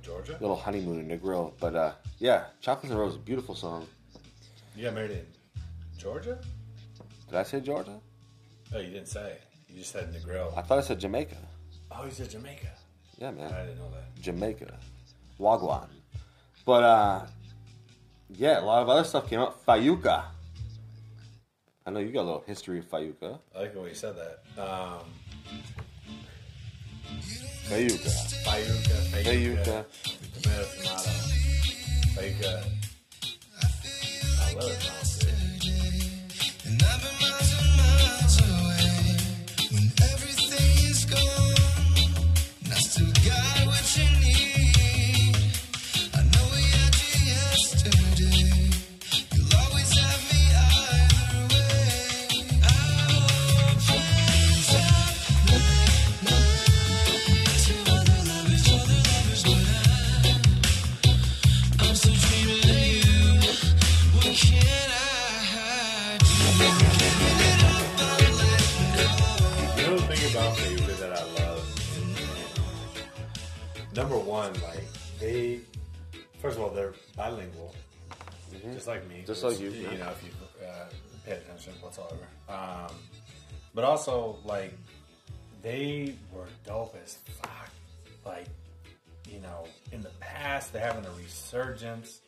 Georgia? 0.03 0.37
little 0.39 0.55
honeymoon 0.55 0.99
in 0.99 1.19
Negril. 1.19 1.53
But 1.59 1.73
uh, 1.73 1.93
yeah, 2.19 2.43
Chocolates 2.61 2.91
and 2.91 2.99
Roses, 2.99 3.17
beautiful 3.17 3.55
song. 3.55 3.87
You 4.75 4.83
got 4.83 4.93
married 4.93 5.09
in 5.09 5.25
Georgia? 5.97 6.37
Did 7.27 7.37
I 7.39 7.41
say 7.41 7.59
Georgia? 7.59 7.99
Oh, 8.71 8.77
you 8.77 8.91
didn't 8.91 9.07
say. 9.07 9.37
You 9.67 9.79
just 9.79 9.93
said 9.93 10.13
Negril. 10.13 10.55
I 10.55 10.61
thought 10.61 10.77
I 10.77 10.81
said 10.81 10.99
Jamaica. 10.99 11.37
Oh, 11.89 12.05
you 12.05 12.11
said 12.11 12.29
Jamaica. 12.29 12.69
Yeah, 13.17 13.31
man. 13.31 13.51
I 13.51 13.61
didn't 13.65 13.79
know 13.79 13.89
that. 13.89 14.21
Jamaica. 14.21 14.77
Wagwan. 15.39 15.87
But, 16.67 16.83
uh, 16.83 17.25
yeah, 18.29 18.59
a 18.59 18.61
lot 18.61 18.83
of 18.83 18.89
other 18.89 19.05
stuff 19.05 19.27
came 19.27 19.39
out. 19.39 19.65
Fayuca. 19.65 20.25
I 21.89 21.91
know 21.91 22.01
you 22.01 22.11
got 22.11 22.21
a 22.21 22.29
little 22.29 22.43
history 22.45 22.77
of 22.77 22.87
Fayuca. 22.87 23.39
I 23.55 23.61
like 23.61 23.73
the 23.73 23.79
way 23.81 23.89
you 23.89 23.95
said 23.95 24.13
that. 24.15 24.61
Um, 24.61 25.09
Fayuca. 27.67 28.11
Fayuca, 28.45 28.95
Fayuca, 29.09 29.25
Fayuca. 29.25 29.85
tomato, 30.43 30.65
tomato. 30.77 31.09
Fayuca. 32.13 32.53
I 34.39 34.53
love 34.53 34.69
it 34.69 34.81
sounds 34.83 35.19
Number 73.99 74.17
one, 74.17 74.53
like, 74.61 74.85
they, 75.19 75.59
first 76.41 76.55
of 76.55 76.63
all, 76.63 76.69
they're 76.69 76.93
bilingual, 77.17 77.75
just 78.73 78.87
like 78.87 79.05
me. 79.09 79.15
Mm-hmm. 79.15 79.25
Just 79.25 79.43
like 79.43 79.59
you, 79.59 79.71
You 79.71 79.97
know, 79.97 80.09
if 80.11 80.23
you 80.23 80.65
uh, 80.65 80.85
pay 81.25 81.33
attention 81.33 81.73
whatsoever. 81.81 82.15
Um, 82.47 82.95
but 83.75 83.83
also, 83.83 84.37
like, 84.45 84.73
they 85.61 86.15
were 86.31 86.47
dope 86.65 86.95
as 87.03 87.17
fuck. 87.41 87.71
Like, 88.25 88.47
you 89.27 89.41
know, 89.41 89.67
in 89.91 90.01
the 90.01 90.11
past, 90.21 90.71
they're 90.71 90.81
having 90.81 91.05
a 91.05 91.11
resurgence, 91.21 92.21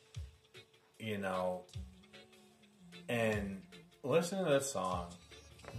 you 0.99 1.19
know, 1.19 1.61
and 3.07 3.61
listening 4.03 4.43
to 4.43 4.51
this 4.51 4.73
song, 4.73 5.05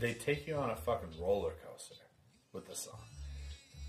they 0.01 0.15
take 0.15 0.47
you 0.47 0.55
on 0.57 0.71
a 0.71 0.77
fucking 0.77 1.21
roller 1.21 1.53
coaster 1.69 1.97
with 2.55 2.67
the 2.67 2.75
song. 2.75 3.02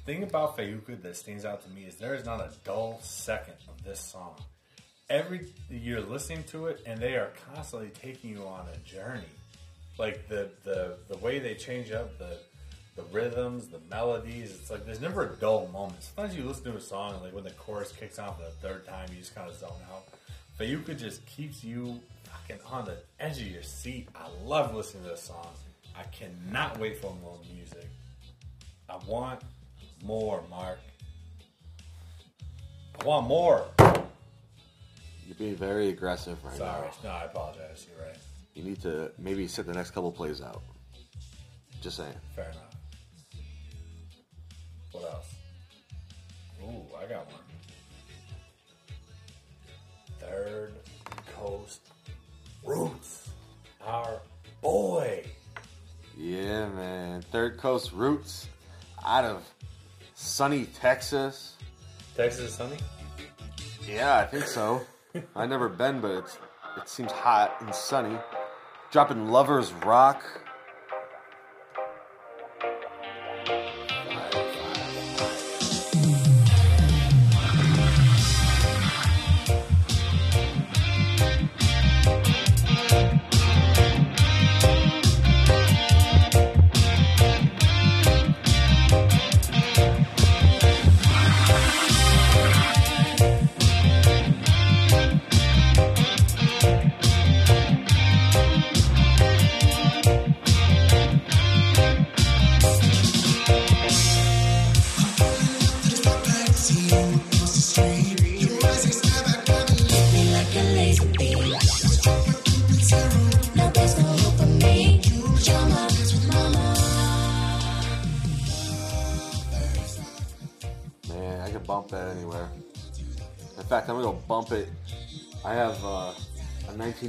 Thing 0.05 0.23
about 0.23 0.57
Fayuca 0.57 1.01
that 1.01 1.15
stands 1.15 1.45
out 1.45 1.63
to 1.63 1.69
me 1.69 1.83
is 1.85 1.95
there 1.95 2.13
is 2.13 2.25
not 2.25 2.41
a 2.41 2.51
dull 2.65 2.99
second 3.01 3.55
of 3.69 3.85
this 3.85 4.01
song. 4.01 4.35
Every 5.09 5.47
you're 5.69 6.01
listening 6.01 6.43
to 6.45 6.65
it, 6.65 6.81
and 6.85 6.99
they 6.99 7.15
are 7.15 7.31
constantly 7.53 7.89
taking 7.89 8.31
you 8.31 8.43
on 8.43 8.65
a 8.67 8.77
journey. 8.79 9.23
Like 9.97 10.27
the 10.27 10.49
the 10.65 10.97
the 11.07 11.17
way 11.19 11.39
they 11.39 11.55
change 11.55 11.91
up 11.91 12.17
the 12.17 12.37
the 12.97 13.03
rhythms, 13.13 13.67
the 13.67 13.79
melodies. 13.89 14.51
It's 14.51 14.69
like 14.69 14.85
there's 14.85 14.99
never 14.99 15.23
a 15.23 15.35
dull 15.37 15.69
moment. 15.71 16.03
Sometimes 16.03 16.35
you 16.35 16.43
listen 16.43 16.65
to 16.65 16.75
a 16.75 16.81
song, 16.81 17.13
and 17.13 17.23
like 17.23 17.33
when 17.33 17.45
the 17.45 17.51
chorus 17.51 17.93
kicks 17.93 18.19
on 18.19 18.35
for 18.35 18.43
the 18.43 18.67
third 18.67 18.85
time, 18.85 19.07
you 19.09 19.19
just 19.19 19.33
kind 19.33 19.49
of 19.49 19.57
zone 19.57 19.71
out. 19.89 20.03
Fayuca 20.59 20.97
just 20.97 21.25
keeps 21.25 21.63
you 21.63 21.97
fucking 22.25 22.61
on 22.69 22.83
the 22.83 22.97
edge 23.21 23.39
of 23.39 23.47
your 23.47 23.63
seat. 23.63 24.09
I 24.15 24.27
love 24.43 24.75
listening 24.75 25.03
to 25.03 25.11
this 25.11 25.23
song. 25.23 25.47
I 25.95 26.03
cannot 26.03 26.77
wait 26.77 26.97
for 26.97 27.15
more 27.23 27.37
music. 27.55 27.87
I 28.89 28.97
want 29.07 29.39
more, 30.03 30.43
Mark. 30.49 30.79
I 32.99 33.05
want 33.05 33.27
more. 33.27 33.65
You're 33.79 35.35
being 35.37 35.55
very 35.55 35.89
aggressive 35.89 36.43
right 36.43 36.53
now. 36.53 36.57
Sorry. 36.57 36.87
now. 37.03 37.09
No, 37.09 37.15
I 37.15 37.23
apologize. 37.23 37.87
You're 37.89 38.05
right. 38.05 38.17
You 38.53 38.63
need 38.63 38.81
to 38.81 39.11
maybe 39.17 39.47
sit 39.47 39.65
the 39.65 39.73
next 39.73 39.91
couple 39.91 40.11
plays 40.11 40.41
out. 40.41 40.61
Just 41.81 41.97
saying. 41.97 42.13
Fair 42.35 42.45
enough. 42.45 42.75
What 44.91 45.03
else? 45.05 45.33
Ooh, 46.63 46.85
I 46.97 47.05
got 47.07 47.25
one. 47.25 47.41
Third 50.19 50.73
Coast 51.35 51.81
Roots. 52.63 53.29
Our 53.85 54.21
boy. 54.61 55.25
Yeah, 56.17 56.69
man. 56.69 57.21
Third 57.31 57.57
Coast 57.57 57.91
Roots 57.91 58.47
out 59.05 59.25
of 59.25 59.43
Sunny 60.23 60.65
Texas. 60.65 61.55
Texas 62.15 62.45
is 62.45 62.53
sunny. 62.53 62.77
Yeah, 63.87 64.17
I 64.17 64.25
think 64.25 64.47
so. 64.47 64.81
I 65.35 65.45
never 65.45 65.67
been, 65.67 65.99
but 65.99 66.11
it's, 66.11 66.37
it 66.77 66.87
seems 66.87 67.11
hot 67.11 67.57
and 67.59 67.75
sunny. 67.75 68.17
Dropping 68.89 69.27
Lovers 69.27 69.73
Rock. 69.85 70.23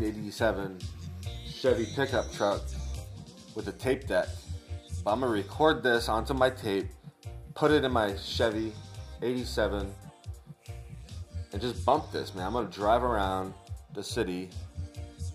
1987 0.01 0.79
Chevy 1.47 1.87
pickup 1.95 2.33
truck 2.33 2.61
with 3.55 3.69
a 3.69 3.73
tape 3.73 4.09
deck. 4.09 4.27
But 5.05 5.13
I'm 5.13 5.21
gonna 5.21 5.31
record 5.31 5.85
this 5.85 6.09
onto 6.09 6.35
my 6.35 6.51
tape, 6.51 6.89
put 7.55 7.71
it 7.71 7.85
in 7.85 7.93
my 7.93 8.17
Chevy 8.17 8.73
87, 9.23 9.95
and 11.53 11.63
just 11.63 11.85
bump 11.87 12.11
this, 12.11 12.35
man. 12.35 12.47
I'm 12.47 12.53
gonna 12.55 12.69
drive 12.71 13.05
around 13.05 13.55
the 13.95 14.03
city, 14.03 14.51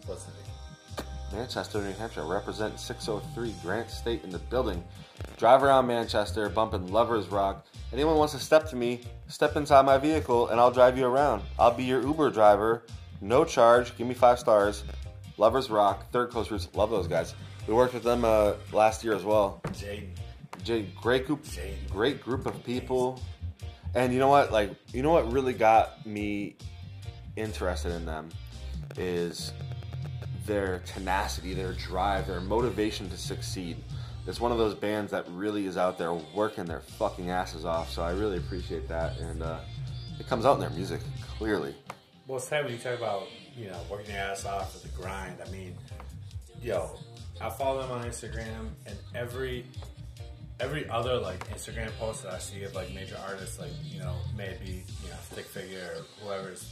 the 0.05 0.14
name? 0.14 1.07
Manchester, 1.32 1.82
New 1.82 1.93
Hampshire, 1.93 2.26
represent 2.26 2.80
603 2.80 3.55
Granite 3.64 3.89
State 3.89 4.26
in 4.26 4.30
the 4.30 4.39
building. 4.39 4.84
Drive 5.38 5.64
around 5.64 5.88
Manchester, 5.88 6.49
bumping 6.49 6.91
Lovers 6.91 7.28
Rock. 7.28 7.66
Anyone 7.93 8.18
wants 8.18 8.34
to 8.34 8.39
step 8.39 8.70
to 8.72 8.76
me, 8.76 9.01
step 9.28 9.55
inside 9.55 9.86
my 9.86 9.97
vehicle, 9.97 10.49
and 10.49 10.60
I'll 10.60 10.72
drive 10.72 10.97
you 10.97 11.05
around. 11.05 11.43
I'll 11.57 11.74
be 11.74 11.86
your 11.86 12.01
Uber 12.01 12.32
driver, 12.32 12.84
no 13.22 13.46
charge. 13.46 13.98
Give 13.98 14.08
me 14.08 14.14
five 14.14 14.40
stars. 14.40 14.84
Lovers 15.38 15.70
Rock, 15.70 16.12
Through 16.12 16.28
the 16.28 16.48
Roots. 16.50 16.68
Love 16.74 16.90
those 16.90 17.08
guys. 17.08 17.34
We 17.68 17.74
worked 17.74 17.94
with 17.94 18.04
them 18.04 18.26
uh, 18.26 18.54
last 18.74 19.04
year 19.04 19.14
as 19.14 19.24
well. 19.24 19.62
Jaden. 19.68 20.10
Jay, 20.64 20.88
great 21.02 21.26
group, 21.26 21.46
great 21.90 22.22
group 22.22 22.46
of 22.46 22.64
people. 22.66 23.22
And 23.96 24.14
you 24.14 24.20
know 24.20 24.28
what? 24.28 24.52
Like, 24.52 24.72
you 24.94 25.02
know 25.02 25.12
what 25.12 25.32
really 25.32 25.54
got 25.54 26.06
me 26.06 26.58
interested 27.36 27.92
in 27.94 28.06
them 28.06 28.30
is 28.98 29.54
their 30.46 30.80
tenacity, 30.80 31.54
their 31.54 31.74
drive, 31.74 32.28
their 32.28 32.42
motivation 32.42 33.10
to 33.10 33.18
succeed. 33.18 33.78
It's 34.28 34.42
one 34.42 34.52
of 34.52 34.58
those 34.58 34.76
bands 34.76 35.12
that 35.12 35.26
really 35.30 35.66
is 35.66 35.78
out 35.78 35.98
there 35.98 36.14
working 36.14 36.66
their 36.66 36.82
fucking 36.82 37.30
asses 37.30 37.66
off. 37.66 37.90
So 37.90 38.04
I 38.04 38.12
really 38.12 38.38
appreciate 38.38 38.88
that, 38.90 39.18
and 39.20 39.42
uh, 39.42 39.60
it 40.20 40.28
comes 40.28 40.46
out 40.46 40.56
in 40.56 40.60
their 40.60 40.70
music 40.72 41.02
clearly. 41.38 41.74
Well, 42.30 42.38
it's 42.38 42.52
when 42.52 42.70
you 42.70 42.78
talk 42.78 42.96
about 42.96 43.24
you 43.58 43.66
know 43.72 43.80
working 43.90 44.14
your 44.14 44.20
ass 44.24 44.46
off 44.46 44.74
for 44.80 44.88
the 44.88 44.94
grind. 44.94 45.38
I 45.44 45.50
mean, 45.50 45.76
yo, 46.62 46.92
I 47.42 47.50
follow 47.50 47.82
them 47.82 47.90
on 47.90 48.04
Instagram, 48.06 48.70
and 48.86 48.96
every 49.16 49.66
every 50.60 50.88
other 50.90 51.18
like 51.18 51.40
Instagram 51.50 51.90
post 51.98 52.22
that 52.22 52.34
I 52.34 52.38
see 52.38 52.62
of 52.66 52.76
like 52.76 52.94
major 52.94 53.18
artists, 53.28 53.58
like 53.58 53.72
you 53.84 54.00
know 54.00 54.14
maybe 54.38 54.84
you 55.04 55.10
know 55.10 55.16
Stick 55.32 55.46
Figure 55.46 55.96
or 55.98 56.06
whoever's 56.24 56.72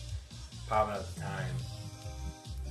popping 0.69 0.93
at 0.93 1.15
the 1.15 1.21
time. 1.21 1.55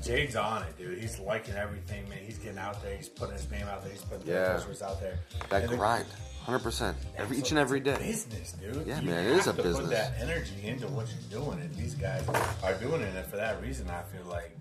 Jade's 0.04 0.36
on 0.36 0.62
it, 0.62 0.78
dude. 0.78 1.00
He's 1.00 1.18
liking 1.18 1.54
everything, 1.56 2.08
man. 2.08 2.18
He's 2.24 2.38
getting 2.38 2.58
out 2.58 2.80
there. 2.84 2.94
He's 2.96 3.08
putting 3.08 3.34
his 3.34 3.50
name 3.50 3.66
out 3.66 3.82
there. 3.82 3.90
He's 3.90 4.02
putting 4.02 4.28
Yeah. 4.28 4.52
posters 4.52 4.80
out 4.82 5.00
there. 5.00 5.18
That 5.50 5.62
And 5.62 5.72
the- 5.72 5.76
grind, 5.76 6.06
hundred 6.46 6.60
percent, 6.62 6.96
every 7.16 7.38
each 7.38 7.50
and 7.50 7.58
every 7.58 7.80
day. 7.80 7.96
business, 7.98 8.52
dude. 8.52 8.86
Yeah, 8.86 9.00
You 9.00 9.10
man, 9.10 9.26
it 9.26 9.32
is 9.32 9.44
have 9.46 9.58
a 9.58 9.62
to 9.62 9.68
business. 9.68 9.86
Put 9.88 9.96
that 9.96 10.14
energy 10.20 10.54
into 10.66 10.86
what 10.88 11.06
you're 11.08 11.40
doing, 11.42 11.60
and 11.60 11.74
these 11.74 11.94
guys 11.96 12.26
are 12.62 12.74
doing 12.74 13.02
it. 13.02 13.14
And 13.16 13.26
for 13.26 13.36
that 13.36 13.60
reason, 13.60 13.90
I 13.90 14.02
feel 14.02 14.24
like 14.30 14.56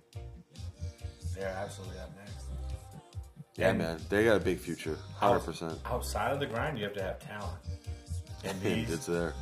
they're 1.36 1.48
absolutely 1.50 2.00
up 2.00 2.10
next. 2.18 2.46
Yeah, 3.56 3.70
And 3.70 3.78
man, 3.78 3.98
they 4.10 4.26
got 4.26 4.38
a 4.38 4.40
big 4.40 4.58
future, 4.60 4.98
hundred 5.16 5.42
percent. 5.42 5.80
Outside 5.86 6.32
of 6.34 6.40
the 6.40 6.46
grind, 6.48 6.78
you 6.78 6.86
have 6.86 6.94
to 6.96 7.04
have 7.04 7.20
talent, 7.20 7.58
and 8.44 8.60
these 8.64 8.92
It's 8.92 9.06
there. 9.06 9.34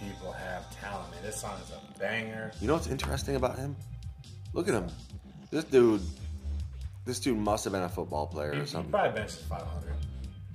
people 0.00 0.32
have 0.32 0.70
talent. 0.80 1.10
Man, 1.10 1.22
this 1.22 1.40
song 1.40 1.58
is 1.62 1.70
a 1.72 1.98
banger. 1.98 2.52
You 2.60 2.68
know 2.68 2.74
what's 2.74 2.86
interesting 2.86 3.36
about 3.36 3.58
him? 3.58 3.74
Look 4.52 4.68
at 4.68 4.74
him. 4.74 4.86
This 5.50 5.64
dude, 5.64 6.00
this 7.04 7.18
dude 7.20 7.36
must 7.38 7.64
have 7.64 7.72
been 7.72 7.82
a 7.82 7.88
football 7.88 8.26
player 8.26 8.52
He, 8.52 8.58
or 8.58 8.62
he 8.62 8.68
something. 8.68 8.90
probably 8.90 9.12
benches 9.12 9.42
500. 9.42 9.92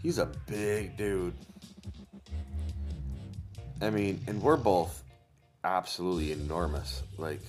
He's 0.07 0.19
a 0.19 0.31
big 0.45 0.95
dude. 0.95 1.33
I 3.81 3.89
mean, 3.89 4.21
and 4.25 4.41
we're 4.41 4.55
both 4.55 5.03
absolutely 5.65 6.31
enormous. 6.31 7.03
Like 7.17 7.41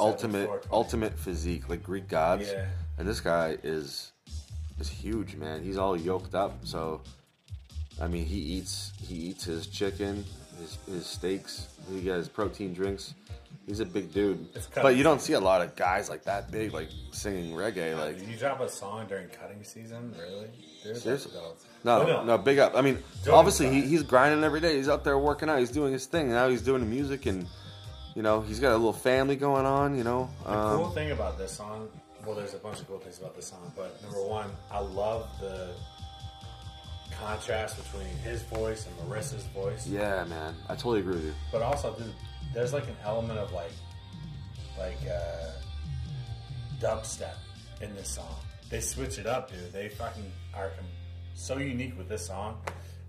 ultimate, 0.00 0.46
74, 0.46 0.46
20. 0.46 0.68
ultimate 0.72 1.18
physique, 1.18 1.68
like 1.68 1.82
Greek 1.82 2.08
gods. 2.08 2.50
Yeah. 2.50 2.64
And 2.96 3.06
this 3.06 3.20
guy 3.20 3.58
is 3.62 4.12
is 4.80 4.88
huge, 4.88 5.36
man. 5.36 5.62
He's 5.62 5.76
all 5.76 5.94
yoked 5.94 6.34
up. 6.34 6.54
So, 6.64 7.02
I 8.00 8.08
mean, 8.08 8.24
he 8.24 8.38
eats 8.38 8.94
he 9.06 9.16
eats 9.16 9.44
his 9.44 9.66
chicken, 9.66 10.24
his 10.58 10.78
his 10.86 11.04
steaks. 11.04 11.68
He 11.92 12.00
got 12.00 12.16
his 12.16 12.30
protein 12.30 12.72
drinks. 12.72 13.12
He's 13.66 13.80
a 13.80 13.84
big 13.84 14.12
dude. 14.12 14.46
But 14.74 14.94
you 14.96 15.02
don't 15.02 15.20
see 15.20 15.32
a 15.32 15.40
lot 15.40 15.60
of 15.60 15.74
guys 15.74 16.08
like 16.08 16.22
that 16.24 16.52
big, 16.52 16.72
like 16.72 16.88
singing 17.10 17.52
reggae. 17.52 17.98
Like 17.98 18.18
Did 18.18 18.28
you 18.28 18.36
drop 18.36 18.60
a 18.60 18.68
song 18.68 19.06
during 19.08 19.28
cutting 19.28 19.64
season? 19.64 20.14
Really? 20.16 20.48
Seriously? 20.94 21.32
No, 21.82 22.04
Well, 22.04 22.24
no, 22.24 22.38
big 22.38 22.60
up. 22.60 22.76
I 22.76 22.80
mean, 22.80 22.98
Joking 23.18 23.32
obviously 23.34 23.70
he, 23.70 23.82
he's 23.82 24.04
grinding 24.04 24.44
every 24.44 24.60
day. 24.60 24.76
He's 24.76 24.88
out 24.88 25.02
there 25.02 25.18
working 25.18 25.48
out. 25.48 25.58
He's 25.58 25.72
doing 25.72 25.92
his 25.92 26.06
thing. 26.06 26.30
Now 26.30 26.48
he's 26.48 26.62
doing 26.62 26.80
the 26.80 26.86
music, 26.86 27.26
and 27.26 27.46
you 28.14 28.22
know 28.22 28.40
he's 28.40 28.60
got 28.60 28.70
a 28.70 28.76
little 28.76 28.92
family 28.92 29.34
going 29.34 29.66
on. 29.66 29.98
You 29.98 30.04
know, 30.04 30.30
The 30.44 30.52
cool 30.76 30.84
um, 30.86 30.94
thing 30.94 31.10
about 31.10 31.36
this 31.36 31.50
song, 31.50 31.88
well, 32.24 32.36
there's 32.36 32.54
a 32.54 32.58
bunch 32.58 32.78
of 32.80 32.86
cool 32.86 32.98
things 32.98 33.18
about 33.18 33.34
this 33.34 33.48
song, 33.48 33.72
but 33.76 34.00
number 34.02 34.22
one, 34.22 34.48
I 34.70 34.78
love 34.78 35.28
the 35.40 35.70
contrast 37.20 37.76
between 37.82 38.14
his 38.18 38.42
voice 38.42 38.86
and 38.86 39.10
Marissa's 39.10 39.44
voice. 39.46 39.86
yeah, 39.88 40.24
man, 40.24 40.54
I 40.68 40.74
totally 40.74 41.00
agree 41.00 41.14
with 41.14 41.24
you. 41.24 41.34
But 41.50 41.62
also, 41.62 41.94
dude, 41.94 42.12
there's 42.56 42.72
like 42.72 42.88
an 42.88 42.96
element 43.04 43.38
of 43.38 43.52
like, 43.52 43.70
like 44.78 44.96
uh, 45.06 45.50
dubstep 46.80 47.34
in 47.82 47.94
this 47.94 48.08
song. 48.08 48.34
They 48.70 48.80
switch 48.80 49.18
it 49.18 49.26
up, 49.26 49.50
dude. 49.50 49.74
They 49.74 49.90
fucking 49.90 50.32
are 50.54 50.72
so 51.34 51.58
unique 51.58 51.98
with 51.98 52.08
this 52.08 52.26
song. 52.26 52.58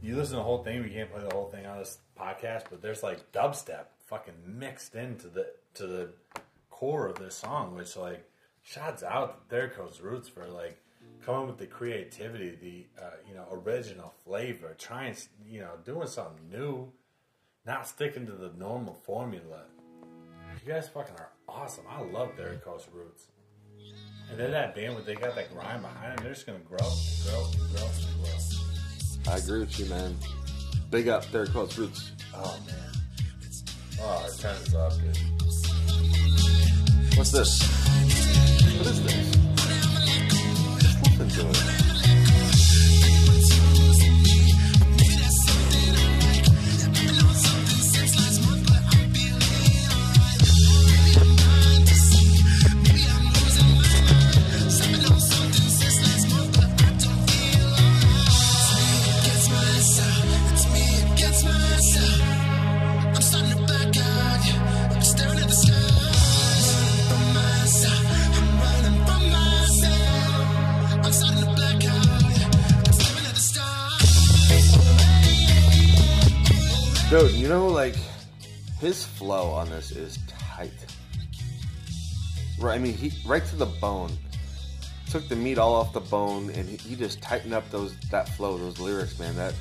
You 0.01 0.17
listen 0.17 0.33
to 0.33 0.39
the 0.39 0.43
whole 0.43 0.65
thing. 0.65 0.83
We 0.83 0.89
can't 0.89 1.09
play 1.09 1.23
the 1.23 1.33
whole 1.33 1.47
thing 1.47 1.65
on 1.65 1.77
this 1.77 1.99
podcast, 2.19 2.65
but 2.69 2.81
there's 2.81 3.03
like 3.03 3.31
dubstep 3.31 3.85
fucking 4.07 4.33
mixed 4.45 4.95
into 4.95 5.29
the 5.29 5.47
to 5.75 5.87
the 5.87 6.09
core 6.69 7.07
of 7.07 7.17
this 7.17 7.35
song, 7.35 7.73
which 7.73 7.95
like 7.95 8.29
shouts 8.63 9.01
out 9.01 9.49
to 9.49 9.55
There 9.55 9.71
Roots 10.01 10.27
for 10.27 10.45
like 10.45 10.77
coming 11.25 11.47
with 11.47 11.57
the 11.57 11.67
creativity, 11.67 12.49
the 12.61 13.01
uh, 13.01 13.11
you 13.25 13.33
know 13.33 13.45
original 13.49 14.13
flavor, 14.25 14.75
trying 14.77 15.15
you 15.49 15.61
know 15.61 15.71
doing 15.85 16.07
something 16.07 16.49
new, 16.51 16.91
not 17.67 17.85
sticking 17.85 18.25
to 18.25 18.31
the 18.31 18.51
normal 18.57 18.93
formula. 18.93 19.63
You 20.65 20.73
guys 20.73 20.87
fucking 20.87 21.15
are 21.19 21.29
awesome. 21.49 21.83
I 21.89 22.01
love 22.01 22.33
Through 22.35 22.59
the 22.63 22.81
Roots. 22.93 23.27
And 24.31 24.39
then 24.39 24.51
that 24.51 24.73
band, 24.73 24.95
with 24.95 25.05
they 25.05 25.15
got 25.15 25.35
that 25.35 25.53
grind 25.53 25.81
behind 25.81 26.17
them, 26.17 26.23
they're 26.23 26.33
just 26.33 26.45
gonna 26.45 26.59
grow, 26.59 26.77
grow, 26.77 27.45
grow, 27.73 27.89
grow. 28.23 29.33
I 29.33 29.37
agree 29.37 29.59
with 29.59 29.77
you, 29.79 29.85
man. 29.87 30.15
Big 30.89 31.09
up, 31.09 31.29
there, 31.31 31.45
Quotes 31.45 31.77
Roots. 31.77 32.13
Oh 32.33 32.57
man. 32.65 32.75
Oh, 34.01 34.29
turn 34.39 34.55
this 34.63 34.73
up, 34.73 34.93
dude. 34.93 35.17
What's 37.17 37.31
this? 37.31 37.61
What 38.77 38.87
is 38.87 39.03
this? 39.03 39.35
Just 40.81 41.03
listen 41.03 41.29
to 41.29 41.49
it. 41.49 41.96
Like 77.77 77.95
his 78.79 79.05
flow 79.05 79.51
on 79.51 79.69
this 79.69 79.91
is 79.91 80.17
tight. 80.27 80.71
Right, 82.59 82.73
I 82.73 82.79
mean, 82.79 82.95
he 82.95 83.13
right 83.23 83.45
to 83.45 83.55
the 83.55 83.67
bone. 83.67 84.11
Took 85.11 85.29
the 85.29 85.35
meat 85.35 85.59
all 85.59 85.75
off 85.75 85.93
the 85.93 85.99
bone, 85.99 86.49
and 86.49 86.67
he, 86.67 86.77
he 86.77 86.95
just 86.95 87.21
tightened 87.21 87.53
up 87.53 87.69
those 87.69 87.95
that 88.09 88.29
flow, 88.29 88.57
those 88.57 88.79
lyrics, 88.79 89.19
man. 89.19 89.35
That 89.35 89.53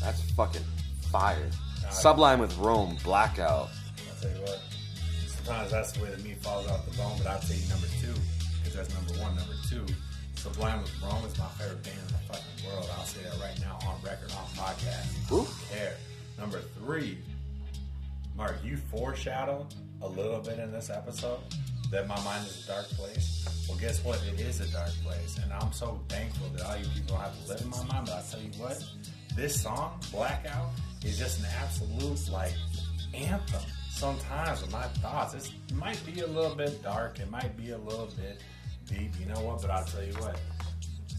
that's 0.00 0.22
fucking 0.36 0.62
fire. 1.10 1.50
Sublime 1.90 2.38
with 2.38 2.56
Rome, 2.58 2.96
Blackout. 3.02 3.70
I'll 3.70 4.22
tell 4.22 4.30
you 4.30 4.42
what. 4.42 4.60
Sometimes 5.26 5.72
that's 5.72 5.92
the 5.92 6.04
way 6.04 6.10
the 6.10 6.22
meat 6.22 6.40
falls 6.40 6.68
off 6.68 6.88
the 6.88 6.96
bone, 6.96 7.18
but 7.18 7.26
I'll 7.26 7.40
tell 7.40 7.56
you 7.56 7.68
number 7.68 7.88
two, 8.00 8.14
because 8.62 8.76
that's 8.76 8.94
number 8.94 9.20
one. 9.20 9.34
Number 9.34 9.54
two, 9.68 9.84
Sublime 10.36 10.80
with 10.82 11.02
Rome 11.02 11.24
is 11.26 11.36
my 11.36 11.48
favorite 11.58 11.82
band 11.82 11.98
in 12.06 12.06
the 12.06 12.20
fucking 12.32 12.70
world. 12.70 12.88
I'll 12.96 13.04
say 13.04 13.24
that 13.24 13.36
right 13.40 13.58
now 13.60 13.80
on 13.84 14.00
record, 14.04 14.30
on 14.30 14.46
podcast. 14.54 15.10
Who? 15.28 15.44
Care. 15.74 15.96
Number 16.38 16.60
three, 16.60 17.18
Mark, 18.38 18.54
you 18.62 18.76
foreshadowed 18.76 19.66
a 20.00 20.08
little 20.08 20.38
bit 20.38 20.60
in 20.60 20.70
this 20.70 20.90
episode 20.90 21.40
that 21.90 22.06
my 22.06 22.18
mind 22.22 22.46
is 22.46 22.64
a 22.64 22.68
dark 22.68 22.86
place. 22.90 23.66
Well, 23.68 23.76
guess 23.78 24.04
what? 24.04 24.22
It 24.32 24.38
is 24.38 24.60
a 24.60 24.72
dark 24.72 24.92
place, 25.04 25.40
and 25.42 25.52
I'm 25.52 25.72
so 25.72 26.00
thankful 26.08 26.48
that 26.50 26.64
all 26.64 26.76
you 26.76 26.86
people 26.94 27.16
have 27.16 27.34
to 27.34 27.48
live 27.48 27.60
in 27.60 27.68
my 27.68 27.82
mind. 27.92 28.06
But 28.06 28.14
I'll 28.14 28.22
tell 28.22 28.40
you 28.40 28.52
what, 28.52 28.80
this 29.34 29.60
song, 29.60 29.98
Blackout, 30.12 30.70
is 31.04 31.18
just 31.18 31.40
an 31.40 31.46
absolute 31.60 32.30
like 32.30 32.52
anthem. 33.12 33.60
Sometimes 33.90 34.62
with 34.62 34.70
my 34.70 34.84
thoughts, 35.02 35.34
it's, 35.34 35.48
it 35.68 35.74
might 35.74 36.00
be 36.06 36.20
a 36.20 36.26
little 36.28 36.54
bit 36.54 36.80
dark, 36.80 37.18
it 37.18 37.28
might 37.28 37.56
be 37.56 37.72
a 37.72 37.78
little 37.78 38.08
bit 38.16 38.40
deep. 38.86 39.10
You 39.18 39.26
know 39.26 39.40
what? 39.40 39.62
But 39.62 39.72
I'll 39.72 39.84
tell 39.84 40.04
you 40.04 40.12
what, 40.12 40.38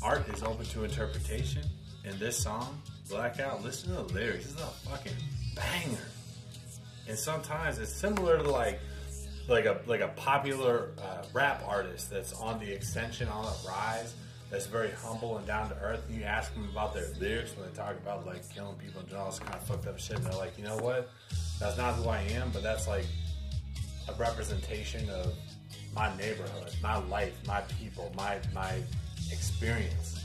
art 0.01 0.25
is 0.29 0.41
open 0.41 0.65
to 0.67 0.85
interpretation. 0.85 1.63
And 2.05 2.17
this 2.17 2.37
song, 2.37 2.81
Blackout, 3.09 3.61
listen 3.61 3.89
to 3.89 4.03
the 4.03 4.13
lyrics. 4.13 4.45
This 4.45 4.55
is 4.55 4.61
a 4.61 4.89
fucking 4.89 5.15
banger. 5.53 5.99
And 7.09 7.17
sometimes 7.17 7.79
it's 7.79 7.91
similar 7.91 8.37
to 8.37 8.49
like 8.49 8.79
like 9.47 9.65
a 9.65 9.81
like 9.87 10.01
a 10.01 10.09
popular 10.09 10.91
uh, 11.01 11.23
rap 11.33 11.63
artist 11.67 12.11
that's 12.11 12.33
on 12.33 12.59
the 12.59 12.71
extension 12.71 13.27
on 13.27 13.45
the 13.45 13.67
rise, 13.67 14.13
that's 14.51 14.67
very 14.67 14.91
humble 14.91 15.37
and 15.37 15.47
down 15.47 15.69
to 15.69 15.75
earth. 15.81 16.05
And 16.07 16.15
you 16.15 16.23
ask 16.23 16.53
them 16.53 16.69
about 16.71 16.93
their 16.93 17.07
lyrics 17.19 17.57
when 17.57 17.67
they 17.67 17.75
talk 17.75 17.95
about 17.97 18.27
like 18.27 18.47
killing 18.53 18.75
people 18.75 19.01
and 19.01 19.11
all 19.13 19.31
this 19.31 19.39
kind 19.39 19.55
of 19.55 19.63
fucked 19.63 19.87
up 19.87 19.99
shit, 19.99 20.17
and 20.17 20.25
they're 20.27 20.33
like, 20.33 20.55
you 20.55 20.63
know 20.63 20.77
what? 20.77 21.09
That's 21.59 21.77
not 21.77 21.95
who 21.95 22.07
I 22.09 22.21
am, 22.21 22.51
but 22.51 22.61
that's 22.61 22.87
like 22.87 23.05
a 24.07 24.13
representation 24.13 25.09
of 25.09 25.33
my 25.95 26.15
neighborhood, 26.15 26.75
my 26.83 26.97
life, 27.07 27.33
my 27.47 27.61
people, 27.61 28.13
my 28.15 28.37
my 28.53 28.83
experience. 29.31 30.23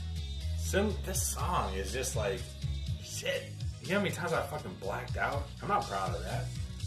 Sim, 0.59 0.93
this 1.03 1.23
song 1.23 1.73
is 1.73 1.91
just 1.91 2.15
like 2.15 2.41
shit. 3.03 3.51
You 3.81 3.89
know 3.89 3.95
how 3.95 4.03
many 4.03 4.13
times 4.13 4.33
I 4.33 4.43
fucking 4.43 4.75
blacked 4.79 5.17
out? 5.17 5.47
I'm 5.63 5.67
not 5.67 5.87
proud 5.87 6.13
of 6.15 6.23
that. 6.23 6.45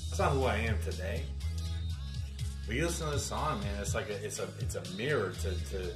That's 0.09 0.18
not 0.18 0.32
who 0.32 0.44
I 0.44 0.56
am 0.56 0.78
today. 0.82 1.22
But 2.66 2.76
you 2.76 2.86
listen 2.86 3.06
to 3.06 3.12
this 3.14 3.24
song, 3.24 3.61
man. 3.61 3.80
It's 3.80 3.94
like 3.94 4.11
a, 4.11 4.24
it's 4.24 4.38
a 4.38 4.48
it's 4.59 4.74
a 4.74 4.82
mirror 4.96 5.32
to, 5.32 5.50
to 5.70 5.90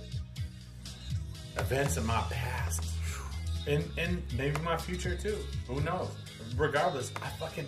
events 1.59 1.97
in 1.97 2.07
my 2.07 2.23
past, 2.31 2.85
and 3.67 3.85
and 3.99 4.23
maybe 4.37 4.59
my 4.63 4.77
future 4.77 5.17
too. 5.17 5.37
Who 5.69 5.81
knows? 5.83 6.09
Regardless, 6.57 7.13
I 7.23 7.29
fucking 7.31 7.67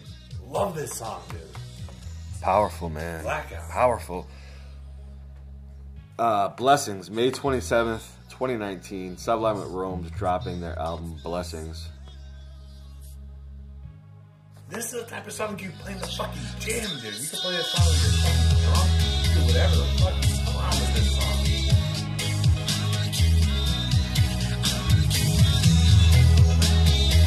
love 0.49 0.74
this 0.74 0.95
song, 0.95 1.22
dude. 1.30 1.40
Powerful, 2.40 2.90
man. 2.90 3.22
Blackout. 3.22 3.68
Powerful. 3.70 4.26
Uh, 6.18 6.49
Blessings, 6.49 7.11
May 7.11 7.30
27th, 7.30 8.07
2019. 8.30 9.16
Sublime 9.16 9.61
at 9.61 9.66
Rome's 9.68 10.11
dropping 10.12 10.61
their 10.61 10.78
album 10.78 11.16
Blessings. 11.24 11.88
This 14.71 14.93
is 14.93 15.03
the 15.05 15.09
type 15.09 15.27
of 15.27 15.33
song 15.33 15.59
you 15.59 15.71
play 15.81 15.93
in 15.93 15.99
the 15.99 16.07
fucking 16.07 16.41
gym, 16.59 16.85
dude. 17.01 17.15
You 17.15 17.29
can 17.29 17.39
play 17.39 17.53
this 17.53 17.67
song 17.71 17.85
when 17.87 18.01
you're 18.01 18.12
fucking 18.25 18.59
drunk, 18.65 18.89
do 19.35 19.41
whatever 19.47 19.77
the 19.77 19.85
fuck. 19.99 20.15
Come 20.47 20.57
on 20.57 20.71
with 20.81 20.93
this 20.95 21.09
song. 21.15 21.39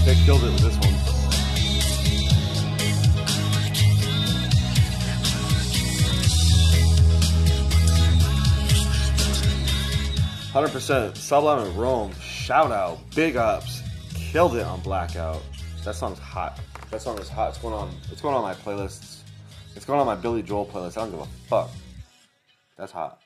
They 0.06 0.16
killed 0.26 0.44
it 0.44 0.52
with 0.52 0.64
this 0.64 0.78
one. 0.78 0.96
Hundred 10.52 10.72
percent. 10.72 11.18
Sublime 11.18 11.68
and 11.68 11.76
Rome. 11.78 12.14
Shout 12.20 12.72
out. 12.72 12.98
Big 13.16 13.36
ups. 13.38 13.84
Killed 14.16 14.56
it 14.56 14.64
on 14.64 14.80
Blackout. 14.82 15.44
That 15.84 15.96
song's 15.96 16.18
hot. 16.20 16.60
That 16.92 17.02
song 17.02 17.20
is 17.20 17.28
hot. 17.28 17.50
It's 17.50 17.58
going 17.58 17.74
on. 17.74 17.94
It's 18.12 18.22
going 18.22 18.34
on 18.34 18.42
my 18.42 18.54
playlists. 18.54 19.20
It's 19.76 19.84
going 19.84 20.00
on 20.00 20.06
my 20.06 20.16
Billy 20.16 20.42
Joel 20.42 20.66
playlist. 20.66 20.98
I 20.98 21.02
don't 21.02 21.12
give 21.12 21.20
a 21.20 21.26
fuck. 21.48 21.70
That's 22.78 22.94
hot. 22.94 23.20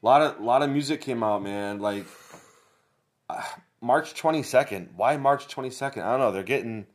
A 0.00 0.06
lot 0.06 0.22
of 0.22 0.40
lot 0.40 0.62
of 0.62 0.70
music 0.70 1.00
came 1.00 1.24
out, 1.24 1.42
man. 1.42 1.80
Like 1.80 2.06
uh, 3.28 3.42
March 3.80 4.14
22nd. 4.14 4.94
Why 4.94 5.16
March 5.16 5.48
22nd? 5.48 6.02
I 6.02 6.10
don't 6.12 6.20
know. 6.20 6.30
They're 6.30 6.44
getting 6.44 6.86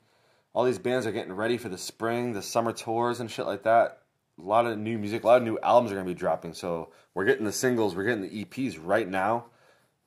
all 0.54 0.64
these 0.64 0.80
bands 0.80 1.06
are 1.06 1.12
getting 1.12 1.34
ready 1.34 1.58
for 1.58 1.68
the 1.68 1.78
spring, 1.78 2.32
the 2.32 2.42
summer 2.42 2.72
tours 2.72 3.20
and 3.20 3.30
shit 3.30 3.46
like 3.46 3.64
that. 3.64 4.04
A 4.40 4.42
lot 4.42 4.66
of 4.66 4.78
new 4.78 4.98
music, 4.98 5.24
a 5.24 5.28
lot 5.28 5.38
of 5.38 5.44
new 5.44 5.60
albums 5.62 5.92
are 5.92 5.96
to 5.96 6.04
be 6.04 6.14
dropping. 6.14 6.54
So 6.54 6.92
we're 7.14 7.26
getting 7.26 7.46
the 7.46 7.52
singles, 7.52 7.94
we're 7.94 8.06
getting 8.06 8.22
the 8.22 8.46
EPs 8.46 8.80
right 8.82 9.08
now. 9.08 9.48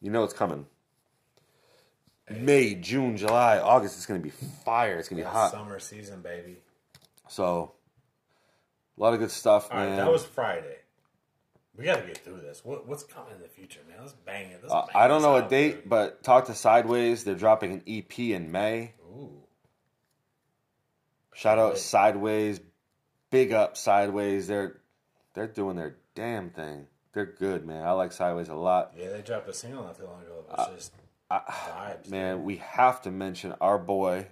You 0.00 0.10
know 0.10 0.24
it's 0.24 0.32
coming. 0.32 0.64
May, 2.30 2.74
June, 2.74 3.16
July, 3.16 3.58
August. 3.58 3.96
It's 3.96 4.06
going 4.06 4.20
to 4.20 4.24
be 4.24 4.32
fire. 4.64 4.98
It's 4.98 5.08
going 5.08 5.22
to 5.22 5.28
be 5.28 5.32
hot. 5.32 5.50
Summer 5.52 5.78
season, 5.78 6.20
baby. 6.22 6.56
So 7.28 7.72
a 8.98 9.00
lot 9.02 9.14
of 9.14 9.20
good 9.20 9.30
stuff, 9.30 9.68
All 9.70 9.78
right, 9.78 9.86
man. 9.88 9.96
that 9.98 10.10
was 10.10 10.24
Friday. 10.24 10.76
We 11.76 11.84
got 11.84 12.00
to 12.00 12.06
get 12.06 12.18
through 12.18 12.40
this. 12.40 12.64
What, 12.64 12.88
what's 12.88 13.04
coming 13.04 13.32
in 13.36 13.40
the 13.40 13.48
future, 13.48 13.80
man? 13.88 13.98
Let's 14.00 14.12
bang 14.12 14.50
it. 14.50 14.60
Let's 14.62 14.74
Uh, 14.74 14.86
I 14.94 15.06
don't 15.06 15.22
know 15.22 15.36
a 15.36 15.48
date, 15.48 15.82
dude. 15.82 15.88
but 15.88 16.22
talk 16.24 16.46
to 16.46 16.54
Sideways. 16.54 17.22
They're 17.24 17.34
dropping 17.36 17.72
an 17.72 17.82
EP 17.86 18.18
in 18.18 18.50
May. 18.50 18.94
Ooh. 19.04 19.30
Shout 21.34 21.58
out 21.58 21.68
Right. 21.70 21.78
Sideways, 21.78 22.60
big 23.30 23.52
up 23.52 23.76
Sideways. 23.76 24.48
They're 24.48 24.80
they're 25.34 25.46
doing 25.46 25.76
their 25.76 25.96
damn 26.16 26.50
thing. 26.50 26.88
They're 27.12 27.26
good, 27.26 27.64
man. 27.64 27.84
I 27.86 27.92
like 27.92 28.10
Sideways 28.10 28.48
a 28.48 28.54
lot. 28.54 28.92
Yeah, 28.98 29.10
they 29.10 29.22
dropped 29.22 29.48
a 29.48 29.52
single 29.52 29.84
not 29.84 29.96
too 29.96 30.04
long 30.04 30.20
ago. 30.22 30.44
It's 30.52 30.74
just 30.74 30.92
Uh, 31.30 31.92
Man, 32.08 32.42
we 32.42 32.56
have 32.56 33.02
to 33.02 33.10
mention 33.10 33.54
our 33.60 33.78
boy 33.78 34.28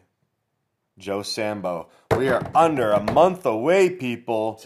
Joe 0.97 1.21
Samba. 1.21 1.85
We 2.17 2.31
are 2.31 2.51
under 2.55 2.91
a 2.93 3.13
month 3.13 3.45
away, 3.45 3.91
people, 3.91 4.63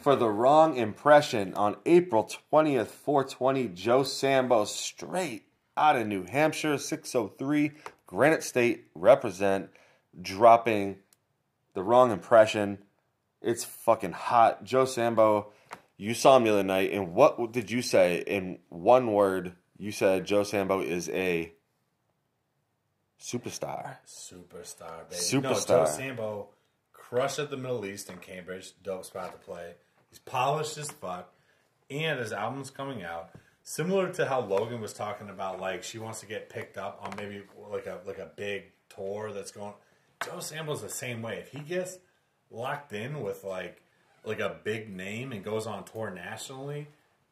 for 0.00 0.14
the 0.14 0.28
wrong 0.28 0.76
impression 0.76 1.54
on 1.54 1.74
April 1.84 2.30
twentieth, 2.50 2.88
four 2.88 3.24
twenty. 3.24 3.66
Joe 3.66 4.04
Samba, 4.04 4.64
straight 4.66 5.48
out 5.76 5.96
of 5.96 6.06
New 6.06 6.22
Hampshire, 6.22 6.78
six 6.78 7.12
hundred 7.12 7.36
three, 7.36 7.72
Granite 8.06 8.44
State 8.44 8.84
represent, 8.94 9.70
dropping 10.20 10.98
the 11.74 11.82
wrong 11.82 12.12
impression. 12.12 12.78
It's 13.40 13.64
fucking 13.64 14.12
hot. 14.12 14.62
Joe 14.62 14.84
Samba, 14.84 15.46
you 15.96 16.14
saw 16.14 16.36
him 16.36 16.44
the 16.44 16.52
other 16.52 16.62
night, 16.62 16.92
and 16.92 17.12
what 17.12 17.50
did 17.50 17.72
you 17.72 17.82
say 17.82 18.22
in 18.24 18.60
one 18.68 19.12
word? 19.12 19.54
You 19.78 19.90
said 19.90 20.26
Joe 20.26 20.44
Sambo 20.44 20.80
is 20.80 21.08
a 21.08 21.52
superstar. 23.22 23.96
Superstar, 24.06 25.08
baby. 25.08 25.42
No, 25.42 25.50
Superstar. 25.50 25.66
Joe 25.66 25.84
Samba 25.86 26.42
crushed 26.92 27.38
at 27.38 27.50
the 27.50 27.56
Middle 27.56 27.86
East 27.86 28.10
in 28.10 28.18
Cambridge. 28.18 28.72
Dope 28.82 29.04
spot 29.04 29.32
to 29.32 29.38
play. 29.38 29.74
He's 30.10 30.18
polished 30.18 30.76
as 30.78 30.90
fuck. 30.90 31.32
And 31.90 32.18
his 32.18 32.32
album's 32.32 32.70
coming 32.70 33.02
out. 33.02 33.30
Similar 33.64 34.12
to 34.14 34.26
how 34.26 34.40
Logan 34.40 34.80
was 34.80 34.92
talking 34.92 35.30
about, 35.30 35.60
like 35.60 35.84
she 35.84 35.98
wants 35.98 36.20
to 36.20 36.26
get 36.26 36.50
picked 36.50 36.76
up 36.76 36.98
on 37.02 37.14
maybe 37.16 37.42
like 37.70 37.86
a 37.86 38.00
like 38.06 38.18
a 38.18 38.30
big 38.34 38.64
tour 38.88 39.32
that's 39.32 39.52
going. 39.52 39.74
Joe 40.24 40.40
Samba's 40.40 40.82
the 40.82 40.88
same 40.88 41.22
way. 41.22 41.38
If 41.38 41.48
he 41.50 41.60
gets 41.60 41.98
locked 42.50 42.92
in 42.92 43.22
with 43.22 43.44
like 43.44 43.82
like 44.24 44.40
a 44.40 44.56
big 44.64 44.90
name 44.94 45.32
and 45.32 45.44
goes 45.44 45.66
on 45.66 45.84
tour 45.84 46.10
nationally, 46.10 46.88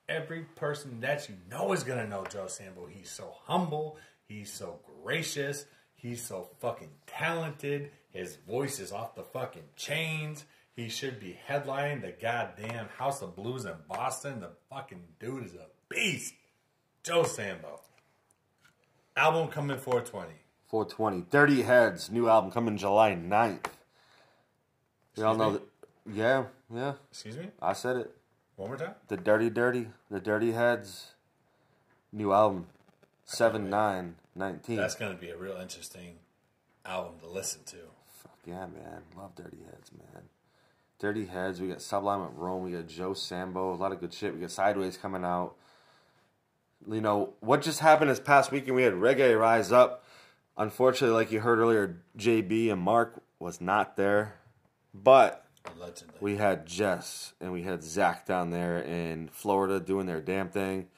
every 0.09 0.43
person 0.57 1.01
that 1.01 1.29
you 1.29 1.37
know 1.51 1.73
is 1.73 1.83
gonna 1.83 2.07
know 2.07 2.25
Joe 2.25 2.47
Sambo. 2.47 2.87
He's 2.87 3.11
so 3.11 3.35
humble. 3.45 3.97
He's 4.29 4.53
so 4.53 4.79
gracious. 5.03 5.65
He's 6.01 6.25
so 6.25 6.49
fucking 6.61 6.89
talented. 7.07 7.91
His 8.11 8.37
voice 8.49 8.81
is 8.81 8.91
off 8.91 9.15
the 9.15 9.23
fucking 9.23 9.65
chains. 9.77 10.47
He 10.75 10.89
should 10.89 11.21
be 11.21 11.39
headlining 11.47 12.01
the 12.01 12.13
goddamn 12.13 12.89
House 12.97 13.21
of 13.21 13.37
Blues 13.37 13.67
in 13.67 13.75
Boston. 13.87 14.41
The 14.41 14.53
fucking 14.71 15.03
dude 15.19 15.45
is 15.45 15.55
a 15.55 15.67
beast. 15.91 16.33
Joe 17.03 17.25
Samba. 17.25 17.69
Album 19.15 19.49
coming 19.49 19.77
420. 19.77 20.33
420. 20.69 21.27
Dirty 21.31 21.63
Heads, 21.63 22.11
new 22.11 22.31
album 22.31 22.51
coming 22.51 22.79
July 22.79 23.13
9th. 23.13 23.67
We 25.19 25.23
all 25.23 25.37
know 25.37 25.53
that. 25.53 25.63
Yeah, 26.11 26.45
yeah. 26.75 26.95
Excuse 27.11 27.37
me? 27.37 27.49
I 27.61 27.75
said 27.75 27.97
it. 27.97 28.17
One 28.57 28.71
more 28.71 28.79
time? 28.79 28.95
The 29.09 29.19
Dirty 29.19 29.51
Dirty, 29.51 29.89
the 30.11 30.21
Dirty 30.21 30.53
Heads, 30.53 31.13
new 32.11 32.33
album, 32.33 32.69
7 33.27 33.69
9 33.69 34.15
19. 34.35 34.77
That's 34.77 34.95
going 34.95 35.13
to 35.15 35.21
be 35.21 35.31
a 35.31 35.37
real 35.37 35.57
interesting 35.57 36.17
album 36.85 37.15
to 37.21 37.29
listen 37.29 37.63
to. 37.67 37.77
Fuck 38.23 38.39
yeah, 38.47 38.67
man. 38.67 39.03
Love 39.17 39.35
Dirty 39.35 39.59
Heads, 39.65 39.91
man. 39.93 40.23
Dirty 40.99 41.27
Heads. 41.27 41.61
We 41.61 41.69
got 41.69 41.83
Sublime 41.83 42.23
at 42.23 42.35
Rome. 42.37 42.65
We 42.65 42.73
got 42.73 42.87
Joe 42.87 43.15
Samba. 43.15 43.59
A 43.59 43.75
lot 43.75 43.93
of 43.93 44.01
good 44.01 44.13
shit. 44.13 44.35
We 44.35 44.41
got 44.41 44.51
Sideways 44.51 44.97
coming 44.97 45.25
out. 45.25 45.55
You 46.91 47.01
know 47.01 47.35
what 47.41 47.63
just 47.63 47.81
happened 47.81 48.11
this 48.11 48.21
past 48.21 48.51
weekend? 48.53 48.77
We 48.77 48.83
had 48.83 48.95
Reggae 48.95 49.39
Rise 49.39 49.73
Up. 49.73 50.05
Unfortunately, 50.57 51.15
like 51.15 51.31
you 51.33 51.41
heard 51.41 51.59
earlier, 51.59 52.03
JB 52.19 52.71
and 52.73 52.81
Mark 52.81 53.23
was 53.39 53.61
not 53.61 53.97
there, 53.97 54.35
but 54.93 55.47
Allegedly. 55.77 56.15
we 56.21 56.37
had 56.37 56.67
Jess 56.67 57.33
and 57.41 57.53
we 57.53 57.63
had 57.63 57.83
Zach 57.83 58.27
down 58.27 58.51
there 58.51 58.79
in 58.79 59.29
Florida 59.29 59.81
doing 59.81 60.07
their 60.07 60.21
damn 60.21 60.49
thing. 60.51 60.89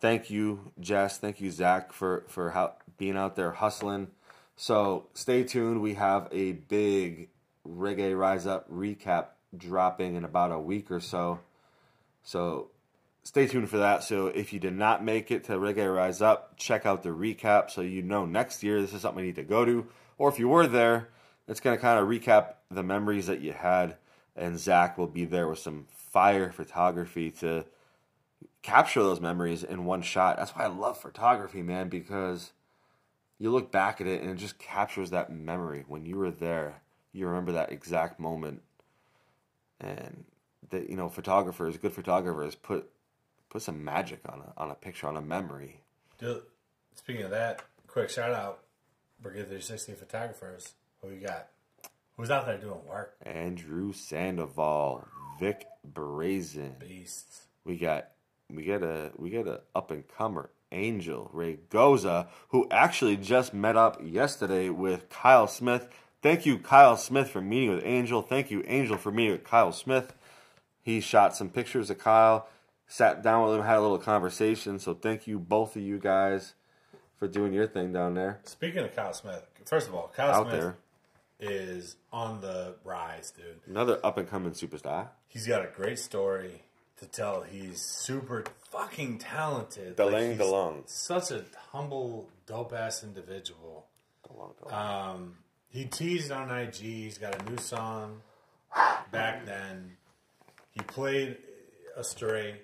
Thank 0.00 0.30
you, 0.30 0.72
Jess. 0.78 1.18
Thank 1.18 1.40
you, 1.40 1.50
Zach, 1.50 1.92
for 1.92 2.24
for 2.28 2.50
how, 2.50 2.74
being 2.98 3.16
out 3.16 3.36
there 3.36 3.52
hustling. 3.52 4.08
So 4.56 5.06
stay 5.14 5.44
tuned. 5.44 5.80
We 5.80 5.94
have 5.94 6.28
a 6.32 6.52
big 6.52 7.28
Reggae 7.66 8.18
Rise 8.18 8.46
Up 8.46 8.70
recap 8.70 9.26
dropping 9.56 10.16
in 10.16 10.24
about 10.24 10.52
a 10.52 10.58
week 10.58 10.90
or 10.90 11.00
so. 11.00 11.40
So 12.22 12.70
stay 13.22 13.46
tuned 13.46 13.68
for 13.68 13.78
that. 13.78 14.04
So 14.04 14.28
if 14.28 14.52
you 14.52 14.58
did 14.58 14.74
not 14.74 15.04
make 15.04 15.30
it 15.30 15.44
to 15.44 15.52
Reggae 15.52 15.94
Rise 15.94 16.22
Up, 16.22 16.56
check 16.56 16.86
out 16.86 17.02
the 17.02 17.10
recap 17.10 17.70
so 17.70 17.80
you 17.80 18.02
know 18.02 18.24
next 18.24 18.62
year 18.62 18.80
this 18.80 18.92
is 18.92 19.02
something 19.02 19.24
you 19.24 19.30
need 19.30 19.36
to 19.36 19.42
go 19.42 19.64
to. 19.64 19.86
Or 20.18 20.28
if 20.28 20.38
you 20.38 20.48
were 20.48 20.66
there, 20.66 21.08
it's 21.48 21.60
going 21.60 21.76
to 21.76 21.80
kind 21.80 21.98
of 22.00 22.08
recap 22.08 22.54
the 22.70 22.82
memories 22.82 23.26
that 23.26 23.40
you 23.40 23.52
had. 23.52 23.96
And 24.34 24.58
Zach 24.58 24.98
will 24.98 25.06
be 25.06 25.24
there 25.24 25.48
with 25.48 25.58
some 25.58 25.86
fire 25.88 26.50
photography 26.52 27.30
to 27.32 27.64
capture 28.66 29.00
those 29.00 29.20
memories 29.20 29.62
in 29.62 29.84
one 29.84 30.02
shot. 30.02 30.36
That's 30.36 30.50
why 30.50 30.64
I 30.64 30.66
love 30.66 30.98
photography, 30.98 31.62
man, 31.62 31.88
because 31.88 32.50
you 33.38 33.52
look 33.52 33.70
back 33.70 34.00
at 34.00 34.08
it 34.08 34.20
and 34.20 34.30
it 34.30 34.36
just 34.38 34.58
captures 34.58 35.10
that 35.10 35.32
memory. 35.32 35.84
When 35.86 36.04
you 36.04 36.16
were 36.16 36.32
there, 36.32 36.82
you 37.12 37.28
remember 37.28 37.52
that 37.52 37.70
exact 37.70 38.18
moment. 38.18 38.62
And 39.80 40.24
that 40.70 40.90
you 40.90 40.96
know, 40.96 41.08
photographers, 41.08 41.76
good 41.76 41.92
photographers 41.92 42.56
put 42.56 42.90
put 43.50 43.62
some 43.62 43.84
magic 43.84 44.20
on 44.28 44.40
a 44.40 44.60
on 44.60 44.70
a 44.70 44.74
picture, 44.74 45.06
on 45.06 45.16
a 45.16 45.22
memory. 45.22 45.82
Dude, 46.18 46.42
speaking 46.96 47.22
of 47.22 47.30
that, 47.30 47.62
quick 47.86 48.10
shout 48.10 48.32
out, 48.32 48.64
Reggae 49.22 49.44
360 49.44 49.92
photographers. 49.92 50.72
Who 51.02 51.10
you 51.10 51.20
got? 51.20 51.48
Who's 52.16 52.30
out 52.30 52.46
there 52.46 52.58
doing 52.58 52.84
work? 52.88 53.14
Andrew 53.22 53.92
Sandoval, 53.92 55.06
Vic 55.38 55.66
Brazen. 55.84 56.76
Beasts. 56.80 57.42
We 57.64 57.76
got 57.76 58.08
we 58.50 58.62
get 58.62 58.82
a 58.82 59.10
we 59.16 59.30
get 59.30 59.46
a 59.46 59.60
up 59.74 59.90
and 59.90 60.04
comer 60.08 60.50
Angel 60.72 61.30
Ray 61.32 61.58
Goza 61.70 62.28
who 62.48 62.66
actually 62.70 63.16
just 63.16 63.54
met 63.54 63.76
up 63.76 64.00
yesterday 64.02 64.68
with 64.68 65.08
Kyle 65.08 65.46
Smith. 65.46 65.88
Thank 66.22 66.46
you, 66.46 66.58
Kyle 66.58 66.96
Smith, 66.96 67.28
for 67.30 67.40
meeting 67.40 67.74
with 67.74 67.84
Angel. 67.84 68.22
Thank 68.22 68.50
you, 68.50 68.64
Angel, 68.66 68.96
for 68.96 69.12
meeting 69.12 69.32
with 69.32 69.44
Kyle 69.44 69.72
Smith. 69.72 70.14
He 70.82 71.00
shot 71.00 71.36
some 71.36 71.50
pictures 71.50 71.90
of 71.90 71.98
Kyle, 71.98 72.48
sat 72.86 73.22
down 73.22 73.46
with 73.46 73.56
him, 73.56 73.64
had 73.64 73.78
a 73.78 73.80
little 73.80 73.98
conversation. 73.98 74.78
So 74.78 74.94
thank 74.94 75.26
you, 75.26 75.38
both 75.38 75.76
of 75.76 75.82
you 75.82 75.98
guys, 75.98 76.54
for 77.16 77.28
doing 77.28 77.52
your 77.52 77.66
thing 77.66 77.92
down 77.92 78.14
there 78.14 78.40
Speaking 78.44 78.84
of 78.84 78.94
Kyle 78.94 79.12
Smith, 79.12 79.46
first 79.64 79.88
of 79.88 79.94
all, 79.94 80.12
Kyle 80.16 80.30
out 80.32 80.48
Smith 80.48 80.60
there. 80.60 80.76
is 81.40 81.96
on 82.12 82.40
the 82.40 82.76
rise, 82.84 83.30
dude. 83.30 83.60
Another 83.66 83.98
up 84.04 84.18
and 84.18 84.28
coming 84.28 84.52
superstar. 84.52 85.08
He's 85.28 85.46
got 85.46 85.62
a 85.62 85.68
great 85.74 85.98
story 85.98 86.62
to 86.98 87.06
tell. 87.06 87.42
He's 87.42 87.80
super 87.80 88.44
fucking 88.70 89.18
talented. 89.18 89.96
Delang 89.96 90.30
he's 90.30 90.40
DeLong. 90.40 90.88
Such 90.88 91.30
a 91.30 91.44
humble, 91.70 92.28
dope 92.46 92.72
ass 92.72 93.02
individual. 93.04 93.86
Um, 94.70 95.36
he 95.68 95.84
teased 95.84 96.32
on 96.32 96.50
IG. 96.50 96.74
He's 96.74 97.18
got 97.18 97.40
a 97.40 97.50
new 97.50 97.58
song 97.58 98.20
back 99.10 99.46
then. 99.46 99.96
He 100.72 100.80
played 100.80 101.36
Astray, 101.96 102.60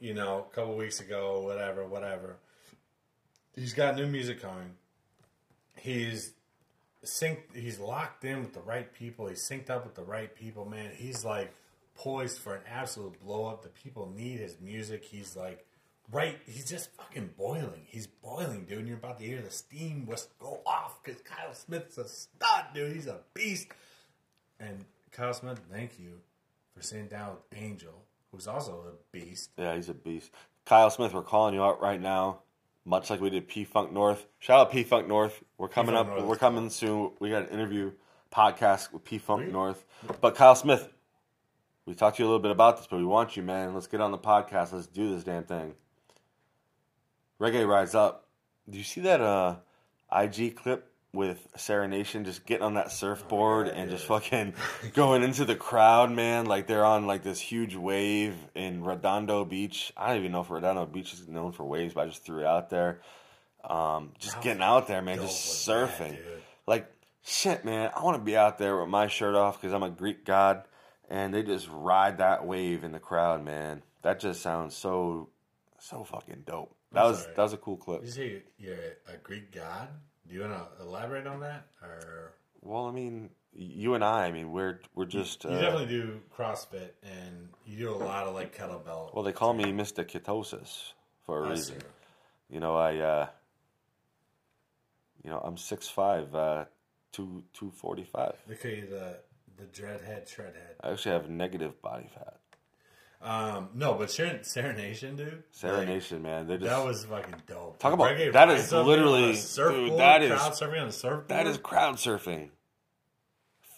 you 0.00 0.14
know, 0.14 0.46
a 0.50 0.54
couple 0.54 0.76
weeks 0.76 1.00
ago, 1.00 1.42
whatever, 1.42 1.86
whatever. 1.86 2.36
He's 3.54 3.74
got 3.74 3.96
new 3.96 4.06
music 4.06 4.40
coming. 4.40 4.74
He's 5.76 6.32
synced. 7.04 7.54
He's 7.54 7.78
locked 7.78 8.24
in 8.24 8.40
with 8.40 8.54
the 8.54 8.60
right 8.60 8.92
people. 8.92 9.28
He's 9.28 9.46
synced 9.46 9.70
up 9.70 9.84
with 9.84 9.94
the 9.94 10.02
right 10.02 10.34
people. 10.34 10.64
Man, 10.64 10.90
he's 10.94 11.24
like 11.24 11.52
poised 12.00 12.38
for 12.38 12.54
an 12.54 12.62
absolute 12.66 13.20
blow 13.20 13.44
up. 13.44 13.62
The 13.62 13.68
people 13.68 14.10
need 14.16 14.40
his 14.40 14.56
music. 14.58 15.04
He's 15.04 15.36
like 15.36 15.66
right. 16.10 16.38
He's 16.46 16.68
just 16.68 16.90
fucking 16.96 17.30
boiling. 17.36 17.82
He's 17.84 18.06
boiling, 18.06 18.64
dude. 18.64 18.78
And 18.78 18.88
you're 18.88 18.96
about 18.96 19.18
to 19.18 19.24
hear 19.24 19.42
the 19.42 19.50
steam 19.50 20.06
just 20.08 20.36
go 20.38 20.62
off 20.64 21.02
because 21.02 21.20
Kyle 21.20 21.52
Smith's 21.52 21.98
a 21.98 22.08
stud, 22.08 22.64
dude. 22.74 22.94
He's 22.94 23.06
a 23.06 23.18
beast. 23.34 23.68
And 24.58 24.86
Kyle 25.12 25.34
Smith, 25.34 25.60
thank 25.70 25.98
you 25.98 26.20
for 26.74 26.82
sitting 26.82 27.06
down 27.06 27.32
with 27.34 27.62
Angel, 27.62 28.04
who's 28.32 28.46
also 28.46 28.82
a 28.88 29.16
beast. 29.16 29.50
Yeah, 29.58 29.76
he's 29.76 29.90
a 29.90 29.94
beast. 29.94 30.30
Kyle 30.64 30.90
Smith, 30.90 31.12
we're 31.12 31.22
calling 31.22 31.54
you 31.54 31.62
out 31.62 31.82
right 31.82 32.00
now, 32.00 32.40
much 32.86 33.10
like 33.10 33.20
we 33.20 33.28
did 33.28 33.46
P 33.46 33.64
Funk 33.64 33.92
North. 33.92 34.26
Shout 34.38 34.60
out 34.60 34.72
P 34.72 34.84
Funk 34.84 35.06
North. 35.06 35.42
We're 35.58 35.68
coming 35.68 35.94
P-Funk 35.94 36.08
up. 36.08 36.16
North 36.16 36.28
we're 36.28 36.36
coming 36.36 36.70
soon. 36.70 37.10
We 37.20 37.28
got 37.28 37.42
an 37.42 37.48
interview 37.50 37.92
podcast 38.32 38.90
with 38.92 39.04
P 39.04 39.18
Funk 39.18 39.52
North. 39.52 39.84
But 40.22 40.34
Kyle 40.34 40.54
Smith, 40.54 40.88
we 41.90 41.96
talked 41.96 42.18
to 42.18 42.22
you 42.22 42.26
a 42.26 42.30
little 42.30 42.40
bit 42.40 42.52
about 42.52 42.76
this, 42.76 42.86
but 42.88 42.98
we 42.98 43.04
want 43.04 43.36
you, 43.36 43.42
man. 43.42 43.74
Let's 43.74 43.88
get 43.88 44.00
on 44.00 44.12
the 44.12 44.18
podcast. 44.18 44.72
Let's 44.72 44.86
do 44.86 45.12
this 45.12 45.24
damn 45.24 45.42
thing. 45.42 45.74
Reggae 47.40 47.66
Rise 47.66 47.96
Up. 47.96 48.28
Do 48.68 48.78
you 48.78 48.84
see 48.84 49.00
that 49.00 49.20
uh, 49.20 49.56
IG 50.16 50.54
clip 50.54 50.86
with 51.12 51.48
Sarah 51.56 51.88
Nation 51.88 52.24
just 52.24 52.46
getting 52.46 52.62
on 52.62 52.74
that 52.74 52.92
surfboard 52.92 53.66
and 53.66 53.90
just 53.90 54.04
fucking 54.04 54.54
going 54.94 55.24
into 55.24 55.44
the 55.44 55.56
crowd, 55.56 56.12
man? 56.12 56.46
Like 56.46 56.68
they're 56.68 56.84
on 56.84 57.08
like 57.08 57.24
this 57.24 57.40
huge 57.40 57.74
wave 57.74 58.36
in 58.54 58.84
Redondo 58.84 59.44
Beach. 59.44 59.92
I 59.96 60.10
don't 60.10 60.18
even 60.18 60.30
know 60.30 60.42
if 60.42 60.50
Redondo 60.50 60.86
Beach 60.86 61.12
is 61.12 61.26
known 61.26 61.50
for 61.50 61.64
waves, 61.64 61.92
but 61.92 62.02
I 62.02 62.06
just 62.06 62.24
threw 62.24 62.38
it 62.38 62.46
out 62.46 62.70
there. 62.70 63.00
Um, 63.64 64.12
just 64.20 64.40
getting 64.42 64.62
out 64.62 64.86
there, 64.86 65.02
man, 65.02 65.16
just 65.18 65.66
was 65.66 65.66
that, 65.66 65.98
surfing. 65.98 66.16
like 66.68 66.86
shit, 67.24 67.64
man. 67.64 67.90
I 67.96 68.04
want 68.04 68.16
to 68.16 68.22
be 68.22 68.36
out 68.36 68.58
there 68.58 68.78
with 68.78 68.88
my 68.88 69.08
shirt 69.08 69.34
off 69.34 69.60
because 69.60 69.74
I'm 69.74 69.82
a 69.82 69.90
Greek 69.90 70.24
god, 70.24 70.62
and 71.10 71.34
they 71.34 71.42
just 71.42 71.68
ride 71.70 72.16
that 72.18 72.46
wave 72.46 72.84
in 72.84 72.92
the 72.92 72.98
crowd, 73.00 73.44
man. 73.44 73.82
That 74.02 74.18
just 74.20 74.40
sounds 74.40 74.74
so, 74.74 75.28
so 75.78 76.04
fucking 76.04 76.44
dope. 76.46 76.74
That 76.92 77.02
I'm 77.04 77.10
was 77.10 77.22
sorry. 77.22 77.34
that 77.36 77.42
was 77.42 77.52
a 77.52 77.56
cool 77.58 77.76
clip. 77.76 78.02
You 78.04 78.10
say 78.10 78.42
you're 78.58 78.76
a 79.12 79.16
Greek 79.22 79.52
god? 79.52 79.88
Do 80.28 80.34
you 80.34 80.40
want 80.42 80.52
to 80.78 80.82
elaborate 80.82 81.26
on 81.26 81.40
that, 81.40 81.66
or 81.82 82.32
Well, 82.62 82.86
I 82.86 82.92
mean, 82.92 83.30
you 83.52 83.94
and 83.94 84.04
I, 84.04 84.26
I 84.26 84.32
mean, 84.32 84.52
we're 84.52 84.80
we're 84.94 85.04
just. 85.06 85.44
you 85.44 85.50
Uh, 85.50 85.60
definitely 85.60 85.88
do 85.88 86.20
CrossFit 86.36 86.90
and 87.02 87.48
you 87.66 87.76
do 87.78 87.90
a 87.90 87.96
lot 87.96 88.26
of 88.26 88.34
like 88.34 88.56
kettlebell? 88.56 89.12
well, 89.14 89.22
they 89.24 89.32
call 89.32 89.52
me 89.52 89.72
Mister 89.72 90.04
Ketosis 90.04 90.92
for 91.26 91.42
a 91.44 91.46
I 91.48 91.50
reason. 91.50 91.80
see. 91.80 91.86
You 92.48 92.60
know, 92.60 92.76
I. 92.76 92.96
Uh, 92.96 93.26
you 95.22 95.30
know, 95.30 95.38
I'm 95.44 95.56
six 95.58 95.86
five, 95.88 96.34
uh, 96.34 96.64
two 97.12 97.42
two 97.52 97.70
forty 97.70 98.04
five. 98.04 98.36
They 98.46 98.54
call 98.54 98.70
you 98.70 98.86
the 98.88 99.18
the 99.60 99.66
dreadhead, 99.66 100.26
shredhead. 100.34 100.74
I 100.80 100.90
actually 100.92 101.12
have 101.12 101.28
negative 101.28 101.80
body 101.82 102.08
fat. 102.14 102.36
Um, 103.22 103.68
no, 103.74 103.94
but 103.94 104.10
Sarah, 104.10 104.42
Sarah 104.42 104.72
Nation, 104.74 105.16
dude. 105.16 105.42
Sarah 105.50 105.84
like, 105.84 106.10
man, 106.22 106.46
they 106.46 106.56
just 106.56 106.70
That 106.70 106.84
was 106.84 107.04
fucking 107.04 107.34
dope. 107.46 107.78
Talk 107.78 107.92
about- 107.92 108.12
Reggae 108.12 108.32
that 108.32 108.48
is 108.48 108.72
literally- 108.72 109.36
surfboard, 109.36 109.90
dude, 109.90 109.98
that 109.98 110.22
is- 110.22 110.30
crowd 110.40 110.52
surfing 110.52 110.80
on 110.82 110.88
a 110.88 110.92
surfboard. 110.92 111.28
that 111.28 111.46
is 111.46 111.58
crowd 111.58 111.94
surfing. 111.96 112.50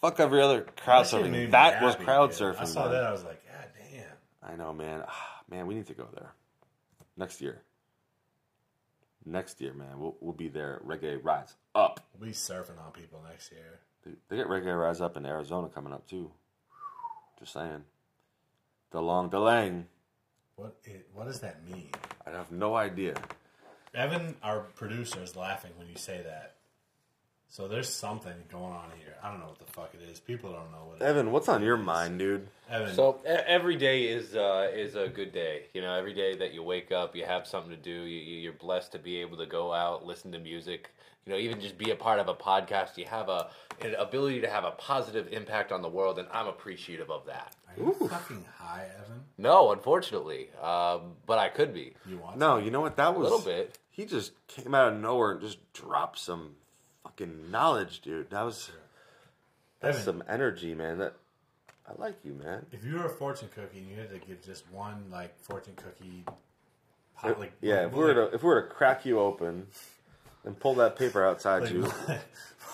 Fuck 0.01 0.21
every 0.21 0.41
other 0.41 0.63
crowd 0.63 1.07
That 1.07 1.13
surfing. 1.13 1.51
That 1.51 1.83
was 1.83 1.95
happy, 1.95 2.05
crowd 2.05 2.31
dude. 2.31 2.39
surfing. 2.39 2.61
I 2.61 2.65
saw 2.65 2.83
man. 2.85 2.93
that. 2.93 3.05
I 3.05 3.11
was 3.13 3.25
like, 3.25 3.43
God 3.47 3.67
damn. 3.91 4.53
I 4.53 4.57
know, 4.57 4.73
man. 4.73 5.05
Ah, 5.09 5.41
man, 5.49 5.67
we 5.67 5.75
need 5.75 5.87
to 5.89 5.95
go 5.95 6.09
there 6.15 6.33
next 7.17 7.41
year. 7.41 7.63
Next 9.25 9.61
year, 9.61 9.73
man, 9.73 9.99
we'll 10.01 10.17
we'll 10.21 10.33
be 10.35 10.49
there. 10.49 10.81
Reggae 10.85 11.19
Rise 11.23 11.55
Up. 11.77 12.01
We'll 12.19 12.29
be 12.29 12.35
surfing 12.35 12.85
on 12.85 12.91
people 12.93 13.23
next 13.29 13.53
year. 13.53 13.79
Dude, 14.05 14.17
They 14.29 14.37
get 14.37 14.49
Reggae 14.49 14.79
Rise 14.79 15.01
Up 15.01 15.17
in 15.17 15.27
Arizona 15.27 15.69
coming 15.69 15.93
up 15.93 16.07
too. 16.09 16.31
Just 17.39 17.53
saying. 17.53 17.85
The 18.91 19.01
long 19.01 19.31
delang. 19.31 19.85
What 20.57 20.77
it, 20.85 21.09
what 21.15 21.27
does 21.27 21.41
that 21.41 21.67
mean? 21.69 21.91
I 22.27 22.31
have 22.31 22.51
no 22.51 22.75
idea. 22.77 23.15
Evan, 23.95 24.37
our 24.43 24.61
producer, 24.61 25.23
is 25.23 25.37
laughing 25.37 25.73
when 25.77 25.89
you 25.89 25.97
say 25.97 26.23
that. 26.23 26.52
So 27.53 27.69
there's 27.69 27.91
something 27.91 28.33
going 28.51 28.73
on 28.73 28.87
here. 28.99 29.15
I 29.23 29.31
don't 29.31 29.39
know 29.41 29.45
what 29.49 29.59
the 29.59 29.71
fuck 29.71 29.93
it 29.93 30.01
is. 30.11 30.19
People 30.21 30.53
don't 30.53 30.71
know 30.73 30.87
what 30.87 31.03
it 31.03 31.05
is. 31.05 31.11
Evan, 31.11 31.33
what's 31.33 31.51
on 31.51 31.63
your 31.63 31.77
mind, 31.77 32.19
dude? 32.19 32.49
Evan, 32.71 32.95
So 32.95 33.21
e- 33.27 33.29
every 33.29 33.77
day 33.77 34.05
is 34.05 34.35
uh, 34.35 34.71
is 34.73 34.95
a 34.97 35.07
good 35.09 35.33
day. 35.35 35.65
You 35.75 35.83
know, 35.83 35.93
every 35.93 36.15
day 36.15 36.35
that 36.37 36.55
you 36.55 36.63
wake 36.63 36.93
up, 36.93 37.15
you 37.15 37.27
have 37.27 37.47
something 37.47 37.71
to 37.71 37.77
do. 37.77 37.91
You, 37.91 38.19
you- 38.21 38.39
you're 38.41 38.55
blessed 38.55 38.93
to 38.93 38.99
be 38.99 39.21
able 39.21 39.37
to 39.37 39.45
go 39.45 39.71
out, 39.71 40.07
listen 40.07 40.33
to 40.33 40.39
music. 40.39 40.89
You 41.27 41.33
know, 41.35 41.39
even 41.39 41.61
just 41.61 41.77
be 41.77 41.91
a 41.91 41.95
part 41.95 42.21
of 42.21 42.29
a 42.29 42.35
podcast. 42.35 42.97
You 42.97 43.05
have 43.05 43.29
a 43.29 43.51
an 43.83 43.97
ability 43.97 44.41
to 44.41 44.49
have 44.49 44.65
a 44.65 44.71
positive 44.71 45.29
impact 45.31 45.73
on 45.73 45.83
the 45.83 45.91
world, 45.91 46.19
and 46.19 46.29
I'm 46.33 46.47
appreciative 46.47 47.11
of 47.11 47.27
that. 47.27 47.55
are 47.69 47.83
you 47.85 47.93
fucking 48.09 48.47
high, 48.57 48.87
Evan? 49.05 49.25
No, 49.37 49.73
unfortunately, 49.73 50.49
um, 50.63 51.13
but 51.27 51.39
I 51.39 51.51
could 51.51 51.75
be. 51.75 51.93
You 52.09 52.17
want 52.17 52.39
No, 52.39 52.57
you 52.57 52.71
know 52.71 52.81
what? 52.81 52.97
That 52.97 53.15
was 53.15 53.31
little 53.31 53.45
bit. 53.45 53.77
He 53.91 54.07
just 54.07 54.33
came 54.49 54.75
out 54.75 54.91
of 54.95 54.99
nowhere 54.99 55.33
and 55.33 55.43
just 55.43 55.59
dropped 55.75 56.19
some 56.19 56.53
fucking 57.03 57.51
knowledge, 57.51 58.01
dude. 58.01 58.31
That 58.31 58.43
was 58.43 58.71
That's 59.81 59.99
Evan. 59.99 60.21
some 60.21 60.25
energy, 60.29 60.75
man. 60.75 60.99
That 60.99 61.15
I 61.89 62.01
like 62.01 62.17
you, 62.25 62.35
man. 62.35 62.67
If 62.73 62.85
you 62.85 62.95
were 62.95 63.07
a 63.07 63.11
fortune 63.11 63.49
cookie 63.55 63.79
and 63.79 63.89
you 63.89 63.97
had 63.97 64.11
to 64.11 64.19
give 64.19 64.45
just 64.45 64.71
one 64.71 65.05
like 65.11 65.39
fortune 65.41 65.75
cookie, 65.77 66.25
pot, 67.17 67.39
like 67.39 67.53
Yeah, 67.61 67.87
if 67.87 67.93
we 67.93 67.99
were 67.99 68.15
to 68.15 68.35
if 68.35 68.43
we 68.43 68.49
were 68.49 68.63
to 68.63 68.69
crack 68.69 69.05
you 69.05 69.19
open 69.19 69.67
and 70.45 70.59
pull 70.59 70.75
that 70.75 70.97
paper 70.97 71.25
outside 71.25 71.63
like, 71.63 71.73
you. 71.73 71.93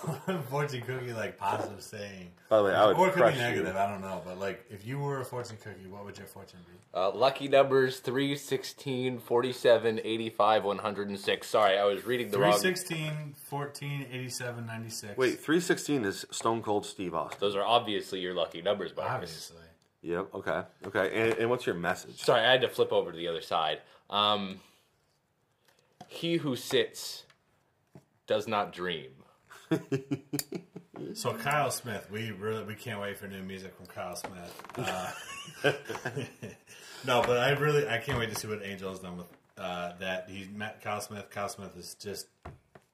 One 0.06 0.42
fortune 0.50 0.82
cookie 0.82 1.12
like 1.12 1.36
positive 1.38 1.82
saying. 1.82 2.30
By 2.48 2.58
the 2.58 2.64
way, 2.64 2.74
I 2.74 2.86
would 2.86 2.96
or 2.96 3.08
it 3.08 3.12
could 3.12 3.20
crush 3.22 3.34
be 3.34 3.40
you. 3.40 3.46
negative. 3.46 3.76
I 3.76 3.90
don't 3.90 4.00
know, 4.00 4.22
but 4.24 4.38
like 4.38 4.64
if 4.70 4.86
you 4.86 4.98
were 4.98 5.20
a 5.20 5.24
fortune 5.24 5.56
cookie, 5.62 5.86
what 5.88 6.04
would 6.04 6.16
your 6.16 6.26
fortune 6.26 6.60
be? 6.66 6.72
Uh, 6.94 7.10
lucky 7.10 7.48
numbers 7.48 8.00
3, 8.00 8.34
16, 8.36 9.18
47, 9.18 10.00
85, 10.02 10.64
106. 10.64 11.48
Sorry, 11.48 11.78
I 11.78 11.84
was 11.84 12.06
reading 12.06 12.28
the 12.30 12.36
3, 12.38 12.44
wrong. 12.46 12.58
16, 12.58 13.34
14, 13.48 14.06
87, 14.10 14.66
96. 14.66 15.18
Wait, 15.18 15.38
three 15.40 15.60
sixteen 15.60 16.04
is 16.04 16.24
Stone 16.30 16.62
Cold 16.62 16.86
Steve 16.86 17.14
Austin. 17.14 17.38
Those 17.40 17.54
are 17.56 17.64
obviously 17.64 18.20
your 18.20 18.34
lucky 18.34 18.62
numbers, 18.62 18.92
Marcus. 18.96 19.12
obviously. 19.14 19.56
Yep. 20.02 20.28
Okay. 20.34 20.62
Okay. 20.86 21.10
And, 21.30 21.38
and 21.38 21.50
what's 21.50 21.66
your 21.66 21.74
message? 21.74 22.22
Sorry, 22.22 22.40
I 22.40 22.52
had 22.52 22.60
to 22.62 22.68
flip 22.68 22.92
over 22.92 23.10
to 23.12 23.16
the 23.16 23.28
other 23.28 23.40
side. 23.42 23.80
Um, 24.08 24.60
he 26.06 26.36
who 26.38 26.56
sits 26.56 27.24
does 28.26 28.46
not 28.48 28.72
dream. 28.72 29.10
So 31.14 31.32
Kyle 31.34 31.70
Smith, 31.70 32.08
we 32.10 32.32
really 32.32 32.64
we 32.64 32.74
can't 32.74 33.00
wait 33.00 33.18
for 33.18 33.28
new 33.28 33.42
music 33.42 33.74
from 33.76 33.86
Kyle 33.86 34.16
Smith. 34.16 34.62
Uh, 34.76 35.10
no, 37.06 37.22
but 37.22 37.38
I 37.38 37.50
really 37.50 37.88
I 37.88 37.98
can't 37.98 38.18
wait 38.18 38.30
to 38.30 38.36
see 38.36 38.48
what 38.48 38.62
Angel 38.64 38.90
has 38.90 39.00
done 39.00 39.16
with 39.16 39.26
uh, 39.56 39.92
that. 40.00 40.28
He's 40.28 40.48
met 40.48 40.82
Kyle 40.82 41.00
Smith. 41.00 41.30
Kyle 41.30 41.48
Smith 41.48 41.76
is 41.76 41.94
just 41.94 42.26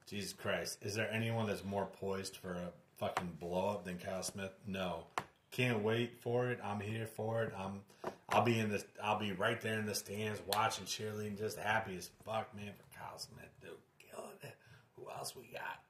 Jesus 0.06 0.32
Christ. 0.32 0.78
Is 0.82 0.94
there 0.94 1.10
anyone 1.10 1.46
that's 1.46 1.64
more 1.64 1.86
poised 1.86 2.36
for 2.36 2.52
a 2.52 2.72
fucking 2.98 3.36
blow 3.40 3.70
up 3.70 3.84
than 3.84 3.98
Kyle 3.98 4.22
Smith? 4.22 4.52
No. 4.66 5.04
Can't 5.50 5.82
wait 5.82 6.20
for 6.20 6.50
it. 6.50 6.58
I'm 6.62 6.80
here 6.80 7.06
for 7.06 7.42
it. 7.42 7.52
I'm 7.56 7.80
I'll 8.28 8.42
be 8.42 8.58
in 8.58 8.70
this 8.70 8.84
I'll 9.02 9.18
be 9.18 9.32
right 9.32 9.60
there 9.60 9.78
in 9.78 9.86
the 9.86 9.94
stands 9.94 10.40
watching 10.46 10.84
cheerleading, 10.84 11.38
just 11.38 11.58
happy 11.58 11.96
as 11.96 12.10
fuck, 12.24 12.54
man, 12.54 12.72
for 12.76 12.98
Kyle 12.98 13.18
Smith, 13.18 13.50
dude. 13.60 13.70
Killing 14.10 14.30
it. 14.42 14.54
Who 14.96 15.10
else 15.10 15.34
we 15.34 15.44
got? 15.52 15.83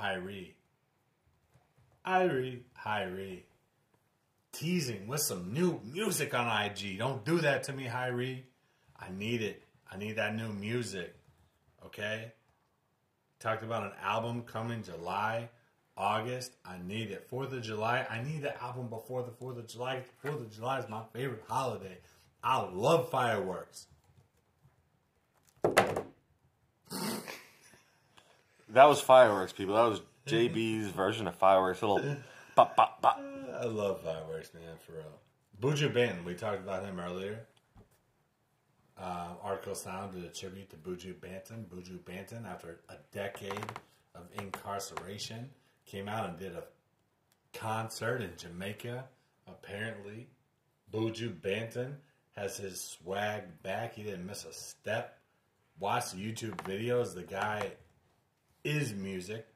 Hirie. 0.00 0.52
Hirie. 2.06 2.60
Hirie. 2.84 3.42
Teasing 4.52 5.06
with 5.06 5.20
some 5.20 5.52
new 5.52 5.80
music 5.84 6.34
on 6.34 6.64
IG. 6.64 6.98
Don't 6.98 7.24
do 7.24 7.38
that 7.40 7.64
to 7.64 7.72
me, 7.72 7.84
Hirie. 7.84 8.42
I 8.98 9.10
need 9.10 9.42
it. 9.42 9.62
I 9.90 9.96
need 9.96 10.16
that 10.16 10.34
new 10.34 10.48
music. 10.48 11.14
Okay? 11.84 12.32
Talked 13.38 13.62
about 13.62 13.84
an 13.84 13.92
album 14.02 14.42
coming 14.42 14.82
July, 14.82 15.50
August. 15.96 16.52
I 16.64 16.76
need 16.86 17.10
it. 17.10 17.26
Fourth 17.28 17.52
of 17.52 17.62
July. 17.62 18.06
I 18.08 18.22
need 18.22 18.42
the 18.42 18.62
album 18.62 18.88
before 18.88 19.22
the 19.22 19.32
Fourth 19.32 19.58
of 19.58 19.66
July. 19.66 20.02
Fourth 20.22 20.40
of 20.40 20.50
July 20.50 20.78
is 20.80 20.88
my 20.88 21.02
favorite 21.12 21.44
holiday. 21.46 21.98
I 22.42 22.62
love 22.70 23.10
fireworks. 23.10 23.86
That 28.70 28.84
was 28.84 29.00
fireworks, 29.00 29.52
people. 29.52 29.74
That 29.74 29.88
was 29.88 30.00
JB's 30.26 30.88
version 30.88 31.26
of 31.26 31.34
fireworks. 31.36 31.82
Little 31.82 32.16
pop, 32.54 32.76
pop, 32.76 33.00
pop. 33.00 33.20
I 33.58 33.64
love 33.64 34.02
fireworks, 34.02 34.52
man, 34.54 34.76
for 34.84 34.92
real. 34.92 35.20
Buju 35.60 35.92
Banton, 35.94 36.24
we 36.24 36.34
talked 36.34 36.60
about 36.60 36.84
him 36.84 37.00
earlier. 37.00 37.46
Uh, 38.98 39.34
Artikal 39.44 39.76
Sound 39.76 40.14
did 40.14 40.24
a 40.24 40.28
tribute 40.28 40.70
to 40.70 40.76
Buju 40.76 41.14
Banton. 41.14 41.64
Buju 41.66 41.98
Banton, 42.00 42.46
after 42.46 42.80
a 42.88 42.96
decade 43.12 43.52
of 44.14 44.22
incarceration, 44.38 45.50
came 45.84 46.08
out 46.08 46.28
and 46.28 46.38
did 46.38 46.54
a 46.54 46.64
concert 47.52 48.22
in 48.22 48.30
Jamaica. 48.36 49.04
Apparently, 49.46 50.28
Buju 50.92 51.40
Banton 51.40 51.94
has 52.36 52.56
his 52.56 52.80
swag 52.80 53.62
back. 53.62 53.94
He 53.94 54.02
didn't 54.02 54.26
miss 54.26 54.44
a 54.44 54.52
step. 54.52 55.18
Watch 55.78 56.12
the 56.12 56.18
YouTube 56.18 56.56
videos. 56.58 57.14
The 57.14 57.22
guy 57.22 57.70
is 58.66 58.92
music. 58.92 59.46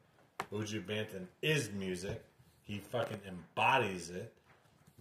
Buju 0.52 0.86
Banton 0.86 1.26
is 1.42 1.70
music. 1.72 2.22
He 2.62 2.78
fucking 2.78 3.20
embodies 3.26 4.10
it. 4.10 4.32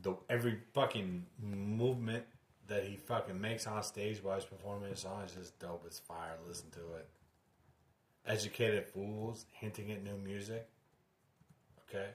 The 0.02 0.16
every 0.30 0.58
fucking 0.74 1.26
movement 1.42 2.26
that 2.68 2.84
he 2.84 2.96
fucking 2.96 3.40
makes 3.40 3.68
on 3.68 3.84
stage 3.84 4.24
while 4.24 4.36
he's 4.36 4.46
performing 4.46 4.90
his 4.90 5.02
song 5.02 5.24
is 5.26 5.34
just 5.34 5.60
dope 5.60 5.86
as 5.88 6.00
fire. 6.00 6.38
Listen 6.48 6.70
to 6.72 6.80
it. 6.98 7.08
Educated 8.26 8.88
fools 8.88 9.46
hinting 9.52 9.92
at 9.92 10.04
new 10.04 10.18
music. 10.18 10.68
Okay. 11.88 12.10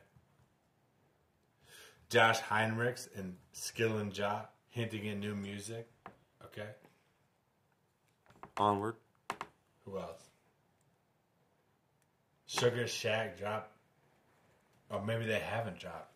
Josh 2.10 2.40
Heinrichs 2.40 3.08
and 3.16 3.36
Skillinjah 3.54 4.46
hinting 4.70 5.08
at 5.08 5.18
new 5.18 5.34
music. 5.34 5.88
Okay. 6.44 6.68
Onward. 8.56 8.96
Who 9.84 9.98
else? 9.98 10.33
Sugar 12.58 12.86
Shack 12.86 13.38
dropped, 13.38 13.72
or 14.88 15.02
maybe 15.04 15.26
they 15.26 15.40
haven't 15.40 15.78
dropped. 15.78 16.12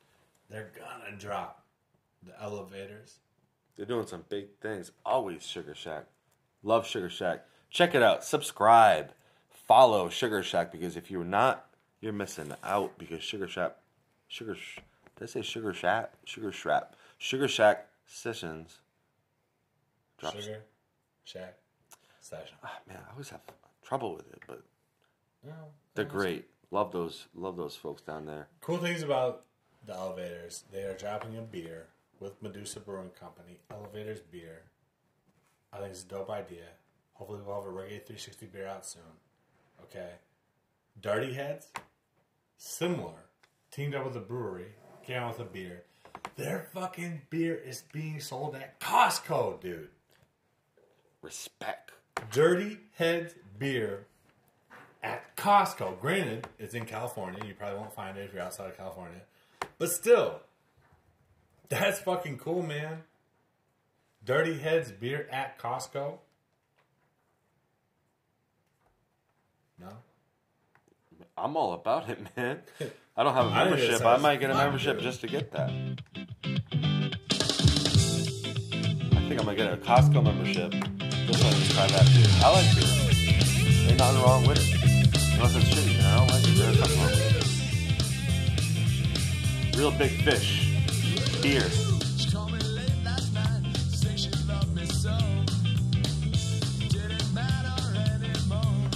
They're 0.49 0.71
gonna 0.77 1.17
drop 1.17 1.65
the 2.23 2.41
elevators. 2.41 3.19
They're 3.77 3.87
doing 3.87 4.07
some 4.07 4.25
big 4.29 4.47
things. 4.61 4.93
Always 5.05 5.45
Sugar 5.45 5.75
Shack. 5.75 6.05
Love 6.63 6.87
Sugar 6.87 7.09
Shack. 7.09 7.45
Check 7.71 7.95
it 7.95 8.03
out. 8.03 8.25
Subscribe. 8.25 9.11
Follow 9.51 10.09
Sugar 10.09 10.43
Shack 10.43 10.73
because 10.73 10.97
if 10.97 11.11
you're 11.11 11.25
not, 11.25 11.67
you're 12.01 12.13
missing 12.13 12.53
out 12.63 12.97
because 12.99 13.23
Sugar 13.23 13.49
Shack, 13.49 13.77
Sugar, 14.29 14.55
did 15.17 15.23
I 15.23 15.27
say 15.27 15.43
Sugar 15.43 15.75
Shack? 15.75 16.13
Sugar 16.25 16.53
Shack. 16.53 16.93
Sugar 17.19 17.49
Shack 17.49 17.89
sessions. 18.07 18.79
Drops. 20.19 20.41
Sugar 20.45 20.61
Shack 21.25 21.57
session. 22.21 22.57
Ah, 22.65 22.79
man, 22.87 22.99
I 23.09 23.13
always 23.13 23.29
have 23.31 23.41
trouble 23.85 24.15
with 24.15 24.31
it, 24.33 24.41
but 24.47 24.63
No, 25.45 25.53
they're 25.99 26.07
great. 26.07 26.45
Love 26.71 26.93
those, 26.93 27.27
love 27.35 27.57
those 27.57 27.75
folks 27.75 28.03
down 28.03 28.25
there. 28.25 28.47
Cool 28.61 28.77
things 28.79 29.03
about 29.03 29.43
the 29.85 29.95
elevators. 29.95 30.63
They 30.71 30.83
are 30.83 30.95
dropping 30.95 31.37
a 31.37 31.41
beer 31.41 31.89
with 32.21 32.41
Medusa 32.41 32.79
Brewing 32.79 33.11
Company. 33.19 33.59
Elevators 33.69 34.21
beer. 34.21 34.63
I 35.73 35.79
think 35.79 35.91
it's 35.91 36.05
a 36.05 36.07
dope 36.07 36.31
idea. 36.31 36.67
Hopefully 37.15 37.41
we'll 37.45 37.57
have 37.57 37.65
a 37.65 37.75
Reggae 37.75 37.99
360 38.07 38.47
beer 38.47 38.69
out 38.69 38.87
soon. 38.87 39.03
Okay. 39.83 40.11
Dirty 41.01 41.33
Heads, 41.33 41.67
similar. 42.57 43.27
Teamed 43.73 43.97
up 43.97 44.05
with 44.05 44.17
a 44.17 44.21
brewery, 44.21 44.75
came 45.05 45.17
out 45.17 45.37
with 45.37 45.49
a 45.49 45.51
beer. 45.51 45.83
Their 46.37 46.69
fucking 46.73 47.23
beer 47.29 47.57
is 47.57 47.83
being 47.93 48.21
sold 48.21 48.55
at 48.55 48.79
Costco, 48.79 49.61
dude. 49.61 49.89
Respect. 51.23 51.91
Dirty 52.31 52.79
Heads 52.95 53.35
beer 53.59 54.07
at 55.03 55.37
Costco. 55.37 56.01
Granted, 56.01 56.49
it's 56.59 56.75
in 56.75 56.85
California. 56.85 57.41
You 57.47 57.55
probably 57.55 57.79
won't 57.79 57.95
find 57.95 58.17
it 58.17 58.23
if 58.23 58.33
you're 58.33 58.43
outside 58.43 58.71
of 58.71 58.77
California. 58.77 59.21
But 59.79 59.91
still, 59.91 60.41
that's 61.69 62.01
fucking 62.01 62.39
cool, 62.39 62.63
man. 62.63 63.03
Dirty 64.25 64.59
Heads 64.59 64.91
beer 64.93 65.29
at 65.31 65.59
Costco. 65.59 66.19
No? 69.81 69.89
I'm 71.37 71.57
all 71.57 71.73
about 71.75 72.09
it, 72.11 72.19
man. 72.37 72.61
I 73.17 73.25
don't 73.25 73.35
have 73.35 73.47
a 73.47 73.51
membership. 73.51 73.95
I 73.95 73.99
sounds 73.99 74.23
might 74.23 74.41
get 74.41 74.51
a 74.51 74.55
membership 74.55 75.01
just 75.01 75.21
to 75.23 75.29
get 75.29 75.53
that. 75.53 75.71
I 79.13 79.29
think 79.29 79.41
I'm 79.41 79.45
gonna 79.45 79.57
get 79.57 79.73
a 79.73 79.77
Costco 79.77 80.23
membership 80.23 80.75
just 81.33 81.45
I 81.45 81.87
try 81.87 81.99
that 81.99 82.07
too. 82.07 82.25
I 82.45 82.51
like 82.53 82.75
beer. 82.75 83.91
Ain't 83.91 83.99
nothing 83.99 84.23
wrong 84.23 84.47
with 84.47 84.59
it. 84.59 84.78
Unless 85.41 85.55
it's 85.55 85.69
shitty, 85.71 86.03
I 86.03 86.17
don't 86.17 86.31
like 86.33 86.43
it. 86.43 86.57
There's 86.57 86.81
nothing 86.81 86.99
wrong 86.99 87.11
with 87.11 87.37
it. 89.71 89.79
Reel 89.79 89.93
Big 89.93 90.11
Fish. 90.25 90.75
Beer. 91.41 91.63
She 92.17 92.29
called 92.33 92.51
me 92.51 92.59
late 92.59 93.05
last 93.05 93.33
night, 93.33 93.63
say 93.77 94.17
she 94.17 94.31
loved 94.49 94.75
me 94.75 94.85
so. 94.87 95.17
Didn't 96.89 97.33
matter 97.33 97.79
anymore. 98.11 98.91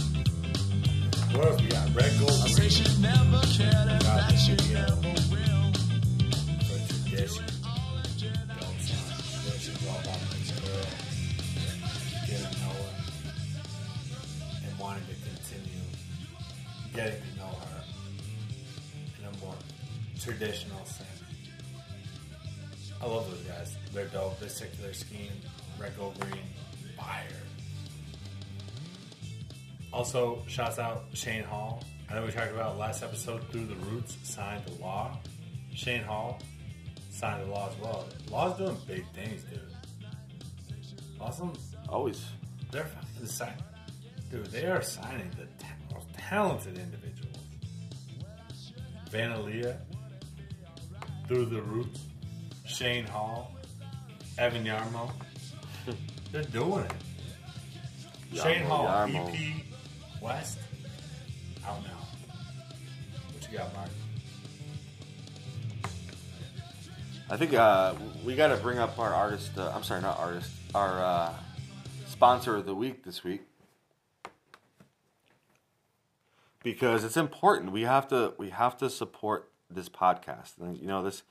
What 1.30 1.46
else 1.46 1.60
we 1.62 1.68
got? 1.68 1.94
Red 1.94 2.12
Gold 2.18 2.32
I 2.32 2.48
say 2.48 2.68
she 2.68 2.82
never 3.00 3.40
cared 3.54 3.88
and 3.88 4.00
that 4.02 4.30
she 4.32 4.36
should 4.38 4.62
be 4.64 4.74
never 4.74 4.90
out. 4.90 4.98
will. 5.30 5.72
for. 6.66 6.78
Don't 8.58 8.80
sound 8.82 9.14
tradition. 9.30 9.74
All 9.88 10.00
about 10.00 10.18
this 10.34 10.50
girl. 10.58 10.90
Getting 12.26 12.50
to 12.50 12.58
know 12.58 12.74
her. 12.82 12.90
And 14.66 14.72
wanting 14.80 15.04
to 15.06 15.14
continue 15.22 15.86
getting 16.94 17.20
to 17.20 17.38
know 17.38 17.46
her 17.46 17.84
in 19.18 19.24
a 19.24 19.44
more 19.44 19.54
traditional 20.20 20.84
sense. 20.84 21.08
I 23.00 23.06
love 23.06 23.28
those 23.30 23.40
guys. 23.40 23.76
They're 23.92 24.06
dope. 24.06 24.38
They 24.38 24.48
stick 24.48 24.72
to 24.76 24.82
their 24.82 24.94
scheme. 24.94 25.32
Red, 25.78 25.96
gold, 25.96 26.18
green, 26.20 26.44
fire. 26.96 27.26
Also, 29.92 30.42
shouts 30.46 30.78
out 30.78 31.04
Shane 31.12 31.42
Hall. 31.42 31.82
I 32.08 32.14
know 32.14 32.24
we 32.24 32.30
talked 32.30 32.52
about 32.52 32.78
last 32.78 33.02
episode 33.02 33.42
through 33.50 33.66
the 33.66 33.74
roots 33.76 34.16
signed 34.22 34.64
the 34.66 34.80
law. 34.82 35.18
Shane 35.74 36.02
Hall 36.04 36.38
signed 37.10 37.46
the 37.46 37.50
law 37.50 37.70
as 37.70 37.78
well. 37.82 38.06
Law's 38.30 38.56
doing 38.58 38.76
big 38.86 39.04
things, 39.14 39.42
dude. 39.44 39.60
Awesome. 41.20 41.52
Always. 41.88 42.24
They're 42.70 42.84
fucking 42.84 43.26
signing. 43.26 43.62
Dude, 44.30 44.46
they 44.46 44.66
are 44.66 44.82
signing 44.82 45.30
the 45.38 45.46
talented 46.32 46.78
individuals. 46.78 47.36
Vana 49.10 49.36
Liya, 49.36 49.76
Through 51.28 51.44
the 51.44 51.60
Roots, 51.60 52.00
Shane 52.64 53.04
Hall, 53.04 53.54
Evan 54.38 54.64
Yarmo. 54.64 55.10
They're 56.32 56.42
doing 56.44 56.86
it. 56.86 56.92
Shane 58.34 58.64
Hall, 58.64 58.86
Yarmo. 58.86 59.28
EP 59.28 59.62
West, 60.22 60.58
out 61.66 61.82
now. 61.84 62.00
What 63.34 63.52
you 63.52 63.58
got, 63.58 63.74
Mark? 63.74 63.90
I 67.28 67.36
think 67.36 67.52
uh, 67.52 67.92
we 68.24 68.36
got 68.36 68.48
to 68.48 68.56
bring 68.56 68.78
up 68.78 68.98
our 68.98 69.12
artist. 69.12 69.50
Uh, 69.58 69.70
I'm 69.74 69.82
sorry, 69.82 70.00
not 70.00 70.18
artist. 70.18 70.50
Our 70.74 71.04
uh, 71.04 71.34
sponsor 72.06 72.56
of 72.56 72.64
the 72.64 72.74
week 72.74 73.04
this 73.04 73.22
week 73.22 73.42
because 76.62 77.04
it's 77.04 77.16
important. 77.16 77.72
We 77.72 77.82
have 77.82 78.08
to 78.08 78.34
we 78.38 78.50
have 78.50 78.76
to 78.78 78.90
support 78.90 79.50
this 79.70 79.88
podcast. 79.88 80.52
And, 80.60 80.76
you 80.78 80.86
know 80.86 81.02
this 81.02 81.22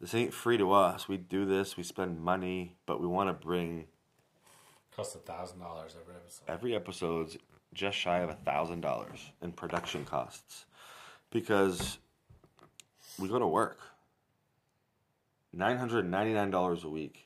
this 0.00 0.14
ain't 0.14 0.32
free 0.32 0.56
to 0.58 0.72
us. 0.72 1.08
We 1.08 1.16
do 1.16 1.44
this. 1.44 1.76
We 1.76 1.82
spend 1.82 2.20
money, 2.20 2.76
but 2.86 3.00
we 3.00 3.06
want 3.06 3.28
to 3.28 3.32
bring 3.32 3.86
Costs 4.94 5.14
a 5.14 5.18
thousand 5.18 5.60
dollars 5.60 5.94
every 6.00 6.14
episode. 6.14 6.44
every 6.48 6.74
episode's 6.74 7.36
just 7.74 7.96
shy 7.96 8.18
of 8.18 8.30
a 8.30 8.34
thousand 8.34 8.80
dollars 8.80 9.30
in 9.42 9.52
production 9.52 10.04
costs 10.04 10.64
because 11.30 11.98
we 13.18 13.28
go 13.28 13.38
to 13.38 13.46
work. 13.46 13.80
Nine 15.52 15.78
hundred 15.78 16.08
ninety 16.08 16.32
nine 16.32 16.50
dollars 16.50 16.84
a 16.84 16.88
week. 16.88 17.24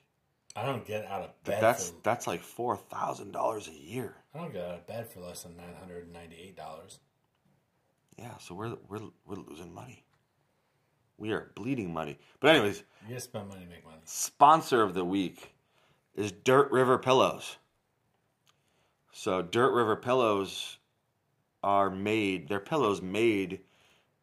I 0.55 0.67
don't 0.67 0.87
get 0.87 1.07
out 1.07 1.23
of 1.23 1.45
bed. 1.45 1.63
that's 1.63 1.91
for, 1.91 1.97
that's 2.03 2.27
like 2.27 2.43
four 2.43 2.77
thousand 2.77 3.33
dollars 3.33 3.69
a 3.69 3.73
year. 3.73 4.17
I 4.35 4.39
don't 4.39 4.53
get 4.53 4.65
out 4.65 4.75
of 4.75 4.87
bed 4.87 5.09
for 5.09 5.21
less 5.21 5.43
than 5.43 5.57
nine 5.57 5.75
hundred 5.79 6.05
and 6.05 6.13
ninety-eight 6.13 6.57
dollars. 6.57 6.99
Yeah, 8.19 8.37
so 8.39 8.55
we're 8.55 8.77
we're 8.89 9.01
we're 9.27 9.37
losing 9.37 9.73
money. 9.75 10.05
We 11.19 11.33
are 11.33 11.53
bleeding 11.55 11.93
money. 11.93 12.19
But 12.41 12.51
anyways, 12.57 12.83
You 13.03 13.11
gotta 13.11 13.21
spend 13.21 13.49
money 13.49 13.65
to 13.65 13.71
make 13.71 13.85
money. 13.85 14.01
sponsor 14.05 14.83
of 14.83 14.95
the 14.95 15.05
week 15.05 15.55
is 16.15 16.33
Dirt 16.33 16.71
River 16.73 16.99
Pillows. 16.99 17.57
So 19.13 19.43
Dirt 19.43 19.73
River 19.73 19.97
Pillows 19.97 20.79
are 21.63 21.91
made, 21.91 22.49
they're 22.49 22.59
pillows 22.59 23.01
made 23.03 23.61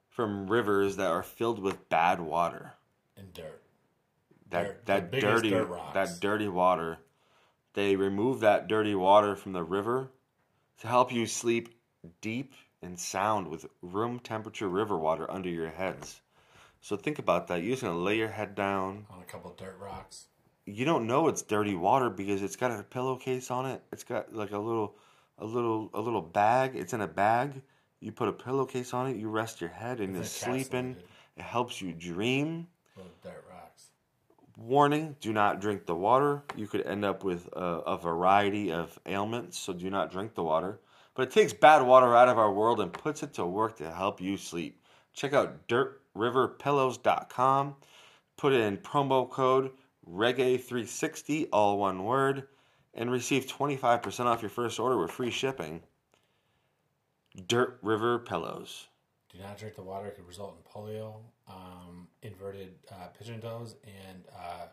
from 0.10 0.49
rivers 0.52 0.98
that 0.98 1.10
are 1.10 1.23
filled 1.23 1.60
with 1.60 1.88
bad 1.88 2.19
water. 2.19 2.73
And 3.15 3.31
dirt. 3.34 3.61
That 4.49 4.86
Dirt- 4.86 4.86
that 4.88 5.11
dirty 5.22 5.49
dirt 5.52 5.69
rocks. 5.69 5.94
that 5.94 6.19
dirty 6.19 6.48
water. 6.49 6.98
They 7.73 7.95
remove 7.95 8.39
that 8.39 8.67
dirty 8.67 8.95
water 8.95 9.35
from 9.35 9.53
the 9.53 9.63
river 9.63 10.11
to 10.79 10.87
help 10.87 11.11
you 11.11 11.25
sleep 11.25 11.69
deep 12.21 12.53
and 12.81 12.99
sound 12.99 13.47
with 13.47 13.65
room 13.81 14.19
temperature 14.19 14.67
river 14.69 14.97
water 14.97 15.29
under 15.29 15.49
your 15.49 15.69
heads. 15.69 16.21
So 16.81 16.95
think 16.95 17.19
about 17.19 17.47
that. 17.47 17.61
You're 17.61 17.71
just 17.71 17.83
gonna 17.83 17.97
lay 17.97 18.17
your 18.17 18.29
head 18.29 18.55
down. 18.55 19.05
on 19.09 19.21
a 19.21 19.25
couple 19.25 19.51
of 19.51 19.57
dirt 19.57 19.77
rocks. 19.79 20.27
you 20.65 20.85
don't 20.85 21.07
know 21.07 21.27
it's 21.27 21.41
dirty 21.41 21.75
water 21.75 22.09
because 22.09 22.41
it's 22.41 22.55
got 22.55 22.71
a 22.71 22.83
pillowcase 22.83 23.51
on 23.51 23.65
it. 23.65 23.81
It's 23.91 24.03
got 24.03 24.33
like 24.33 24.51
a 24.51 24.57
little 24.59 24.95
a 25.37 25.45
little 25.45 25.89
a 25.93 25.99
little 26.01 26.21
bag. 26.21 26.75
It's 26.75 26.93
in 26.93 27.01
a 27.01 27.07
bag. 27.07 27.61
You 27.99 28.11
put 28.13 28.29
a 28.29 28.33
pillowcase 28.33 28.93
on 28.93 29.07
it, 29.07 29.17
you 29.17 29.29
rest 29.29 29.59
your 29.59 29.69
head 29.71 29.99
and 29.99 30.13
you're 30.15 30.23
sleeping. 30.23 30.95
It 31.35 31.43
helps 31.43 31.81
you 31.81 31.91
dream. 31.93 32.67
Warning, 34.60 35.15
do 35.22 35.31
not 35.31 35.61
drink 35.61 35.86
the 35.86 35.95
water. 35.95 36.44
You 36.56 36.68
could 36.68 36.86
end 36.86 37.06
up 37.06 37.23
with 37.23 37.48
a, 37.53 37.81
a 37.88 37.98
variety 37.98 38.73
of 38.73 38.99
ailments, 39.06 39.57
so 39.57 39.72
do 39.72 39.90
not 39.90 40.11
drink 40.11 40.36
the 40.36 40.44
water. 40.44 40.81
But 41.15 41.30
it 41.30 41.31
takes 41.31 41.53
bad 41.53 41.81
water 41.81 42.14
out 42.14 42.27
of 42.27 42.38
our 42.38 42.52
world 42.52 42.81
and 42.81 42.91
puts 42.91 43.23
it 43.23 43.34
to 43.36 43.45
work 43.45 43.77
to 43.77 43.90
help 43.90 44.19
you 44.19 44.36
sleep. 44.36 44.84
Check 45.14 45.31
out 45.31 45.65
dirtriverpillows.com. 45.69 47.76
Put 48.36 48.53
in 48.53 48.77
promo 48.77 49.30
code 49.30 49.72
reggae360, 50.10 51.48
all 51.53 51.77
one 51.77 52.03
word, 52.03 52.48
and 52.94 53.10
receive 53.10 53.48
25% 53.48 54.26
off 54.26 54.41
your 54.41 54.49
first 54.49 54.77
order 54.77 54.98
with 54.98 55.11
free 55.11 55.31
shipping. 55.31 55.84
Dirt 57.48 57.80
River 57.81 58.19
Pillows. 58.19 58.88
Do 59.31 59.40
not 59.40 59.57
drink 59.57 59.76
the 59.76 59.84
water; 59.84 60.07
it 60.07 60.15
could 60.15 60.27
result 60.27 60.57
in 60.57 60.64
polio, 60.69 61.22
inverted 62.23 62.73
uh, 62.91 63.07
pigeon 63.17 63.41
toes, 63.41 63.75
and 63.85 64.23
uh, 64.35 64.65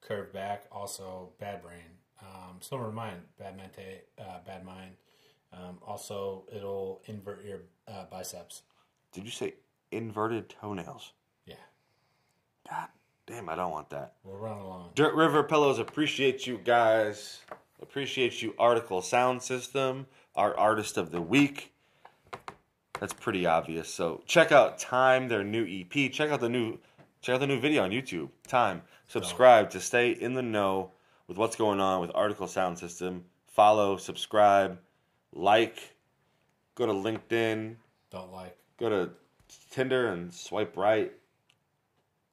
curved 0.00 0.32
back. 0.32 0.64
Also, 0.72 1.30
bad 1.38 1.62
brain. 1.62 1.98
Um, 2.20 2.56
similar 2.60 2.88
to 2.88 2.94
mine, 2.94 3.22
bad 3.38 3.56
mente, 3.56 4.04
uh, 4.18 4.38
bad 4.46 4.64
mind. 4.64 4.92
Um, 5.52 5.78
also, 5.86 6.44
it'll 6.54 7.00
invert 7.06 7.44
your 7.44 7.60
uh, 7.86 8.04
biceps. 8.10 8.62
Did 9.12 9.24
you 9.24 9.30
say 9.30 9.54
inverted 9.92 10.48
toenails? 10.48 11.12
Yeah, 11.46 11.54
God 12.68 12.88
damn, 13.26 13.48
I 13.48 13.54
don't 13.54 13.70
want 13.70 13.90
that. 13.90 14.14
we'll 14.24 14.36
run 14.36 14.58
along. 14.58 14.90
Dirt 14.94 15.14
River 15.14 15.42
Pillows 15.42 15.78
appreciate 15.78 16.46
you 16.46 16.58
guys. 16.62 17.40
Appreciate 17.80 18.42
you, 18.42 18.52
Artikal 18.58 19.02
Sound 19.02 19.40
System, 19.42 20.06
our 20.34 20.56
artist 20.58 20.96
of 20.96 21.12
the 21.12 21.20
week. 21.22 21.72
That's 23.00 23.12
pretty 23.12 23.46
obvious. 23.46 23.92
So 23.92 24.22
check 24.26 24.52
out 24.52 24.78
Time, 24.78 25.28
their 25.28 25.44
new 25.44 25.64
EP. 25.64 26.12
Check 26.12 26.30
out 26.30 26.40
the 26.40 26.48
new 26.48 26.78
check 27.20 27.34
out 27.34 27.40
the 27.40 27.46
new 27.46 27.60
video 27.60 27.84
on 27.84 27.90
YouTube. 27.90 28.30
Time. 28.46 28.82
Subscribe 29.08 29.70
to 29.70 29.80
stay 29.80 30.10
in 30.10 30.34
the 30.34 30.42
know 30.42 30.90
with 31.26 31.36
what's 31.36 31.56
going 31.56 31.80
on 31.80 32.00
with 32.00 32.10
Artikal 32.10 32.48
Sound 32.48 32.78
System. 32.78 33.24
Follow, 33.46 33.96
subscribe, 33.96 34.78
like, 35.32 35.94
go 36.74 36.86
to 36.86 36.92
LinkedIn, 36.92 37.76
Don't 38.10 38.32
like. 38.32 38.56
go 38.78 38.88
to 38.88 39.10
Tinder 39.70 40.08
and 40.08 40.32
swipe 40.32 40.76
right. 40.76 41.12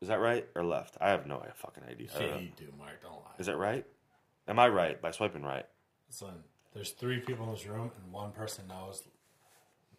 Is 0.02 0.10
that 0.10 0.20
right 0.20 0.46
or 0.54 0.64
left? 0.64 0.98
I 1.00 1.10
have 1.10 1.26
no 1.26 1.42
fucking 1.56 1.84
idea. 1.90 2.10
Yeah, 2.20 2.36
uh, 2.36 2.38
you 2.40 2.50
do, 2.56 2.72
Mark. 2.78 3.02
Don't 3.02 3.14
lie. 3.14 3.32
Is 3.40 3.46
that 3.48 3.58
right? 3.58 3.86
Am 4.48 4.60
I 4.60 4.68
right 4.68 5.02
by 5.02 5.12
swiping 5.12 5.42
right? 5.42 5.66
Listen, 6.10 6.44
there's 6.74 6.92
three 6.92 7.20
people 7.20 7.46
in 7.46 7.52
this 7.54 7.66
room, 7.66 7.92
and 8.04 8.12
one 8.12 8.32
person 8.32 8.68
knows, 8.68 9.04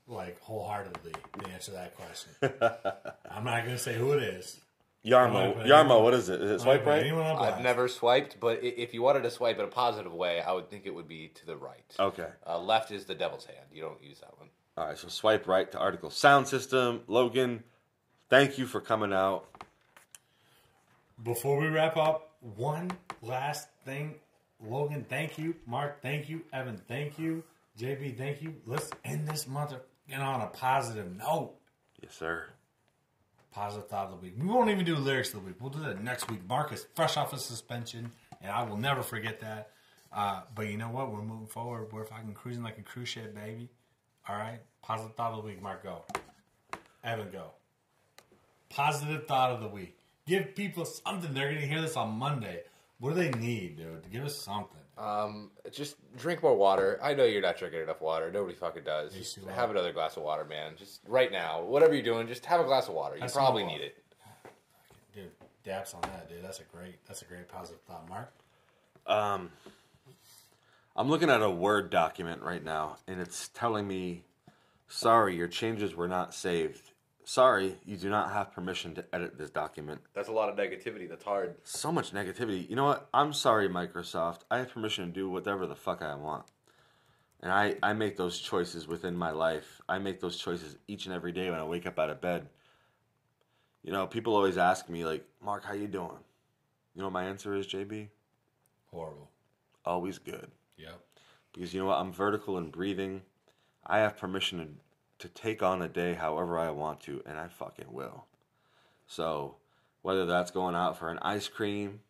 like 0.08 0.40
wholeheartedly, 0.40 1.12
the 1.38 1.48
answer 1.50 1.72
to 1.72 1.76
that 1.78 1.94
question. 1.96 2.32
I'm 3.30 3.44
not 3.44 3.64
gonna 3.64 3.78
say 3.78 3.94
who 3.94 4.12
it 4.12 4.22
is. 4.22 4.60
Yarmo, 5.04 5.56
Right, 5.56 5.66
Yarmo, 5.66 6.02
what 6.02 6.14
is 6.14 6.28
it? 6.28 6.40
Is 6.42 6.50
it 6.50 6.54
I'm 6.54 6.58
swipe 6.60 6.84
right? 6.86 7.06
I've 7.12 7.62
never 7.62 7.86
swiped, 7.86 8.40
but 8.40 8.58
i- 8.58 8.66
if 8.76 8.92
you 8.92 9.02
wanted 9.02 9.22
to 9.22 9.30
swipe 9.30 9.56
in 9.58 9.64
a 9.64 9.68
positive 9.68 10.12
way, 10.12 10.40
I 10.40 10.50
would 10.52 10.68
think 10.68 10.84
it 10.84 10.92
would 10.94 11.06
be 11.06 11.28
to 11.28 11.46
the 11.46 11.56
right. 11.56 11.94
Okay. 11.98 12.26
Uh, 12.44 12.58
left 12.58 12.90
is 12.90 13.04
the 13.04 13.14
devil's 13.14 13.44
hand. 13.44 13.66
You 13.72 13.82
don't 13.82 14.02
use 14.02 14.18
that 14.18 14.36
one. 14.38 14.48
All 14.76 14.86
right, 14.88 14.98
so 14.98 15.06
swipe 15.08 15.46
right 15.46 15.70
to 15.70 15.78
Artikal 15.78 16.10
Sound 16.10 16.48
System. 16.48 17.02
Logan, 17.06 17.62
thank 18.28 18.58
you 18.58 18.66
for 18.66 18.80
coming 18.80 19.12
out. 19.12 19.46
Before 21.22 21.56
we 21.58 21.68
wrap 21.68 21.96
up, 21.96 22.32
one 22.40 22.90
last 23.22 23.68
thing. 23.84 24.16
Logan, 24.60 25.06
thank 25.08 25.38
you. 25.38 25.54
Mark, 25.66 26.02
thank 26.02 26.28
you. 26.28 26.42
Evan, 26.52 26.78
thank 26.88 27.18
you. 27.18 27.42
JB, 27.78 28.16
thank 28.18 28.42
you. 28.42 28.54
Let's 28.66 28.90
end 29.04 29.28
this 29.28 29.46
month 29.46 29.72
again 30.06 30.20
on 30.20 30.40
a 30.40 30.46
positive 30.46 31.16
note. 31.16 31.54
Yes, 32.02 32.14
sir. 32.14 32.46
Positive 33.52 33.88
thought 33.88 34.06
of 34.06 34.10
the 34.12 34.16
week. 34.16 34.34
We 34.38 34.46
won't 34.46 34.70
even 34.70 34.84
do 34.84 34.96
lyrics 34.96 35.32
of 35.32 35.40
the 35.40 35.46
week. 35.46 35.56
We'll 35.60 35.70
do 35.70 35.80
that 35.80 36.02
next 36.02 36.30
week. 36.30 36.46
Mark 36.46 36.72
is 36.72 36.86
fresh 36.94 37.16
off 37.16 37.32
of 37.32 37.40
suspension, 37.40 38.10
and 38.42 38.52
I 38.52 38.62
will 38.64 38.76
never 38.76 39.02
forget 39.02 39.40
that. 39.40 39.70
Uh, 40.12 40.42
but 40.54 40.68
you 40.68 40.76
know 40.76 40.90
what? 40.90 41.10
We're 41.10 41.22
moving 41.22 41.46
forward. 41.46 41.92
We're 41.92 42.04
fucking 42.04 42.34
cruising 42.34 42.62
like 42.62 42.78
a 42.78 42.82
cruise 42.82 43.08
ship, 43.08 43.34
baby. 43.34 43.70
All 44.28 44.36
right. 44.36 44.60
Positive 44.82 45.14
thought 45.16 45.32
of 45.32 45.42
the 45.42 45.48
week. 45.48 45.62
Mark, 45.62 45.82
go. 45.82 46.04
Evan, 47.02 47.30
go. 47.30 47.50
Positive 48.68 49.26
thought 49.26 49.50
of 49.52 49.60
the 49.60 49.68
week. 49.68 49.96
Give 50.26 50.54
people 50.54 50.84
something. 50.84 51.32
They're 51.32 51.50
going 51.50 51.60
to 51.60 51.66
hear 51.66 51.80
this 51.80 51.96
on 51.96 52.10
Monday. 52.18 52.62
What 52.98 53.14
do 53.14 53.16
they 53.16 53.30
need, 53.30 53.76
dude? 53.76 54.10
Give 54.10 54.24
us 54.24 54.36
something. 54.36 54.80
Um, 54.98 55.50
just 55.72 55.96
drink 56.16 56.42
more 56.42 56.56
water. 56.56 56.98
I 57.02 57.12
know 57.12 57.24
you're 57.24 57.42
not 57.42 57.58
drinking 57.58 57.82
enough 57.82 58.00
water. 58.00 58.30
Nobody 58.32 58.56
fucking 58.56 58.84
does. 58.84 59.12
Just 59.12 59.36
you 59.36 59.46
are. 59.46 59.52
have 59.52 59.70
another 59.70 59.92
glass 59.92 60.16
of 60.16 60.22
water, 60.22 60.44
man. 60.44 60.72
Just 60.78 61.00
right 61.06 61.30
now, 61.30 61.62
whatever 61.62 61.92
you're 61.92 62.02
doing, 62.02 62.26
just 62.26 62.46
have 62.46 62.60
a 62.60 62.64
glass 62.64 62.88
of 62.88 62.94
water. 62.94 63.16
You 63.16 63.20
That's 63.20 63.34
probably 63.34 63.64
need 63.64 63.82
it. 63.82 64.02
Dude, 65.14 65.30
daps 65.66 65.94
on 65.94 66.00
that, 66.02 66.28
dude. 66.28 66.42
That's 66.42 66.60
a 66.60 66.64
great, 66.64 66.96
that's 67.06 67.22
a 67.22 67.26
great 67.26 67.46
positive 67.48 67.80
thought, 67.82 68.08
Mark. 68.08 68.32
Um, 69.06 69.50
I'm 70.96 71.10
looking 71.10 71.28
at 71.28 71.42
a 71.42 71.50
Word 71.50 71.90
document 71.90 72.42
right 72.42 72.64
now, 72.64 72.96
and 73.06 73.20
it's 73.20 73.48
telling 73.48 73.86
me, 73.86 74.24
sorry, 74.88 75.36
your 75.36 75.48
changes 75.48 75.94
were 75.94 76.08
not 76.08 76.32
saved. 76.32 76.90
Sorry, 77.28 77.76
you 77.84 77.96
do 77.96 78.08
not 78.08 78.30
have 78.30 78.52
permission 78.52 78.94
to 78.94 79.04
edit 79.12 79.36
this 79.36 79.50
document. 79.50 80.00
That's 80.14 80.28
a 80.28 80.32
lot 80.32 80.48
of 80.48 80.54
negativity. 80.54 81.08
That's 81.08 81.24
hard. 81.24 81.56
So 81.64 81.90
much 81.90 82.12
negativity. 82.12 82.70
You 82.70 82.76
know 82.76 82.84
what? 82.84 83.08
I'm 83.12 83.32
sorry, 83.32 83.68
Microsoft. 83.68 84.42
I 84.48 84.58
have 84.58 84.70
permission 84.70 85.06
to 85.06 85.12
do 85.12 85.28
whatever 85.28 85.66
the 85.66 85.74
fuck 85.74 86.02
I 86.02 86.14
want. 86.14 86.44
And 87.40 87.50
I, 87.50 87.74
I 87.82 87.94
make 87.94 88.16
those 88.16 88.38
choices 88.38 88.86
within 88.86 89.16
my 89.16 89.32
life. 89.32 89.82
I 89.88 89.98
make 89.98 90.20
those 90.20 90.36
choices 90.36 90.76
each 90.86 91.06
and 91.06 91.14
every 91.16 91.32
day 91.32 91.50
when 91.50 91.58
I 91.58 91.64
wake 91.64 91.84
up 91.84 91.98
out 91.98 92.10
of 92.10 92.20
bed. 92.20 92.48
You 93.82 93.90
know, 93.90 94.06
people 94.06 94.36
always 94.36 94.56
ask 94.56 94.88
me 94.88 95.04
like, 95.04 95.24
"Mark, 95.42 95.64
how 95.64 95.74
you 95.74 95.88
doing?" 95.88 96.22
You 96.94 97.00
know 97.00 97.06
what 97.06 97.12
my 97.12 97.24
answer 97.24 97.56
is, 97.56 97.66
JB? 97.66 98.06
Horrible. 98.92 99.30
Always 99.84 100.18
good. 100.18 100.52
Yeah. 100.78 100.94
Because 101.52 101.74
you 101.74 101.80
know 101.80 101.86
what? 101.86 101.98
I'm 101.98 102.12
vertical 102.12 102.56
and 102.56 102.70
breathing. 102.70 103.22
I 103.84 103.98
have 103.98 104.16
permission 104.16 104.78
to, 105.18 105.28
take 105.28 105.62
on 105.62 105.82
a 105.82 105.88
day 105.88 106.14
however 106.14 106.58
I 106.58 106.70
want 106.70 107.00
to, 107.02 107.22
and 107.26 107.38
I 107.38 107.48
fucking 107.48 107.92
will. 107.92 108.24
So, 109.06 109.56
whether 110.02 110.26
that's 110.26 110.50
going 110.50 110.74
out 110.74 110.98
for 110.98 111.10
an 111.10 111.18
ice 111.22 111.48
cream, 111.48 112.00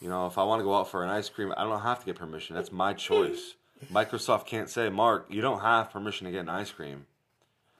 you 0.00 0.08
know, 0.08 0.26
if 0.26 0.38
I 0.38 0.44
want 0.44 0.60
to 0.60 0.64
go 0.64 0.74
out 0.74 0.90
for 0.90 1.02
an 1.02 1.10
ice 1.10 1.28
cream, 1.28 1.52
I 1.56 1.64
don't 1.64 1.80
have 1.80 2.00
to 2.00 2.06
get 2.06 2.16
permission. 2.16 2.56
That's 2.56 2.72
my 2.72 2.92
choice. 2.92 3.54
Microsoft 3.92 4.46
can't 4.46 4.70
say, 4.70 4.88
Mark, 4.88 5.26
you 5.28 5.40
don't 5.40 5.60
have 5.60 5.90
permission 5.90 6.26
to 6.26 6.32
get 6.32 6.40
an 6.40 6.48
ice 6.48 6.70
cream. 6.70 7.06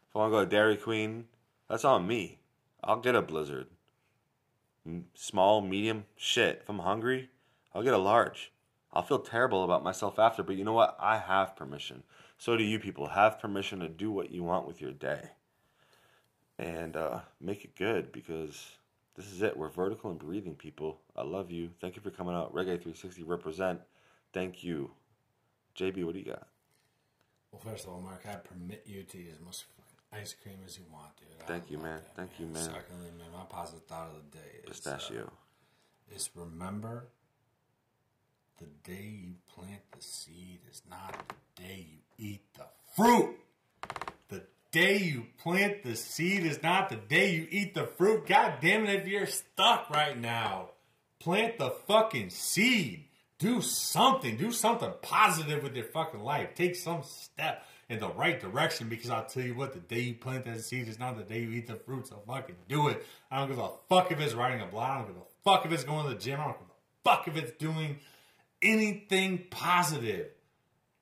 If 0.08 0.16
I 0.16 0.18
want 0.20 0.32
to 0.32 0.36
go 0.36 0.44
to 0.44 0.50
Dairy 0.50 0.76
Queen, 0.76 1.26
that's 1.68 1.84
on 1.84 2.06
me. 2.06 2.38
I'll 2.82 3.00
get 3.00 3.14
a 3.14 3.22
Blizzard. 3.22 3.66
Small, 5.14 5.60
medium, 5.60 6.04
shit. 6.16 6.60
If 6.62 6.68
I'm 6.68 6.80
hungry, 6.80 7.30
I'll 7.74 7.82
get 7.82 7.94
a 7.94 7.98
large. 7.98 8.52
I'll 8.92 9.02
feel 9.02 9.18
terrible 9.18 9.64
about 9.64 9.82
myself 9.82 10.18
after, 10.18 10.42
but 10.42 10.56
you 10.56 10.64
know 10.64 10.72
what? 10.72 10.96
I 11.00 11.18
have 11.18 11.56
permission. 11.56 12.04
So 12.44 12.58
do 12.58 12.62
you 12.62 12.78
people. 12.78 13.06
Have 13.06 13.40
permission 13.40 13.80
to 13.80 13.88
do 13.88 14.10
what 14.10 14.30
you 14.30 14.44
want 14.44 14.66
with 14.66 14.78
your 14.78 14.92
day. 14.92 15.30
And 16.58 16.94
uh, 16.94 17.20
make 17.40 17.64
it 17.64 17.74
good 17.74 18.12
because 18.12 18.66
this 19.16 19.32
is 19.32 19.40
it. 19.40 19.56
We're 19.56 19.70
vertical 19.70 20.10
and 20.10 20.18
breathing 20.18 20.54
people. 20.54 21.00
I 21.16 21.22
love 21.22 21.50
you. 21.50 21.70
Thank 21.80 21.96
you 21.96 22.02
for 22.02 22.10
coming 22.10 22.34
out. 22.34 22.52
Reggae 22.52 22.76
360 22.76 23.22
represent. 23.22 23.80
Thank 24.34 24.62
you. 24.62 24.90
JB, 25.74 26.04
what 26.04 26.12
do 26.12 26.18
you 26.18 26.26
got? 26.26 26.46
Well, 27.50 27.62
first 27.64 27.86
of 27.86 27.94
all, 27.94 28.02
Mark, 28.02 28.26
I 28.28 28.34
permit 28.34 28.82
you 28.84 29.04
to 29.04 29.18
eat 29.18 29.30
as 29.32 29.40
much 29.40 29.64
ice 30.12 30.34
cream 30.34 30.58
as 30.66 30.76
you 30.76 30.84
want, 30.92 31.16
dude. 31.16 31.48
Thank 31.48 31.70
you, 31.70 31.78
man. 31.78 32.02
that, 32.04 32.14
Thank 32.14 32.38
you, 32.38 32.44
man. 32.44 32.62
Secondly, 32.62 33.08
man, 33.16 33.28
my 33.32 33.44
positive 33.48 33.86
thought 33.86 34.08
of 34.08 34.30
the 34.30 34.36
day 34.36 34.58
is 34.64 34.64
uh, 34.66 34.68
Pistachio. 34.68 35.32
is 36.14 36.28
remember 36.34 37.06
the 38.58 38.66
day 38.84 39.14
you 39.24 39.34
plant 39.48 39.80
the 39.92 40.02
seed 40.02 40.60
is 40.70 40.82
not 40.90 41.32
the 41.56 41.62
day 41.62 41.86
you 41.90 41.98
eat 42.18 42.42
the 42.54 42.64
fruit. 42.94 43.36
The 44.28 44.42
day 44.72 44.98
you 44.98 45.26
plant 45.38 45.82
the 45.82 45.96
seed 45.96 46.44
is 46.44 46.62
not 46.62 46.88
the 46.88 46.96
day 46.96 47.34
you 47.34 47.46
eat 47.50 47.74
the 47.74 47.86
fruit. 47.86 48.26
God 48.26 48.54
damn 48.60 48.84
it, 48.86 49.00
if 49.00 49.06
you're 49.06 49.26
stuck 49.26 49.90
right 49.90 50.18
now, 50.18 50.70
plant 51.20 51.58
the 51.58 51.70
fucking 51.70 52.30
seed. 52.30 53.04
Do 53.38 53.60
something. 53.60 54.36
Do 54.36 54.52
something 54.52 54.92
positive 55.02 55.62
with 55.62 55.74
your 55.74 55.86
fucking 55.86 56.20
life. 56.20 56.54
Take 56.54 56.76
some 56.76 57.02
step 57.02 57.64
in 57.88 57.98
the 58.00 58.08
right 58.08 58.40
direction 58.40 58.88
because 58.88 59.10
I'll 59.10 59.26
tell 59.26 59.42
you 59.42 59.54
what, 59.54 59.72
the 59.72 59.80
day 59.80 60.00
you 60.00 60.14
plant 60.14 60.44
that 60.46 60.60
seed 60.62 60.88
is 60.88 60.98
not 60.98 61.16
the 61.16 61.24
day 61.24 61.40
you 61.40 61.50
eat 61.50 61.66
the 61.66 61.74
fruit, 61.74 62.06
so 62.06 62.22
fucking 62.26 62.56
do 62.68 62.88
it. 62.88 63.04
I 63.30 63.38
don't 63.38 63.48
give 63.48 63.58
a 63.58 63.70
fuck 63.88 64.10
if 64.10 64.20
it's 64.20 64.34
writing 64.34 64.60
a 64.60 64.66
blog. 64.66 64.90
I 64.90 64.98
don't 64.98 65.06
give 65.08 65.16
a 65.16 65.26
fuck 65.44 65.66
if 65.66 65.72
it's 65.72 65.84
going 65.84 66.08
to 66.08 66.14
the 66.14 66.20
gym. 66.20 66.40
I 66.40 66.44
don't 66.44 66.58
give 66.58 66.68
a 66.68 67.08
fuck 67.08 67.28
if 67.28 67.36
it's 67.36 67.58
doing 67.58 67.98
anything 68.62 69.44
positive. 69.50 70.28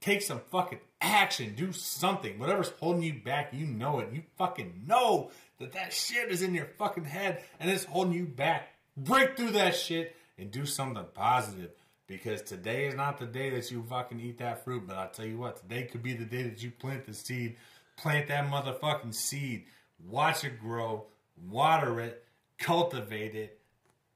Take 0.00 0.22
some 0.22 0.40
fucking 0.50 0.80
action. 1.02 1.54
Do 1.54 1.72
something. 1.72 2.38
Whatever's 2.38 2.72
holding 2.80 3.02
you 3.02 3.14
back, 3.14 3.52
you 3.52 3.66
know 3.66 3.98
it. 3.98 4.08
You 4.12 4.22
fucking 4.38 4.84
know 4.86 5.30
that 5.58 5.72
that 5.72 5.92
shit 5.92 6.30
is 6.30 6.42
in 6.42 6.54
your 6.54 6.68
fucking 6.78 7.04
head 7.04 7.42
and 7.60 7.70
it's 7.70 7.84
holding 7.84 8.14
you 8.14 8.26
back. 8.26 8.68
Break 8.96 9.36
through 9.36 9.52
that 9.52 9.74
shit 9.74 10.16
and 10.38 10.50
do 10.50 10.66
something 10.66 11.04
positive. 11.14 11.70
Because 12.06 12.42
today 12.42 12.86
is 12.86 12.94
not 12.94 13.18
the 13.18 13.26
day 13.26 13.50
that 13.50 13.70
you 13.70 13.82
fucking 13.88 14.20
eat 14.20 14.38
that 14.38 14.64
fruit. 14.64 14.86
But 14.86 14.98
I 14.98 15.06
tell 15.06 15.26
you 15.26 15.38
what, 15.38 15.56
today 15.56 15.84
could 15.84 16.02
be 16.02 16.14
the 16.14 16.24
day 16.24 16.42
that 16.42 16.62
you 16.62 16.70
plant 16.70 17.06
the 17.06 17.14
seed. 17.14 17.56
Plant 17.96 18.28
that 18.28 18.50
motherfucking 18.50 19.14
seed. 19.14 19.64
Watch 20.08 20.44
it 20.44 20.60
grow. 20.60 21.06
Water 21.50 22.00
it. 22.00 22.24
Cultivate 22.58 23.34
it. 23.34 23.58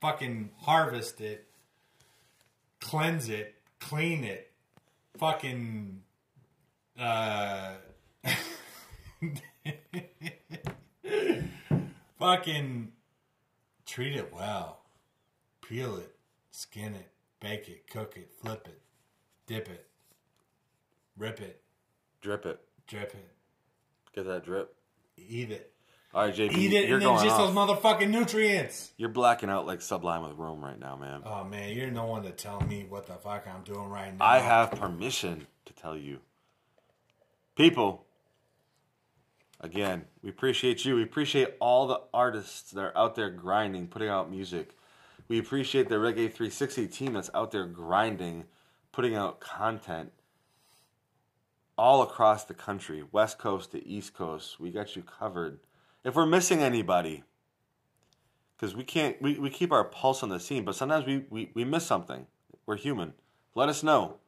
Fucking 0.00 0.50
harvest 0.60 1.20
it 1.20 1.46
cleanse 2.80 3.28
it, 3.28 3.54
clean 3.80 4.24
it, 4.24 4.50
fucking 5.18 6.02
uh 6.98 7.74
fucking 12.18 12.92
treat 13.84 14.16
it 14.16 14.32
well. 14.34 14.80
Peel 15.66 15.96
it, 15.96 16.14
skin 16.50 16.94
it, 16.94 17.10
bake 17.40 17.68
it, 17.68 17.88
cook 17.90 18.14
it, 18.16 18.30
flip 18.40 18.66
it, 18.68 18.80
dip 19.46 19.68
it, 19.68 19.86
rip 21.16 21.40
it, 21.40 21.60
Drip 22.20 22.46
it. 22.46 22.60
drip 22.86 23.14
it, 23.14 23.28
Get 24.14 24.26
that 24.26 24.44
drip. 24.44 24.74
eat 25.16 25.50
it. 25.50 25.72
All 26.14 26.24
right, 26.24 26.34
JB. 26.34 26.52
Eat 26.56 26.72
it 26.72 26.88
you're 26.88 26.98
and 26.98 27.06
then 27.06 27.24
just 27.24 27.36
off. 27.36 27.54
those 27.54 27.54
motherfucking 27.54 28.08
nutrients. 28.10 28.92
You're 28.96 29.08
blacking 29.10 29.50
out 29.50 29.66
like 29.66 29.82
Sublime 29.82 30.22
with 30.22 30.32
Rome 30.38 30.64
right 30.64 30.78
now, 30.78 30.96
man. 30.96 31.20
Oh 31.26 31.44
man, 31.44 31.76
you're 31.76 31.90
no 31.90 32.06
one 32.06 32.22
to 32.22 32.30
tell 32.30 32.60
me 32.62 32.86
what 32.88 33.06
the 33.06 33.14
fuck 33.14 33.46
I'm 33.52 33.62
doing 33.64 33.88
right 33.90 34.16
now. 34.16 34.24
I 34.24 34.38
have 34.38 34.70
permission 34.70 35.46
to 35.66 35.72
tell 35.74 35.96
you. 35.96 36.20
People, 37.56 38.04
again, 39.60 40.04
we 40.22 40.28
appreciate 40.28 40.84
you. 40.84 40.96
We 40.96 41.02
appreciate 41.02 41.54
all 41.58 41.86
the 41.86 42.02
artists 42.12 42.70
that 42.72 42.80
are 42.80 42.96
out 42.96 43.14
there 43.14 43.30
grinding, 43.30 43.86
putting 43.88 44.10
out 44.10 44.30
music. 44.30 44.76
We 45.28 45.38
appreciate 45.38 45.88
the 45.88 45.94
Reggae 45.94 46.30
360 46.30 46.86
team 46.88 47.14
that's 47.14 47.30
out 47.34 47.52
there 47.52 47.64
grinding, 47.64 48.44
putting 48.92 49.14
out 49.14 49.40
content 49.40 50.12
all 51.78 52.02
across 52.02 52.44
the 52.44 52.54
country, 52.54 53.02
West 53.10 53.38
Coast 53.38 53.72
to 53.72 53.86
East 53.86 54.12
Coast. 54.12 54.60
We 54.60 54.70
got 54.70 54.94
you 54.94 55.02
covered. 55.02 55.58
If 56.04 56.14
we're 56.14 56.26
missing 56.26 56.60
anybody, 56.60 57.24
because 58.56 58.76
we 58.76 58.84
can't, 58.84 59.20
we, 59.22 59.38
we 59.38 59.48
keep 59.48 59.72
our 59.72 59.84
pulse 59.84 60.22
on 60.22 60.28
the 60.28 60.40
scene, 60.40 60.64
but 60.64 60.74
sometimes 60.74 61.06
we, 61.06 61.24
we, 61.30 61.50
we 61.54 61.64
miss 61.64 61.86
something. 61.86 62.26
We're 62.66 62.76
human. 62.76 63.14
Let 63.54 63.70
us 63.70 63.82
know. 63.82 64.18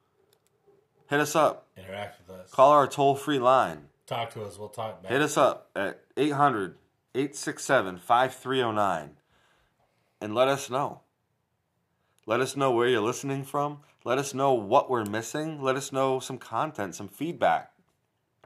Hit 1.08 1.20
us 1.20 1.34
up. 1.34 1.66
interact 1.76 2.20
with 2.20 2.36
us. 2.36 2.50
Call 2.50 2.70
our 2.70 2.86
toll 2.86 3.16
free 3.16 3.38
line. 3.38 3.88
Talk 4.06 4.32
to 4.34 4.44
us. 4.44 4.58
We'll 4.58 4.68
talk 4.68 5.02
back. 5.02 5.12
Hit 5.12 5.22
us 5.22 5.36
up 5.36 5.70
at 5.74 6.00
800 6.16 6.76
867 7.14 7.98
5309 7.98 9.10
and 10.20 10.34
let 10.34 10.48
us 10.48 10.70
know. 10.70 11.00
Let 12.26 12.40
us 12.40 12.56
know 12.56 12.70
where 12.70 12.88
you're 12.88 13.00
listening 13.00 13.44
from. 13.44 13.78
Let 14.04 14.18
us 14.18 14.34
know 14.34 14.52
what 14.52 14.90
we're 14.90 15.04
missing. 15.04 15.62
Let 15.62 15.76
us 15.76 15.92
know 15.92 16.20
some 16.20 16.38
content, 16.38 16.94
some 16.94 17.08
feedback. 17.08 17.72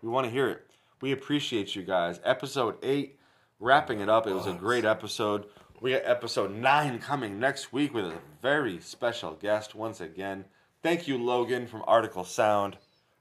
We 0.03 0.09
want 0.09 0.27
to 0.27 0.31
hear 0.31 0.49
it. 0.49 0.67
We 1.01 1.13
appreciate 1.13 1.75
you 1.75 1.83
guys. 1.83 2.21
Episode 2.25 2.77
8, 2.83 3.19
wrapping 3.59 4.01
it 4.01 4.09
up. 4.09 4.27
It 4.27 4.35
was 4.35 4.47
a 4.47 4.53
great 4.53 4.85
episode. 4.85 5.47
We 5.81 5.93
got 5.93 6.03
episode 6.05 6.53
9 6.53 7.01
coming 7.01 7.41
next 7.41 7.73
week 7.73 7.93
with 7.93 8.05
a 8.05 8.19
very 8.41 8.79
special 8.81 9.33
guest 9.35 9.75
once 9.75 10.01
again. 10.01 10.45
Thank 10.83 11.07
you, 11.07 11.17
Logan 11.17 11.67
from 11.69 11.83
Artikal 11.83 12.27
Sound. 12.27 12.77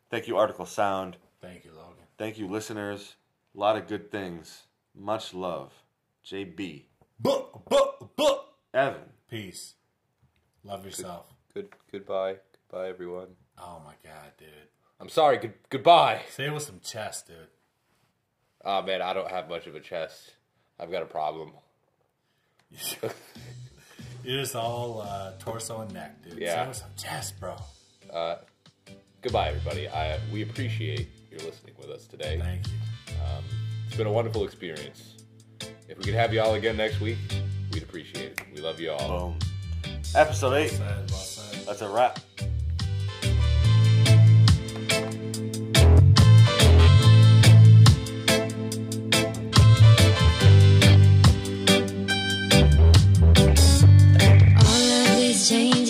Thank 0.09 0.27
you, 0.27 0.33
Artikal 0.33 0.67
Sound. 0.67 1.17
Thank 1.41 1.63
you, 1.63 1.71
Logan. 1.71 2.05
Thank 2.17 2.39
you, 2.39 2.47
listeners. 2.47 3.15
A 3.55 3.59
lot 3.59 3.77
of 3.77 3.88
good 3.88 4.11
things. 4.11 4.63
Much 4.95 5.33
love. 5.33 5.71
JB. 6.25 6.85
Book, 7.19 7.63
book, 7.69 8.15
book. 8.15 8.45
Evan. 8.73 9.11
Peace. 9.29 9.75
Love 10.63 10.85
yourself. 10.85 11.27
Good 11.53 11.69
goodbye. 11.91 12.38
Goodbye 12.69 12.89
everyone. 12.89 13.27
Oh 13.57 13.81
my 13.85 13.93
god, 14.03 14.31
dude. 14.38 14.47
I'm 14.99 15.09
sorry. 15.09 15.38
Good 15.38 15.53
goodbye. 15.69 16.21
Say 16.29 16.45
it 16.45 16.53
with 16.53 16.63
some 16.63 16.79
chest, 16.83 17.27
dude. 17.27 17.47
Oh 18.63 18.81
man, 18.81 19.01
I 19.01 19.13
don't 19.13 19.29
have 19.29 19.49
much 19.49 19.67
of 19.67 19.75
a 19.75 19.79
chest. 19.79 20.33
I've 20.79 20.91
got 20.91 21.03
a 21.03 21.07
problem. 21.07 21.51
You're 24.23 24.41
just 24.41 24.56
all 24.56 25.02
uh, 25.02 25.31
torso 25.39 25.81
and 25.81 25.93
neck, 25.93 26.22
dude. 26.23 26.34
Say 26.34 26.39
Yeah. 26.45 26.65
it 26.65 26.68
with 26.69 26.77
some 26.77 26.89
chest, 26.98 27.39
bro. 27.39 27.56
Goodbye, 29.22 29.49
everybody. 29.49 29.88
I 29.88 30.19
we 30.31 30.41
appreciate 30.43 31.10
your 31.30 31.39
listening 31.41 31.76
with 31.80 31.89
us 31.89 32.06
today. 32.07 32.39
Thank 32.41 32.68
you. 32.68 32.73
It's 33.88 33.95
been 33.98 34.07
a 34.07 34.11
wonderful 34.11 34.45
experience. 34.45 35.15
If 35.89 35.98
we 35.98 36.03
could 36.06 36.14
have 36.14 36.34
you 36.34 36.41
all 36.41 36.53
again 36.56 36.77
next 36.77 37.02
week, 37.02 37.18
we'd 37.73 37.84
appreciate 37.84 38.31
it. 38.39 38.41
We 38.56 38.61
love 38.61 38.80
you 38.80 38.91
all. 38.91 39.31
Boom. 39.31 39.39
Episode 40.15 40.53
8. 40.56 40.69
Said, 40.69 40.80
well 40.80 41.19
said. 41.19 41.68
That's 41.68 41.81
a 41.81 41.89
wrap. 41.89 42.19
Of 55.49 55.80